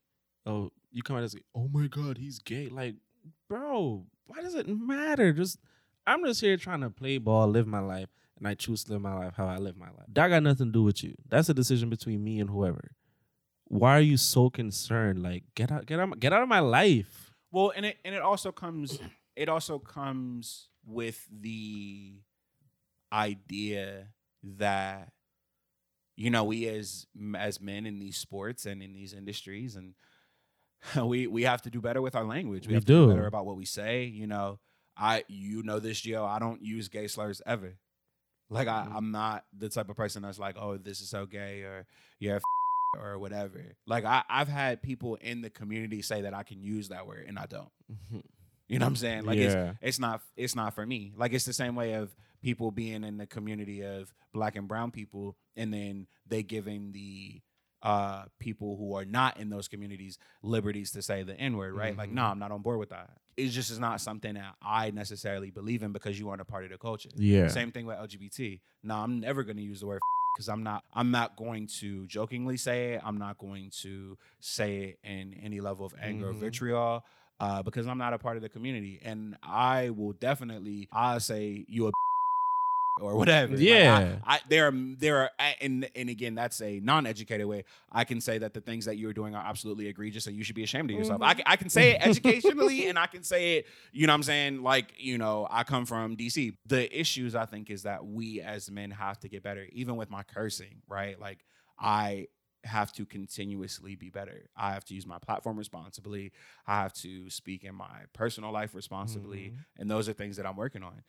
Oh, 0.46 0.72
you 0.92 1.04
come 1.04 1.18
out 1.18 1.30
say, 1.30 1.42
oh 1.56 1.70
my 1.72 1.88
god, 1.88 2.18
he's 2.18 2.40
gay. 2.40 2.70
Like, 2.70 2.96
bro, 3.50 4.06
why 4.26 4.42
does 4.42 4.56
it 4.56 4.68
matter? 4.68 5.34
Just 5.34 5.60
I'm 6.06 6.24
just 6.26 6.42
here 6.42 6.58
trying 6.58 6.82
to 6.82 6.90
play 6.90 7.18
ball, 7.18 7.48
live 7.48 7.68
my 7.68 7.80
life, 7.80 8.10
and 8.38 8.48
I 8.48 8.54
choose 8.54 8.84
to 8.86 8.94
live 8.94 9.02
my 9.02 9.14
life 9.14 9.34
how 9.36 9.48
I 9.48 9.58
live 9.58 9.76
my 9.76 9.88
life. 9.88 10.08
That 10.14 10.30
got 10.30 10.44
nothing 10.44 10.68
to 10.68 10.72
do 10.72 10.84
with 10.84 11.04
you. 11.04 11.16
That's 11.28 11.50
a 11.50 11.54
decision 11.54 11.90
between 11.90 12.24
me 12.24 12.40
and 12.40 12.50
whoever. 12.50 12.92
Why 13.70 13.98
are 13.98 14.02
you 14.02 14.18
so 14.18 14.50
concerned? 14.50 15.22
Like, 15.24 15.44
get 15.56 15.72
out, 15.72 15.86
get 15.86 16.00
out, 16.00 16.20
get 16.20 16.34
out 16.34 16.42
of 16.42 16.50
my 16.50 16.60
life. 16.60 17.34
Well, 17.52 17.72
and 17.76 17.86
it 17.86 17.98
and 18.06 18.14
it 18.16 18.22
also 18.22 18.52
comes 18.52 19.00
it 19.36 19.50
also 19.50 19.80
comes 19.80 20.70
with 20.86 21.28
the 21.32 22.16
idea 23.12 24.08
that 24.44 25.12
you 26.16 26.30
know 26.30 26.44
we 26.44 26.68
as 26.68 27.08
as 27.38 27.62
men 27.62 27.86
in 27.86 28.00
these 28.00 28.18
sports 28.18 28.66
and 28.66 28.82
in 28.82 28.94
these 28.94 29.14
industries 29.14 29.76
and 29.76 29.94
we 31.08 31.28
we 31.28 31.44
have 31.44 31.62
to 31.64 31.70
do 31.70 31.82
better 31.82 32.02
with 32.02 32.16
our 32.16 32.24
language. 32.26 32.68
We, 32.68 32.72
We 32.72 32.74
have 32.76 32.86
to 32.86 32.94
do 32.94 33.06
do. 33.08 33.14
better 33.14 33.28
about 33.28 33.46
what 33.46 33.58
we 33.58 33.66
say. 33.66 34.04
You 34.06 34.28
know, 34.28 34.60
I 34.96 35.24
you 35.28 35.64
know 35.64 35.80
this, 35.80 36.02
Gio. 36.02 36.26
I 36.28 36.40
don't 36.40 36.62
use 36.62 36.88
gay 36.88 37.08
slurs 37.08 37.42
ever. 37.46 37.78
Like 38.50 38.68
I, 38.68 38.86
Mhm. 38.88 38.96
I'm 38.96 39.12
not 39.12 39.46
the 39.58 39.68
type 39.70 39.90
of 39.90 39.98
person 39.98 40.22
that's 40.24 40.40
like, 40.40 40.56
oh, 40.58 40.78
this 40.78 41.02
is 41.02 41.10
so 41.10 41.26
gay 41.26 41.62
or 41.64 41.86
yeah, 42.20 42.40
or 42.96 43.18
whatever. 43.20 43.76
Like 43.86 44.06
I, 44.06 44.24
I've 44.30 44.48
had 44.48 44.82
people 44.82 45.16
in 45.16 45.42
the 45.42 45.50
community 45.50 46.02
say 46.02 46.22
that 46.22 46.34
I 46.34 46.44
can 46.44 46.62
use 46.62 46.90
that 46.90 47.08
word 47.08 47.26
and 47.28 47.38
I 47.40 47.46
don't. 47.46 47.70
You 48.70 48.80
know 48.80 48.86
what 48.86 48.90
I'm 48.90 48.96
saying? 48.98 49.26
Like 49.26 49.38
it's 49.38 49.56
yeah. 49.56 49.74
it's 49.82 50.00
not 50.00 50.22
it's 50.36 50.56
not 50.56 50.76
for 50.76 50.86
me. 50.86 51.14
Like 51.16 51.34
it's 51.34 51.46
the 51.46 51.54
same 51.54 51.76
way 51.76 51.94
of 51.94 52.16
people 52.42 52.70
being 52.72 53.04
in 53.04 53.18
the 53.18 53.26
community 53.26 53.82
of 53.82 54.14
black 54.34 54.56
and 54.56 54.68
brown 54.68 54.92
people 54.92 55.38
and 55.56 55.74
then 55.74 56.08
they 56.28 56.44
giving 56.44 56.92
the 56.92 57.42
uh 57.82 58.26
people 58.40 58.76
who 58.78 58.96
are 58.96 59.06
not 59.06 59.38
in 59.40 59.50
those 59.50 59.68
communities 59.68 60.18
liberties 60.44 60.92
to 60.92 61.02
say 61.02 61.24
the 61.24 61.34
n-word 61.36 61.74
right 61.76 61.96
like 61.96 62.10
Mhm. 62.10 62.14
no 62.14 62.24
i'm 62.26 62.40
not 62.40 62.52
on 62.52 62.62
board 62.64 62.80
with 62.80 62.90
that 62.90 63.10
it 63.38 63.50
just 63.50 63.70
is 63.72 63.80
not 63.80 64.02
something 64.02 64.34
that 64.34 64.56
i 64.64 64.90
necessarily 64.92 65.52
believe 65.52 65.84
in 65.84 65.92
because 65.92 66.20
you 66.20 66.28
aren't 66.30 66.42
a 66.42 66.46
part 66.46 66.64
of 66.66 66.72
the 66.72 66.78
culture 66.80 67.10
yeah. 67.16 67.48
same 67.48 67.72
thing 67.72 67.86
with 67.86 67.96
lgbt 67.98 68.60
no 68.84 68.96
i'm 68.96 69.20
never 69.20 69.44
going 69.44 69.58
to 69.58 69.64
use 69.64 69.80
the 69.80 69.88
word 69.88 70.00
because 70.38 70.50
i'm 70.50 70.62
not 70.62 70.84
i'm 70.94 71.10
not 71.10 71.36
going 71.36 71.66
to 71.66 72.06
jokingly 72.06 72.58
say 72.58 72.94
it 72.94 73.02
i'm 73.04 73.18
not 73.18 73.40
going 73.40 73.72
to 73.72 74.16
say 74.40 74.78
it 74.90 75.00
in 75.04 75.34
any 75.42 75.60
level 75.60 75.84
of 75.84 75.96
anger 76.00 76.30
or 76.30 76.34
Mhm. 76.34 76.40
vitriol 76.40 77.04
uh, 77.40 77.64
because 77.64 77.88
i'm 77.88 77.98
not 77.98 78.14
a 78.14 78.20
part 78.20 78.36
of 78.38 78.44
the 78.44 78.50
community 78.50 79.00
and 79.04 79.36
i 79.42 79.90
will 79.90 80.14
definitely 80.14 80.88
i 80.92 81.18
say 81.18 81.66
you 81.68 81.88
a 81.88 81.92
or 83.00 83.16
whatever. 83.16 83.54
Like, 83.54 83.62
I- 83.62 83.64
Yeah. 83.64 84.16
I, 84.26 84.40
there 84.50 84.68
are 84.68 84.74
there 84.98 85.18
are 85.18 85.32
and 85.62 85.90
and 85.96 86.10
again 86.10 86.36
that's 86.36 86.62
a 86.62 86.80
non-educated 86.80 87.46
way. 87.46 87.64
I 87.92 88.04
can 88.04 88.22
say 88.22 88.38
that 88.40 88.54
the 88.54 88.62
things 88.62 88.86
that 88.86 88.98
you're 88.98 89.14
doing 89.14 89.36
are 89.36 89.44
absolutely 89.46 89.88
egregious 89.88 90.28
and 90.28 90.36
you 90.36 90.44
should 90.44 90.56
be 90.56 90.64
ashamed 90.64 90.92
of 90.92 90.98
yourself. 90.98 91.22
I, 91.22 91.34
can, 91.36 91.44
I 91.46 91.56
can 91.56 91.70
say 91.70 91.92
it 91.92 92.06
educationally 92.06 92.88
and 92.90 92.98
i 93.00 93.08
can 93.08 93.24
say 93.24 93.58
it 93.58 93.66
you 93.92 94.08
know 94.08 94.14
what 94.14 94.16
i'm 94.18 94.24
saying? 94.24 94.64
Like 94.64 94.94
you 94.98 95.18
know 95.18 95.48
i 95.50 95.64
come 95.64 95.86
from 95.86 96.16
dc 96.18 96.54
the 96.66 97.00
issues 97.00 97.36
i 97.36 97.46
think 97.46 97.70
is 97.70 97.84
that 97.84 98.06
we 98.06 98.42
as 98.42 98.70
men 98.72 98.92
have 98.92 99.20
to 99.20 99.30
get 99.30 99.44
better. 99.44 99.66
Even 99.72 99.96
with 99.96 100.10
my 100.10 100.24
cursing 100.24 100.82
right? 100.88 101.20
Like 101.20 101.44
i 101.80 102.28
have 102.64 102.92
to 102.92 103.06
continuously 103.06 103.96
be 103.96 104.10
better. 104.10 104.50
I 104.58 104.74
have 104.74 104.84
to 104.86 104.94
use 104.94 105.06
my 105.06 105.20
platform 105.20 105.58
responsibly. 105.58 106.32
I 106.66 106.82
have 106.82 106.92
to 106.96 107.30
speak 107.30 107.64
in 107.64 107.76
my 107.76 108.02
personal 108.14 108.52
life 108.52 108.74
responsibly. 108.76 109.54
Mhm. 109.54 109.66
and 109.78 109.90
those 109.92 110.10
are 110.10 110.14
things 110.14 110.36
that 110.38 110.46
i'm 110.46 110.58
working 110.58 110.84
on 110.84 111.02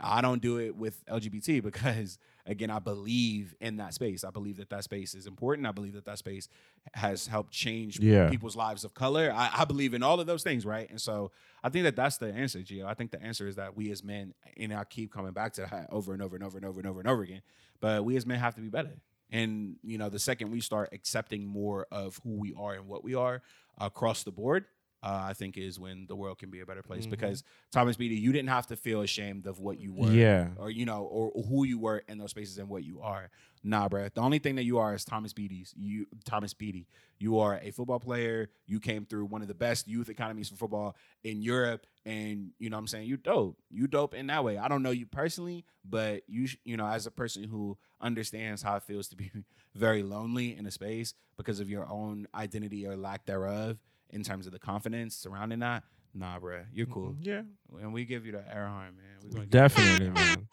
I 0.00 0.20
don't 0.20 0.40
do 0.40 0.58
it 0.58 0.76
with 0.76 1.04
LGBT 1.06 1.62
because 1.70 2.18
again, 2.46 2.70
I 2.70 2.78
believe 2.78 3.54
in 3.60 3.76
that 3.76 3.94
space. 3.94 4.24
I 4.24 4.30
believe 4.30 4.56
that 4.56 4.70
that 4.70 4.84
space 4.84 5.14
is 5.14 5.26
important. 5.26 5.66
I 5.66 5.72
believe 5.72 5.92
that 5.94 6.04
that 6.06 6.18
space 6.18 6.48
has 6.94 7.26
helped 7.26 7.52
change 7.52 8.00
Yeah. 8.00 8.28
people's 8.30 8.56
lives 8.56 8.84
of 8.84 8.94
color. 8.94 9.32
I, 9.34 9.50
I 9.58 9.64
believe 9.64 9.94
in 9.94 10.02
all 10.02 10.18
of 10.20 10.26
those 10.26 10.42
things, 10.42 10.64
right? 10.66 10.88
And 10.90 11.00
so 11.00 11.30
I 11.62 11.68
think 11.68 11.84
that 11.84 11.96
that's 11.96 12.16
the 12.18 12.32
answer, 12.32 12.60
Gio. 12.60 12.86
I 12.86 12.94
think 12.94 13.10
the 13.10 13.22
answer 13.22 13.46
is 13.46 13.56
that 13.56 13.76
we 13.76 13.90
as 13.92 14.02
men, 14.02 14.34
and 14.56 14.72
I 14.72 14.84
keep 14.84 15.12
coming 15.12 15.32
back 15.32 15.52
to 15.54 15.62
that 15.62 15.88
over 15.90 16.12
and 16.12 16.22
over 16.22 16.34
and 16.36 16.44
over 16.44 16.56
and 16.58 16.66
over 16.66 16.80
and 16.80 16.88
over 16.88 17.00
and 17.00 17.08
over 17.08 17.22
again, 17.22 17.42
but 17.80 18.04
we 18.04 18.16
as 18.16 18.26
men 18.26 18.38
have 18.38 18.54
to 18.56 18.60
be 18.60 18.68
better. 18.68 19.00
And 19.30 19.76
you 19.84 19.96
know, 19.98 20.08
the 20.08 20.18
second 20.18 20.50
we 20.50 20.60
start 20.60 20.88
accepting 20.92 21.46
more 21.46 21.86
of 21.92 22.18
who 22.24 22.30
we 22.30 22.52
are 22.58 22.74
and 22.74 22.88
what 22.88 23.04
we 23.04 23.14
are 23.14 23.42
across 23.78 24.24
the 24.24 24.32
board, 24.32 24.64
uh, 25.02 25.20
I 25.28 25.32
think 25.32 25.56
is 25.56 25.80
when 25.80 26.06
the 26.06 26.14
world 26.16 26.38
can 26.38 26.50
be 26.50 26.60
a 26.60 26.66
better 26.66 26.82
place. 26.82 27.06
Mhm. 27.06 27.10
Because 27.10 27.42
Thomas 27.70 27.96
Beattie, 27.96 28.16
you 28.16 28.32
didn't 28.32 28.50
have 28.50 28.66
to 28.66 28.76
feel 28.76 29.00
ashamed 29.00 29.46
of 29.46 29.58
what 29.58 29.80
you 29.80 29.92
were, 29.94 30.12
Yeah. 30.12 30.50
or 30.58 30.70
you 30.70 30.84
know, 30.84 31.04
or, 31.04 31.30
who 31.44 31.64
you 31.64 31.78
were 31.78 32.02
in 32.08 32.18
those 32.18 32.30
spaces 32.30 32.58
and 32.58 32.68
what 32.68 32.84
you 32.84 33.00
are. 33.00 33.30
Nah, 33.62 33.88
bruh. 33.88 34.12
The 34.12 34.20
only 34.20 34.38
thing 34.38 34.56
that 34.56 34.64
you 34.64 34.78
are 34.78 34.94
is 34.94 35.04
Thomas 35.04 35.32
Beattie's. 35.32 35.72
You, 35.76 36.06
Thomas 36.24 36.52
Beattie. 36.54 36.86
You 37.18 37.38
are 37.38 37.58
a 37.62 37.70
football 37.70 38.00
player. 38.00 38.48
You 38.66 38.80
came 38.80 39.04
through 39.06 39.26
one 39.26 39.42
of 39.42 39.48
the 39.48 39.54
best 39.54 39.86
youth 39.88 40.08
economies 40.08 40.48
for 40.48 40.56
football 40.56 40.96
in 41.24 41.42
Europe, 41.42 41.86
and 42.06 42.52
you 42.58 42.70
know, 42.70 42.76
what 42.76 42.80
I'm 42.80 42.86
saying 42.86 43.06
you 43.08 43.16
dope. 43.18 43.58
You 43.70 43.86
dope 43.86 44.14
in 44.14 44.26
that 44.28 44.44
way. 44.44 44.56
I 44.58 44.68
don't 44.68 44.82
know 44.82 44.90
you 44.90 45.06
personally, 45.06 45.64
but 45.84 46.22
you, 46.26 46.46
sh- 46.46 46.56
you 46.64 46.76
know, 46.78 46.86
as 46.86 47.06
a 47.06 47.10
person 47.10 47.44
who 47.44 47.76
understands 48.00 48.62
how 48.62 48.76
it 48.76 48.82
feels 48.82 49.08
to 49.08 49.16
be 49.16 49.30
very 49.74 50.02
lonely 50.02 50.56
in 50.56 50.66
a 50.66 50.70
space 50.70 51.12
because 51.36 51.60
of 51.60 51.68
your 51.70 51.86
own 51.90 52.26
identity 52.34 52.86
or 52.86 52.96
lack 52.96 53.26
thereof 53.26 53.78
in 54.12 54.22
terms 54.22 54.46
of 54.46 54.52
the 54.52 54.58
confidence 54.58 55.14
surrounding 55.16 55.60
that. 55.60 55.84
Nah, 56.14 56.38
bruh, 56.38 56.64
you're 56.72 56.86
cool. 56.86 57.10
Mm-hmm. 57.12 57.22
Yeah. 57.22 57.42
And 57.82 57.92
we 57.92 58.04
give 58.04 58.26
you 58.26 58.32
the 58.32 58.44
air 58.52 58.66
horn, 58.66 58.96
man. 58.96 59.04
We 59.24 59.30
gonna 59.30 59.42
give 59.44 59.50
Definitely, 59.50 60.10
man. 60.10 60.48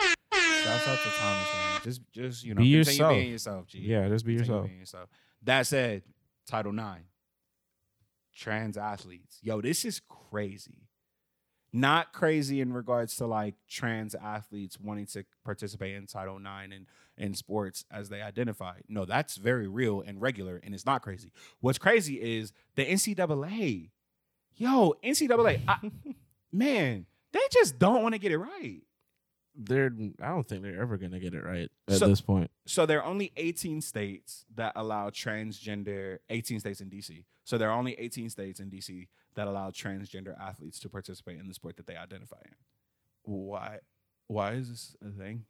Shouts 0.63 0.87
out 0.87 0.99
to 0.99 1.09
Thomas, 1.09 1.47
man. 1.53 1.81
Just, 1.83 2.01
just 2.11 2.43
you 2.43 2.53
know, 2.53 2.61
Be 2.61 2.67
yourself. 2.67 3.13
being 3.13 3.31
yourself. 3.31 3.67
G. 3.67 3.79
Yeah, 3.79 4.07
just 4.09 4.25
be 4.25 4.33
Continue 4.35 4.53
yourself. 4.53 4.67
being 4.67 4.79
yourself. 4.79 5.09
That 5.43 5.65
said, 5.67 6.03
Title 6.45 6.73
IX, 6.77 7.01
trans 8.35 8.77
athletes. 8.77 9.39
Yo, 9.41 9.61
this 9.61 9.85
is 9.85 10.01
crazy. 10.29 10.86
Not 11.77 12.11
crazy 12.13 12.59
in 12.61 12.73
regards 12.73 13.15
to 13.17 13.27
like 13.27 13.55
trans 13.69 14.15
athletes 14.15 14.79
wanting 14.79 15.05
to 15.07 15.25
participate 15.45 15.95
in 15.95 16.07
Title 16.07 16.37
IX 16.37 16.73
and 16.73 16.85
in 17.17 17.33
sports 17.35 17.85
as 17.91 18.09
they 18.09 18.21
identify. 18.21 18.79
No, 18.87 19.05
that's 19.05 19.35
very 19.37 19.67
real 19.67 20.01
and 20.01 20.21
regular, 20.21 20.59
and 20.63 20.73
it's 20.73 20.85
not 20.85 21.01
crazy. 21.01 21.31
What's 21.59 21.77
crazy 21.77 22.15
is 22.15 22.51
the 22.75 22.85
NCAA. 22.85 23.89
Yo, 24.55 24.95
NCAA, 25.03 25.61
I, 25.67 25.77
man, 26.51 27.05
they 27.31 27.39
just 27.51 27.77
don't 27.77 28.01
want 28.01 28.13
to 28.13 28.19
get 28.19 28.31
it 28.31 28.37
right. 28.39 28.81
They're 29.59 29.91
I 30.21 30.27
don't 30.29 30.47
think 30.47 30.61
they're 30.61 30.79
ever 30.81 30.97
gonna 30.97 31.19
get 31.19 31.33
it 31.33 31.43
right 31.43 31.69
at 31.87 31.95
So- 31.97 32.07
this 32.07 32.21
point. 32.21 32.51
so 32.67 32.85
there 32.85 33.01
are 33.01 33.05
only 33.09 33.31
18 33.37 33.81
states 33.81 34.45
that 34.55 34.73
allow 34.75 35.09
transgender 35.09 36.19
18 36.29 36.59
states 36.59 36.79
in 36.81 36.89
DC. 36.89 37.23
So 37.43 37.57
there 37.57 37.69
are 37.71 37.77
only 37.77 37.93
18 37.93 38.29
states 38.29 38.59
in 38.59 38.69
DC 38.69 39.07
that 39.37 39.47
allow 39.47 39.69
transgender 39.69 40.37
athletes 40.41 40.79
to 40.79 40.89
participate 40.89 41.39
in 41.39 41.47
the 41.47 41.53
sport 41.53 41.77
that 41.77 41.85
they 41.85 41.95
identify 41.95 42.41
in. 42.43 42.55
Why 43.23 43.77
why 44.27 44.53
is 44.53 44.69
this 44.69 44.95
a 45.01 45.11
thing? 45.17 45.45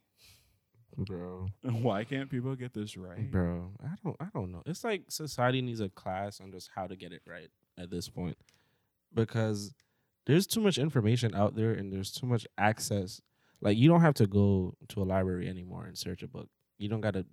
Bro. 0.96 1.48
Why 1.62 2.02
can't 2.04 2.30
people 2.30 2.56
get 2.56 2.72
this 2.72 2.96
right? 2.96 3.30
Bro, 3.30 3.72
I 3.84 3.94
don't 4.02 4.16
I 4.20 4.26
don't 4.34 4.50
know. 4.50 4.62
It's 4.66 4.82
like 4.84 5.04
society 5.10 5.60
needs 5.60 5.80
a 5.80 5.88
class 5.88 6.40
on 6.40 6.50
just 6.50 6.70
how 6.74 6.86
to 6.86 6.96
get 6.96 7.12
it 7.12 7.22
right 7.26 7.48
at 7.78 7.90
this 7.90 8.08
point. 8.08 8.36
Because 9.14 9.74
there's 10.26 10.46
too 10.46 10.60
much 10.60 10.76
information 10.78 11.34
out 11.34 11.54
there 11.54 11.72
and 11.72 11.92
there's 11.92 12.10
too 12.10 12.26
much 12.26 12.46
access. 12.56 13.20
Like 13.60 13.76
you 13.76 13.88
don't 13.88 14.00
have 14.00 14.14
to 14.14 14.26
go 14.26 14.74
to 14.88 15.02
a 15.02 15.04
library 15.04 15.48
anymore 15.48 15.84
and 15.84 15.96
search 15.96 16.22
a 16.22 16.28
book. 16.28 16.48
You 16.78 16.88
don't 16.88 17.00
gotta 17.00 17.26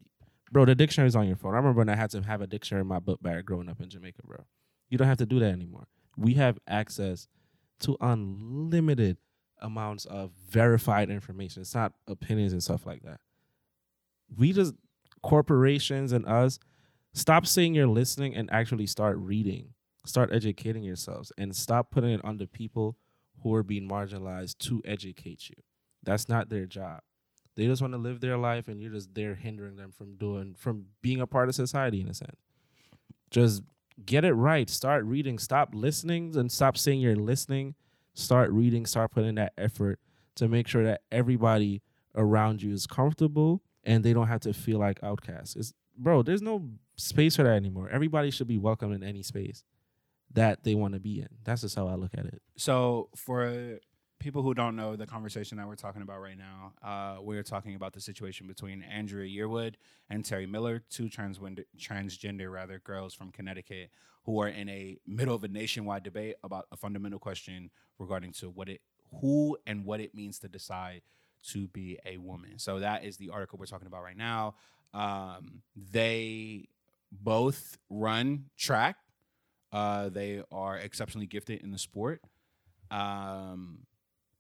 Bro, 0.51 0.65
the 0.65 0.75
dictionary's 0.75 1.15
on 1.15 1.27
your 1.27 1.37
phone. 1.37 1.53
I 1.53 1.57
remember 1.57 1.79
when 1.79 1.89
I 1.89 1.95
had 1.95 2.11
to 2.11 2.21
have 2.21 2.41
a 2.41 2.47
dictionary 2.47 2.81
in 2.81 2.87
my 2.87 2.99
book 2.99 3.21
bag 3.21 3.45
growing 3.45 3.69
up 3.69 3.81
in 3.81 3.89
Jamaica, 3.89 4.21
bro. 4.23 4.45
You 4.89 4.97
don't 4.97 5.07
have 5.07 5.17
to 5.17 5.25
do 5.25 5.39
that 5.39 5.51
anymore. 5.51 5.87
We 6.17 6.33
have 6.35 6.57
access 6.67 7.27
to 7.81 7.97
unlimited 8.01 9.17
amounts 9.59 10.05
of 10.05 10.31
verified 10.49 11.09
information. 11.09 11.61
It's 11.61 11.75
not 11.75 11.93
opinions 12.07 12.53
and 12.53 12.63
stuff 12.63 12.85
like 12.85 13.03
that. 13.03 13.19
We 14.35 14.53
just 14.53 14.73
corporations 15.21 16.11
and 16.11 16.25
us 16.27 16.59
stop 17.13 17.47
saying 17.47 17.73
you're 17.73 17.87
listening 17.87 18.35
and 18.35 18.47
actually 18.51 18.85
start 18.85 19.17
reading 19.17 19.73
start 20.05 20.31
educating 20.31 20.83
yourselves 20.83 21.31
and 21.37 21.55
stop 21.55 21.89
putting 21.89 22.11
it 22.11 22.23
on 22.23 22.37
the 22.37 22.45
people 22.45 22.95
who 23.41 23.51
are 23.55 23.63
being 23.63 23.89
marginalized 23.89 24.55
to 24.59 24.83
educate 24.85 25.49
you 25.49 25.55
that's 26.03 26.29
not 26.29 26.49
their 26.49 26.67
job 26.67 26.99
they 27.55 27.65
just 27.65 27.81
want 27.81 27.91
to 27.91 27.97
live 27.97 28.19
their 28.19 28.37
life 28.37 28.67
and 28.67 28.79
you're 28.79 28.91
just 28.91 29.15
there 29.15 29.33
hindering 29.33 29.77
them 29.77 29.91
from 29.91 30.15
doing 30.15 30.53
from 30.55 30.85
being 31.01 31.19
a 31.19 31.25
part 31.25 31.49
of 31.49 31.55
society 31.55 32.01
in 32.01 32.07
a 32.07 32.13
sense 32.13 32.39
just 33.31 33.63
get 34.03 34.25
it 34.25 34.33
right 34.33 34.69
start 34.69 35.05
reading 35.05 35.39
stop 35.39 35.69
listening 35.73 36.35
and 36.35 36.51
stop 36.51 36.77
saying 36.77 36.99
you're 36.99 37.15
listening 37.15 37.75
start 38.13 38.51
reading 38.51 38.85
start 38.85 39.11
putting 39.11 39.35
that 39.35 39.53
effort 39.57 39.99
to 40.35 40.47
make 40.47 40.67
sure 40.67 40.83
that 40.83 41.01
everybody 41.11 41.81
around 42.15 42.61
you 42.61 42.73
is 42.73 42.87
comfortable 42.87 43.61
and 43.83 44.03
they 44.03 44.13
don't 44.13 44.27
have 44.27 44.41
to 44.41 44.53
feel 44.53 44.79
like 44.79 45.01
outcasts. 45.03 45.55
It's 45.55 45.73
bro, 45.97 46.23
there's 46.23 46.41
no 46.41 46.69
space 46.97 47.35
for 47.35 47.43
that 47.43 47.55
anymore. 47.55 47.89
Everybody 47.89 48.31
should 48.31 48.47
be 48.47 48.57
welcome 48.57 48.91
in 48.91 49.03
any 49.03 49.23
space 49.23 49.63
that 50.33 50.63
they 50.63 50.75
want 50.75 50.93
to 50.93 50.99
be 50.99 51.19
in. 51.19 51.29
That's 51.43 51.61
just 51.61 51.75
how 51.75 51.87
I 51.87 51.95
look 51.95 52.11
at 52.17 52.25
it. 52.25 52.41
So 52.57 53.09
for 53.15 53.79
people 54.19 54.41
who 54.41 54.53
don't 54.53 54.75
know 54.75 54.95
the 54.95 55.05
conversation 55.05 55.57
that 55.57 55.67
we're 55.67 55.75
talking 55.75 56.01
about 56.01 56.21
right 56.21 56.37
now, 56.37 56.73
uh, 56.83 57.21
we're 57.21 57.43
talking 57.43 57.75
about 57.75 57.93
the 57.93 58.01
situation 58.01 58.47
between 58.47 58.83
Andraya 58.83 59.33
Yearwood 59.35 59.75
and 60.09 60.23
Terry 60.23 60.45
Miller, 60.45 60.83
two 60.89 61.05
transgender, 61.09 61.65
transgender 61.77 62.51
rather 62.51 62.79
girls 62.79 63.13
from 63.13 63.31
Connecticut, 63.31 63.89
who 64.23 64.41
are 64.41 64.47
in 64.47 64.67
a 64.69 64.97
middle 65.05 65.35
of 65.35 65.43
a 65.43 65.47
nationwide 65.47 66.03
debate 66.03 66.35
about 66.43 66.65
a 66.71 66.77
fundamental 66.77 67.19
question 67.19 67.69
regarding 67.99 68.31
to 68.33 68.49
what 68.49 68.69
it, 68.69 68.81
who 69.21 69.57
and 69.67 69.85
what 69.85 69.99
it 69.99 70.15
means 70.15 70.39
to 70.39 70.47
decide 70.47 71.01
to 71.43 71.67
be 71.67 71.99
a 72.05 72.17
woman. 72.17 72.57
So 72.57 72.79
that 72.79 73.03
is 73.03 73.17
the 73.17 73.29
article 73.29 73.59
we're 73.59 73.67
talking 73.67 73.87
about 73.87 74.01
right 74.01 74.17
now. 74.17 74.55
Um, 74.93 75.61
they 75.75 76.69
both 77.11 77.77
run 77.89 78.45
track. 78.57 78.95
Uh, 79.71 80.09
they 80.09 80.41
are 80.51 80.77
exceptionally 80.77 81.27
gifted 81.27 81.61
in 81.61 81.71
the 81.71 81.77
sport. 81.77 82.21
Um, 82.89 83.79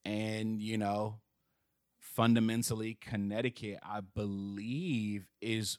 and, 0.05 0.61
you 0.61 0.77
know, 0.77 1.19
fundamentally, 1.99 2.97
Connecticut, 3.01 3.79
I 3.83 4.01
believe, 4.01 5.27
is 5.41 5.77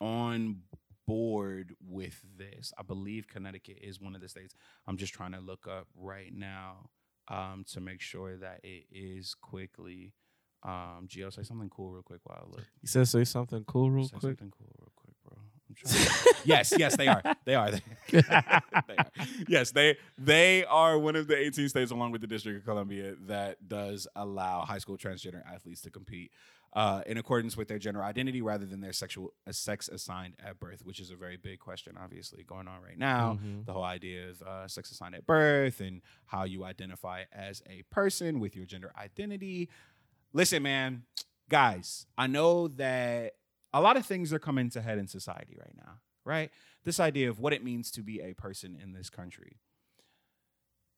on 0.00 0.62
board 1.06 1.74
with 1.80 2.20
this. 2.36 2.72
I 2.78 2.82
believe 2.82 3.26
Connecticut 3.28 3.78
is 3.80 4.00
one 4.00 4.14
of 4.14 4.20
the 4.20 4.28
states. 4.28 4.54
I'm 4.86 4.96
just 4.98 5.14
trying 5.14 5.32
to 5.32 5.40
look 5.40 5.66
up 5.66 5.86
right 5.96 6.32
now 6.32 6.90
um, 7.28 7.64
to 7.72 7.80
make 7.80 8.00
sure 8.00 8.36
that 8.36 8.60
it 8.62 8.84
is 8.92 9.34
quickly. 9.34 10.12
Um, 10.62 11.06
Gio, 11.08 11.32
say 11.32 11.42
something 11.44 11.70
cool 11.70 11.90
real 11.90 12.02
quick 12.02 12.20
while 12.24 12.44
I 12.46 12.50
look. 12.50 12.66
You 12.82 12.88
said 12.88 13.08
say 13.08 13.24
something 13.24 13.64
cool 13.64 13.90
real 13.90 14.04
Say 14.04 14.10
quick. 14.18 14.22
something 14.38 14.52
cool 14.56 14.70
real 14.78 14.92
quick, 14.96 15.14
bro. 15.24 15.36
I'm 15.38 15.48
trying. 15.50 15.57
Yes, 16.44 16.72
yes, 16.76 16.96
they 16.96 17.08
are. 17.08 17.22
They 17.44 17.54
are. 17.54 17.70
they 18.10 18.22
are. 18.28 18.62
Yes, 19.46 19.70
they 19.70 19.96
they 20.16 20.64
are 20.64 20.98
one 20.98 21.16
of 21.16 21.26
the 21.28 21.36
18 21.36 21.68
states, 21.68 21.90
along 21.90 22.12
with 22.12 22.20
the 22.20 22.26
District 22.26 22.58
of 22.58 22.64
Columbia, 22.64 23.14
that 23.26 23.68
does 23.68 24.06
allow 24.16 24.62
high 24.62 24.78
school 24.78 24.96
transgender 24.96 25.42
athletes 25.52 25.80
to 25.82 25.90
compete 25.90 26.32
uh, 26.74 27.02
in 27.06 27.16
accordance 27.18 27.56
with 27.56 27.68
their 27.68 27.78
gender 27.78 28.02
identity 28.02 28.42
rather 28.42 28.66
than 28.66 28.80
their 28.80 28.92
sexual 28.92 29.32
uh, 29.46 29.52
sex 29.52 29.88
assigned 29.88 30.34
at 30.44 30.58
birth, 30.60 30.80
which 30.84 31.00
is 31.00 31.10
a 31.10 31.16
very 31.16 31.36
big 31.36 31.58
question, 31.58 31.96
obviously, 32.02 32.42
going 32.44 32.68
on 32.68 32.82
right 32.82 32.98
now. 32.98 33.38
Mhm. 33.42 33.64
The 33.66 33.72
whole 33.72 33.84
idea 33.84 34.30
of 34.30 34.42
uh, 34.42 34.68
sex 34.68 34.90
assigned 34.90 35.14
at 35.14 35.26
birth 35.26 35.80
and 35.80 36.02
how 36.26 36.44
you 36.44 36.64
identify 36.64 37.24
as 37.32 37.62
a 37.68 37.82
person 37.90 38.40
with 38.40 38.54
your 38.56 38.66
gender 38.66 38.92
identity. 38.98 39.68
Listen, 40.32 40.62
man, 40.62 41.04
guys, 41.48 42.06
I 42.18 42.26
know 42.26 42.68
that 42.68 43.32
a 43.72 43.80
lot 43.80 43.96
of 43.96 44.06
things 44.06 44.32
are 44.32 44.38
coming 44.38 44.70
to 44.70 44.80
head 44.80 44.98
in 44.98 45.06
society 45.06 45.56
right 45.58 45.74
now, 45.76 46.00
right? 46.24 46.50
This 46.84 47.00
idea 47.00 47.28
of 47.28 47.38
what 47.38 47.52
it 47.52 47.62
means 47.62 47.90
to 47.92 48.02
be 48.02 48.20
a 48.20 48.34
person 48.34 48.78
in 48.80 48.92
this 48.92 49.10
country. 49.10 49.58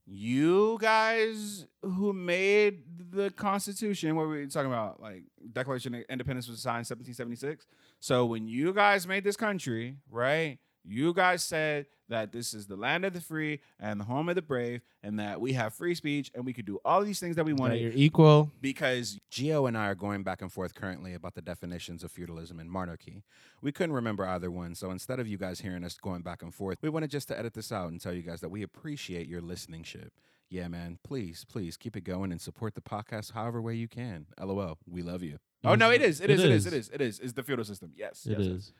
You 0.06 0.78
guys 0.80 1.66
who 1.82 2.12
made 2.12 2.82
the 3.10 3.30
Constitution, 3.30 4.16
what 4.16 4.26
were 4.26 4.38
we 4.38 4.46
talking 4.46 4.70
about? 4.70 5.00
Like 5.00 5.24
Declaration 5.52 5.94
of 5.94 6.04
Independence 6.08 6.48
was 6.48 6.60
signed 6.60 6.86
1776. 6.86 7.66
So 8.00 8.24
when 8.24 8.48
you 8.48 8.72
guys 8.72 9.06
made 9.06 9.22
this 9.24 9.36
country, 9.36 9.96
right? 10.10 10.58
You 10.84 11.12
guys 11.12 11.42
said 11.44 11.86
that 12.08 12.32
this 12.32 12.54
is 12.54 12.66
the 12.66 12.74
land 12.76 13.04
of 13.04 13.12
the 13.12 13.20
free 13.20 13.60
and 13.78 14.00
the 14.00 14.04
home 14.04 14.28
of 14.28 14.34
the 14.34 14.42
brave, 14.42 14.80
and 15.02 15.18
that 15.20 15.40
we 15.40 15.52
have 15.52 15.74
free 15.74 15.94
speech 15.94 16.30
and 16.34 16.44
we 16.44 16.52
could 16.52 16.64
do 16.64 16.78
all 16.84 17.02
these 17.04 17.20
things 17.20 17.36
that 17.36 17.44
we 17.44 17.52
That 17.52 17.60
wanted 17.60 17.80
you're 17.80 17.92
equal. 17.94 18.50
because 18.60 19.18
Gio 19.30 19.68
and 19.68 19.76
I 19.78 19.86
are 19.88 19.94
going 19.94 20.22
back 20.22 20.42
and 20.42 20.50
forth 20.52 20.74
currently 20.74 21.14
about 21.14 21.34
the 21.34 21.42
definitions 21.42 22.02
of 22.02 22.10
feudalism 22.10 22.58
and 22.58 22.70
monarchy. 22.70 23.22
We 23.62 23.72
couldn't 23.72 23.94
remember 23.94 24.26
either 24.26 24.50
one, 24.50 24.74
so 24.74 24.90
instead 24.90 25.20
of 25.20 25.28
you 25.28 25.36
guys 25.38 25.60
hearing 25.60 25.84
us 25.84 25.96
going 25.98 26.22
back 26.22 26.42
and 26.42 26.52
forth, 26.54 26.78
we 26.82 26.88
wanted 26.88 27.10
just 27.10 27.28
to 27.28 27.38
edit 27.38 27.54
this 27.54 27.70
out 27.70 27.90
and 27.90 28.00
tell 28.00 28.12
you 28.14 28.22
guys 28.22 28.40
that 28.40 28.48
we 28.50 28.62
appreciate 28.62 29.28
your 29.28 29.40
listening 29.42 29.82
ship. 29.84 30.12
Yeah, 30.48 30.66
man, 30.66 30.98
please, 31.04 31.44
please 31.48 31.76
keep 31.76 31.94
it 31.96 32.02
going 32.02 32.32
and 32.32 32.40
support 32.40 32.74
the 32.74 32.80
podcast 32.80 33.32
however 33.32 33.62
way 33.62 33.74
you 33.74 33.86
can. 33.86 34.26
LOL, 34.42 34.78
we 34.88 35.02
love 35.02 35.22
you. 35.22 35.38
Oh 35.62 35.74
no, 35.76 35.90
it 35.90 36.02
is, 36.02 36.20
it 36.20 36.30
It 36.30 36.40
is, 36.40 36.44
it 36.44 36.50
is, 36.50 36.66
is. 36.66 36.72
it 36.72 36.76
is, 36.76 36.90
it 36.94 37.00
is. 37.02 37.20
It's 37.20 37.32
the 37.34 37.42
feudal 37.44 37.64
system. 37.64 37.92
Yes, 37.94 38.26
It 38.26 38.38
yes, 38.38 38.46
is. 38.48 38.72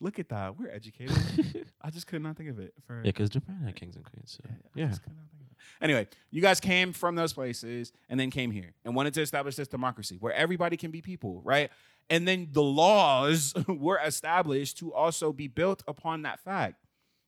Look 0.00 0.18
at 0.18 0.28
that, 0.28 0.58
we're 0.58 0.70
educated. 0.70 1.16
I 1.82 1.90
just 1.90 2.06
could 2.06 2.22
not 2.22 2.36
think 2.36 2.50
of 2.50 2.58
it 2.58 2.72
for 2.86 2.96
Yeah, 2.98 3.02
because 3.10 3.30
Japan 3.30 3.60
had 3.64 3.74
kings 3.74 3.96
and 3.96 4.04
queens. 4.04 4.38
So. 4.42 4.48
Yeah. 4.74 4.88
just 4.88 5.02
could 5.02 5.12
not 5.12 5.24
think 5.30 5.42
of 5.42 5.48
it. 5.50 5.56
Anyway, 5.84 6.06
you 6.30 6.40
guys 6.40 6.60
came 6.60 6.92
from 6.92 7.14
those 7.16 7.32
places 7.32 7.92
and 8.08 8.18
then 8.18 8.30
came 8.30 8.50
here 8.50 8.74
and 8.84 8.94
wanted 8.94 9.14
to 9.14 9.22
establish 9.22 9.56
this 9.56 9.68
democracy 9.68 10.16
where 10.20 10.32
everybody 10.32 10.76
can 10.76 10.90
be 10.90 11.00
people, 11.02 11.40
right? 11.44 11.70
And 12.10 12.26
then 12.28 12.48
the 12.52 12.62
laws 12.62 13.54
were 13.68 13.98
established 14.04 14.78
to 14.78 14.94
also 14.94 15.32
be 15.32 15.48
built 15.48 15.82
upon 15.88 16.22
that 16.22 16.40
fact. 16.40 16.76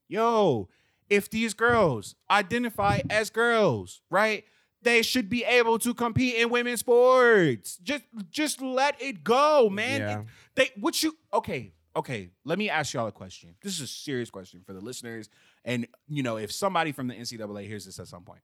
Yo, 0.07 0.69
if 1.09 1.29
these 1.29 1.53
girls 1.53 2.15
identify 2.29 2.99
as 3.09 3.29
girls, 3.29 4.01
right? 4.09 4.45
They 4.83 5.03
should 5.03 5.29
be 5.29 5.43
able 5.43 5.77
to 5.79 5.93
compete 5.93 6.35
in 6.35 6.49
women's 6.49 6.79
sports. 6.79 7.77
Just 7.83 8.03
just 8.31 8.61
let 8.61 8.99
it 8.99 9.23
go, 9.23 9.69
man. 9.69 10.01
Yeah. 10.01 10.19
It- 10.21 10.25
they 10.55 10.69
what 10.79 11.03
you 11.03 11.15
okay, 11.33 11.73
okay. 11.95 12.29
Let 12.45 12.57
me 12.57 12.69
ask 12.69 12.93
y'all 12.93 13.07
a 13.07 13.11
question. 13.11 13.55
This 13.61 13.73
is 13.75 13.81
a 13.81 13.87
serious 13.87 14.29
question 14.29 14.61
for 14.65 14.73
the 14.73 14.81
listeners. 14.81 15.29
And 15.65 15.87
you 16.07 16.23
know, 16.23 16.37
if 16.37 16.51
somebody 16.51 16.91
from 16.91 17.07
the 17.07 17.13
NCAA 17.15 17.67
hears 17.67 17.85
this 17.85 17.99
at 17.99 18.07
some 18.07 18.23
point, 18.23 18.41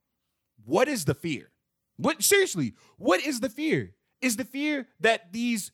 what 0.66 0.88
is 0.88 1.06
the 1.06 1.14
fear? 1.14 1.50
What 1.98 2.22
seriously, 2.24 2.74
what 2.98 3.22
is 3.26 3.40
the 3.40 3.50
fear? 3.50 3.94
Is 4.22 4.38
the 4.38 4.46
fear 4.46 4.88
that 5.00 5.32
these 5.34 5.72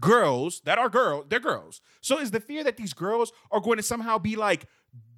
girls 0.00 0.60
that 0.64 0.78
are 0.78 0.88
girls, 0.88 1.26
they're 1.28 1.40
girls. 1.40 1.80
So 2.00 2.18
is 2.18 2.30
the 2.30 2.40
fear 2.40 2.64
that 2.64 2.76
these 2.76 2.92
girls 2.92 3.32
are 3.50 3.60
going 3.60 3.76
to 3.76 3.82
somehow 3.82 4.18
be 4.18 4.36
like 4.36 4.66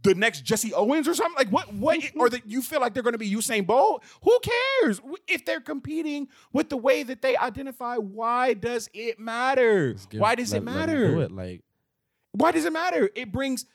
the 0.02 0.14
next 0.14 0.42
Jesse 0.42 0.72
Owens 0.74 1.06
or 1.08 1.14
something? 1.14 1.36
Like 1.36 1.48
what 1.52 1.72
what 1.74 2.00
or 2.16 2.28
that 2.30 2.46
you 2.46 2.62
feel 2.62 2.80
like 2.80 2.94
they're 2.94 3.02
going 3.02 3.12
to 3.12 3.18
be 3.18 3.30
Usain 3.30 3.66
Bolt? 3.66 4.02
Who 4.22 4.38
cares? 4.82 5.00
If 5.28 5.44
they're 5.44 5.60
competing 5.60 6.28
with 6.52 6.68
the 6.68 6.76
way 6.76 7.02
that 7.02 7.22
they 7.22 7.36
identify, 7.36 7.96
why 7.96 8.54
does 8.54 8.88
it 8.94 9.18
matter? 9.18 9.94
Give- 10.10 10.20
Why 10.20 10.34
does 10.34 10.52
let- 10.52 10.58
it 10.62 10.64
matter? 10.64 11.08
do 11.14 11.20
it. 11.20 11.32
Like 11.32 11.62
why 12.34 12.52
does 12.52 12.64
it 12.64 12.72
matter? 12.72 13.10
It 13.14 13.32
brings 13.32 13.66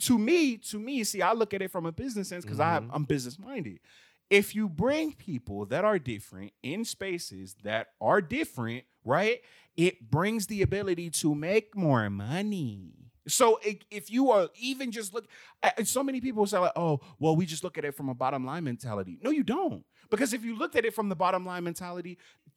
to 0.00 0.18
me, 0.18 0.56
to 0.56 0.78
me, 0.78 1.02
see, 1.02 1.20
I 1.20 1.32
look 1.32 1.52
at 1.52 1.62
it 1.62 1.70
from 1.70 1.84
a 1.84 1.90
business 1.92 2.28
sense 2.28 2.44
because 2.44 2.58
Mhm. 2.58 2.90
I'm 2.92 3.04
business 3.04 3.38
minded. 3.38 3.80
If 4.28 4.54
you 4.54 4.68
bring 4.68 5.14
people 5.14 5.66
that 5.66 5.84
are 5.84 5.98
different 5.98 6.52
in 6.62 6.84
spaces 6.84 7.56
that 7.64 7.88
are 8.00 8.20
different, 8.20 8.84
right? 9.04 9.40
It 9.76 10.08
brings 10.10 10.46
the 10.46 10.62
ability 10.62 11.10
to 11.10 11.34
make 11.34 11.74
more 11.76 12.08
money. 12.08 12.92
So 13.26 13.58
if 13.90 14.10
you 14.10 14.30
are 14.30 14.48
even 14.60 14.92
just 14.92 15.12
look, 15.12 15.26
so 15.84 16.02
many 16.04 16.20
people 16.20 16.46
say 16.46 16.58
like, 16.58 16.72
"Oh, 16.76 17.00
well, 17.18 17.34
we 17.34 17.44
just 17.46 17.64
look 17.64 17.76
at 17.76 17.84
it 17.84 17.92
from 17.96 18.08
a 18.08 18.14
bottom 18.14 18.44
line 18.44 18.64
mentality." 18.64 19.18
No, 19.22 19.30
you 19.30 19.42
don't, 19.42 19.84
because 20.08 20.32
if 20.32 20.44
you 20.44 20.54
looked 20.56 20.76
at 20.76 20.84
it 20.84 20.94
from 20.94 21.08
the 21.08 21.16
bottom 21.16 21.44
line 21.44 21.64
mentality, 21.64 22.16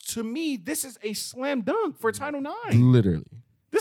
to 0.10 0.24
me, 0.24 0.56
this 0.58 0.86
is 0.86 0.98
a 1.02 1.14
slam 1.14 1.62
dunk 1.62 1.98
for 1.98 2.12
Title 2.12 2.42
IX. 2.68 2.76
literally. 2.78 3.26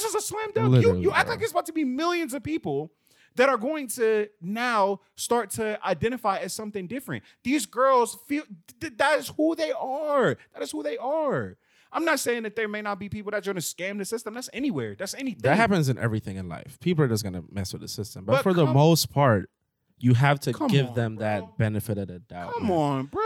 This 0.03 0.15
is 0.15 0.15
a 0.17 0.21
slam 0.27 0.51
dunk. 0.55 0.67
You, 0.67 0.71
Literally, 0.71 1.01
you 1.03 1.11
act 1.13 1.27
bro. 1.27 1.35
like 1.35 1.43
it's 1.43 1.53
about 1.53 1.67
to 1.67 1.73
be 1.73 1.85
millions 1.85 2.35
of 2.35 2.43
people 2.43 2.93
that 3.37 3.49
are 3.49 3.57
going 3.57 3.89
to 3.89 4.29
now 4.41 5.01
start 5.17 5.51
to 5.51 5.79
identify 5.87 6.39
as 6.39 6.53
something 6.53 6.87
different. 6.87 7.23
These 7.43 7.67
girls 7.67 8.19
feel 8.27 8.43
th- 8.81 8.93
that 8.99 9.19
is 9.19 9.29
who 9.29 9.55
they 9.55 9.73
are. 9.73 10.37
That 10.53 10.63
is 10.63 10.71
who 10.71 10.83
they 10.83 10.99
are. 10.99 11.57
I'm 11.95 12.05
not 12.05 12.21
saying 12.21 12.45
that 12.45 12.57
there 12.57 12.69
may 12.69 12.81
not 12.83 12.99
be 12.99 13.09
people 13.09 13.31
that 13.33 13.39
are 13.47 13.53
going 13.53 13.57
to 13.57 13.61
scam 13.63 13.99
the 13.99 14.05
system. 14.05 14.35
That's 14.35 14.49
anywhere. 14.53 14.95
That's 14.99 15.15
anything. 15.15 15.43
That 15.43 15.57
happens 15.57 15.89
in 15.89 15.99
everything 15.99 16.37
in 16.37 16.49
life. 16.49 16.79
People 16.81 17.05
are 17.05 17.09
just 17.09 17.23
gonna 17.23 17.43
mess 17.51 17.73
with 17.73 17.83
the 17.83 17.89
system. 17.89 18.25
But, 18.25 18.33
But 18.37 18.43
for 18.43 18.55
the 18.55 18.67
most 18.67 19.11
part, 19.13 19.51
you 19.99 20.15
have 20.15 20.41
to 20.41 20.53
give 20.69 20.89
on, 20.89 20.95
them 20.95 21.17
bro. 21.17 21.25
that 21.25 21.59
benefit 21.59 21.99
of 21.99 22.09
the 22.09 22.19
doubt. 22.19 22.55
Come 22.55 22.69
man. 22.69 22.73
on, 22.77 23.07
bro. 23.07 23.23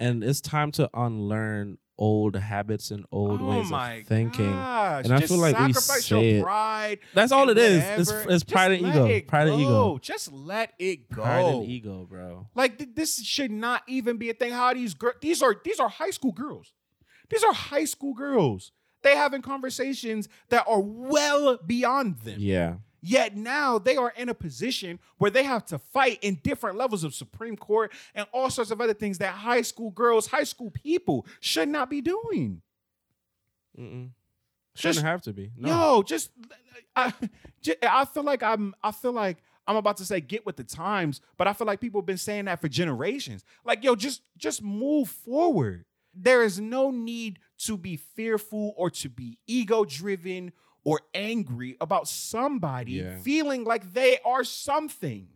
And 0.00 0.24
it's 0.24 0.40
time 0.40 0.72
to 0.72 0.90
unlearn 0.94 1.78
old 2.00 2.34
habits 2.34 2.90
and 2.90 3.04
old 3.12 3.42
oh 3.42 3.48
ways 3.50 3.70
of 3.70 4.06
thinking. 4.06 4.50
gosh. 4.50 5.04
And 5.04 5.12
I 5.12 5.18
Just 5.20 5.32
feel 5.32 5.40
like 5.40 5.58
we 5.58 5.72
say 5.74 6.38
your 6.40 6.48
it. 6.90 7.00
That's 7.14 7.30
all 7.30 7.50
it 7.50 7.58
is. 7.58 8.08
It's, 8.08 8.10
it's 8.26 8.42
pride 8.42 8.72
and 8.72 8.86
ego. 8.86 9.04
it 9.04 9.28
Pride 9.28 9.48
and 9.48 9.60
ego. 9.60 9.98
Just 9.98 10.32
let 10.32 10.72
it 10.78 11.10
go. 11.10 11.22
Pride 11.22 11.44
and 11.44 11.66
ego, 11.66 12.06
bro. 12.08 12.48
Like 12.54 12.78
th- 12.78 12.90
this 12.94 13.22
should 13.22 13.50
not 13.50 13.82
even 13.86 14.16
be 14.16 14.30
a 14.30 14.34
thing. 14.34 14.52
How 14.52 14.72
these 14.72 14.94
girls? 14.94 15.16
These 15.20 15.42
are 15.42 15.54
these 15.62 15.78
are 15.78 15.90
high 15.90 16.10
school 16.10 16.32
girls. 16.32 16.72
These 17.28 17.44
are 17.44 17.52
high 17.52 17.84
school 17.84 18.14
girls. 18.14 18.72
They 19.02 19.16
having 19.16 19.42
conversations 19.42 20.28
that 20.48 20.64
are 20.66 20.80
well 20.80 21.58
beyond 21.64 22.20
them. 22.20 22.36
Yeah. 22.38 22.76
Yet 23.02 23.36
now 23.36 23.78
they 23.78 23.96
are 23.96 24.12
in 24.16 24.28
a 24.28 24.34
position 24.34 24.98
where 25.18 25.30
they 25.30 25.44
have 25.44 25.64
to 25.66 25.78
fight 25.78 26.18
in 26.22 26.40
different 26.42 26.76
levels 26.76 27.04
of 27.04 27.14
Supreme 27.14 27.56
Court 27.56 27.92
and 28.14 28.26
all 28.32 28.50
sorts 28.50 28.70
of 28.70 28.80
other 28.80 28.94
things 28.94 29.18
that 29.18 29.34
high 29.34 29.62
school 29.62 29.90
girls, 29.90 30.26
high 30.26 30.44
school 30.44 30.70
people 30.70 31.26
should 31.40 31.68
not 31.68 31.88
be 31.88 32.00
doing. 32.00 32.62
Mm-mm. 33.78 34.10
Shouldn't 34.74 35.04
have 35.04 35.22
to 35.22 35.32
be. 35.32 35.50
No. 35.56 35.68
Yo, 35.68 36.02
just 36.02 36.30
I 36.96 38.04
feel 38.04 38.22
like 38.22 38.42
I'm 38.42 38.74
I 38.82 38.92
feel 38.92 39.12
like 39.12 39.38
I'm 39.66 39.76
about 39.76 39.98
to 39.98 40.04
say 40.04 40.20
get 40.20 40.44
with 40.46 40.56
the 40.56 40.64
times, 40.64 41.20
but 41.36 41.46
I 41.46 41.52
feel 41.52 41.66
like 41.66 41.80
people 41.80 42.00
have 42.00 42.06
been 42.06 42.18
saying 42.18 42.46
that 42.46 42.60
for 42.60 42.68
generations. 42.68 43.44
Like, 43.64 43.84
yo, 43.84 43.94
just 43.94 44.22
just 44.36 44.62
move 44.62 45.08
forward. 45.08 45.84
There 46.14 46.42
is 46.42 46.58
no 46.58 46.90
need 46.90 47.38
to 47.58 47.76
be 47.76 47.96
fearful 47.96 48.74
or 48.76 48.90
to 48.90 49.08
be 49.08 49.38
ego 49.46 49.84
driven 49.84 50.52
or 50.90 51.00
angry 51.14 51.76
about 51.80 52.08
somebody 52.08 52.92
Yeah. 52.92 53.18
feeling 53.20 53.64
like 53.64 53.92
they 53.92 54.18
are 54.24 54.44
something. 54.44 55.28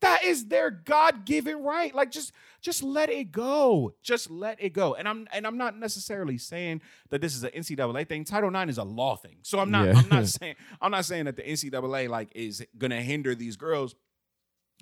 That 0.00 0.24
is 0.24 0.46
their 0.46 0.70
God-given 0.70 1.62
right. 1.62 1.94
Like 1.94 2.10
just 2.10 2.32
just 2.62 2.82
let 2.82 3.10
it 3.10 3.32
go. 3.32 3.92
Just 4.02 4.30
let 4.30 4.56
it 4.62 4.70
go. 4.70 4.94
And 4.94 5.06
I'm 5.06 5.28
and 5.32 5.46
I'm 5.46 5.58
not 5.58 5.78
necessarily 5.78 6.38
saying 6.38 6.80
that 7.10 7.20
this 7.20 7.34
is 7.36 7.42
an 7.44 7.50
NCAA 7.50 8.08
thing. 8.08 8.24
Title 8.24 8.54
IX 8.54 8.70
is 8.70 8.78
a 8.78 8.84
law 8.84 9.16
thing. 9.16 9.36
So 9.42 9.58
I'm 9.58 9.70
not 9.70 9.86
Yeah. 9.86 9.94
I'm 9.98 10.08
not 10.08 10.26
saying 10.38 10.54
I'm 10.80 10.90
not 10.90 11.04
saying 11.04 11.26
that 11.26 11.36
the 11.36 11.42
NCAA 11.42 12.08
like 12.08 12.30
is 12.34 12.64
gonna 12.78 13.02
hinder 13.02 13.34
these 13.34 13.56
girls 13.56 13.94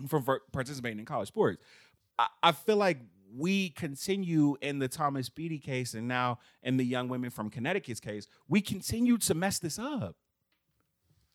from 0.06 0.24
participating 0.52 1.00
in 1.00 1.04
college 1.04 1.28
sports. 1.28 1.60
I, 2.16 2.28
I 2.42 2.52
feel 2.52 2.76
like 2.76 2.98
we 3.36 3.70
continue 3.70 4.56
in 4.60 4.78
the 4.78 4.88
Thomas 4.88 5.28
Beattie 5.28 5.58
case 5.58 5.94
and 5.94 6.08
now 6.08 6.38
in 6.62 6.76
the 6.76 6.84
young 6.84 7.08
women 7.08 7.30
from 7.30 7.50
Connecticut's 7.50 8.00
case, 8.00 8.26
we 8.48 8.60
continue 8.60 9.18
to 9.18 9.34
mess 9.34 9.58
this 9.58 9.78
up. 9.78 10.16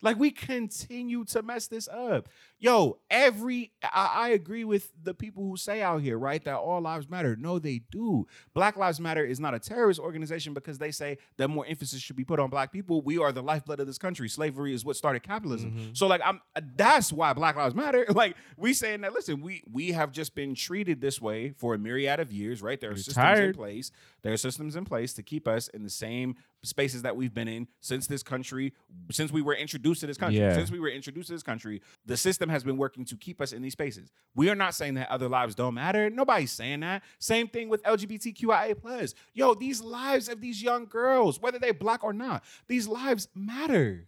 Like 0.03 0.19
we 0.19 0.29
continue 0.31 1.23
to 1.25 1.41
mess 1.41 1.67
this 1.67 1.87
up. 1.87 2.29
Yo, 2.59 2.99
every 3.09 3.71
I, 3.83 4.11
I 4.15 4.29
agree 4.29 4.63
with 4.63 4.91
the 5.01 5.13
people 5.13 5.43
who 5.47 5.57
say 5.57 5.81
out 5.81 6.01
here, 6.01 6.17
right, 6.17 6.43
that 6.45 6.55
all 6.57 6.81
lives 6.81 7.09
matter. 7.09 7.35
No, 7.35 7.57
they 7.59 7.81
do. 7.91 8.27
Black 8.53 8.77
Lives 8.77 8.99
Matter 8.99 9.25
is 9.25 9.39
not 9.39 9.53
a 9.53 9.59
terrorist 9.59 9.99
organization 9.99 10.53
because 10.53 10.77
they 10.77 10.91
say 10.91 11.17
that 11.37 11.47
more 11.49 11.65
emphasis 11.67 11.99
should 12.01 12.15
be 12.15 12.23
put 12.23 12.39
on 12.39 12.49
black 12.49 12.71
people. 12.71 13.01
We 13.01 13.17
are 13.17 13.31
the 13.31 13.41
lifeblood 13.43 13.79
of 13.79 13.87
this 13.87 13.97
country. 13.97 14.29
Slavery 14.29 14.73
is 14.73 14.85
what 14.85 14.95
started 14.95 15.23
capitalism. 15.23 15.71
Mhm. 15.71 15.97
So 15.97 16.07
like 16.07 16.21
I'm 16.23 16.41
that's 16.75 17.11
why 17.11 17.33
Black 17.33 17.55
Lives 17.55 17.75
Matter. 17.75 18.05
Like 18.13 18.35
we 18.57 18.73
saying 18.73 19.01
that 19.01 19.13
listen, 19.13 19.41
we 19.41 19.63
we 19.71 19.91
have 19.93 20.11
just 20.11 20.35
been 20.35 20.53
treated 20.53 21.01
this 21.01 21.19
way 21.19 21.51
for 21.57 21.73
a 21.73 21.77
myriad 21.79 22.19
of 22.19 22.31
years, 22.31 22.61
right? 22.61 22.79
There 22.79 22.91
are 22.91 22.93
We're 22.93 22.97
systems 22.97 23.39
in 23.39 23.53
place. 23.53 23.91
There 24.21 24.31
are 24.33 24.37
systems 24.37 24.75
in 24.75 24.85
place 24.85 25.13
to 25.13 25.23
keep 25.23 25.47
us 25.47 25.67
in 25.69 25.83
the 25.83 25.89
same 25.89 26.35
spaces 26.63 27.01
that 27.01 27.15
we've 27.15 27.33
been 27.33 27.47
in 27.47 27.67
since 27.81 28.07
this 28.07 28.23
country, 28.23 28.73
since 29.11 29.31
we 29.31 29.41
were 29.41 29.53
introduced 29.53 30.01
to 30.01 30.07
this 30.07 30.17
country. 30.17 30.39
Yeah. 30.39 30.53
Since 30.53 30.71
we 30.71 30.79
were 30.79 30.89
introduced 30.89 31.27
to 31.27 31.33
this 31.33 31.43
country, 31.43 31.81
the 32.05 32.17
system 32.17 32.49
has 32.49 32.63
been 32.63 32.77
working 32.77 33.05
to 33.05 33.15
keep 33.17 33.41
us 33.41 33.51
in 33.53 33.61
these 33.61 33.73
spaces. 33.73 34.11
We 34.35 34.49
are 34.49 34.55
not 34.55 34.73
saying 34.73 34.93
that 34.95 35.09
other 35.09 35.27
lives 35.29 35.55
don't 35.55 35.73
matter. 35.73 36.09
Nobody's 36.09 36.51
saying 36.51 36.79
that. 36.79 37.03
Same 37.19 37.47
thing 37.47 37.69
with 37.69 37.83
LGBTQIA 37.83 38.79
plus. 38.79 39.13
Yo, 39.33 39.53
these 39.53 39.81
lives 39.81 40.29
of 40.29 40.41
these 40.41 40.63
young 40.63 40.85
girls, 40.85 41.39
whether 41.41 41.59
they're 41.59 41.73
black 41.73 42.03
or 42.03 42.13
not, 42.13 42.43
these 42.67 42.87
lives 42.87 43.27
matter. 43.35 44.07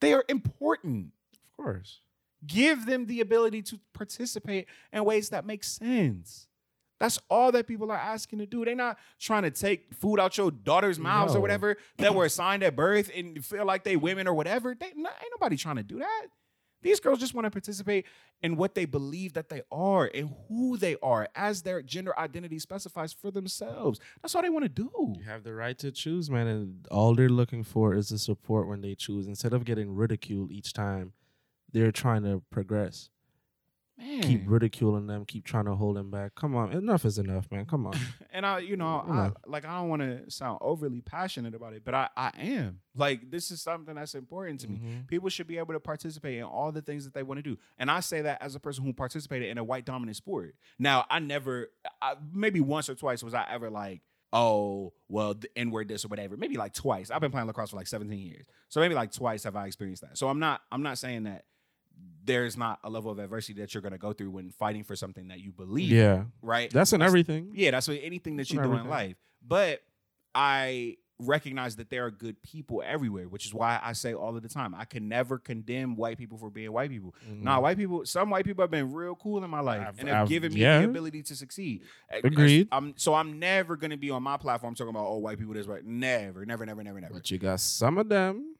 They 0.00 0.12
are 0.12 0.24
important 0.28 1.12
Of 1.32 1.56
course. 1.64 2.00
give 2.46 2.84
them 2.84 3.06
the 3.06 3.20
ability 3.20 3.62
to 3.62 3.78
participate 3.92 4.66
in 4.92 5.04
ways 5.04 5.30
that 5.30 5.46
make 5.46 5.64
sense. 5.64 6.48
That's 7.00 7.18
all 7.28 7.52
that 7.52 7.66
people 7.66 7.90
are 7.90 7.96
asking 7.96 8.38
to 8.38 8.46
do. 8.46 8.64
They're 8.64 8.74
not 8.74 8.98
trying 9.18 9.42
to 9.42 9.50
take 9.50 9.92
food 9.94 10.20
out 10.20 10.38
your 10.38 10.50
daughter's 10.50 10.98
mouths 10.98 11.34
or 11.34 11.40
whatever 11.40 11.76
that 11.98 12.14
were 12.14 12.24
assigned 12.24 12.62
at 12.62 12.76
birth 12.76 13.10
and 13.14 13.44
feel 13.44 13.64
like 13.66 13.84
they 13.84 13.96
women 13.96 14.28
or 14.28 14.34
whatever. 14.34 14.74
They, 14.78 14.92
no, 14.94 15.08
ain't 15.08 15.32
nobody 15.32 15.56
trying 15.56 15.76
to 15.76 15.82
do 15.82 15.98
that. 15.98 16.26
These 16.82 17.00
girls 17.00 17.18
just 17.18 17.32
want 17.32 17.46
to 17.46 17.50
participate 17.50 18.04
in 18.42 18.56
what 18.56 18.74
they 18.74 18.84
believe 18.84 19.32
that 19.32 19.48
they 19.48 19.62
are 19.72 20.10
and 20.14 20.30
who 20.48 20.76
they 20.76 20.96
are 21.02 21.28
as 21.34 21.62
their 21.62 21.80
gender 21.80 22.16
identity 22.18 22.58
specifies 22.58 23.12
for 23.12 23.30
themselves. 23.30 24.00
That's 24.20 24.34
all 24.34 24.42
they 24.42 24.50
want 24.50 24.66
to 24.66 24.68
do. 24.68 25.14
You 25.16 25.24
have 25.24 25.44
the 25.44 25.54
right 25.54 25.78
to 25.78 25.90
choose, 25.90 26.30
man, 26.30 26.46
and 26.46 26.86
all 26.90 27.14
they're 27.14 27.30
looking 27.30 27.64
for 27.64 27.94
is 27.94 28.10
the 28.10 28.18
support 28.18 28.68
when 28.68 28.82
they 28.82 28.94
choose. 28.94 29.26
Instead 29.26 29.54
of 29.54 29.64
getting 29.64 29.94
ridiculed 29.94 30.52
each 30.52 30.74
time, 30.74 31.14
they're 31.72 31.90
trying 31.90 32.22
to 32.24 32.42
progress. 32.50 33.08
Man. 33.96 34.22
Keep 34.22 34.42
ridiculing 34.46 35.06
them, 35.06 35.24
keep 35.24 35.44
trying 35.44 35.66
to 35.66 35.74
hold 35.76 35.96
them 35.96 36.10
back. 36.10 36.34
Come 36.34 36.56
on, 36.56 36.72
enough 36.72 37.04
is 37.04 37.16
enough, 37.18 37.48
man. 37.52 37.64
Come 37.64 37.86
on. 37.86 37.94
and 38.32 38.44
I, 38.44 38.58
you 38.58 38.76
know, 38.76 38.86
I, 39.08 39.30
like 39.46 39.64
I 39.64 39.78
don't 39.78 39.88
want 39.88 40.02
to 40.02 40.28
sound 40.30 40.58
overly 40.60 41.00
passionate 41.00 41.54
about 41.54 41.74
it, 41.74 41.84
but 41.84 41.94
I, 41.94 42.08
I 42.16 42.30
am. 42.38 42.80
Like 42.96 43.30
this 43.30 43.52
is 43.52 43.62
something 43.62 43.94
that's 43.94 44.14
important 44.16 44.60
to 44.60 44.68
me. 44.68 44.78
Mhm. 44.78 45.06
People 45.06 45.28
should 45.28 45.46
be 45.46 45.58
able 45.58 45.74
to 45.74 45.80
participate 45.80 46.38
in 46.38 46.44
all 46.44 46.72
the 46.72 46.82
things 46.82 47.04
that 47.04 47.14
they 47.14 47.22
want 47.22 47.38
to 47.38 47.42
do, 47.42 47.56
and 47.78 47.88
I 47.90 48.00
say 48.00 48.22
that 48.22 48.42
as 48.42 48.54
a 48.56 48.60
person 48.60 48.84
who 48.84 48.92
participated 48.92 49.48
in 49.48 49.58
a 49.58 49.64
white 49.64 49.84
dominant 49.84 50.16
sport. 50.16 50.56
Now, 50.78 51.04
I 51.08 51.20
never, 51.20 51.68
I, 52.02 52.14
maybe 52.32 52.60
once 52.60 52.88
or 52.88 52.96
twice 52.96 53.22
was 53.22 53.32
I 53.32 53.46
ever 53.48 53.70
like, 53.70 54.00
oh, 54.32 54.92
well, 55.08 55.34
the 55.34 55.48
N 55.56 55.70
word 55.70 55.86
this 55.86 56.04
or 56.04 56.08
whatever. 56.08 56.36
Maybe 56.36 56.56
like 56.56 56.74
twice. 56.74 57.12
I've 57.12 57.20
been 57.20 57.30
playing 57.30 57.46
lacrosse 57.46 57.70
for 57.70 57.76
like 57.76 57.86
17 57.86 58.18
years, 58.18 58.46
so 58.68 58.80
maybe 58.80 58.96
like 58.96 59.12
twice 59.12 59.44
have 59.44 59.54
I 59.54 59.66
experienced 59.66 60.02
that. 60.02 60.18
So 60.18 60.28
I'm 60.28 60.40
not, 60.40 60.62
I'm 60.72 60.82
not 60.82 60.98
saying 60.98 61.22
that 61.24 61.44
there's 62.24 62.56
not 62.56 62.78
a 62.82 62.90
level 62.90 63.10
of 63.10 63.18
adversity 63.18 63.60
that 63.60 63.74
you're 63.74 63.82
going 63.82 63.92
to 63.92 63.98
go 63.98 64.12
through 64.12 64.30
when 64.30 64.50
fighting 64.50 64.82
for 64.84 64.96
something 64.96 65.28
that 65.28 65.40
you 65.40 65.52
believe. 65.52 65.92
in, 65.92 65.96
Yeah, 65.98 66.24
right. 66.42 66.70
that's 66.70 66.92
in 66.92 67.02
everything. 67.02 67.50
Yeah, 67.54 67.72
that's 67.72 67.86
what 67.88 67.98
anything 68.02 68.36
that 68.36 68.50
you 68.50 68.62
do 68.62 68.72
in 68.72 68.88
life. 68.88 69.16
But 69.46 69.82
I 70.34 70.96
recognize 71.20 71.76
that 71.76 71.90
there 71.90 72.04
are 72.04 72.10
good 72.10 72.42
people 72.42 72.82
everywhere, 72.84 73.28
which 73.28 73.46
is 73.46 73.54
why 73.54 73.78
I 73.80 73.92
say 73.92 74.14
all 74.14 74.34
of 74.36 74.42
the 74.42 74.48
time, 74.48 74.74
I 74.74 74.84
can 74.84 75.08
never 75.08 75.38
condemn 75.38 75.94
white 75.94 76.18
people 76.18 76.38
for 76.38 76.50
being 76.50 76.72
white 76.72 76.90
people. 76.90 77.14
Mhm. 77.30 77.42
Nah, 77.42 77.60
white 77.60 77.76
people, 77.76 78.04
some 78.04 78.30
white 78.30 78.44
people 78.44 78.62
have 78.64 78.70
been 78.70 78.92
real 78.92 79.14
cool 79.14 79.42
in 79.44 79.48
my 79.48 79.60
life 79.60 79.86
I've- 79.86 80.00
and 80.00 80.08
have 80.08 80.22
I've- 80.22 80.28
given 80.28 80.52
me 80.52 80.60
yeah. 80.60 80.80
the 80.80 80.86
ability 80.86 81.22
to 81.22 81.36
succeed. 81.36 81.82
Agreed. 82.10 82.66
I'm, 82.72 82.94
so 82.96 83.14
I'm 83.14 83.38
never 83.38 83.76
gonna 83.76 83.96
be 83.96 84.10
on 84.10 84.24
my 84.24 84.36
platform 84.36 84.74
talking 84.74 84.90
about 84.90 85.06
oh 85.06 85.18
white 85.18 85.38
people 85.38 85.54
this 85.54 85.66
right. 85.68 85.84
Never, 85.84 86.44
never, 86.44 86.66
never, 86.66 86.82
never, 86.82 87.00
never. 87.00 87.14
But 87.14 87.30
you 87.30 87.38
got 87.38 87.60
some 87.60 87.96
of 87.96 88.08
them 88.08 88.53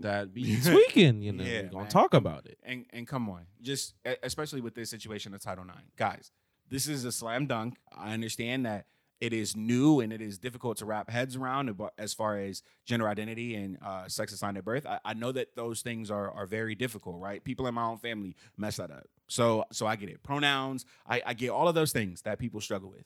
that 0.00 0.32
be 0.32 0.58
tweaking. 0.64 1.22
You 1.22 1.32
know, 1.32 1.44
Yeah, 1.44 1.62
we're 1.62 1.68
gonna 1.68 1.82
man. 1.84 1.90
talk 1.90 2.14
about 2.14 2.46
it. 2.46 2.58
and 2.62 2.86
and 2.90 3.06
come 3.06 3.28
on, 3.28 3.46
just 3.60 3.94
especially 4.22 4.60
with 4.60 4.74
this 4.74 4.90
situation 4.90 5.34
of 5.34 5.40
Title 5.40 5.64
IX, 5.64 5.82
guys. 5.96 6.30
This 6.68 6.88
is 6.88 7.04
a 7.04 7.12
slam 7.12 7.46
dunk. 7.46 7.76
I 7.94 8.12
understand 8.14 8.64
that 8.64 8.86
it 9.20 9.32
is 9.32 9.54
new 9.54 10.00
and 10.00 10.12
it 10.12 10.20
is 10.20 10.38
difficult 10.38 10.78
to 10.78 10.84
wrap 10.86 11.08
heads 11.10 11.36
around 11.36 11.70
as 11.98 12.12
far 12.14 12.38
as 12.38 12.62
gender 12.86 13.06
identity 13.08 13.54
and 13.54 13.78
uh, 13.84 14.08
sex 14.08 14.32
assigned 14.32 14.56
at 14.58 14.64
birth. 14.64 14.84
I, 14.86 14.98
I 15.04 15.14
know 15.14 15.30
that 15.32 15.54
those 15.54 15.82
things 15.82 16.10
are 16.10 16.30
are 16.30 16.46
very 16.46 16.74
difficult, 16.74 17.20
right? 17.20 17.42
People 17.44 17.66
in 17.66 17.74
my 17.74 17.84
own 17.84 17.98
family 17.98 18.34
mess 18.56 18.76
that 18.78 18.90
up. 18.90 19.04
So 19.28 19.64
so 19.70 19.86
I 19.86 19.96
get 19.96 20.08
it. 20.08 20.22
Pronouns, 20.22 20.84
I, 21.06 21.22
I 21.26 21.34
get 21.34 21.50
all 21.50 21.68
of 21.68 21.74
those 21.74 21.92
things 21.92 22.22
that 22.22 22.38
people 22.38 22.60
struggle 22.60 22.90
with, 22.90 23.04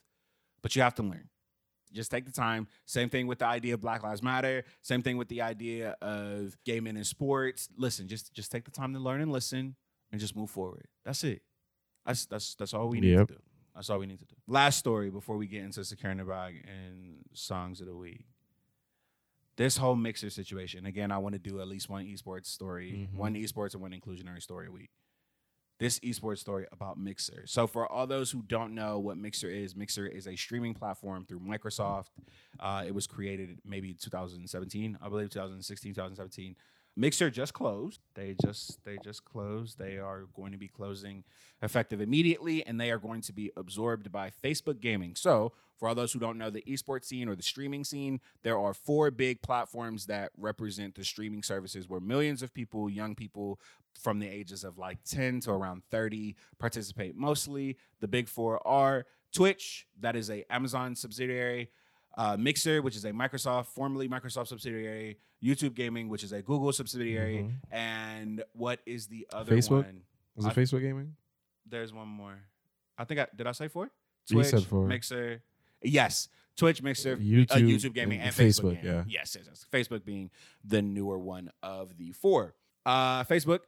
but 0.61 0.75
you 0.75 0.81
have 0.81 0.95
to 0.95 1.03
learn. 1.03 1.29
Just 1.93 2.11
take 2.11 2.25
the 2.25 2.31
time. 2.31 2.67
Same 2.85 3.09
thing 3.09 3.27
with 3.27 3.39
the 3.39 3.45
idea 3.45 3.73
of 3.73 3.81
Black 3.81 4.03
Lives 4.03 4.21
Matter. 4.21 4.63
Same 4.81 5.01
thing 5.01 5.17
with 5.17 5.27
the 5.29 5.41
idea 5.41 5.95
of 6.01 6.57
gay 6.65 6.79
men 6.79 6.97
in 6.97 7.03
sports. 7.03 7.69
Listen, 7.77 8.07
just 8.07 8.33
just 8.33 8.51
take 8.51 8.65
the 8.65 8.71
time 8.71 8.93
to 8.93 8.99
learn 8.99 9.21
and 9.21 9.31
listen, 9.31 9.75
and 10.11 10.19
just 10.21 10.35
move 10.35 10.49
forward. 10.49 10.87
That's 11.05 11.23
it. 11.23 11.41
That's 12.05 12.25
that's 12.25 12.55
that's 12.55 12.73
all 12.73 12.87
we 12.89 12.99
need 12.99 13.11
Yep. 13.17 13.27
to 13.29 13.33
do. 13.35 13.39
That's 13.75 13.89
all 13.89 13.99
we 13.99 14.05
need 14.07 14.19
to 14.19 14.25
do. 14.25 14.35
Last 14.47 14.77
story 14.79 15.09
before 15.11 15.37
we 15.37 15.45
get 15.47 15.63
into 15.63 15.83
securing 15.85 16.17
the 16.17 16.23
bag 16.25 16.65
and 16.67 17.19
songs 17.33 17.79
of 17.79 17.87
the 17.87 17.95
week. 17.95 18.25
This 19.55 19.77
whole 19.77 19.95
mixer 19.95 20.29
situation. 20.29 20.85
Again, 20.85 21.11
I 21.11 21.17
want 21.17 21.33
to 21.33 21.39
do 21.39 21.59
at 21.61 21.67
least 21.67 21.89
one 21.89 22.05
esports 22.05 22.45
story, 22.47 23.07
Mhm. 23.11 23.15
one 23.17 23.33
esports 23.35 23.73
and 23.73 23.81
one 23.81 23.91
inclusionary 23.91 24.41
story 24.41 24.67
a 24.67 24.71
week 24.71 24.91
this 25.79 25.99
esports 25.99 26.39
story 26.39 26.65
about 26.71 26.97
Mixer. 26.97 27.43
So, 27.45 27.67
for 27.67 27.91
all 27.91 28.07
those 28.07 28.31
who 28.31 28.41
don't 28.41 28.73
know 28.73 28.99
what 28.99 29.17
Mixer 29.17 29.49
is, 29.49 29.75
Mixer 29.75 30.07
is 30.07 30.27
a 30.27 30.35
streaming 30.35 30.73
platform 30.73 31.25
through 31.25 31.39
Microsoft. 31.39 32.07
Uh, 32.59 32.83
it 32.85 32.93
was 32.93 33.05
created 33.05 33.59
maybe 33.65 33.93
2017, 33.93 34.97
I 35.01 35.09
believe 35.09 35.29
2016, 35.29 35.93
2017. 35.93 36.55
Mixer 36.99 37.29
just 37.29 37.53
closed. 37.53 38.01
They 38.15 38.35
just 38.43 38.83
they 38.83 38.97
just 39.03 39.23
closed. 39.23 39.77
They 39.77 39.99
are 39.99 40.25
going 40.35 40.51
to 40.51 40.57
be 40.57 40.67
closing 40.67 41.23
effective 41.61 42.01
immediately, 42.01 42.65
and 42.65 42.81
they 42.81 42.89
are 42.89 42.97
going 42.97 43.21
to 43.21 43.33
be 43.33 43.51
absorbed 43.55 44.11
by 44.11 44.31
Facebook 44.43 44.81
Gaming. 44.81 45.15
So, 45.15 45.53
for 45.77 45.87
all 45.87 45.93
those 45.93 46.11
who 46.11 46.19
don't 46.19 46.39
know 46.39 46.49
the 46.49 46.63
esports 46.67 47.05
scene 47.05 47.29
or 47.29 47.35
the 47.35 47.43
streaming 47.43 47.83
scene, 47.83 48.19
there 48.41 48.57
are 48.57 48.73
four 48.73 49.11
big 49.11 49.43
platforms 49.43 50.07
that 50.07 50.31
represent 50.37 50.95
the 50.95 51.05
streaming 51.05 51.43
services 51.43 51.87
where 51.87 51.99
millions 51.99 52.41
of 52.41 52.51
people, 52.51 52.89
young 52.89 53.13
people, 53.13 53.59
from 54.01 54.17
the 54.17 54.27
ages 54.27 54.63
of 54.63 54.79
like 54.79 54.97
10 55.03 55.41
to 55.41 55.51
around 55.51 55.81
30 55.89 56.35
participate 56.59 57.15
mostly 57.15 57.77
the 57.99 58.07
big 58.07 58.29
four 58.29 58.65
are 58.67 59.05
twitch 59.33 59.87
that 59.99 60.15
is 60.15 60.29
a 60.29 60.45
amazon 60.51 60.95
subsidiary 60.95 61.71
uh, 62.17 62.35
mixer 62.37 62.81
which 62.81 62.95
is 62.95 63.05
a 63.05 63.11
microsoft 63.11 63.67
formerly 63.67 64.09
microsoft 64.09 64.47
subsidiary 64.47 65.17
youtube 65.43 65.73
gaming 65.75 66.09
which 66.09 66.23
is 66.23 66.31
a 66.31 66.41
google 66.41 66.71
subsidiary 66.73 67.43
Mhm. 67.43 67.53
and 67.71 68.43
what 68.53 68.79
is 68.85 69.07
the 69.07 69.27
other 69.31 69.55
Facebook? 69.55 69.83
one 69.85 70.01
Was 70.35 70.45
it 70.45 70.49
I- 70.49 70.53
Facebook 70.55 70.81
gaming? 70.81 71.15
there's 71.65 71.93
one 71.93 72.07
more 72.07 72.37
i 72.97 73.03
think 73.03 73.19
i 73.19 73.27
did 73.35 73.45
i 73.47 73.51
say 73.51 73.67
four 73.67 73.91
twitch 74.29 74.53
four. 74.65 74.87
mixer 74.87 75.41
yes 75.83 76.29
twitch 76.55 76.81
mixer 76.81 77.15
YouTube, 77.17 77.51
uh, 77.51 77.55
YouTube 77.57 77.93
gaming 77.93 78.19
and 78.19 78.33
Facebook, 78.33 78.73
Facebook, 78.73 78.81
gaming. 78.81 78.85
yeah. 78.85 79.03
Yes, 79.07 79.35
yes, 79.37 79.45
yes. 79.47 79.65
Facebook 79.71 80.03
being 80.03 80.31
the 80.65 80.81
newer 80.81 81.19
one 81.19 81.51
of 81.61 81.97
the 81.99 82.11
four. 82.13 82.55
Uh, 82.87 83.21
Facebook, 83.25 83.59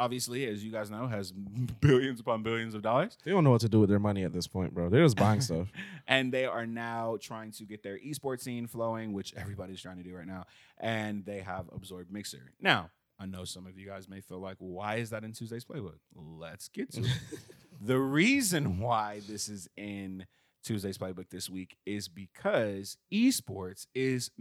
obviously, 0.00 0.48
as 0.48 0.64
you 0.64 0.72
guys 0.72 0.90
know, 0.90 1.06
has 1.06 1.30
billions 1.80 2.18
upon 2.18 2.42
billions 2.42 2.74
of 2.74 2.82
dollars, 2.82 3.16
They 3.24 3.30
don't 3.30 3.44
know 3.44 3.52
what 3.52 3.60
to 3.60 3.68
do 3.68 3.78
with 3.78 3.88
their 3.88 4.00
money 4.00 4.24
at 4.24 4.32
this 4.32 4.48
point, 4.48 4.74
bro. 4.74 4.88
They're 4.88 5.04
just 5.04 5.16
buying 5.16 5.40
stuff. 5.40 5.68
and 6.08 6.32
they 6.32 6.44
are 6.44 6.66
now 6.66 7.16
trying 7.20 7.52
to 7.52 7.64
get 7.64 7.84
their 7.84 8.00
esports 8.00 8.40
scene 8.40 8.66
flowing, 8.66 9.12
which 9.12 9.32
everybody's 9.36 9.80
trying 9.80 9.98
to 9.98 10.02
do 10.02 10.16
right 10.16 10.26
now. 10.26 10.46
And 10.76 11.24
they 11.24 11.38
have 11.38 11.66
absorbed 11.72 12.12
Mixer. 12.12 12.52
Now, 12.60 12.90
I 13.16 13.26
know 13.26 13.44
some 13.44 13.68
of 13.68 13.78
you 13.78 13.86
guys 13.86 14.08
may 14.08 14.20
feel 14.20 14.40
like, 14.40 14.56
why 14.58 14.96
is 14.96 15.10
that 15.10 15.22
in 15.22 15.32
Tuesday's 15.32 15.64
playbook? 15.64 15.98
Let's 16.16 16.66
get 16.66 16.90
to 16.94 17.02
it. 17.02 17.10
the 17.80 18.00
reason 18.00 18.80
why 18.80 19.20
this 19.28 19.48
is 19.48 19.68
in 19.76 20.26
Tuesday's 20.64 20.98
playbook 20.98 21.30
this 21.30 21.48
week 21.48 21.76
is 21.86 22.08
because 22.08 22.96
esports 23.12 23.86
is 23.94 24.32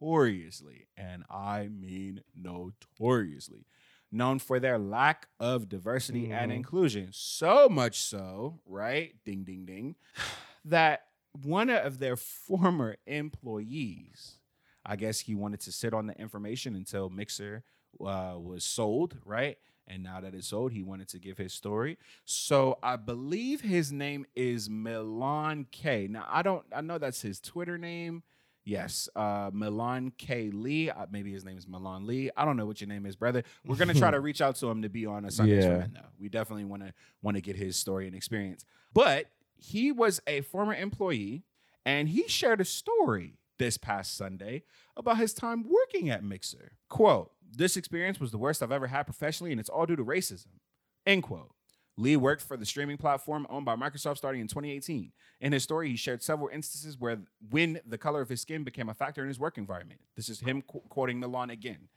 notoriously, 0.00 0.86
and 0.96 1.24
I 1.30 1.68
mean 1.68 2.22
notoriously, 2.34 3.66
known 4.10 4.38
for 4.38 4.58
their 4.60 4.78
lack 4.78 5.28
of 5.38 5.68
diversity 5.68 6.30
and 6.30 6.50
Mhm. 6.50 6.56
inclusion. 6.56 7.08
So 7.12 7.68
much 7.68 8.00
so, 8.00 8.60
right? 8.66 9.14
Ding, 9.24 9.44
ding, 9.44 9.64
ding, 9.66 9.96
that 10.64 11.08
one 11.42 11.68
of 11.70 11.98
their 11.98 12.16
former 12.16 12.96
employees, 13.06 14.38
I 14.84 14.96
guess 14.96 15.20
he 15.20 15.34
wanted 15.34 15.60
to 15.60 15.72
sit 15.72 15.92
on 15.92 16.06
the 16.06 16.18
information 16.18 16.74
until 16.74 17.10
Mixer 17.10 17.64
uh, 18.00 18.36
was 18.38 18.64
sold, 18.64 19.18
right? 19.24 19.58
And 19.86 20.02
now 20.02 20.20
that 20.20 20.34
it's 20.34 20.48
sold, 20.48 20.72
he 20.72 20.82
wanted 20.82 21.08
to 21.08 21.18
give 21.18 21.38
his 21.38 21.52
story. 21.54 21.96
So 22.24 22.78
I 22.82 22.96
believe 22.96 23.62
his 23.62 23.90
name 23.90 24.26
is 24.36 24.68
Milan 24.68 25.66
K. 25.70 26.06
Now 26.08 26.26
I 26.28 26.42
don't, 26.42 26.64
I 26.74 26.80
know 26.82 26.98
that's 26.98 27.22
his 27.22 27.40
Twitter 27.40 27.78
name. 27.78 28.22
Yes, 28.68 29.08
uh, 29.16 29.50
Milan 29.52 30.12
K. 30.18 30.50
Lee. 30.50 30.90
Uh, 30.90 31.06
maybe 31.10 31.32
his 31.32 31.42
name 31.42 31.56
is 31.56 31.66
Milan 31.66 32.06
Lee. 32.06 32.30
I 32.36 32.44
don't 32.44 32.58
know 32.58 32.66
what 32.66 32.82
your 32.82 32.88
name 32.88 33.06
is, 33.06 33.16
brother. 33.16 33.42
We're 33.64 33.76
gonna 33.76 33.94
try 33.94 34.10
to 34.10 34.20
reach 34.28 34.42
out 34.42 34.56
to 34.56 34.66
him 34.68 34.82
to 34.82 34.90
be 34.90 35.06
on 35.06 35.24
a 35.24 35.30
Sunday 35.30 35.62
Yeah. 35.62 35.86
though. 35.92 36.08
We 36.20 36.28
definitely 36.28 36.66
want 36.66 36.82
to 36.82 36.92
want 37.22 37.36
to 37.36 37.40
get 37.40 37.56
his 37.56 37.76
story 37.76 38.06
and 38.06 38.14
experience. 38.14 38.66
But 38.92 39.30
he 39.56 39.90
was 39.90 40.20
a 40.26 40.42
former 40.42 40.74
employee, 40.74 41.44
and 41.86 42.10
he 42.10 42.28
shared 42.28 42.60
a 42.60 42.64
story 42.66 43.38
this 43.58 43.78
past 43.78 44.16
Sunday 44.16 44.64
about 44.98 45.16
his 45.16 45.32
time 45.32 45.64
working 45.66 46.10
at 46.10 46.22
Mixer. 46.22 46.72
Quote, 46.90 47.32
this 47.50 47.74
experience 47.76 48.20
was 48.20 48.32
the 48.32 48.38
worst 48.38 48.62
I've 48.62 48.70
ever 48.70 48.88
had 48.88 49.04
professionally, 49.04 49.50
and 49.50 49.58
it's 49.58 49.70
all 49.70 49.86
due 49.86 49.96
to 49.96 50.04
racism. 50.04 50.58
End 51.06 51.22
quote. 51.22 51.52
Lee 51.98 52.16
worked 52.16 52.42
for 52.42 52.56
the 52.56 52.64
streaming 52.64 52.96
platform 52.96 53.44
owned 53.50 53.66
by 53.66 53.74
Microsoft 53.74 54.18
starting 54.18 54.40
in 54.40 54.46
2018. 54.46 55.10
In 55.40 55.52
his 55.52 55.64
story, 55.64 55.90
he 55.90 55.96
shared 55.96 56.22
several 56.22 56.48
instances 56.48 56.96
where 56.96 57.18
when 57.50 57.80
the 57.84 57.98
color 57.98 58.20
of 58.20 58.28
his 58.28 58.40
skin 58.40 58.62
became 58.62 58.88
a 58.88 58.94
factor 58.94 59.20
in 59.20 59.28
his 59.28 59.40
work 59.40 59.58
environment. 59.58 60.00
This 60.14 60.28
is 60.28 60.40
him 60.40 60.62
qu- 60.62 60.82
quoting 60.88 61.18
Milan 61.18 61.50
again. 61.50 61.88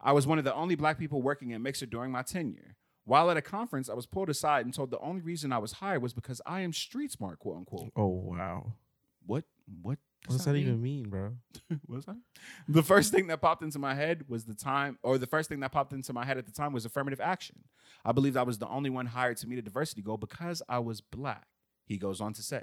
I 0.00 0.12
was 0.12 0.28
one 0.28 0.38
of 0.38 0.44
the 0.44 0.54
only 0.54 0.76
black 0.76 0.96
people 0.96 1.20
working 1.20 1.52
at 1.52 1.60
Mixer 1.60 1.86
during 1.86 2.12
my 2.12 2.22
tenure. 2.22 2.76
While 3.04 3.30
at 3.32 3.36
a 3.36 3.42
conference, 3.42 3.88
I 3.88 3.94
was 3.94 4.06
pulled 4.06 4.30
aside 4.30 4.64
and 4.64 4.72
told 4.72 4.92
the 4.92 5.00
only 5.00 5.22
reason 5.22 5.52
I 5.52 5.58
was 5.58 5.72
hired 5.72 6.02
was 6.02 6.12
because 6.12 6.40
I 6.46 6.60
am 6.60 6.72
street 6.72 7.10
smart, 7.10 7.40
quote 7.40 7.56
unquote. 7.56 7.90
Oh 7.96 8.06
wow. 8.06 8.74
What? 9.26 9.44
What? 9.82 9.98
What 10.26 10.36
does 10.36 10.44
that 10.44 10.56
even 10.56 10.82
mean, 10.82 11.08
bro? 11.08 11.36
What's 11.86 12.06
that? 12.06 12.16
The 12.68 12.82
first 12.82 13.12
thing 13.12 13.28
that 13.28 13.40
popped 13.40 13.62
into 13.62 13.78
my 13.78 13.94
head 13.94 14.24
was 14.28 14.44
the 14.44 14.54
time, 14.54 14.98
or 15.02 15.16
the 15.16 15.26
first 15.26 15.48
thing 15.48 15.60
that 15.60 15.72
popped 15.72 15.92
into 15.92 16.12
my 16.12 16.24
head 16.24 16.36
at 16.36 16.44
the 16.44 16.52
time 16.52 16.72
was 16.72 16.84
affirmative 16.84 17.20
action. 17.20 17.64
I 18.04 18.12
believed 18.12 18.36
I 18.36 18.42
was 18.42 18.58
the 18.58 18.68
only 18.68 18.90
one 18.90 19.06
hired 19.06 19.38
to 19.38 19.48
meet 19.48 19.58
a 19.58 19.62
diversity 19.62 20.02
goal 20.02 20.16
because 20.18 20.62
I 20.68 20.80
was 20.80 21.00
black. 21.00 21.46
He 21.86 21.96
goes 21.96 22.20
on 22.20 22.34
to 22.34 22.42
say. 22.42 22.62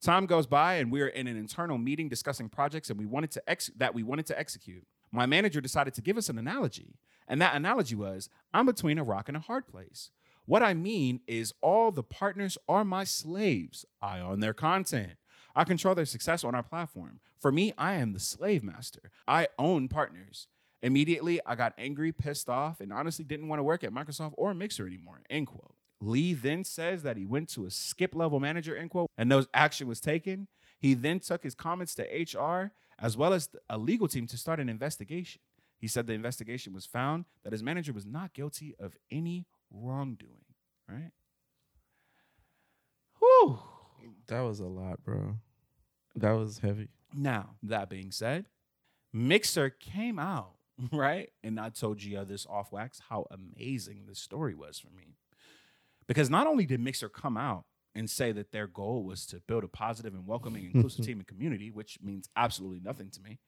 Time 0.00 0.26
goes 0.26 0.46
by 0.46 0.74
and 0.74 0.90
we 0.90 1.02
are 1.02 1.08
in 1.08 1.26
an 1.26 1.36
internal 1.36 1.76
meeting 1.76 2.08
discussing 2.08 2.48
projects 2.48 2.88
and 2.88 2.98
we 2.98 3.06
wanted 3.06 3.30
to 3.32 3.42
ex- 3.50 3.70
that 3.76 3.94
we 3.94 4.02
wanted 4.02 4.26
to 4.26 4.38
execute. 4.38 4.86
My 5.12 5.26
manager 5.26 5.60
decided 5.60 5.94
to 5.94 6.02
give 6.02 6.16
us 6.16 6.28
an 6.28 6.38
analogy, 6.38 6.94
and 7.26 7.42
that 7.42 7.56
analogy 7.56 7.96
was 7.96 8.28
I'm 8.54 8.66
between 8.66 8.98
a 8.98 9.04
rock 9.04 9.28
and 9.28 9.36
a 9.36 9.40
hard 9.40 9.66
place. 9.66 10.10
What 10.46 10.62
I 10.62 10.74
mean 10.74 11.20
is 11.26 11.52
all 11.60 11.90
the 11.90 12.02
partners 12.02 12.56
are 12.68 12.84
my 12.84 13.04
slaves. 13.04 13.84
I 14.00 14.20
own 14.20 14.40
their 14.40 14.54
content. 14.54 15.12
I 15.54 15.64
control 15.64 15.94
their 15.94 16.04
success 16.04 16.44
on 16.44 16.54
our 16.54 16.62
platform. 16.62 17.20
For 17.38 17.50
me, 17.50 17.72
I 17.76 17.94
am 17.94 18.12
the 18.12 18.20
slave 18.20 18.62
master. 18.62 19.10
I 19.26 19.48
own 19.58 19.88
partners. 19.88 20.46
Immediately, 20.82 21.40
I 21.44 21.54
got 21.56 21.74
angry, 21.76 22.12
pissed 22.12 22.48
off, 22.48 22.80
and 22.80 22.92
honestly 22.92 23.24
didn't 23.24 23.48
want 23.48 23.58
to 23.58 23.64
work 23.64 23.84
at 23.84 23.92
Microsoft 23.92 24.32
or 24.36 24.54
Mixer 24.54 24.86
anymore. 24.86 25.20
End 25.28 25.46
quote. 25.46 25.74
Lee 26.00 26.32
then 26.32 26.64
says 26.64 27.02
that 27.02 27.16
he 27.16 27.26
went 27.26 27.48
to 27.50 27.66
a 27.66 27.70
skip 27.70 28.14
level 28.14 28.40
manager, 28.40 28.74
end 28.74 28.90
quote, 28.90 29.10
and 29.18 29.28
no 29.28 29.44
action 29.52 29.86
was 29.86 30.00
taken. 30.00 30.48
He 30.78 30.94
then 30.94 31.20
took 31.20 31.42
his 31.42 31.54
comments 31.54 31.94
to 31.96 32.02
HR 32.04 32.72
as 32.98 33.16
well 33.16 33.34
as 33.34 33.50
a 33.68 33.76
legal 33.76 34.08
team 34.08 34.26
to 34.28 34.38
start 34.38 34.60
an 34.60 34.68
investigation. 34.68 35.42
He 35.78 35.88
said 35.88 36.06
the 36.06 36.12
investigation 36.12 36.72
was 36.72 36.86
found 36.86 37.24
that 37.42 37.52
his 37.52 37.62
manager 37.62 37.92
was 37.92 38.06
not 38.06 38.34
guilty 38.34 38.74
of 38.78 38.96
any 39.10 39.46
wrongdoing, 39.70 40.44
right? 40.88 41.12
Whew. 43.18 43.58
That 44.30 44.40
was 44.42 44.60
a 44.60 44.66
lot, 44.66 45.02
bro. 45.04 45.36
That 46.14 46.32
was 46.32 46.58
heavy. 46.58 46.88
Now, 47.14 47.56
that 47.62 47.90
being 47.90 48.12
said, 48.12 48.46
Mixer 49.12 49.70
came 49.70 50.18
out, 50.18 50.54
right? 50.92 51.30
And 51.42 51.58
I 51.58 51.70
told 51.70 51.98
Gio 51.98 52.26
this 52.26 52.46
off 52.46 52.72
wax 52.72 53.02
how 53.08 53.26
amazing 53.30 54.04
this 54.06 54.20
story 54.20 54.54
was 54.54 54.78
for 54.78 54.90
me. 54.96 55.16
Because 56.06 56.30
not 56.30 56.46
only 56.46 56.64
did 56.64 56.80
Mixer 56.80 57.08
come 57.08 57.36
out 57.36 57.64
and 57.94 58.08
say 58.08 58.32
that 58.32 58.52
their 58.52 58.66
goal 58.66 59.04
was 59.04 59.26
to 59.26 59.40
build 59.46 59.64
a 59.64 59.68
positive 59.68 60.14
and 60.14 60.26
welcoming, 60.26 60.70
inclusive 60.74 61.04
team 61.04 61.18
and 61.18 61.26
community, 61.26 61.70
which 61.70 61.98
means 62.02 62.28
absolutely 62.36 62.80
nothing 62.80 63.10
to 63.10 63.20
me, 63.20 63.38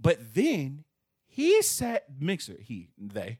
but 0.00 0.34
then 0.34 0.84
he 1.26 1.62
said, 1.62 2.02
Mixer, 2.18 2.58
he, 2.60 2.88
they, 2.96 3.38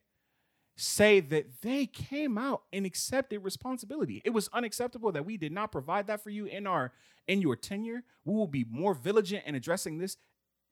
say 0.81 1.21
that 1.21 1.61
they 1.63 1.87
came 1.87 2.39
out 2.39 2.63
and 2.73 2.87
accepted 2.87 3.41
responsibility. 3.45 4.23
It 4.25 4.31
was 4.31 4.49
unacceptable 4.53 5.13
that 5.13 5.27
we 5.27 5.37
did 5.37 5.53
not 5.53 5.71
provide 5.73 6.07
that 6.07 6.23
for 6.23 6.31
you 6.31 6.47
in 6.47 6.67
our 6.67 6.93
in 7.29 7.43
your 7.43 7.57
tenure. 7.57 8.03
We 8.25 8.35
will 8.35 8.47
be 8.47 8.65
more 8.69 8.95
vigilant 8.95 9.47
in 9.47 9.55
addressing 9.55 9.99
this 9.99 10.17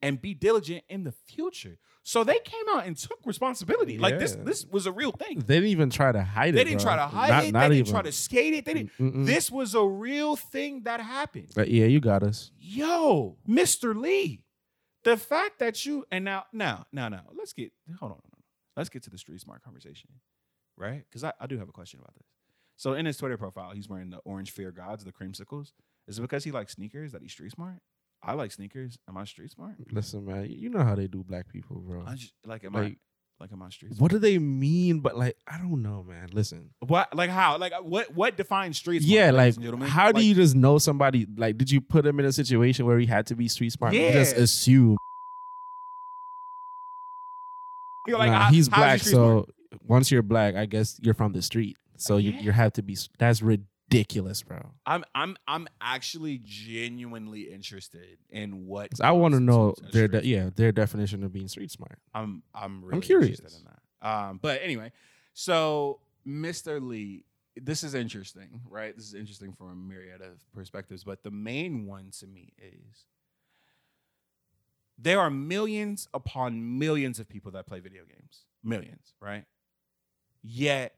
and 0.01 0.21
be 0.21 0.33
diligent 0.33 0.83
in 0.89 1.03
the 1.03 1.11
future. 1.11 1.77
So 2.03 2.23
they 2.23 2.39
came 2.39 2.63
out 2.71 2.87
and 2.87 2.97
took 2.97 3.19
responsibility. 3.25 3.97
Like 3.99 4.17
this 4.17 4.33
this 4.33 4.65
was 4.65 4.85
a 4.87 4.91
real 4.91 5.11
thing. 5.11 5.39
They 5.45 5.55
didn't 5.55 5.69
even 5.69 5.89
try 5.89 6.11
to 6.11 6.23
hide 6.23 6.49
it. 6.49 6.51
They 6.53 6.63
didn't 6.63 6.81
bro. 6.81 6.93
try 6.93 6.95
to 6.95 7.07
hide 7.07 7.29
Not- 7.29 7.43
it. 7.45 7.51
not 7.51 7.59
They 7.59 7.65
didn't 7.75 7.87
even. 7.87 7.91
try 7.93 8.01
to 8.01 8.11
skate 8.11 8.53
it. 8.53 8.65
They 8.65 8.73
didn't. 8.73 8.91
Mm-mm. 8.99 9.25
This 9.25 9.51
was 9.51 9.75
a 9.75 9.83
real 9.83 10.35
thing 10.35 10.83
that 10.83 11.01
happened. 11.01 11.49
But 11.55 11.69
yeah, 11.69 11.85
you 11.85 11.99
got 11.99 12.23
us. 12.23 12.51
Yo, 12.57 13.37
Mr. 13.47 13.95
Lee, 13.95 14.41
the 15.03 15.17
fact 15.17 15.59
that 15.59 15.85
you 15.85 16.05
and 16.11 16.25
now, 16.25 16.45
now, 16.51 16.85
now, 16.91 17.09
now, 17.09 17.23
let's 17.37 17.53
get 17.53 17.71
hold 17.99 18.13
on. 18.13 18.21
Let's 18.79 18.89
get 18.89 19.03
to 19.03 19.09
the 19.09 19.17
street 19.17 19.41
smart 19.41 19.61
conversation, 19.61 20.09
right? 20.77 21.03
Because 21.09 21.23
I, 21.23 21.33
I 21.39 21.47
do 21.47 21.57
have 21.57 21.67
a 21.67 21.73
question 21.73 21.99
about 21.99 22.15
this. 22.15 22.25
So 22.77 22.93
in 22.93 23.05
his 23.05 23.17
Twitter 23.17 23.37
profile, 23.37 23.71
he's 23.71 23.89
wearing 23.89 24.09
the 24.09 24.19
orange 24.23 24.51
fear 24.51 24.71
gods, 24.71 25.03
the 25.03 25.11
creamsicles. 25.11 25.73
Is 26.07 26.17
it 26.17 26.21
because 26.21 26.45
he 26.45 26.51
likes 26.51 26.73
sneakers 26.73 27.11
that 27.11 27.21
he's 27.21 27.33
street 27.33 27.51
smart? 27.51 27.79
I 28.23 28.33
like 28.33 28.53
sneakers. 28.53 28.97
Am 29.07 29.17
I 29.17 29.25
street 29.25 29.51
smart? 29.51 29.75
Listen, 29.91 30.25
man, 30.25 30.47
you 30.49 30.69
know 30.69 30.83
how 30.83 30.95
they 30.95 31.07
do 31.07 31.23
black 31.23 31.49
people, 31.49 31.77
bro. 31.79 32.05
I 32.07 32.15
just, 32.15 32.33
like, 32.45 32.63
am 32.63 32.73
Like, 32.73 32.93
I 32.93 32.97
like 33.41 33.51
am 33.51 33.61
I 33.61 33.69
street 33.69 33.93
smart? 33.93 34.01
What 34.01 34.11
do 34.11 34.19
they 34.19 34.39
mean? 34.39 35.01
But 35.01 35.17
like, 35.17 35.35
I 35.45 35.57
don't 35.57 35.81
know, 35.81 36.03
man. 36.07 36.29
Listen. 36.31 36.69
What 36.79 37.13
like 37.13 37.29
how 37.29 37.57
like 37.57 37.73
uh, 37.73 37.81
what 37.81 38.13
what 38.13 38.37
defines 38.37 38.77
street 38.77 39.01
smart? 39.01 39.13
Yeah, 39.13 39.31
like, 39.31 39.55
how 39.83 40.11
do 40.11 40.19
Like, 40.19 40.25
you 40.25 40.35
just 40.35 40.55
know 40.55 40.77
somebody? 40.77 41.27
Like, 41.35 41.57
did 41.57 41.69
you 41.69 41.81
put 41.81 42.05
him 42.05 42.19
in 42.19 42.25
a 42.25 42.31
situation 42.31 42.85
where 42.85 42.97
he 42.97 43.05
had 43.05 43.27
to 43.27 43.35
be 43.35 43.49
street 43.49 43.71
smart? 43.71 43.93
You 43.93 44.11
just 44.11 44.35
assume. 44.35 44.97
You're 48.09 48.17
like 48.19 48.31
nah, 48.31 48.49
he's 48.49 48.67
how's 48.67 48.77
black, 48.79 48.99
street 48.99 49.11
smart? 49.13 49.45
so 49.47 49.77
once 49.87 50.11
you're 50.11 50.21
black, 50.23 50.55
I 50.55 50.65
guess 50.65 50.99
you're 51.01 51.13
from 51.13 51.31
the 51.33 51.41
street. 51.41 51.77
So 51.97 52.17
you 52.17 52.31
Yeah. 52.31 52.41
you 52.41 52.51
have 52.51 52.73
to 52.73 52.81
be. 52.81 52.97
That's 53.17 53.41
ridiculous, 53.41 54.41
bro. 54.43 54.71
I'm 54.85 55.03
I'm 55.15 55.35
I'm 55.47 55.67
actually 55.81 56.39
genuinely 56.43 57.41
interested 57.51 58.17
in 58.29 58.65
what 58.67 58.89
I 59.01 59.11
want 59.11 59.33
to 59.33 59.39
know 59.39 59.73
their 59.91 60.07
de- 60.07 60.25
yeah 60.25 60.49
their 60.55 60.71
definition 60.71 61.23
of 61.23 61.31
being 61.33 61.47
street 61.47 61.71
smart. 61.71 61.99
I'm 62.13 62.43
I'm 62.53 62.83
really 62.83 63.01
curious. 63.01 63.39
interested 63.39 63.65
in 63.65 63.71
that. 63.71 64.07
Um, 64.07 64.39
but 64.41 64.61
anyway, 64.63 64.91
so 65.33 65.99
Mr. 66.25 66.81
Lee, 66.81 67.25
this 67.57 67.83
is 67.83 67.93
interesting, 67.95 68.61
right? 68.69 68.95
This 68.95 69.05
is 69.05 69.13
interesting 69.13 69.53
from 69.53 69.71
a 69.71 69.75
myriad 69.75 70.21
of 70.21 70.39
perspectives, 70.53 71.03
but 71.03 71.21
the 71.23 71.31
main 71.31 71.85
one 71.85 72.11
to 72.19 72.27
me 72.27 72.53
is 72.57 73.05
there 75.01 75.19
are 75.19 75.29
millions 75.29 76.07
upon 76.13 76.77
millions 76.77 77.19
of 77.19 77.29
people 77.29 77.51
that 77.51 77.65
play 77.65 77.79
video 77.79 78.03
games. 78.03 78.45
Millions, 78.63 79.13
right? 79.21 79.45
Yet 80.43 80.95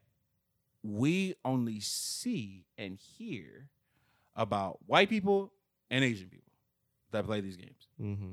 we 0.83 1.35
only 1.45 1.79
see 1.79 2.65
and 2.77 2.97
hear 2.97 3.69
about 4.35 4.79
white 4.87 5.09
people 5.09 5.51
and 5.89 6.03
Asian 6.03 6.29
people 6.29 6.51
that 7.11 7.25
play 7.25 7.41
these 7.41 7.57
games. 7.57 7.87
Mm-hmm. 8.01 8.31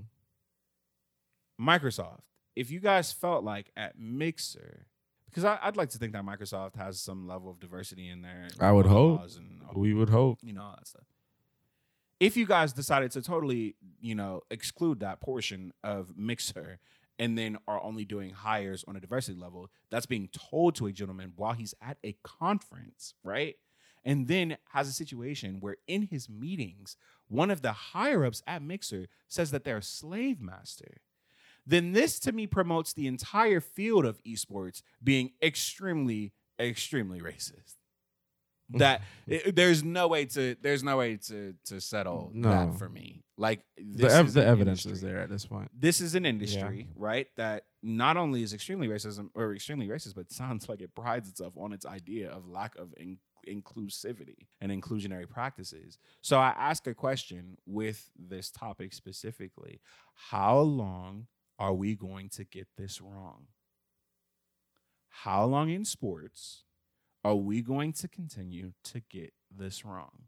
Microsoft, 1.60 2.20
if 2.56 2.70
you 2.70 2.80
guys 2.80 3.12
felt 3.12 3.44
like 3.44 3.70
at 3.76 3.98
Mixer, 3.98 4.86
because 5.26 5.44
I, 5.44 5.58
I'd 5.62 5.76
like 5.76 5.90
to 5.90 5.98
think 5.98 6.12
that 6.12 6.24
Microsoft 6.24 6.76
has 6.76 7.00
some 7.00 7.26
level 7.26 7.50
of 7.50 7.60
diversity 7.60 8.08
in 8.08 8.22
there. 8.22 8.48
I 8.60 8.72
would 8.72 8.86
hope. 8.86 9.22
And, 9.36 9.62
We 9.74 9.92
would 9.92 10.08
hope. 10.08 10.38
you 10.42 10.52
know, 10.52 10.62
all 10.62 10.74
that 10.78 10.86
stuff. 10.86 11.02
If 12.20 12.36
you 12.36 12.46
guys 12.46 12.72
decided 12.72 13.12
to 13.12 13.22
totally, 13.22 13.76
you 14.00 14.14
know, 14.14 14.42
exclude 14.50 15.00
that 15.00 15.20
portion 15.20 15.72
of 15.84 16.16
Mixer 16.16 16.80
and 17.18 17.38
then 17.38 17.58
are 17.68 17.82
only 17.82 18.04
doing 18.04 18.30
hires 18.30 18.84
on 18.88 18.96
a 18.96 19.00
diversity 19.00 19.38
level, 19.38 19.70
that's 19.90 20.06
being 20.06 20.28
told 20.28 20.74
to 20.76 20.86
a 20.86 20.92
gentleman 20.92 21.32
while 21.36 21.52
he's 21.52 21.74
at 21.80 21.98
a 22.04 22.16
conference, 22.24 23.14
right? 23.22 23.56
And 24.04 24.26
then 24.26 24.56
has 24.72 24.88
a 24.88 24.92
situation 24.92 25.58
where 25.60 25.76
in 25.86 26.02
his 26.02 26.28
meetings, 26.28 26.96
one 27.28 27.50
of 27.50 27.62
the 27.62 27.72
higher 27.72 28.24
ups 28.24 28.42
at 28.46 28.62
Mixer 28.62 29.06
says 29.28 29.50
that 29.52 29.64
they're 29.64 29.78
a 29.78 29.82
slave 29.82 30.40
master. 30.40 30.98
Then 31.66 31.92
this 31.92 32.18
to 32.20 32.32
me 32.32 32.46
promotes 32.46 32.92
the 32.92 33.06
entire 33.06 33.60
field 33.60 34.04
of 34.04 34.22
esports 34.24 34.82
being 35.04 35.32
extremely, 35.42 36.32
extremely 36.58 37.20
racist 37.20 37.76
that 38.78 39.02
it- 39.26 39.56
there's 39.56 39.82
no 39.82 40.08
way 40.08 40.24
to 40.26 40.56
there's 40.62 40.82
no 40.84 40.96
way 40.96 41.16
to 41.16 41.54
to 41.66 41.80
settle 41.80 42.30
No. 42.34 42.48
that 42.50 42.78
for 42.78 42.88
me. 42.88 43.22
Like 43.36 43.60
The, 43.76 44.08
ev- 44.10 44.26
is 44.26 44.34
the 44.34 44.44
evidence 44.44 44.84
is 44.84 45.00
there 45.00 45.20
at 45.20 45.30
this 45.30 45.46
point. 45.46 45.70
This 45.78 46.00
is 46.00 46.14
an 46.16 46.26
industry, 46.26 46.88
right? 46.96 47.28
That 47.36 47.64
not 47.82 48.16
only 48.16 48.42
is 48.42 48.52
extremely 48.52 48.88
racism 48.88 49.28
or 49.34 49.54
extremely 49.54 49.86
racist, 49.86 50.16
but 50.16 50.32
sounds 50.32 50.68
like 50.68 50.80
it 50.82 50.92
prides 50.94 51.28
itself 51.28 51.54
on 51.56 51.72
its 51.72 51.86
idea 51.86 52.30
of 52.30 52.48
lack 52.48 52.76
of 52.76 52.92
in- 52.96 53.18
inclusivity 53.48 54.48
and 54.60 54.72
inclusionary 54.72 55.28
practices. 55.28 55.98
So 56.20 56.38
I 56.38 56.48
ask 56.58 56.86
a 56.88 56.94
question 56.94 57.56
with 57.64 58.10
this 58.18 58.50
topic 58.50 58.92
specifically: 58.92 59.80
How 60.14 60.58
long 60.58 61.28
are 61.60 61.72
we 61.74 61.94
going 61.94 62.28
to 62.30 62.44
get 62.44 62.66
this 62.76 63.00
wrong? 63.00 63.46
How 65.08 65.44
long 65.44 65.70
in 65.70 65.84
sports 65.84 66.64
are 67.24 67.34
we 67.34 67.62
going 67.62 67.92
to 67.94 68.08
continue 68.08 68.72
to 68.84 69.00
get 69.00 69.32
this 69.56 69.84
wrong? 69.84 70.24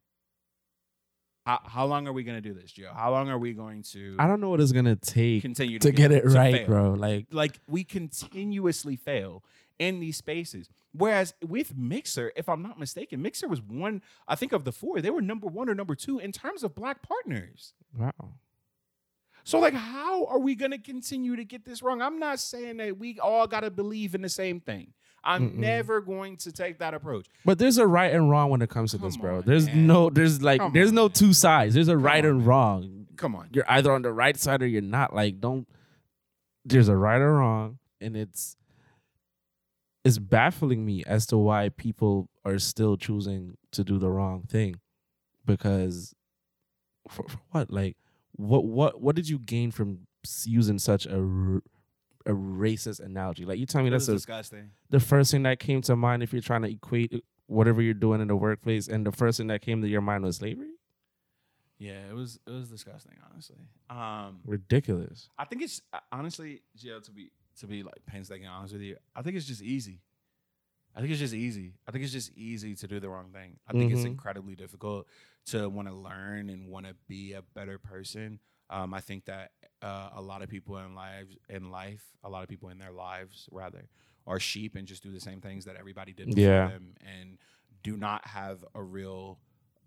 How, 1.47 1.61
how 1.65 1.87
long 1.87 2.07
are 2.07 2.13
we 2.13 2.23
going 2.23 2.37
to 2.37 2.47
do 2.47 2.53
this, 2.53 2.71
Joe? 2.71 2.91
How 2.95 3.11
long 3.11 3.31
are 3.31 3.39
we 3.39 3.53
going 3.53 3.83
to 3.93 4.17
I 4.19 4.27
don't 4.27 4.41
know 4.41 4.51
what 4.51 4.61
it's 4.61 4.73
gonna 4.73 4.97
take 4.97 5.43
continue 5.43 5.79
to 5.79 5.91
get 5.91 6.13
it 6.13 6.23
to 6.23 6.29
right, 6.29 6.55
fail? 6.55 6.67
bro. 6.67 6.91
Like 6.93 7.27
Like 7.31 7.61
we 7.67 7.83
continuously 7.83 8.97
fail 8.97 9.43
in 9.79 10.01
these 10.01 10.17
spaces. 10.17 10.69
Whereas 10.93 11.35
with 11.47 11.77
Mixer, 11.77 12.33
if 12.37 12.49
I'm 12.49 12.63
not 12.63 12.79
mistaken, 12.79 13.23
Mixer 13.23 13.49
was 13.49 13.63
one, 13.63 14.03
I 14.29 14.35
think 14.35 14.53
of 14.53 14.65
the 14.65 14.73
four, 14.73 15.01
they 15.01 15.11
were 15.11 15.23
number 15.23 15.47
one 15.47 15.69
or 15.69 15.75
number 15.75 15.95
two 15.95 16.19
in 16.19 16.33
terms 16.33 16.63
of 16.63 16.75
black 16.75 17.03
partners. 17.03 17.73
wow. 17.97 18.13
So, 19.45 19.59
like, 19.59 19.75
how 19.75 20.27
are 20.27 20.39
we 20.39 20.55
going 20.55 20.71
to 20.71 20.79
continue 20.79 21.35
to 21.35 21.45
get 21.45 21.65
this 21.65 21.83
wrong? 21.83 22.03
I'm 22.03 22.19
not 22.19 22.41
saying 22.41 22.77
that 22.77 22.99
we 22.99 23.19
all 23.19 23.47
got 23.47 23.61
to 23.61 23.71
believe 23.71 24.15
in 24.15 24.21
the 24.21 24.29
same 24.29 24.61
thing. 24.61 24.93
I'm 25.23 25.51
Mm-mm. 25.51 25.55
never 25.57 26.01
going 26.01 26.37
to 26.39 26.53
take 26.53 26.79
that 26.79 26.95
approach. 26.95 27.27
But 27.45 27.59
there's 27.59 27.79
a 27.79 27.87
right 27.87 28.13
and 28.13 28.31
wrong 28.31 28.51
when 28.51 28.63
it 28.63 28.71
comes 28.71 28.93
to 28.93 28.99
this, 28.99 29.17
bro. 29.17 29.39
on, 29.39 29.43
there's 29.45 29.67
man. 29.67 29.87
no 29.87 30.11
there's 30.11 30.41
like 30.43 30.61
Come 30.61 30.73
there's 30.73 30.89
on, 30.91 30.95
no 30.95 31.03
man. 31.05 31.13
two 31.13 31.33
sides. 31.33 31.75
There's 31.75 31.89
a 31.89 31.97
right 31.99 32.25
on, 32.25 32.31
and 32.31 32.39
man. 32.41 32.47
wrong. 32.47 33.07
Come 33.17 33.35
on. 33.37 33.49
You're 33.53 33.71
either 33.71 33.93
on 33.93 34.03
the 34.03 34.13
right 34.13 34.37
side 34.39 34.63
or 34.63 34.67
you're 34.67 34.81
not. 34.83 35.15
Like 35.15 35.41
don't 35.41 35.69
there's 36.65 36.89
a 36.89 36.97
right 36.97 37.21
or 37.21 37.35
wrong 37.35 37.79
and 38.01 38.17
it's 38.17 38.57
it's 40.05 40.19
baffling 40.19 40.85
me 40.87 41.05
as 41.07 41.27
to 41.27 41.37
why 41.37 41.69
people 41.69 42.29
are 42.45 42.59
still 42.59 42.97
choosing 42.97 43.57
to 43.73 43.85
do 43.85 43.99
the 43.99 44.09
wrong 44.11 44.43
thing 44.49 44.77
because 45.45 46.15
for, 47.09 47.25
for 47.29 47.39
what 47.51 47.71
like 47.71 47.97
what 48.33 48.65
what 48.65 49.01
what 49.01 49.15
did 49.17 49.29
you 49.29 49.39
gain 49.39 49.71
from 49.71 50.07
using 50.45 50.79
such 50.79 51.07
a 51.07 51.17
r- 51.19 51.63
a 52.27 52.31
racist 52.33 53.01
analogy 53.01 53.45
like 53.47 53.59
you 53.59 53.67
tell 53.67 53.83
me 53.83 53.89
that's 53.91 54.09
a, 54.09 54.13
disgusting. 54.13 54.71
the 54.91 55.01
first 55.01 55.31
thing 55.31 55.43
that 55.45 55.59
came 55.59 55.81
to 55.81 55.97
mind 55.97 56.23
if 56.23 56.33
you're 56.33 56.43
trying 56.43 56.63
to 56.63 56.71
equate 56.71 57.25
whatever 57.47 57.81
you're 57.81 57.95
doing 57.95 58.21
in 58.21 58.29
the 58.29 58.37
workplace 58.37 58.89
and 58.89 59.07
the 59.07 59.13
first 59.13 59.39
thing 59.39 59.47
that 59.47 59.63
came 59.63 59.81
to 59.81 59.89
your 59.89 60.01
mind 60.03 60.23
was 60.25 60.37
slavery 60.37 60.71
Yeah, 61.79 62.01
it 62.11 62.15
was 62.15 62.39
it 62.47 62.51
was 62.51 62.69
disgusting, 62.69 63.15
honestly. 63.33 63.57
Um, 63.89 64.41
ridiculous 64.45 65.29
I 65.39 65.47
think 65.47 65.63
it's 65.63 65.81
uh, 65.95 65.99
honestly, 66.13 66.63
Gio, 66.79 67.03
to 67.03 67.11
be 67.11 67.31
to 67.61 67.67
be 67.67 67.83
like 67.83 68.05
painstaking 68.07 68.47
honest 68.47 68.75
with 68.75 68.83
you, 68.83 68.97
I 69.17 69.23
think 69.23 69.37
it's 69.37 69.47
just 69.47 69.63
easy. 69.63 70.01
I 70.95 71.01
think 71.01 71.11
it's 71.13 71.21
just 71.21 71.35
easy. 71.35 71.73
I 71.89 71.93
think 71.93 72.05
it's 72.05 72.13
just 72.13 72.33
easy 72.37 72.75
to 72.75 72.87
do 72.87 73.01
the 73.01 73.09
wrong 73.09 73.31
thing. 73.33 73.59
I 73.67 73.73
think 73.73 73.93
it's 73.93 74.03
Mhm. 74.03 74.07
incredibly 74.13 74.57
difficult 74.57 75.07
to 75.47 75.69
want 75.71 75.89
to 75.89 75.95
learn 75.95 76.51
and 76.51 76.69
want 76.69 76.85
to 76.87 76.95
be 77.09 77.33
a 77.33 77.43
better 77.55 77.79
person. 77.79 78.41
Um, 78.69 78.93
I 78.93 79.01
think 79.01 79.25
that 79.27 79.53
uh, 79.83 80.11
a 80.15 80.21
lot 80.23 80.43
of 80.43 80.49
people 80.49 80.77
in 80.79 80.95
lives 80.95 81.37
in 81.49 81.71
life, 81.71 82.03
a 82.25 82.29
lot 82.29 82.43
of 82.43 82.49
people 82.49 82.69
in 82.69 82.79
their 82.79 82.93
lives 82.93 83.49
rather, 83.51 83.89
are 84.27 84.39
sheep 84.41 84.77
and 84.77 84.87
just 84.87 85.03
do 85.03 85.11
the 85.11 85.21
same 85.21 85.41
things 85.41 85.65
that 85.65 85.77
everybody 85.77 86.13
did 86.13 86.27
before 86.29 86.43
Yeah. 86.43 86.69
them 86.69 86.95
and 87.01 87.39
do 87.83 87.97
not 87.97 88.27
have 88.27 88.65
a 88.75 88.83
real 88.83 89.39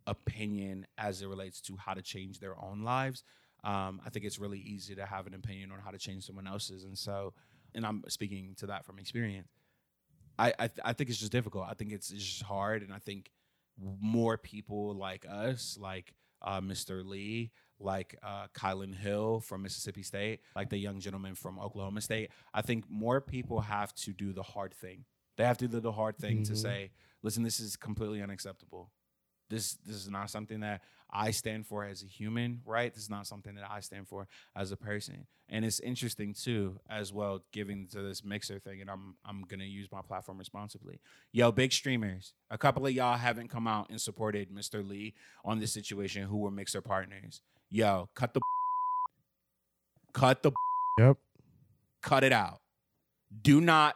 opinion 0.07 0.85
as 0.97 1.21
it 1.21 1.27
relates 1.27 1.61
to 1.61 1.77
how 1.77 1.93
to 1.93 2.01
change 2.01 2.39
their 2.39 2.59
own 2.61 2.81
lives. 2.83 3.23
Um, 3.63 4.01
I 4.05 4.09
think 4.09 4.25
it's 4.25 4.39
really 4.39 4.59
easy 4.59 4.95
to 4.95 5.05
have 5.05 5.27
an 5.27 5.33
opinion 5.33 5.71
on 5.71 5.79
how 5.79 5.91
to 5.91 5.97
change 5.97 6.25
someone 6.25 6.47
else's, 6.47 6.83
and 6.83 6.97
so, 6.97 7.33
and 7.73 7.85
I'm 7.85 8.03
speaking 8.09 8.55
to 8.57 8.65
that 8.67 8.85
from 8.85 8.99
experience. 8.99 9.47
I 10.37 10.53
I, 10.59 10.67
th- 10.67 10.79
I 10.83 10.91
think 10.93 11.09
it's 11.09 11.19
just 11.19 11.31
difficult. 11.31 11.65
I 11.69 11.73
think 11.73 11.93
it's, 11.93 12.11
it's 12.11 12.23
just 12.25 12.43
hard, 12.43 12.81
and 12.81 12.91
I 12.93 12.99
think 12.99 13.31
more 13.79 14.37
people 14.37 14.93
like 14.95 15.25
us, 15.29 15.77
like 15.79 16.13
uh, 16.41 16.59
Mr. 16.59 17.05
Lee, 17.05 17.51
like 17.83 18.17
uh, 18.23 18.47
Kylin 18.53 18.95
Hill 18.95 19.39
from 19.41 19.61
Mississippi 19.63 20.03
State, 20.03 20.39
like 20.55 20.69
the 20.69 20.77
young 20.77 20.99
gentleman 20.99 21.35
from 21.35 21.59
Oklahoma 21.59 22.01
State. 22.01 22.31
I 22.53 22.61
think 22.61 22.85
more 22.89 23.21
people 23.21 23.61
have 23.61 23.93
to 23.95 24.13
do 24.13 24.33
the 24.33 24.43
hard 24.43 24.73
thing. 24.73 25.05
They 25.37 25.45
have 25.45 25.57
to 25.59 25.67
do 25.67 25.79
the 25.79 25.91
hard 25.91 26.17
thing 26.17 26.43
to 26.43 26.53
Mhm. 26.53 26.57
say, 26.57 26.91
"Listen, 27.21 27.43
this 27.43 27.59
is 27.59 27.75
completely 27.75 28.21
unacceptable. 28.21 28.91
This 29.49 29.73
this 29.75 29.95
is 29.97 30.09
not 30.09 30.29
something 30.29 30.61
that 30.61 30.81
I 31.15 31.29
stand 31.31 31.67
for 31.67 31.83
as 31.85 32.01
a 32.01 32.07
human, 32.07 32.61
right? 32.65 32.91
This 32.93 33.03
is 33.03 33.09
not 33.09 33.27
something 33.27 33.53
that 33.55 33.69
I 33.69 33.81
stand 33.81 34.07
for 34.07 34.27
as 34.55 34.71
a 34.71 34.77
person." 34.77 35.27
And 35.49 35.65
it's 35.65 35.79
interesting 35.81 36.33
too, 36.33 36.79
as 36.89 37.11
well, 37.11 37.43
giving 37.51 37.87
to 37.89 38.01
this 38.01 38.23
mixer 38.23 38.59
thing. 38.59 38.81
And 38.81 38.89
I'm 38.89 39.17
I'm 39.25 39.41
gonna 39.43 39.65
use 39.65 39.91
my 39.91 40.01
platform 40.01 40.37
responsibly. 40.37 40.99
Yo, 41.31 41.51
big 41.51 41.71
streamers, 41.73 42.33
a 42.49 42.57
couple 42.57 42.85
of 42.87 42.93
y'all 42.93 43.17
haven't 43.17 43.49
come 43.49 43.67
out 43.67 43.89
and 43.89 43.99
supported 44.01 44.49
Mr. 44.49 44.87
Lee 44.87 45.13
on 45.43 45.59
this 45.59 45.73
situation 45.73 46.23
who 46.27 46.37
were 46.37 46.51
mixer 46.51 46.81
partners. 46.81 47.41
Yo, 47.73 48.07
cut 48.13 48.33
the 48.35 48.41
cut 50.13 50.43
the 50.43 50.51
yep 50.99 51.17
cut 52.03 52.23
it 52.23 52.31
out. 52.31 52.61
Do 53.41 53.59
not 53.59 53.95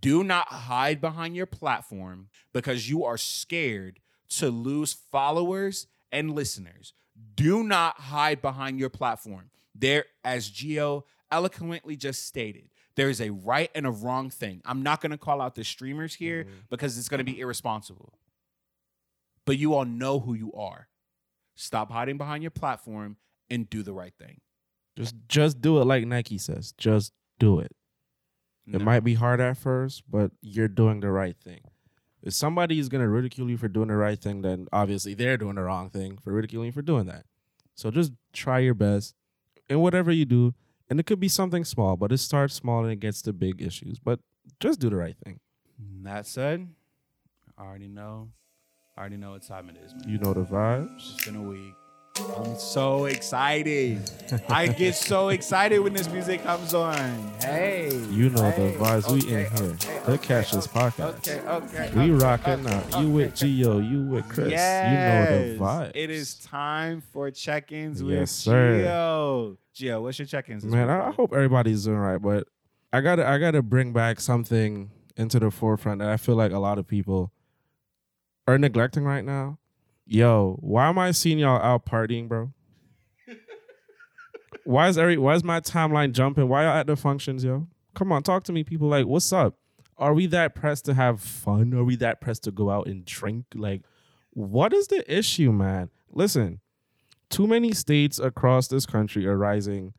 do 0.00 0.22
not 0.22 0.48
hide 0.48 1.00
behind 1.00 1.34
your 1.34 1.46
platform 1.46 2.28
because 2.52 2.88
you 2.90 3.02
are 3.04 3.16
scared 3.16 3.98
to 4.36 4.50
lose 4.50 4.92
followers 4.92 5.86
and 6.10 6.34
listeners. 6.34 6.92
Do 7.34 7.62
not 7.62 7.98
hide 7.98 8.42
behind 8.42 8.78
your 8.78 8.90
platform. 8.90 9.50
There 9.74 10.04
as 10.22 10.50
Gio 10.50 11.04
eloquently 11.30 11.96
just 11.96 12.26
stated, 12.26 12.68
there 12.94 13.08
is 13.08 13.20
a 13.22 13.30
right 13.30 13.70
and 13.74 13.86
a 13.86 13.90
wrong 13.90 14.28
thing. 14.28 14.60
I'm 14.66 14.82
not 14.82 15.00
going 15.00 15.12
to 15.12 15.18
call 15.18 15.40
out 15.40 15.54
the 15.54 15.64
streamers 15.64 16.14
here 16.14 16.44
Mhm. 16.44 16.68
because 16.68 16.98
it's 16.98 17.08
going 17.08 17.24
to 17.24 17.24
be 17.24 17.40
irresponsible. 17.40 18.18
But 19.46 19.56
you 19.56 19.72
all 19.74 19.86
know 19.86 20.20
who 20.20 20.34
you 20.34 20.52
are. 20.52 20.88
Stop 21.54 21.90
hiding 21.90 22.18
behind 22.18 22.42
your 22.42 22.50
platform 22.50 23.16
and 23.50 23.68
do 23.68 23.82
the 23.82 23.92
right 23.92 24.14
thing. 24.18 24.40
just 24.96 25.14
just 25.28 25.60
do 25.60 25.80
it 25.80 25.84
like 25.86 26.06
nike 26.06 26.36
says 26.38 26.72
just 26.76 27.12
do 27.38 27.58
it 27.60 27.72
No. 28.66 28.78
It 28.78 28.82
might 28.82 29.00
be 29.04 29.14
hard 29.14 29.40
at 29.40 29.56
first, 29.56 30.02
but 30.08 30.30
you're 30.40 30.68
doing 30.68 31.00
the 31.00 31.10
right 31.10 31.36
thing. 31.42 31.62
If 32.22 32.32
somebody 32.34 32.78
is 32.78 32.88
gonna 32.88 33.08
ridicule 33.08 33.50
you 33.50 33.56
for 33.56 33.68
doing 33.68 33.88
the 33.88 33.96
right 33.96 34.18
thing, 34.20 34.42
then 34.42 34.68
obviously 34.72 35.14
they're 35.14 35.36
doing 35.36 35.56
the 35.56 35.62
wrong 35.62 35.90
thing 35.90 36.18
for 36.18 36.32
ridiculing 36.32 36.66
you 36.66 36.72
for 36.72 36.82
doing 36.82 37.06
that. 37.06 37.24
So 37.74 37.90
just 37.90 38.12
try 38.32 38.60
your 38.60 38.74
best 38.74 39.14
in 39.68 39.80
whatever 39.80 40.12
you 40.12 40.24
do, 40.24 40.54
and 40.88 41.00
it 41.00 41.06
could 41.06 41.18
be 41.18 41.28
something 41.28 41.64
small, 41.64 41.96
but 41.96 42.12
it 42.12 42.18
starts 42.18 42.54
small 42.54 42.84
and 42.84 42.92
it 42.92 43.00
gets 43.00 43.20
to 43.22 43.32
big 43.32 43.60
issues. 43.60 43.98
But 43.98 44.20
just 44.60 44.78
do 44.78 44.88
the 44.90 44.96
right 44.96 45.16
thing. 45.24 45.40
That 46.04 46.26
said, 46.26 46.68
I 47.58 47.62
already 47.64 47.88
know. 47.88 48.30
I 48.94 49.00
already 49.00 49.16
know 49.16 49.30
what 49.30 49.42
time 49.42 49.70
it 49.70 49.78
is, 49.82 49.94
man. 49.94 50.04
You 50.06 50.18
know 50.18 50.34
the 50.34 50.42
vibes. 50.42 51.14
It's 51.14 51.24
been 51.24 51.36
a 51.36 51.42
week. 51.42 51.74
I'm 52.36 52.58
so 52.58 53.06
excited. 53.06 54.10
I 54.50 54.66
get 54.66 54.94
so 54.94 55.30
excited 55.30 55.78
when 55.78 55.94
this 55.94 56.10
music 56.10 56.42
comes 56.42 56.74
on. 56.74 57.32
Hey. 57.40 57.90
You 58.10 58.28
know 58.28 58.50
hey, 58.50 58.72
the 58.72 58.78
vibes. 58.78 59.10
we 59.10 59.20
okay, 59.20 59.46
in 59.46 59.56
here. 59.56 59.72
okay, 59.72 60.00
the 60.04 60.12
okay, 60.12 60.40
This 60.40 60.54
okay, 60.54 60.78
podcast. 60.78 61.26
Okay, 61.26 61.40
okay. 61.40 61.90
We 61.94 62.10
rocking 62.10 62.66
out. 62.66 63.00
You 63.00 63.08
with. 63.08 63.34
Gio, 63.34 63.90
you 63.90 64.02
with 64.02 64.28
Chris. 64.28 64.50
Yes. 64.50 64.90
You 64.90 65.36
know 65.38 65.52
the 65.54 65.58
vibes. 65.58 65.92
It 65.94 66.10
is 66.10 66.34
time 66.34 67.00
for 67.00 67.30
check-ins 67.30 68.02
with 68.02 68.14
Yes, 68.14 68.30
sir. 68.30 68.82
Gio. 68.84 69.56
Gio, 69.74 70.02
what's 70.02 70.18
your 70.18 70.26
check-ins? 70.26 70.66
Man, 70.66 70.90
I, 70.90 71.08
I 71.08 71.10
hope 71.12 71.32
everybody's 71.32 71.86
doing 71.86 71.96
right, 71.96 72.20
but 72.20 72.46
I 72.92 73.00
gotta 73.00 73.26
I 73.26 73.38
gotta 73.38 73.62
bring 73.62 73.94
back 73.94 74.20
something 74.20 74.90
into 75.16 75.40
the 75.40 75.50
forefront 75.50 76.00
that 76.00 76.10
I 76.10 76.18
feel 76.18 76.36
like 76.36 76.52
a 76.52 76.58
lot 76.58 76.78
of 76.78 76.86
people 76.86 77.32
are 78.46 78.58
neglecting 78.58 79.04
right 79.04 79.24
now. 79.24 79.58
Yo, 80.06 80.58
why 80.60 80.88
am 80.88 80.98
I 80.98 81.12
seeing 81.12 81.38
y'all 81.38 81.62
out 81.62 81.86
partying, 81.86 82.28
bro? 82.28 82.52
why 84.64 84.88
is 84.88 84.98
every 84.98 85.16
why 85.16 85.34
is 85.34 85.44
my 85.44 85.60
timeline 85.60 86.12
jumping? 86.12 86.48
Why 86.48 86.64
y'all 86.64 86.76
at 86.76 86.86
the 86.86 86.96
functions, 86.96 87.44
yo? 87.44 87.68
Come 87.94 88.10
on, 88.10 88.22
talk 88.22 88.44
to 88.44 88.52
me, 88.52 88.64
people. 88.64 88.88
Like, 88.88 89.06
what's 89.06 89.32
up? 89.32 89.56
Are 89.98 90.14
we 90.14 90.26
that 90.26 90.54
pressed 90.54 90.86
to 90.86 90.94
have 90.94 91.20
fun? 91.20 91.72
Are 91.74 91.84
we 91.84 91.96
that 91.96 92.20
pressed 92.20 92.44
to 92.44 92.50
go 92.50 92.70
out 92.70 92.86
and 92.86 93.04
drink? 93.04 93.46
Like, 93.54 93.82
what 94.30 94.72
is 94.72 94.88
the 94.88 95.04
issue, 95.12 95.52
man? 95.52 95.90
Listen, 96.10 96.60
too 97.30 97.46
many 97.46 97.72
states 97.72 98.18
across 98.18 98.68
this 98.68 98.86
country 98.86 99.26
are 99.26 99.36
rising 99.36 99.94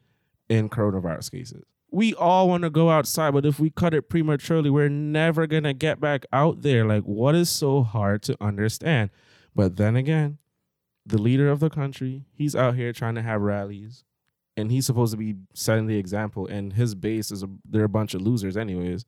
in 0.50 0.70
coronavirus 0.70 1.32
cases. 1.32 1.64
We 1.94 2.16
all 2.16 2.50
want 2.50 2.64
to 2.64 2.72
go 2.72 2.90
outside, 2.90 3.36
but 3.36 3.46
if 3.46 3.60
we 3.60 3.70
cut 3.70 3.94
it 3.94 4.10
prematurely, 4.10 4.72
we're 4.72 4.90
never 4.90 5.46
going 5.46 5.64
to 5.64 5.74
get 5.74 6.00
back 6.00 6.26
out 6.34 6.64
there. 6.64 6.86
Like, 6.86 7.04
what 7.04 7.36
is 7.36 7.52
so 7.52 7.84
hard 7.84 8.24
to 8.24 8.36
understand? 8.42 9.12
But 9.54 9.76
then 9.76 9.96
again, 9.96 10.40
the 11.06 11.20
leader 11.20 11.52
of 11.52 11.60
the 11.60 11.70
country, 11.70 12.26
he's 12.34 12.56
out 12.56 12.74
here 12.76 12.94
trying 12.94 13.14
to 13.14 13.22
have 13.22 13.42
rallies, 13.42 14.06
and 14.58 14.72
he's 14.72 14.88
supposed 14.88 15.12
to 15.12 15.18
be 15.18 15.36
setting 15.54 15.86
the 15.86 15.98
example, 15.98 16.48
and 16.48 16.74
his 16.74 16.96
base 16.96 17.32
is 17.32 17.44
a, 17.44 17.50
they're 17.64 17.84
a 17.84 17.90
bunch 17.90 18.16
of 18.16 18.22
losers, 18.22 18.58
anyways. 18.58 19.06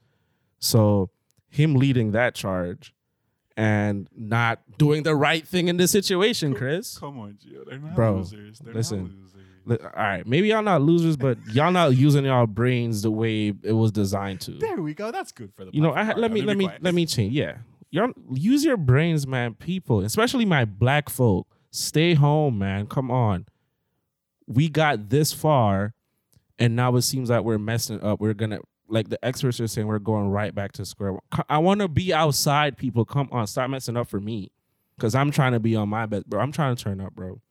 So, 0.60 1.10
him 1.50 1.74
leading 1.74 2.12
that 2.12 2.36
charge 2.36 2.94
and 3.58 4.08
not 4.16 4.60
doing 4.78 5.02
the 5.02 5.16
right 5.16 5.48
thing 5.48 5.70
in 5.70 5.78
this 5.78 5.90
situation, 5.90 6.54
Chris. 6.54 7.00
Come 7.00 7.20
on, 7.20 7.40
Gio. 7.44 7.66
They're 7.68 7.80
not 7.80 7.96
Bro, 7.96 8.18
losers. 8.18 8.60
They're 8.60 8.74
listen. 8.76 9.04
not 9.04 9.12
losers. 9.12 9.45
All 9.68 9.78
right, 9.96 10.26
maybe 10.28 10.50
y'all 10.50 10.62
not 10.62 10.82
losers, 10.82 11.18
but 11.18 11.38
y'all 11.52 11.72
not 11.72 11.96
using 11.96 12.26
y'all 12.26 12.46
brains 12.46 13.02
the 13.02 13.12
way 13.12 13.54
it 13.64 13.72
was 13.72 13.92
designed 13.92 14.42
to. 14.42 14.52
There 14.52 14.82
we 14.82 14.94
go. 14.94 15.12
That's 15.12 15.32
good 15.32 15.54
for 15.54 15.66
the. 15.66 15.72
You 15.74 15.82
know, 15.82 15.94
I 15.94 16.04
ha- 16.04 16.14
let 16.18 16.32
me 16.32 16.42
let 16.42 16.58
me 16.58 16.66
quiet. 16.66 16.84
let 16.84 16.94
me 16.94 17.06
change. 17.06 17.34
Yeah, 17.34 17.58
y'all 17.90 18.12
use 18.32 18.64
your 18.64 18.78
brains, 18.78 19.26
man. 19.26 19.56
People, 19.56 20.02
especially 20.02 20.46
my 20.46 20.66
black 20.66 21.10
folk, 21.10 21.48
stay 21.72 22.14
home, 22.14 22.60
man. 22.60 22.86
Come 22.86 23.10
on, 23.10 23.48
we 24.48 24.70
got 24.70 25.10
this 25.10 25.34
far, 25.34 25.94
and 26.60 26.76
now 26.76 26.96
it 26.96 27.02
seems 27.02 27.30
like 27.30 27.44
we're 27.44 27.58
messing 27.58 28.04
up. 28.04 28.20
We're 28.20 28.36
gonna 28.36 28.60
like 28.88 29.10
the 29.10 29.24
experts 29.26 29.60
are 29.60 29.68
saying 29.68 29.88
we're 29.88 29.98
going 29.98 30.30
right 30.30 30.54
back 30.54 30.74
to 30.74 30.86
square 30.86 31.14
one. 31.14 31.22
I 31.50 31.58
want 31.58 31.82
to 31.82 31.88
be 31.88 32.14
outside. 32.14 32.78
People, 32.78 33.04
come 33.04 33.30
on, 33.32 33.48
stop 33.48 33.70
messing 33.70 33.98
up 33.98 34.08
for 34.08 34.20
me, 34.20 34.52
because 34.96 35.16
I'm 35.16 35.32
trying 35.32 35.54
to 35.54 35.60
be 35.60 35.76
on 35.76 35.90
my 35.90 36.06
best, 36.06 36.30
bro. 36.30 36.40
I'm 36.40 36.52
trying 36.52 36.76
to 36.76 36.84
turn 36.84 37.02
up, 37.02 37.16
bro. 37.16 37.42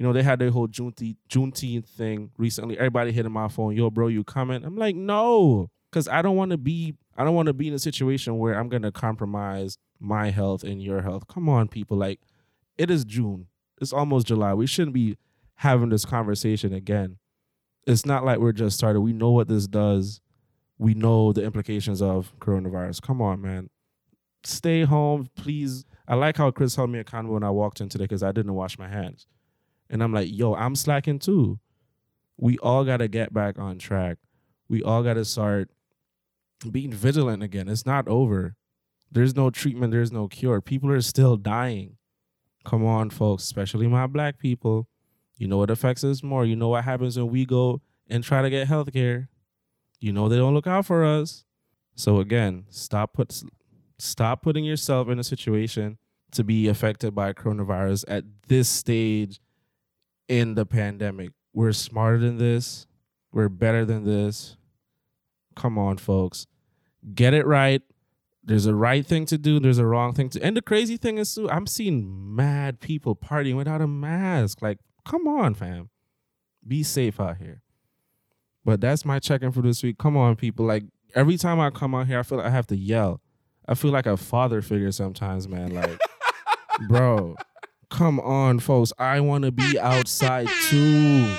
You 0.00 0.06
know, 0.06 0.14
they 0.14 0.22
had 0.22 0.38
their 0.38 0.50
whole 0.50 0.66
Juneteenth, 0.66 1.18
Juneteenth 1.28 1.84
thing 1.84 2.30
recently. 2.38 2.78
Everybody 2.78 3.12
hitting 3.12 3.32
my 3.32 3.48
phone, 3.48 3.76
yo, 3.76 3.90
bro, 3.90 4.06
you 4.06 4.24
coming? 4.24 4.64
I'm 4.64 4.74
like, 4.74 4.96
no, 4.96 5.68
because 5.90 6.08
I 6.08 6.22
don't 6.22 6.36
want 6.36 6.52
to 6.52 6.56
be, 6.56 6.94
I 7.18 7.22
don't 7.22 7.34
want 7.34 7.48
to 7.48 7.52
be 7.52 7.68
in 7.68 7.74
a 7.74 7.78
situation 7.78 8.38
where 8.38 8.58
I'm 8.58 8.70
gonna 8.70 8.92
compromise 8.92 9.76
my 9.98 10.30
health 10.30 10.64
and 10.64 10.82
your 10.82 11.02
health. 11.02 11.28
Come 11.28 11.50
on, 11.50 11.68
people. 11.68 11.98
Like, 11.98 12.18
it 12.78 12.90
is 12.90 13.04
June. 13.04 13.48
It's 13.78 13.92
almost 13.92 14.26
July. 14.26 14.54
We 14.54 14.66
shouldn't 14.66 14.94
be 14.94 15.18
having 15.56 15.90
this 15.90 16.06
conversation 16.06 16.72
again. 16.72 17.18
It's 17.86 18.06
not 18.06 18.24
like 18.24 18.38
we're 18.38 18.52
just 18.52 18.78
started. 18.78 19.02
We 19.02 19.12
know 19.12 19.32
what 19.32 19.48
this 19.48 19.66
does. 19.66 20.22
We 20.78 20.94
know 20.94 21.34
the 21.34 21.44
implications 21.44 22.00
of 22.00 22.32
coronavirus. 22.38 23.02
Come 23.02 23.20
on, 23.20 23.42
man. 23.42 23.68
Stay 24.44 24.84
home, 24.84 25.28
please. 25.36 25.84
I 26.08 26.14
like 26.14 26.38
how 26.38 26.50
Chris 26.52 26.74
held 26.74 26.88
me 26.88 27.00
accountable 27.00 27.34
when 27.34 27.44
I 27.44 27.50
walked 27.50 27.82
in 27.82 27.90
today 27.90 28.04
because 28.04 28.22
I 28.22 28.32
didn't 28.32 28.54
wash 28.54 28.78
my 28.78 28.88
hands. 28.88 29.26
And 29.90 30.02
I'm 30.02 30.14
like, 30.14 30.28
yo, 30.30 30.54
I'm 30.54 30.76
slacking 30.76 31.18
too. 31.18 31.58
We 32.38 32.56
all 32.58 32.84
got 32.84 32.98
to 32.98 33.08
get 33.08 33.34
back 33.34 33.58
on 33.58 33.78
track. 33.78 34.18
We 34.68 34.82
all 34.82 35.02
got 35.02 35.14
to 35.14 35.24
start 35.24 35.68
being 36.70 36.92
vigilant 36.92 37.42
again. 37.42 37.68
It's 37.68 37.84
not 37.84 38.06
over. 38.08 38.54
There's 39.10 39.34
no 39.34 39.50
treatment, 39.50 39.90
there's 39.90 40.12
no 40.12 40.28
cure. 40.28 40.60
People 40.60 40.90
are 40.92 41.00
still 41.00 41.36
dying. 41.36 41.96
Come 42.64 42.86
on, 42.86 43.10
folks, 43.10 43.42
especially 43.42 43.88
my 43.88 44.06
black 44.06 44.38
people. 44.38 44.86
You 45.36 45.48
know 45.48 45.56
what 45.56 45.70
affects 45.70 46.04
us 46.04 46.22
more. 46.22 46.44
You 46.44 46.54
know 46.54 46.68
what 46.68 46.84
happens 46.84 47.16
when 47.16 47.28
we 47.28 47.44
go 47.44 47.80
and 48.08 48.22
try 48.22 48.42
to 48.42 48.50
get 48.50 48.68
health 48.68 48.92
care. 48.92 49.28
You 49.98 50.12
know 50.12 50.28
they 50.28 50.36
don't 50.36 50.54
look 50.54 50.66
out 50.66 50.86
for 50.86 51.04
us. 51.04 51.44
So 51.96 52.20
again, 52.20 52.66
stop 52.68 53.14
put 53.14 53.42
stop 53.98 54.42
putting 54.42 54.64
yourself 54.64 55.08
in 55.08 55.18
a 55.18 55.24
situation 55.24 55.98
to 56.32 56.44
be 56.44 56.68
affected 56.68 57.14
by 57.14 57.32
coronavirus 57.32 58.04
at 58.06 58.24
this 58.46 58.68
stage 58.68 59.40
in 60.30 60.54
the 60.54 60.64
pandemic. 60.64 61.32
We're 61.52 61.72
smarter 61.72 62.18
than 62.18 62.38
this. 62.38 62.86
We're 63.32 63.48
better 63.48 63.84
than 63.84 64.04
this. 64.04 64.56
Come 65.56 65.76
on, 65.76 65.98
folks. 65.98 66.46
Get 67.14 67.34
it 67.34 67.46
right. 67.46 67.82
There's 68.44 68.66
a 68.66 68.74
right 68.74 69.04
thing 69.04 69.26
to 69.26 69.36
do. 69.36 69.58
There's 69.58 69.78
a 69.78 69.84
wrong 69.84 70.14
thing 70.14 70.30
to. 70.30 70.42
And 70.42 70.56
the 70.56 70.62
crazy 70.62 70.96
thing 70.96 71.18
is, 71.18 71.34
too, 71.34 71.50
I'm 71.50 71.66
seeing 71.66 72.34
mad 72.34 72.80
people 72.80 73.16
partying 73.16 73.56
without 73.56 73.82
a 73.82 73.88
mask. 73.88 74.62
Like, 74.62 74.78
come 75.04 75.26
on, 75.26 75.54
fam. 75.54 75.90
Be 76.66 76.84
safe 76.84 77.20
out 77.20 77.38
here. 77.38 77.62
But 78.64 78.80
that's 78.80 79.04
my 79.04 79.18
check-in 79.18 79.50
for 79.50 79.62
this 79.62 79.82
week. 79.82 79.98
Come 79.98 80.16
on, 80.16 80.36
people. 80.36 80.64
Like 80.64 80.84
every 81.14 81.36
time 81.38 81.58
I 81.58 81.70
come 81.70 81.94
out 81.94 82.06
here, 82.06 82.18
I 82.18 82.22
feel 82.22 82.38
like 82.38 82.46
I 82.46 82.50
have 82.50 82.66
to 82.68 82.76
yell. 82.76 83.20
I 83.66 83.74
feel 83.74 83.90
like 83.90 84.06
a 84.06 84.16
father 84.16 84.62
figure 84.62 84.92
sometimes, 84.92 85.48
man. 85.48 85.74
Like, 85.74 85.98
bro, 86.88 87.36
come 87.90 88.18
on, 88.20 88.58
folks. 88.60 88.92
I 88.98 89.20
want 89.20 89.44
to 89.44 89.52
be 89.52 89.78
outside 89.78 90.48
too. 90.68 91.32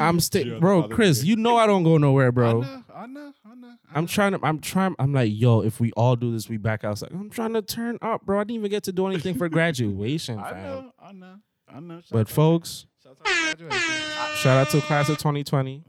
I'm 0.00 0.20
still, 0.20 0.60
bro. 0.60 0.88
Chris, 0.88 1.24
you 1.24 1.36
know 1.36 1.56
I 1.56 1.66
don't 1.66 1.82
go 1.82 1.98
nowhere, 1.98 2.30
bro. 2.32 2.48
I 2.48 2.52
know. 2.52 2.82
I 2.94 3.06
know. 3.06 3.32
I 3.44 3.54
know. 3.54 3.72
I'm 3.94 4.06
trying 4.06 4.32
to. 4.32 4.40
I'm 4.42 4.58
trying. 4.60 4.94
I'm 4.98 5.12
like, 5.12 5.30
yo, 5.32 5.60
if 5.60 5.80
we 5.80 5.92
all 5.92 6.16
do 6.16 6.32
this, 6.32 6.48
we 6.48 6.56
back 6.56 6.84
outside. 6.84 7.10
I'm 7.12 7.30
trying 7.30 7.54
to 7.54 7.62
turn 7.62 7.98
up, 8.02 8.24
bro. 8.24 8.38
I 8.38 8.42
didn't 8.44 8.56
even 8.56 8.70
get 8.70 8.84
to 8.84 8.92
do 8.92 9.06
anything 9.06 9.34
for 9.36 9.48
graduation, 9.48 10.38
I 10.38 10.50
fam. 10.50 10.62
know. 10.62 10.92
I 11.00 11.12
know. 11.12 11.34
I 11.74 11.80
know. 11.80 11.94
Shout 12.00 12.10
But 12.10 12.28
folks, 12.28 12.86
shout 13.02 13.16
out 13.26 13.58
to 13.58 13.70
shout 14.36 14.56
out 14.58 14.70
to 14.70 14.80
class 14.82 15.08
of 15.08 15.18
2020. 15.18 15.84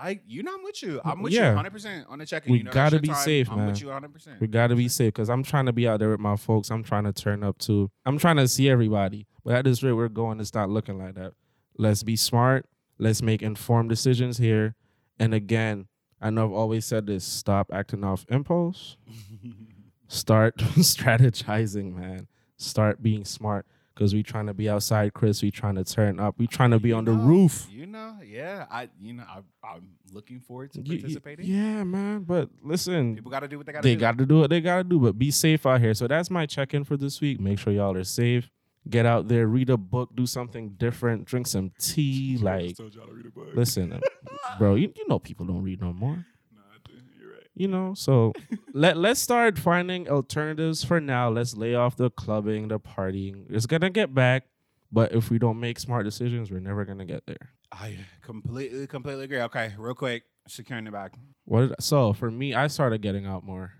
I, 0.00 0.20
you 0.26 0.42
know, 0.42 0.54
I'm 0.54 0.62
with 0.62 0.82
you. 0.82 1.00
I'm 1.04 1.20
with 1.22 1.32
Yeah. 1.32 1.40
you 1.50 1.56
100 1.56 1.70
percent 1.72 2.06
on 2.08 2.18
the 2.18 2.26
check-in. 2.26 2.50
We 2.52 2.58
you 2.58 2.64
know, 2.64 2.70
gotta 2.72 2.98
be 3.00 3.08
time. 3.08 3.16
safe, 3.18 3.50
I'm 3.50 3.58
man. 3.58 3.66
with 3.68 3.80
you 3.80 3.88
100. 3.88 4.12
percent 4.12 4.40
We 4.40 4.46
got 4.46 4.68
to 4.68 4.76
be 4.76 4.88
safe 4.88 5.08
because 5.12 5.28
I'm 5.28 5.42
trying 5.42 5.66
to 5.66 5.72
be 5.72 5.86
out 5.86 6.00
there 6.00 6.10
with 6.10 6.20
my 6.20 6.36
folks. 6.36 6.70
I'm 6.70 6.82
trying 6.82 7.04
to 7.04 7.12
turn 7.12 7.44
up 7.44 7.58
too. 7.58 7.90
I'm 8.06 8.18
trying 8.18 8.36
to 8.36 8.48
see 8.48 8.68
everybody. 8.70 9.26
But 9.44 9.54
at 9.56 9.64
this 9.64 9.82
rate 9.82 9.92
we're 9.92 10.08
going, 10.08 10.40
it's 10.40 10.54
not 10.54 10.70
looking 10.70 10.98
like 10.98 11.14
that. 11.16 11.32
Let's 11.76 12.02
be 12.02 12.16
smart. 12.16 12.66
Let's 12.98 13.20
make 13.22 13.42
informed 13.42 13.88
decisions 13.90 14.38
here. 14.38 14.74
And 15.18 15.34
again, 15.34 15.86
I 16.20 16.30
know 16.30 16.44
I've 16.46 16.52
always 16.52 16.84
said 16.86 17.06
this 17.06 17.24
stop 17.24 17.70
acting 17.72 18.04
off 18.04 18.24
impulse. 18.28 18.96
Start 20.08 20.56
strategizing, 20.58 21.94
man. 21.94 22.26
Start 22.56 23.02
being 23.02 23.24
smart 23.24 23.64
because 24.00 24.14
we 24.14 24.22
trying 24.22 24.46
to 24.46 24.54
be 24.54 24.66
outside, 24.66 25.12
Chris. 25.12 25.42
We 25.42 25.50
trying 25.50 25.74
to 25.74 25.84
turn 25.84 26.18
up. 26.18 26.34
We 26.38 26.46
trying 26.46 26.70
to 26.70 26.78
be 26.80 26.88
You 26.88 26.94
on 26.96 27.04
the 27.04 27.12
roof. 27.12 27.68
You 27.70 27.84
know, 27.84 28.16
yeah. 28.26 28.64
I, 28.70 28.88
you 28.98 29.12
know, 29.12 29.24
I, 29.28 29.40
I'm 29.62 29.88
looking 30.10 30.40
forward 30.40 30.72
to 30.72 30.80
You- 30.80 30.94
you- 30.94 31.00
participating. 31.00 31.44
yeah, 31.44 31.84
man. 31.84 32.22
But 32.22 32.48
listen, 32.62 33.14
People 33.14 33.30
got 33.30 33.40
to 33.40 33.48
do 33.48 33.58
what 33.58 33.66
they 33.66 33.72
got 33.72 33.82
to 33.82 33.88
do. 33.88 33.94
they 33.94 34.00
got 34.00 34.16
to 34.16 34.24
do 34.24 34.38
what 34.38 34.48
they 34.48 34.62
got 34.62 34.78
to 34.78 34.84
do, 34.84 34.98
but 35.00 35.18
be 35.18 35.30
safe 35.30 35.66
out 35.66 35.82
here. 35.82 35.92
So 35.92 36.08
that's 36.08 36.30
my 36.30 36.46
check 36.46 36.72
in 36.72 36.84
for 36.84 36.96
this 36.96 37.20
week. 37.20 37.40
Make 37.40 37.58
sure 37.58 37.74
y'all 37.74 37.94
are 37.94 38.02
safe. 38.04 38.48
Get 38.88 39.04
out 39.04 39.28
there, 39.28 39.46
read 39.46 39.68
a 39.68 39.76
book, 39.76 40.16
do 40.16 40.24
something 40.24 40.70
different, 40.78 41.26
drink 41.26 41.46
some 41.46 41.70
tea. 41.78 42.38
Like, 42.42 42.78
told 42.78 42.94
y'all 42.94 43.06
to 43.06 43.12
read 43.12 43.26
a 43.26 43.30
book. 43.30 43.48
listen, 43.54 43.92
uh, 43.92 44.00
bro, 44.58 44.76
you, 44.76 44.90
you 44.96 45.06
know 45.08 45.18
people 45.18 45.44
don't 45.44 45.62
read 45.62 45.82
no 45.82 45.92
more. 45.92 46.16
No, 46.16 46.62
I 46.72 46.78
do. 46.88 46.94
You're 47.20 47.34
right. 47.34 47.46
You 47.60 47.68
know, 47.68 47.92
so 47.92 48.32
let 48.72 48.96
let's 48.96 49.20
start 49.20 49.58
finding 49.58 50.08
alternatives 50.08 50.82
for 50.82 50.98
now. 50.98 51.28
Let's 51.28 51.54
lay 51.54 51.74
off 51.74 51.94
the 51.94 52.08
clubbing, 52.08 52.68
the 52.68 52.80
partying. 52.80 53.44
It's 53.50 53.66
gonna 53.66 53.90
get 53.90 54.14
back, 54.14 54.44
but 54.90 55.12
if 55.12 55.28
we 55.28 55.38
don't 55.38 55.60
make 55.60 55.78
smart 55.78 56.06
decisions, 56.06 56.50
we're 56.50 56.60
never 56.60 56.86
gonna 56.86 57.04
get 57.04 57.26
there. 57.26 57.50
I 57.70 57.98
completely, 58.22 58.86
completely 58.86 59.24
agree. 59.24 59.42
Okay, 59.42 59.74
real 59.76 59.92
quick, 59.92 60.22
securing 60.48 60.86
the 60.86 60.90
back 60.90 61.12
What? 61.44 61.66
Did, 61.66 61.82
so 61.82 62.14
for 62.14 62.30
me, 62.30 62.54
I 62.54 62.66
started 62.68 63.02
getting 63.02 63.26
out 63.26 63.44
more. 63.44 63.72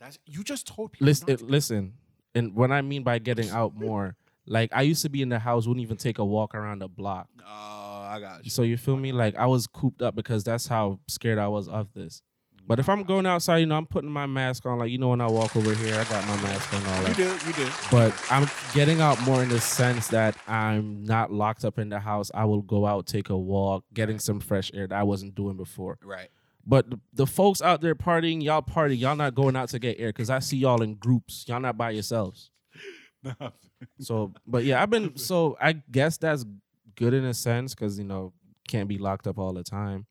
That's 0.00 0.18
you 0.26 0.42
just 0.42 0.66
told 0.66 0.90
people. 0.90 1.06
Listen, 1.06 1.36
to- 1.36 1.44
listen, 1.44 1.92
and 2.34 2.56
what 2.56 2.72
I 2.72 2.82
mean 2.82 3.04
by 3.04 3.20
getting 3.20 3.50
out 3.50 3.72
more, 3.72 4.16
like 4.48 4.70
I 4.74 4.82
used 4.82 5.02
to 5.02 5.08
be 5.08 5.22
in 5.22 5.28
the 5.28 5.38
house, 5.38 5.68
wouldn't 5.68 5.84
even 5.84 5.96
take 5.96 6.18
a 6.18 6.24
walk 6.24 6.56
around 6.56 6.80
the 6.80 6.88
block. 6.88 7.28
Oh, 7.46 8.08
I 8.10 8.18
got 8.18 8.44
you. 8.44 8.50
So 8.50 8.62
you 8.62 8.76
feel 8.76 8.96
me? 8.96 9.12
Like 9.12 9.36
I 9.36 9.46
was 9.46 9.68
cooped 9.68 10.02
up 10.02 10.16
because 10.16 10.42
that's 10.42 10.66
how 10.66 10.98
scared 11.06 11.38
I 11.38 11.46
was 11.46 11.68
of 11.68 11.92
this. 11.94 12.20
But 12.66 12.80
if 12.80 12.88
I'm 12.88 13.04
going 13.04 13.26
outside, 13.26 13.58
you 13.58 13.66
know, 13.66 13.76
I'm 13.76 13.86
putting 13.86 14.10
my 14.10 14.26
mask 14.26 14.66
on. 14.66 14.78
Like 14.78 14.90
you 14.90 14.98
know, 14.98 15.10
when 15.10 15.20
I 15.20 15.28
walk 15.28 15.54
over 15.56 15.72
here, 15.74 15.94
I 15.94 16.04
got 16.04 16.26
my 16.26 16.42
mask 16.42 16.74
on. 16.74 16.86
All 16.86 17.02
that. 17.02 17.18
you 17.18 17.24
do, 17.24 17.46
you 17.46 17.52
do. 17.52 17.70
But 17.90 18.12
I'm 18.30 18.48
getting 18.74 19.00
out 19.00 19.20
more 19.22 19.42
in 19.42 19.48
the 19.48 19.60
sense 19.60 20.08
that 20.08 20.36
I'm 20.48 21.04
not 21.04 21.32
locked 21.32 21.64
up 21.64 21.78
in 21.78 21.88
the 21.88 22.00
house. 22.00 22.30
I 22.34 22.44
will 22.44 22.62
go 22.62 22.84
out, 22.86 23.06
take 23.06 23.30
a 23.30 23.36
walk, 23.36 23.84
getting 23.94 24.18
some 24.18 24.40
fresh 24.40 24.70
air 24.74 24.88
that 24.88 24.98
I 24.98 25.04
wasn't 25.04 25.34
doing 25.36 25.56
before. 25.56 25.98
Right. 26.02 26.28
But 26.66 26.90
the, 26.90 26.98
the 27.12 27.26
folks 27.26 27.62
out 27.62 27.80
there 27.80 27.94
partying, 27.94 28.42
y'all 28.42 28.62
party, 28.62 28.96
y'all 28.96 29.14
not 29.14 29.36
going 29.36 29.54
out 29.54 29.68
to 29.68 29.78
get 29.78 30.00
air 30.00 30.08
because 30.08 30.30
I 30.30 30.40
see 30.40 30.56
y'all 30.56 30.82
in 30.82 30.96
groups. 30.96 31.44
Y'all 31.46 31.60
not 31.60 31.76
by 31.76 31.90
yourselves. 31.90 32.50
So, 34.00 34.32
but 34.46 34.64
yeah, 34.64 34.82
I've 34.82 34.90
been 34.90 35.16
so 35.16 35.56
I 35.60 35.72
guess 35.72 36.16
that's 36.16 36.44
good 36.94 37.14
in 37.14 37.24
a 37.24 37.34
sense 37.34 37.74
because 37.74 37.98
you 37.98 38.04
know 38.04 38.32
can't 38.68 38.88
be 38.88 38.98
locked 38.98 39.26
up 39.26 39.38
all 39.38 39.52
the 39.52 39.62
time. 39.62 40.06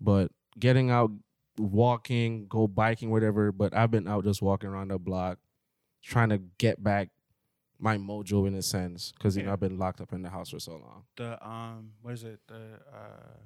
But 0.00 0.30
getting 0.58 0.90
out, 0.90 1.10
walking, 1.58 2.46
go 2.48 2.66
biking, 2.66 3.10
whatever. 3.10 3.52
But 3.52 3.74
I've 3.74 3.90
been 3.90 4.06
out 4.08 4.24
just 4.24 4.42
walking 4.42 4.68
around 4.70 4.88
the 4.88 4.98
block, 4.98 5.38
trying 6.02 6.28
to 6.30 6.38
get 6.58 6.82
back 6.82 7.10
my 7.78 7.98
mojo 7.98 8.46
in 8.48 8.54
a 8.54 8.62
sense 8.62 9.12
because 9.12 9.36
you 9.36 9.42
know 9.42 9.52
I've 9.52 9.60
been 9.60 9.78
locked 9.78 10.00
up 10.00 10.12
in 10.14 10.22
the 10.22 10.30
house 10.30 10.50
for 10.50 10.58
so 10.58 10.72
long. 10.72 11.04
the 11.16 11.46
um, 11.46 11.92
what 12.00 12.14
is 12.14 12.24
it? 12.24 12.40
The 12.48 12.78
uh, 12.90 13.36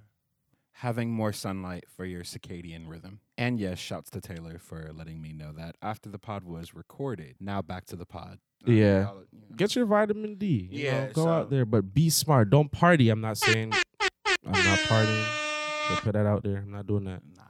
having 0.73 1.11
more 1.11 1.33
sunlight 1.33 1.85
for 1.95 2.05
your 2.05 2.23
circadian 2.23 2.89
rhythm. 2.89 3.21
And 3.37 3.59
yes, 3.59 3.79
shouts 3.79 4.09
to 4.11 4.21
Taylor 4.21 4.59
for 4.59 4.93
letting 4.95 5.21
me 5.21 5.33
know 5.33 5.53
that 5.57 5.77
after 5.83 6.09
the 6.09 6.19
pod 6.19 6.45
was 6.45 6.75
recorded. 6.75 7.35
Now 7.41 7.61
back 7.61 7.87
to 7.87 7.97
the 7.97 8.07
pod. 8.07 8.39
Um, 8.67 8.73
Yeah. 8.75 9.01
y'all, 9.03 9.23
you 9.33 9.41
know. 9.41 9.57
Get 9.57 9.75
your 9.75 9.87
vitamin 9.87 10.37
D. 10.37 10.69
you 10.71 10.85
Yeah, 10.85 11.07
know, 11.07 11.13
go 11.13 11.23
so- 11.25 11.29
out 11.29 11.51
there, 11.51 11.65
but 11.65 11.93
be 11.93 12.09
smart. 12.09 12.51
Don't 12.51 12.71
party. 12.71 13.09
I'm 13.11 13.21
not 13.21 13.37
saying 13.37 13.73
I'm 14.47 14.53
not 14.53 14.79
partying. 14.81 15.27
To 15.89 15.97
put 16.03 16.13
that 16.13 16.25
out 16.27 16.45
there, 16.45 16.59
I'm 16.59 16.71
not 16.71 16.87
doing 16.87 17.03
that. 17.05 17.21
Nah, 17.37 17.43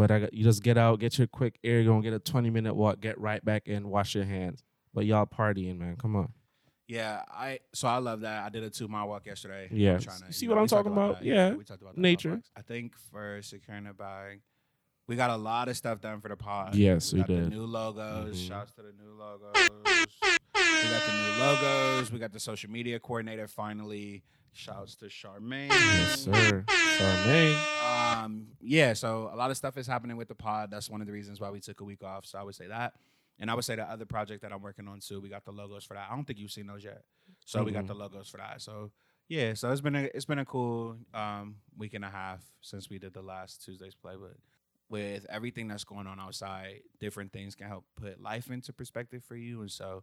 But 0.00 0.10
I 0.10 0.18
got 0.20 0.32
you 0.32 0.42
just 0.44 0.62
get 0.62 0.78
out, 0.78 0.98
get 0.98 1.18
your 1.18 1.26
quick 1.26 1.58
air 1.62 1.84
going, 1.84 2.00
get 2.00 2.14
a 2.14 2.18
20 2.18 2.48
minute 2.48 2.72
walk, 2.72 3.00
get 3.02 3.20
right 3.20 3.44
back 3.44 3.68
in, 3.68 3.86
wash 3.90 4.14
your 4.14 4.24
hands. 4.24 4.64
But 4.94 5.04
y'all 5.04 5.26
partying, 5.26 5.76
man. 5.78 5.96
Come 5.96 6.16
on. 6.16 6.32
Yeah, 6.88 7.20
I 7.30 7.58
so 7.74 7.86
I 7.86 7.98
love 7.98 8.22
that. 8.22 8.42
I 8.44 8.48
did 8.48 8.62
a 8.64 8.70
two 8.70 8.88
mile 8.88 9.08
walk 9.08 9.26
yesterday. 9.26 9.68
Yeah. 9.70 9.98
to- 9.98 10.10
You 10.28 10.32
see 10.32 10.48
what 10.48 10.54
know, 10.54 10.62
I'm 10.62 10.68
talking 10.68 10.90
about? 10.92 11.18
that. 11.18 11.24
Yeah. 11.26 11.52
we 11.52 11.64
talked 11.64 11.82
about 11.82 11.96
that 11.96 12.00
Nature. 12.00 12.40
I 12.56 12.62
think 12.62 12.96
for 13.12 13.42
securing 13.42 13.86
a 13.86 13.92
bag, 13.92 14.40
We 15.06 15.16
got 15.16 15.28
a 15.28 15.36
lot 15.36 15.68
of 15.68 15.76
stuff 15.76 16.00
done 16.00 16.22
for 16.22 16.28
the 16.30 16.36
pod. 16.36 16.74
Yes, 16.76 17.12
we 17.12 17.18
got 17.18 17.28
did. 17.28 17.44
the 17.44 17.50
new 17.50 17.66
logos. 17.66 18.40
Mhm. 18.40 18.48
Shouts 18.48 18.72
to 18.76 18.82
the 18.82 18.92
new 18.92 19.12
logos. 19.12 19.52
We 19.54 20.88
got 20.88 21.02
the 21.06 21.12
new 21.12 21.44
logos. 21.44 22.10
We 22.10 22.18
got 22.18 22.32
the 22.32 22.40
social 22.40 22.70
media 22.70 22.98
coordinator 22.98 23.48
finally. 23.48 24.22
Shouts 24.52 24.96
to 24.96 25.06
Charmaine. 25.06 25.68
Yes, 25.68 26.24
sir. 26.24 26.64
Charmaine. 26.68 28.22
Um, 28.22 28.48
yeah, 28.60 28.92
so 28.92 29.30
a 29.32 29.36
lot 29.36 29.50
of 29.50 29.56
stuff 29.56 29.76
is 29.76 29.86
happening 29.86 30.16
with 30.16 30.28
the 30.28 30.34
pod. 30.34 30.70
That's 30.70 30.90
one 30.90 31.00
of 31.00 31.06
the 31.06 31.12
reasons 31.12 31.40
why 31.40 31.50
we 31.50 31.60
took 31.60 31.80
a 31.80 31.84
week 31.84 32.02
off. 32.02 32.26
So 32.26 32.38
I 32.38 32.42
would 32.42 32.54
say 32.54 32.66
that. 32.66 32.94
And 33.38 33.50
I 33.50 33.54
would 33.54 33.64
say 33.64 33.76
the 33.76 33.84
other 33.90 34.04
project 34.04 34.42
that 34.42 34.52
I'm 34.52 34.60
working 34.60 34.86
on 34.86 35.00
too, 35.00 35.20
we 35.20 35.28
got 35.30 35.44
the 35.44 35.52
logos 35.52 35.84
for 35.84 35.94
that. 35.94 36.08
I 36.10 36.14
don't 36.14 36.24
think 36.24 36.38
you've 36.38 36.52
seen 36.52 36.66
those 36.66 36.84
yet. 36.84 37.02
So 37.46 37.62
we 37.62 37.72
got 37.72 37.86
the 37.86 37.94
logos 37.94 38.28
for 38.28 38.36
that. 38.36 38.60
So 38.60 38.90
yeah, 39.28 39.54
so 39.54 39.72
it's 39.72 39.80
been 39.80 39.96
a 39.96 40.10
it's 40.12 40.26
been 40.26 40.40
a 40.40 40.44
cool 40.44 40.96
um 41.14 41.56
week 41.78 41.94
and 41.94 42.04
a 42.04 42.10
half 42.10 42.44
since 42.60 42.90
we 42.90 42.98
did 42.98 43.14
the 43.14 43.22
last 43.22 43.64
Tuesday's 43.64 43.94
play, 43.94 44.14
but 44.20 44.36
with 44.90 45.24
everything 45.30 45.68
that's 45.68 45.84
going 45.84 46.06
on 46.06 46.20
outside, 46.20 46.80
different 46.98 47.32
things 47.32 47.54
can 47.54 47.68
help 47.68 47.84
put 47.96 48.20
life 48.20 48.50
into 48.50 48.72
perspective 48.72 49.24
for 49.24 49.36
you. 49.36 49.60
And 49.60 49.70
so 49.70 50.02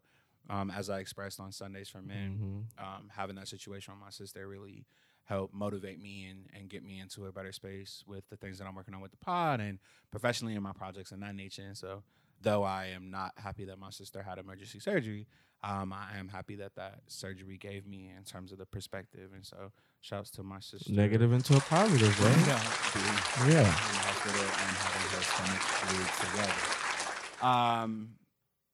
um, 0.49 0.71
as 0.71 0.89
I 0.89 0.99
expressed 0.99 1.39
on 1.39 1.51
Sundays 1.51 1.89
for 1.89 2.01
men, 2.01 2.67
Mhm. 2.77 2.83
um, 2.83 3.09
having 3.09 3.35
that 3.35 3.47
situation 3.47 3.93
with 3.93 4.01
my 4.01 4.09
sister 4.09 4.47
really 4.47 4.85
helped 5.25 5.53
motivate 5.53 5.99
me 6.01 6.25
and, 6.25 6.47
and 6.53 6.69
get 6.69 6.83
me 6.83 6.99
into 6.99 7.25
a 7.25 7.31
better 7.33 7.51
space 7.51 8.03
with 8.07 8.23
the 8.29 8.37
things 8.37 8.57
that 8.59 8.65
I'm 8.67 8.75
working 8.75 8.93
on 8.93 9.01
with 9.01 9.11
the 9.11 9.17
pod 9.17 9.59
and 9.59 9.77
professionally 10.09 10.55
in 10.55 10.63
my 10.63 10.71
projects 10.71 11.11
and 11.11 11.21
that 11.21 11.35
nature. 11.35 11.63
And 11.63 11.77
so, 11.77 12.03
though 12.41 12.63
I 12.63 12.85
am 12.87 13.09
not 13.11 13.33
happy 13.37 13.65
that 13.65 13.77
my 13.77 13.89
sister 13.89 14.21
had 14.23 14.37
emergency 14.37 14.79
surgery, 14.79 15.27
um, 15.63 15.91
I 15.91 16.17
am 16.17 16.29
happy 16.29 16.55
that 16.57 16.75
that 16.75 17.01
surgery 17.07 17.57
gave 17.57 17.85
me 17.87 18.09
in 18.15 18.23
terms 18.23 18.51
of 18.53 18.57
the 18.57 18.65
perspective. 18.65 19.31
And 19.33 19.45
so, 19.45 19.71
shouts 19.99 20.29
to 20.31 20.43
my 20.43 20.59
sister. 20.61 20.93
Negative 20.93 21.33
into 21.33 21.57
a 21.57 21.59
positive, 21.59 22.17
right? 22.21 22.37
Yeah. 22.47 23.57
in 23.57 23.65
the 23.65 23.99
hospital 24.07 24.41
and 24.41 24.77
having 24.77 25.07
her 25.11 25.23
stomach 25.23 25.61
fluid 25.61 26.09
together. 26.31 27.45
Um, 27.45 28.15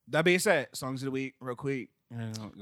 that 0.09 0.25
being 0.25 0.39
said, 0.39 0.67
songs 0.73 1.01
of 1.01 1.05
the 1.05 1.11
week, 1.11 1.35
real 1.39 1.55
quick. 1.55 1.89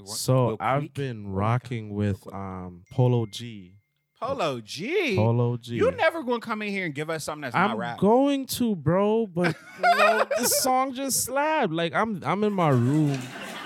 So 0.05 0.57
I've 0.59 0.93
been 0.93 1.27
rocking 1.27 1.93
with 1.93 2.21
um 2.33 2.83
Polo 2.91 3.25
G. 3.25 3.75
Polo 4.21 4.61
G. 4.61 5.15
Polo 5.15 5.57
G. 5.57 5.75
You're 5.75 5.95
never 5.95 6.23
gonna 6.23 6.39
come 6.39 6.61
in 6.61 6.69
here 6.69 6.85
and 6.85 6.93
give 6.93 7.09
us 7.09 7.23
something 7.23 7.41
that's 7.41 7.55
not 7.55 7.77
rap. 7.77 7.95
I'm 7.95 7.99
going 7.99 8.45
to, 8.45 8.75
bro, 8.75 9.27
but 9.27 9.55
you 9.77 9.97
know, 9.97 10.25
the 10.37 10.45
song 10.45 10.93
just 10.93 11.23
slapped. 11.23 11.73
Like 11.73 11.93
I'm 11.93 12.21
I'm 12.23 12.43
in 12.43 12.53
my 12.53 12.69
room 12.69 13.19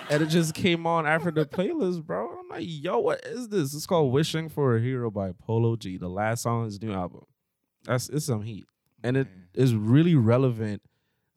and 0.09 0.23
it 0.23 0.27
just 0.27 0.53
came 0.53 0.87
on 0.87 1.05
after 1.05 1.29
the 1.31 1.45
playlist, 1.45 2.03
bro. 2.03 2.39
I'm 2.39 2.47
like, 2.49 2.63
yo, 2.65 2.99
what 2.99 3.25
is 3.25 3.49
this? 3.49 3.73
It's 3.73 3.85
called 3.85 4.11
Wishing 4.13 4.49
for 4.49 4.77
a 4.77 4.81
Hero 4.81 5.11
by 5.11 5.33
Polo 5.33 5.75
G. 5.75 5.97
The 5.97 6.07
last 6.09 6.43
song 6.43 6.59
on 6.59 6.65
his 6.65 6.81
new 6.81 6.93
album. 6.93 7.25
That's 7.83 8.09
it's 8.09 8.25
some 8.25 8.41
heat. 8.41 8.65
And 9.03 9.17
it 9.17 9.27
Man, 9.27 9.47
is 9.53 9.75
really 9.75 10.15
relevant 10.15 10.81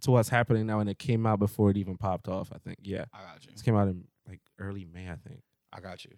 to 0.03 0.11
what's 0.11 0.29
happening 0.29 0.67
now 0.67 0.81
and 0.81 0.89
it 0.89 0.99
came 0.99 1.27
out 1.27 1.39
before 1.39 1.71
it 1.71 1.77
even 1.77 1.97
popped 1.97 2.29
off, 2.29 2.51
I 2.55 2.59
think. 2.59 2.79
Yeah. 2.83 3.07
I 3.13 3.19
got 3.19 3.45
you. 3.45 3.53
It 3.55 3.63
came 3.63 3.77
out 3.77 3.89
in 3.89 4.05
like 4.29 4.41
early 4.59 4.85
May, 4.85 5.09
I 5.09 5.17
think. 5.17 5.41
I 5.73 5.81
got 5.81 6.05
you. 6.05 6.13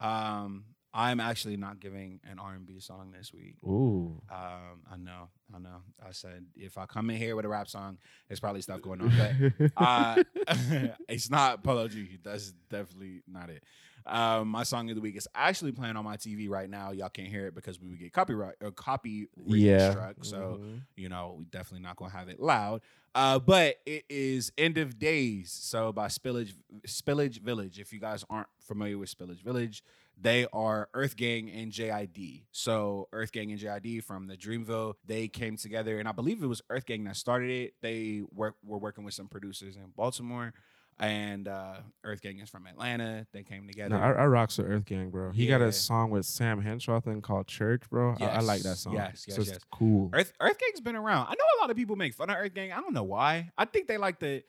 Um, 0.00 0.64
I'm 0.94 1.20
actually 1.20 1.56
not 1.56 1.80
giving 1.80 2.20
an 2.28 2.38
R&B 2.38 2.80
song 2.80 3.12
this 3.16 3.32
week. 3.32 3.56
Ooh. 3.64 4.20
Um, 4.30 4.82
I 4.90 4.96
know, 4.96 5.28
I 5.54 5.58
know. 5.58 5.82
I 6.04 6.12
said 6.12 6.46
if 6.56 6.78
I 6.78 6.86
come 6.86 7.10
in 7.10 7.16
here 7.16 7.36
with 7.36 7.44
a 7.44 7.48
rap 7.48 7.68
song, 7.68 7.98
there's 8.26 8.40
probably 8.40 8.62
stuff 8.62 8.80
going 8.80 9.02
on, 9.02 9.12
but 9.16 9.70
uh, 9.76 10.22
it's 11.08 11.30
not 11.30 11.62
Polo 11.62 11.88
G. 11.88 12.18
That's 12.22 12.52
definitely 12.70 13.22
not 13.30 13.50
it. 13.50 13.62
Um, 14.08 14.48
my 14.48 14.62
song 14.62 14.88
of 14.90 14.96
the 14.96 15.00
week 15.02 15.16
is 15.16 15.28
actually 15.34 15.72
playing 15.72 15.96
on 15.96 16.04
my 16.04 16.16
TV 16.16 16.48
right 16.48 16.68
now. 16.68 16.90
Y'all 16.92 17.08
can't 17.08 17.28
hear 17.28 17.46
it 17.46 17.54
because 17.54 17.80
we 17.80 17.88
would 17.88 17.98
get 17.98 18.12
copyright 18.12 18.56
or 18.62 18.70
copy 18.70 19.26
yeah. 19.46 19.90
struck. 19.90 20.24
So 20.24 20.60
Mhm. 20.60 20.82
you 20.96 21.08
know, 21.08 21.36
we 21.38 21.44
definitely 21.46 21.82
not 21.84 21.96
gonna 21.96 22.10
have 22.12 22.28
it 22.28 22.40
loud. 22.40 22.82
Uh, 23.14 23.38
but 23.38 23.76
it 23.86 24.04
is 24.08 24.52
End 24.56 24.78
of 24.78 24.98
Days, 24.98 25.50
so 25.50 25.92
by 25.92 26.06
Spillage 26.08 26.54
Spillage 26.86 27.40
Village. 27.40 27.78
If 27.80 27.92
you 27.92 28.00
guys 28.00 28.24
aren't 28.30 28.48
familiar 28.60 28.96
with 28.98 29.16
Spillage 29.16 29.42
Village, 29.42 29.82
they 30.20 30.46
are 30.52 30.88
Earth 30.94 31.16
Gang 31.16 31.50
and 31.50 31.72
JID. 31.72 32.44
So 32.52 33.08
Earth 33.12 33.32
Gang 33.32 33.50
and 33.50 33.60
JID 33.60 34.00
from 34.04 34.26
the 34.26 34.36
Dreamville, 34.36 34.94
they 35.04 35.28
came 35.28 35.56
together, 35.56 35.98
and 35.98 36.08
I 36.08 36.12
believe 36.12 36.42
it 36.42 36.46
was 36.46 36.62
Earth 36.70 36.86
Gang 36.86 37.04
that 37.04 37.16
started 37.16 37.50
it. 37.50 37.74
They 37.80 38.22
work 38.32 38.56
were 38.64 38.78
working 38.78 39.04
with 39.04 39.14
some 39.14 39.28
producers 39.28 39.76
in 39.76 39.90
Baltimore. 39.96 40.52
And 41.00 41.46
uh, 41.46 41.74
Earth 42.02 42.20
Gang 42.22 42.40
is 42.40 42.50
from 42.50 42.66
Atlanta. 42.66 43.24
They 43.32 43.44
came 43.44 43.68
together. 43.68 43.90
No, 43.96 44.02
I, 44.02 44.10
I 44.10 44.26
rocks 44.26 44.58
with 44.58 44.68
Earth 44.68 44.84
Gang, 44.84 45.10
bro. 45.10 45.30
He 45.30 45.46
got 45.46 45.60
a 45.60 45.70
song 45.70 46.10
with 46.10 46.24
Samm 46.24 46.62
Henshaw, 46.62 47.00
thing 47.00 47.22
called 47.22 47.46
Church, 47.46 47.82
bro. 47.88 48.16
I, 48.20 48.24
I 48.24 48.40
like 48.40 48.62
that 48.62 48.78
song. 48.78 48.94
yes, 48.94 49.24
yes, 49.28 49.36
so 49.36 49.42
it's 49.42 49.50
yes. 49.52 49.60
cool. 49.70 50.10
Earth 50.12 50.32
Earth 50.40 50.58
Gang's 50.58 50.80
been 50.80 50.96
around. 50.96 51.28
I 51.28 51.32
know 51.32 51.44
a 51.58 51.60
lot 51.60 51.70
of 51.70 51.76
people 51.76 51.94
make 51.94 52.14
fun 52.14 52.30
of 52.30 52.36
Earth 52.36 52.54
Gang. 52.54 52.72
I 52.72 52.80
don't 52.80 52.94
know 52.94 53.04
why. 53.04 53.50
I 53.56 53.64
think 53.64 53.86
they 53.86 53.98
like 53.98 54.18
the 54.18 54.42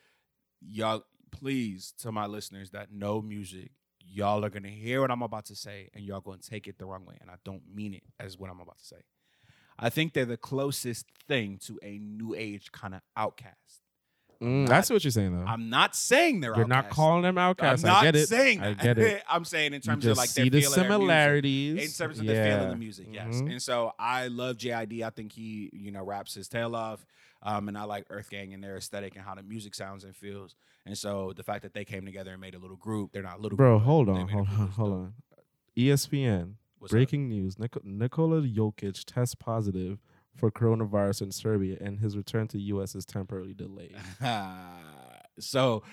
y'all. 0.62 1.04
Please, 1.32 1.94
to 2.00 2.12
my 2.12 2.26
listeners 2.26 2.72
that 2.72 2.92
know 2.92 3.22
music, 3.22 3.70
y'all 4.04 4.44
are 4.44 4.50
gonna 4.50 4.70
hear 4.70 5.02
what 5.02 5.12
I'm 5.12 5.22
about 5.22 5.46
to 5.46 5.56
say, 5.56 5.90
and 5.94 6.04
y'all 6.04 6.22
gonna 6.22 6.40
take 6.40 6.68
it 6.68 6.80
the 6.80 6.88
wrong 6.88 7.06
way. 7.06 7.18
And 7.22 7.30
I 7.30 7.36
don't 7.46 7.62
mean 7.72 7.94
it 7.94 8.04
as 8.20 8.40
what 8.40 8.50
I'm 8.50 8.60
about 8.60 8.80
to 8.80 8.86
say. 8.86 9.02
I 9.78 9.90
think 9.90 10.14
they're 10.14 10.26
the 10.26 10.38
closest 10.38 11.06
thing 11.28 11.58
to 11.66 11.80
a 11.84 12.00
new 12.00 12.34
age 12.36 12.72
kind 12.72 12.96
of 12.96 13.02
outcast. 13.16 13.84
Mm, 14.41 14.61
not- 14.64 14.70
that's 14.70 14.90
what 14.90 15.03
you're 15.03 15.11
saying, 15.11 15.38
though. 15.38 15.45
I'm 15.45 15.70
not 15.70 15.95
saying 15.95 16.40
they're 16.40 16.56
You're 16.56 16.66
not 16.68 16.90
calling 16.90 17.24
them 17.24 17.38
outcasts. 17.38 17.84
I'm 17.84 17.90
not 17.90 18.03
I 18.03 18.06
get 18.06 18.16
it. 18.16 18.28
saying 18.28 18.61
I 18.61 18.74
that. 18.74 18.82
get 18.82 18.98
it. 18.98 19.24
I'm 19.30 19.44
saying 19.44 19.74
in 19.74 19.82
terms 19.82 20.06
of 20.06 20.16
like 20.18 20.30
see 20.30 20.44
the 20.44 20.49
their 20.49 20.60
music 20.61 20.74
similarities. 20.84 21.84
in 21.99 22.06
terms 22.07 22.20
of 22.20 22.26
yeah. 22.26 22.34
the 22.34 22.49
feel 22.49 22.64
of 22.64 22.70
the 22.70 22.76
music, 22.78 23.07
yes. 23.11 23.36
Mhm. 23.36 23.52
And 23.52 23.61
so 23.61 23.94
I 23.99 24.28
love 24.28 24.57
JID. 24.57 25.03
I 25.03 25.10
think 25.10 25.34
he, 25.34 25.70
you 25.74 25.91
know, 25.91 26.03
raps 26.03 26.34
his 26.36 26.48
tail 26.48 26.76
off. 26.76 27.06
Um, 27.41 27.68
and 27.70 27.78
I 27.78 27.84
like 27.84 28.06
Earth 28.10 28.30
Gang 28.30 28.53
and 28.53 28.64
their 28.64 28.76
aesthetic 28.78 29.16
and 29.16 29.24
how 29.24 29.34
the 29.36 29.44
music 29.44 29.74
sounds 29.76 30.03
and 30.03 30.16
feels. 30.16 30.56
And 30.86 30.98
so 30.98 31.34
the 31.36 31.44
fact 31.44 31.61
that 31.64 31.74
they 31.74 31.86
came 31.86 32.06
together 32.06 32.32
and 32.32 32.41
made 32.41 32.56
a 32.56 32.60
little 32.60 32.76
group, 32.78 33.11
they're 33.11 33.24
not 33.24 33.40
little 33.41 33.57
Bro, 33.57 33.78
group, 33.80 33.86
hold 33.86 34.10
on, 34.10 34.28
hold 34.30 34.48
on, 34.48 34.68
hold 34.70 34.91
on. 34.94 35.14
ESPN 35.78 36.53
What's 36.80 36.91
up? 36.94 36.95
breaking 36.98 37.30
news: 37.30 37.57
Nik- 37.60 37.84
Nikola 37.84 38.41
Jokic 38.41 39.03
tests 39.06 39.36
positive 39.36 39.99
for 40.40 40.52
coronavirus 40.52 41.24
in 41.24 41.32
Serbia, 41.32 41.78
and 41.82 41.99
his 41.99 42.16
return 42.18 42.48
to 42.49 42.60
U.S. 42.60 42.95
is 42.95 43.06
temporarily 43.06 43.53
delayed. 43.53 43.95
so, 45.40 45.84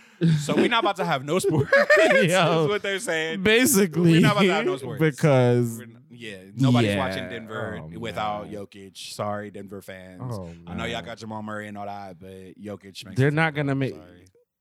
so 0.41 0.55
we're 0.57 0.69
not 0.69 0.83
about 0.85 0.97
to 0.97 1.05
have 1.05 1.25
no 1.25 1.39
sports. 1.41 1.71
Yo. 1.99 2.27
That's 2.29 2.69
what 2.69 2.83
they're 2.83 2.99
saying. 2.99 3.43
Basically, 3.43 4.13
We're 4.13 4.21
not 4.21 4.33
about 4.33 4.43
to 4.43 4.53
have 4.53 4.65
no 4.67 4.77
sports. 4.79 5.01
because 5.01 5.79
We're 5.79 5.87
yeah, 6.11 6.39
nobody's 6.55 6.91
Yeah. 6.95 6.99
watching 6.99 7.29
Denver 7.29 7.81
Oh, 7.83 7.99
without 7.99 8.51
man. 8.51 8.55
Jokic. 8.67 8.97
Sorry, 8.97 9.51
Denver 9.51 9.83
fans. 9.83 10.23
oh, 10.25 10.51
I 10.67 10.75
know 10.75 10.85
y'all 10.85 10.95
man. 10.97 11.05
got 11.05 11.19
Jamal 11.19 11.43
Murray 11.43 11.69
and 11.69 11.77
all 11.77 11.87
that, 11.87 12.19
but 12.19 12.59
Jokic 12.61 13.05
makes 13.05 13.17
They're 13.19 13.31
me 13.31 13.37
not 13.37 13.55
gonna 13.55 13.75
make- 13.75 13.95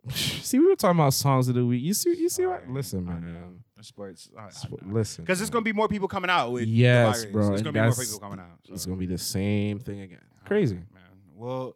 See, 0.10 0.60
we 0.60 0.68
were 0.68 0.76
talking 0.76 1.00
about 1.00 1.14
songs 1.16 1.48
of 1.48 1.56
the 1.56 1.66
week. 1.66 1.82
You 1.82 1.94
see, 1.96 2.10
you 2.16 2.30
see 2.30 2.46
what? 2.46 2.62
Sorry. 2.62 2.74
Listen, 2.74 3.10
I 3.10 3.14
man. 3.14 3.64
Sports. 3.86 4.30
I, 4.38 4.50
Listen, 4.86 5.24
Because 5.24 5.42
it's 5.42 5.50
gonna 5.50 5.64
be 5.64 5.74
more 5.74 5.88
people 5.88 6.08
coming 6.08 6.30
out 6.30 6.52
with 6.52 6.68
Yes, 6.68 7.22
the 7.24 7.32
virus. 7.32 7.32
bro, 7.32 7.54
It's 7.54 7.62
gonna 7.62 7.74
be 7.74 7.80
more 7.82 7.94
people 7.96 8.20
coming 8.20 8.40
out. 8.40 8.60
it's 8.70 8.86
gonna 8.86 8.98
be 8.98 9.06
the 9.06 9.18
same 9.18 9.80
thing 9.80 10.02
again. 10.02 10.22
Crazy. 10.46 10.76
right, 10.76 10.94
man. 10.94 11.04
Well, 11.36 11.76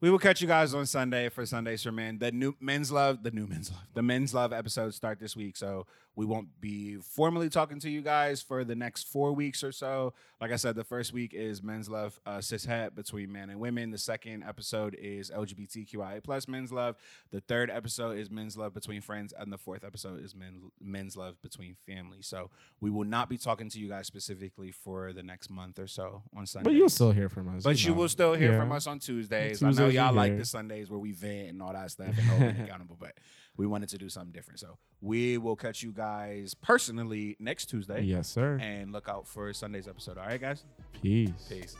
we 0.00 0.10
will 0.10 0.18
catch 0.18 0.40
you 0.40 0.46
guys 0.48 0.72
on 0.74 0.86
Sunday 0.86 1.28
for 1.28 1.44
Sundays 1.44 1.82
for 1.82 1.92
Men. 1.92 2.18
The 2.18 2.32
new 2.32 2.54
Men's 2.60 2.90
Love, 2.90 3.22
the 3.22 3.30
new 3.30 3.46
Men's 3.46 3.70
Love, 3.70 3.80
the 3.94 4.02
Men's 4.02 4.32
Love 4.34 4.52
episodes 4.52 4.96
start 4.96 5.18
this 5.20 5.36
week, 5.36 5.56
so 5.56 5.86
we 6.16 6.26
won't 6.26 6.60
be 6.60 6.96
formally 6.96 7.48
talking 7.48 7.78
to 7.80 7.88
you 7.90 8.02
guys 8.02 8.42
for 8.42 8.64
the 8.64 8.74
next 8.74 9.04
four 9.08 9.32
weeks 9.32 9.62
or 9.64 9.72
so. 9.72 10.12
Like 10.40 10.52
I 10.52 10.56
said, 10.56 10.74
the 10.74 10.84
first 10.84 11.12
week 11.12 11.32
is 11.32 11.62
Men's 11.62 11.88
Love, 11.88 12.18
uh, 12.26 12.38
cishet 12.38 12.94
between 12.94 13.30
men 13.32 13.48
and 13.50 13.60
women. 13.60 13.90
The 13.90 13.98
second 13.98 14.42
episode 14.42 14.94
is 15.00 15.30
LGBTQIA 15.30 16.22
plus 16.22 16.48
Men's 16.48 16.72
Love. 16.72 16.96
The 17.30 17.40
third 17.40 17.70
episode 17.70 18.18
is 18.18 18.30
Men's 18.30 18.56
Love 18.56 18.74
between 18.74 19.00
friends, 19.00 19.32
and 19.38 19.52
the 19.52 19.58
fourth 19.58 19.84
episode 19.84 20.22
is 20.24 20.34
men, 20.34 20.70
Men's 20.80 21.16
Love 21.16 21.40
between 21.42 21.76
family. 21.86 22.18
So 22.22 22.50
we 22.80 22.90
will 22.90 23.04
not 23.04 23.28
be 23.28 23.38
talking 23.38 23.68
to 23.70 23.78
you 23.78 23.88
guys 23.88 24.06
specifically 24.06 24.72
for 24.72 25.12
the 25.12 25.22
next 25.22 25.50
month 25.50 25.78
or 25.78 25.86
so 25.86 26.22
on 26.36 26.46
Sunday. 26.46 26.64
But 26.70 26.74
you'll 26.74 26.88
still 26.88 27.12
hear 27.12 27.28
from 27.28 27.54
us. 27.56 27.62
But 27.62 27.82
you 27.82 27.90
know. 27.90 27.96
will 27.96 28.08
still 28.08 28.34
hear 28.34 28.52
Yeah. 28.52 28.58
from 28.60 28.72
us 28.72 28.86
on 28.86 28.98
Tuesdays. 28.98 29.62
I 29.62 29.70
know 29.70 29.88
y'all 29.88 30.12
like 30.14 30.36
the 30.36 30.44
Sundays 30.44 30.90
where 30.90 30.98
we 31.00 31.12
vent 31.12 31.50
and 31.50 31.62
all 31.62 31.72
that 31.72 31.90
stuff 31.90 32.08
and 32.08 32.16
hold 32.26 32.42
accountable, 32.66 32.96
but 32.98 33.12
we 33.60 33.66
wanted 33.66 33.90
to 33.90 33.98
do 33.98 34.08
something 34.08 34.32
different. 34.32 34.58
So 34.58 34.78
we 35.02 35.36
will 35.36 35.54
catch 35.54 35.82
you 35.82 35.92
guys 35.92 36.54
personally 36.54 37.36
next 37.38 37.66
Tuesday 37.66 38.00
Yes, 38.00 38.26
sir. 38.26 38.58
and 38.60 38.90
look 38.90 39.06
out 39.06 39.28
for 39.28 39.52
Sunday's 39.52 39.86
episode. 39.86 40.16
All 40.16 40.24
right, 40.26 40.40
guys? 40.40 40.64
Peace. 41.02 41.30
Peace. 41.48 41.76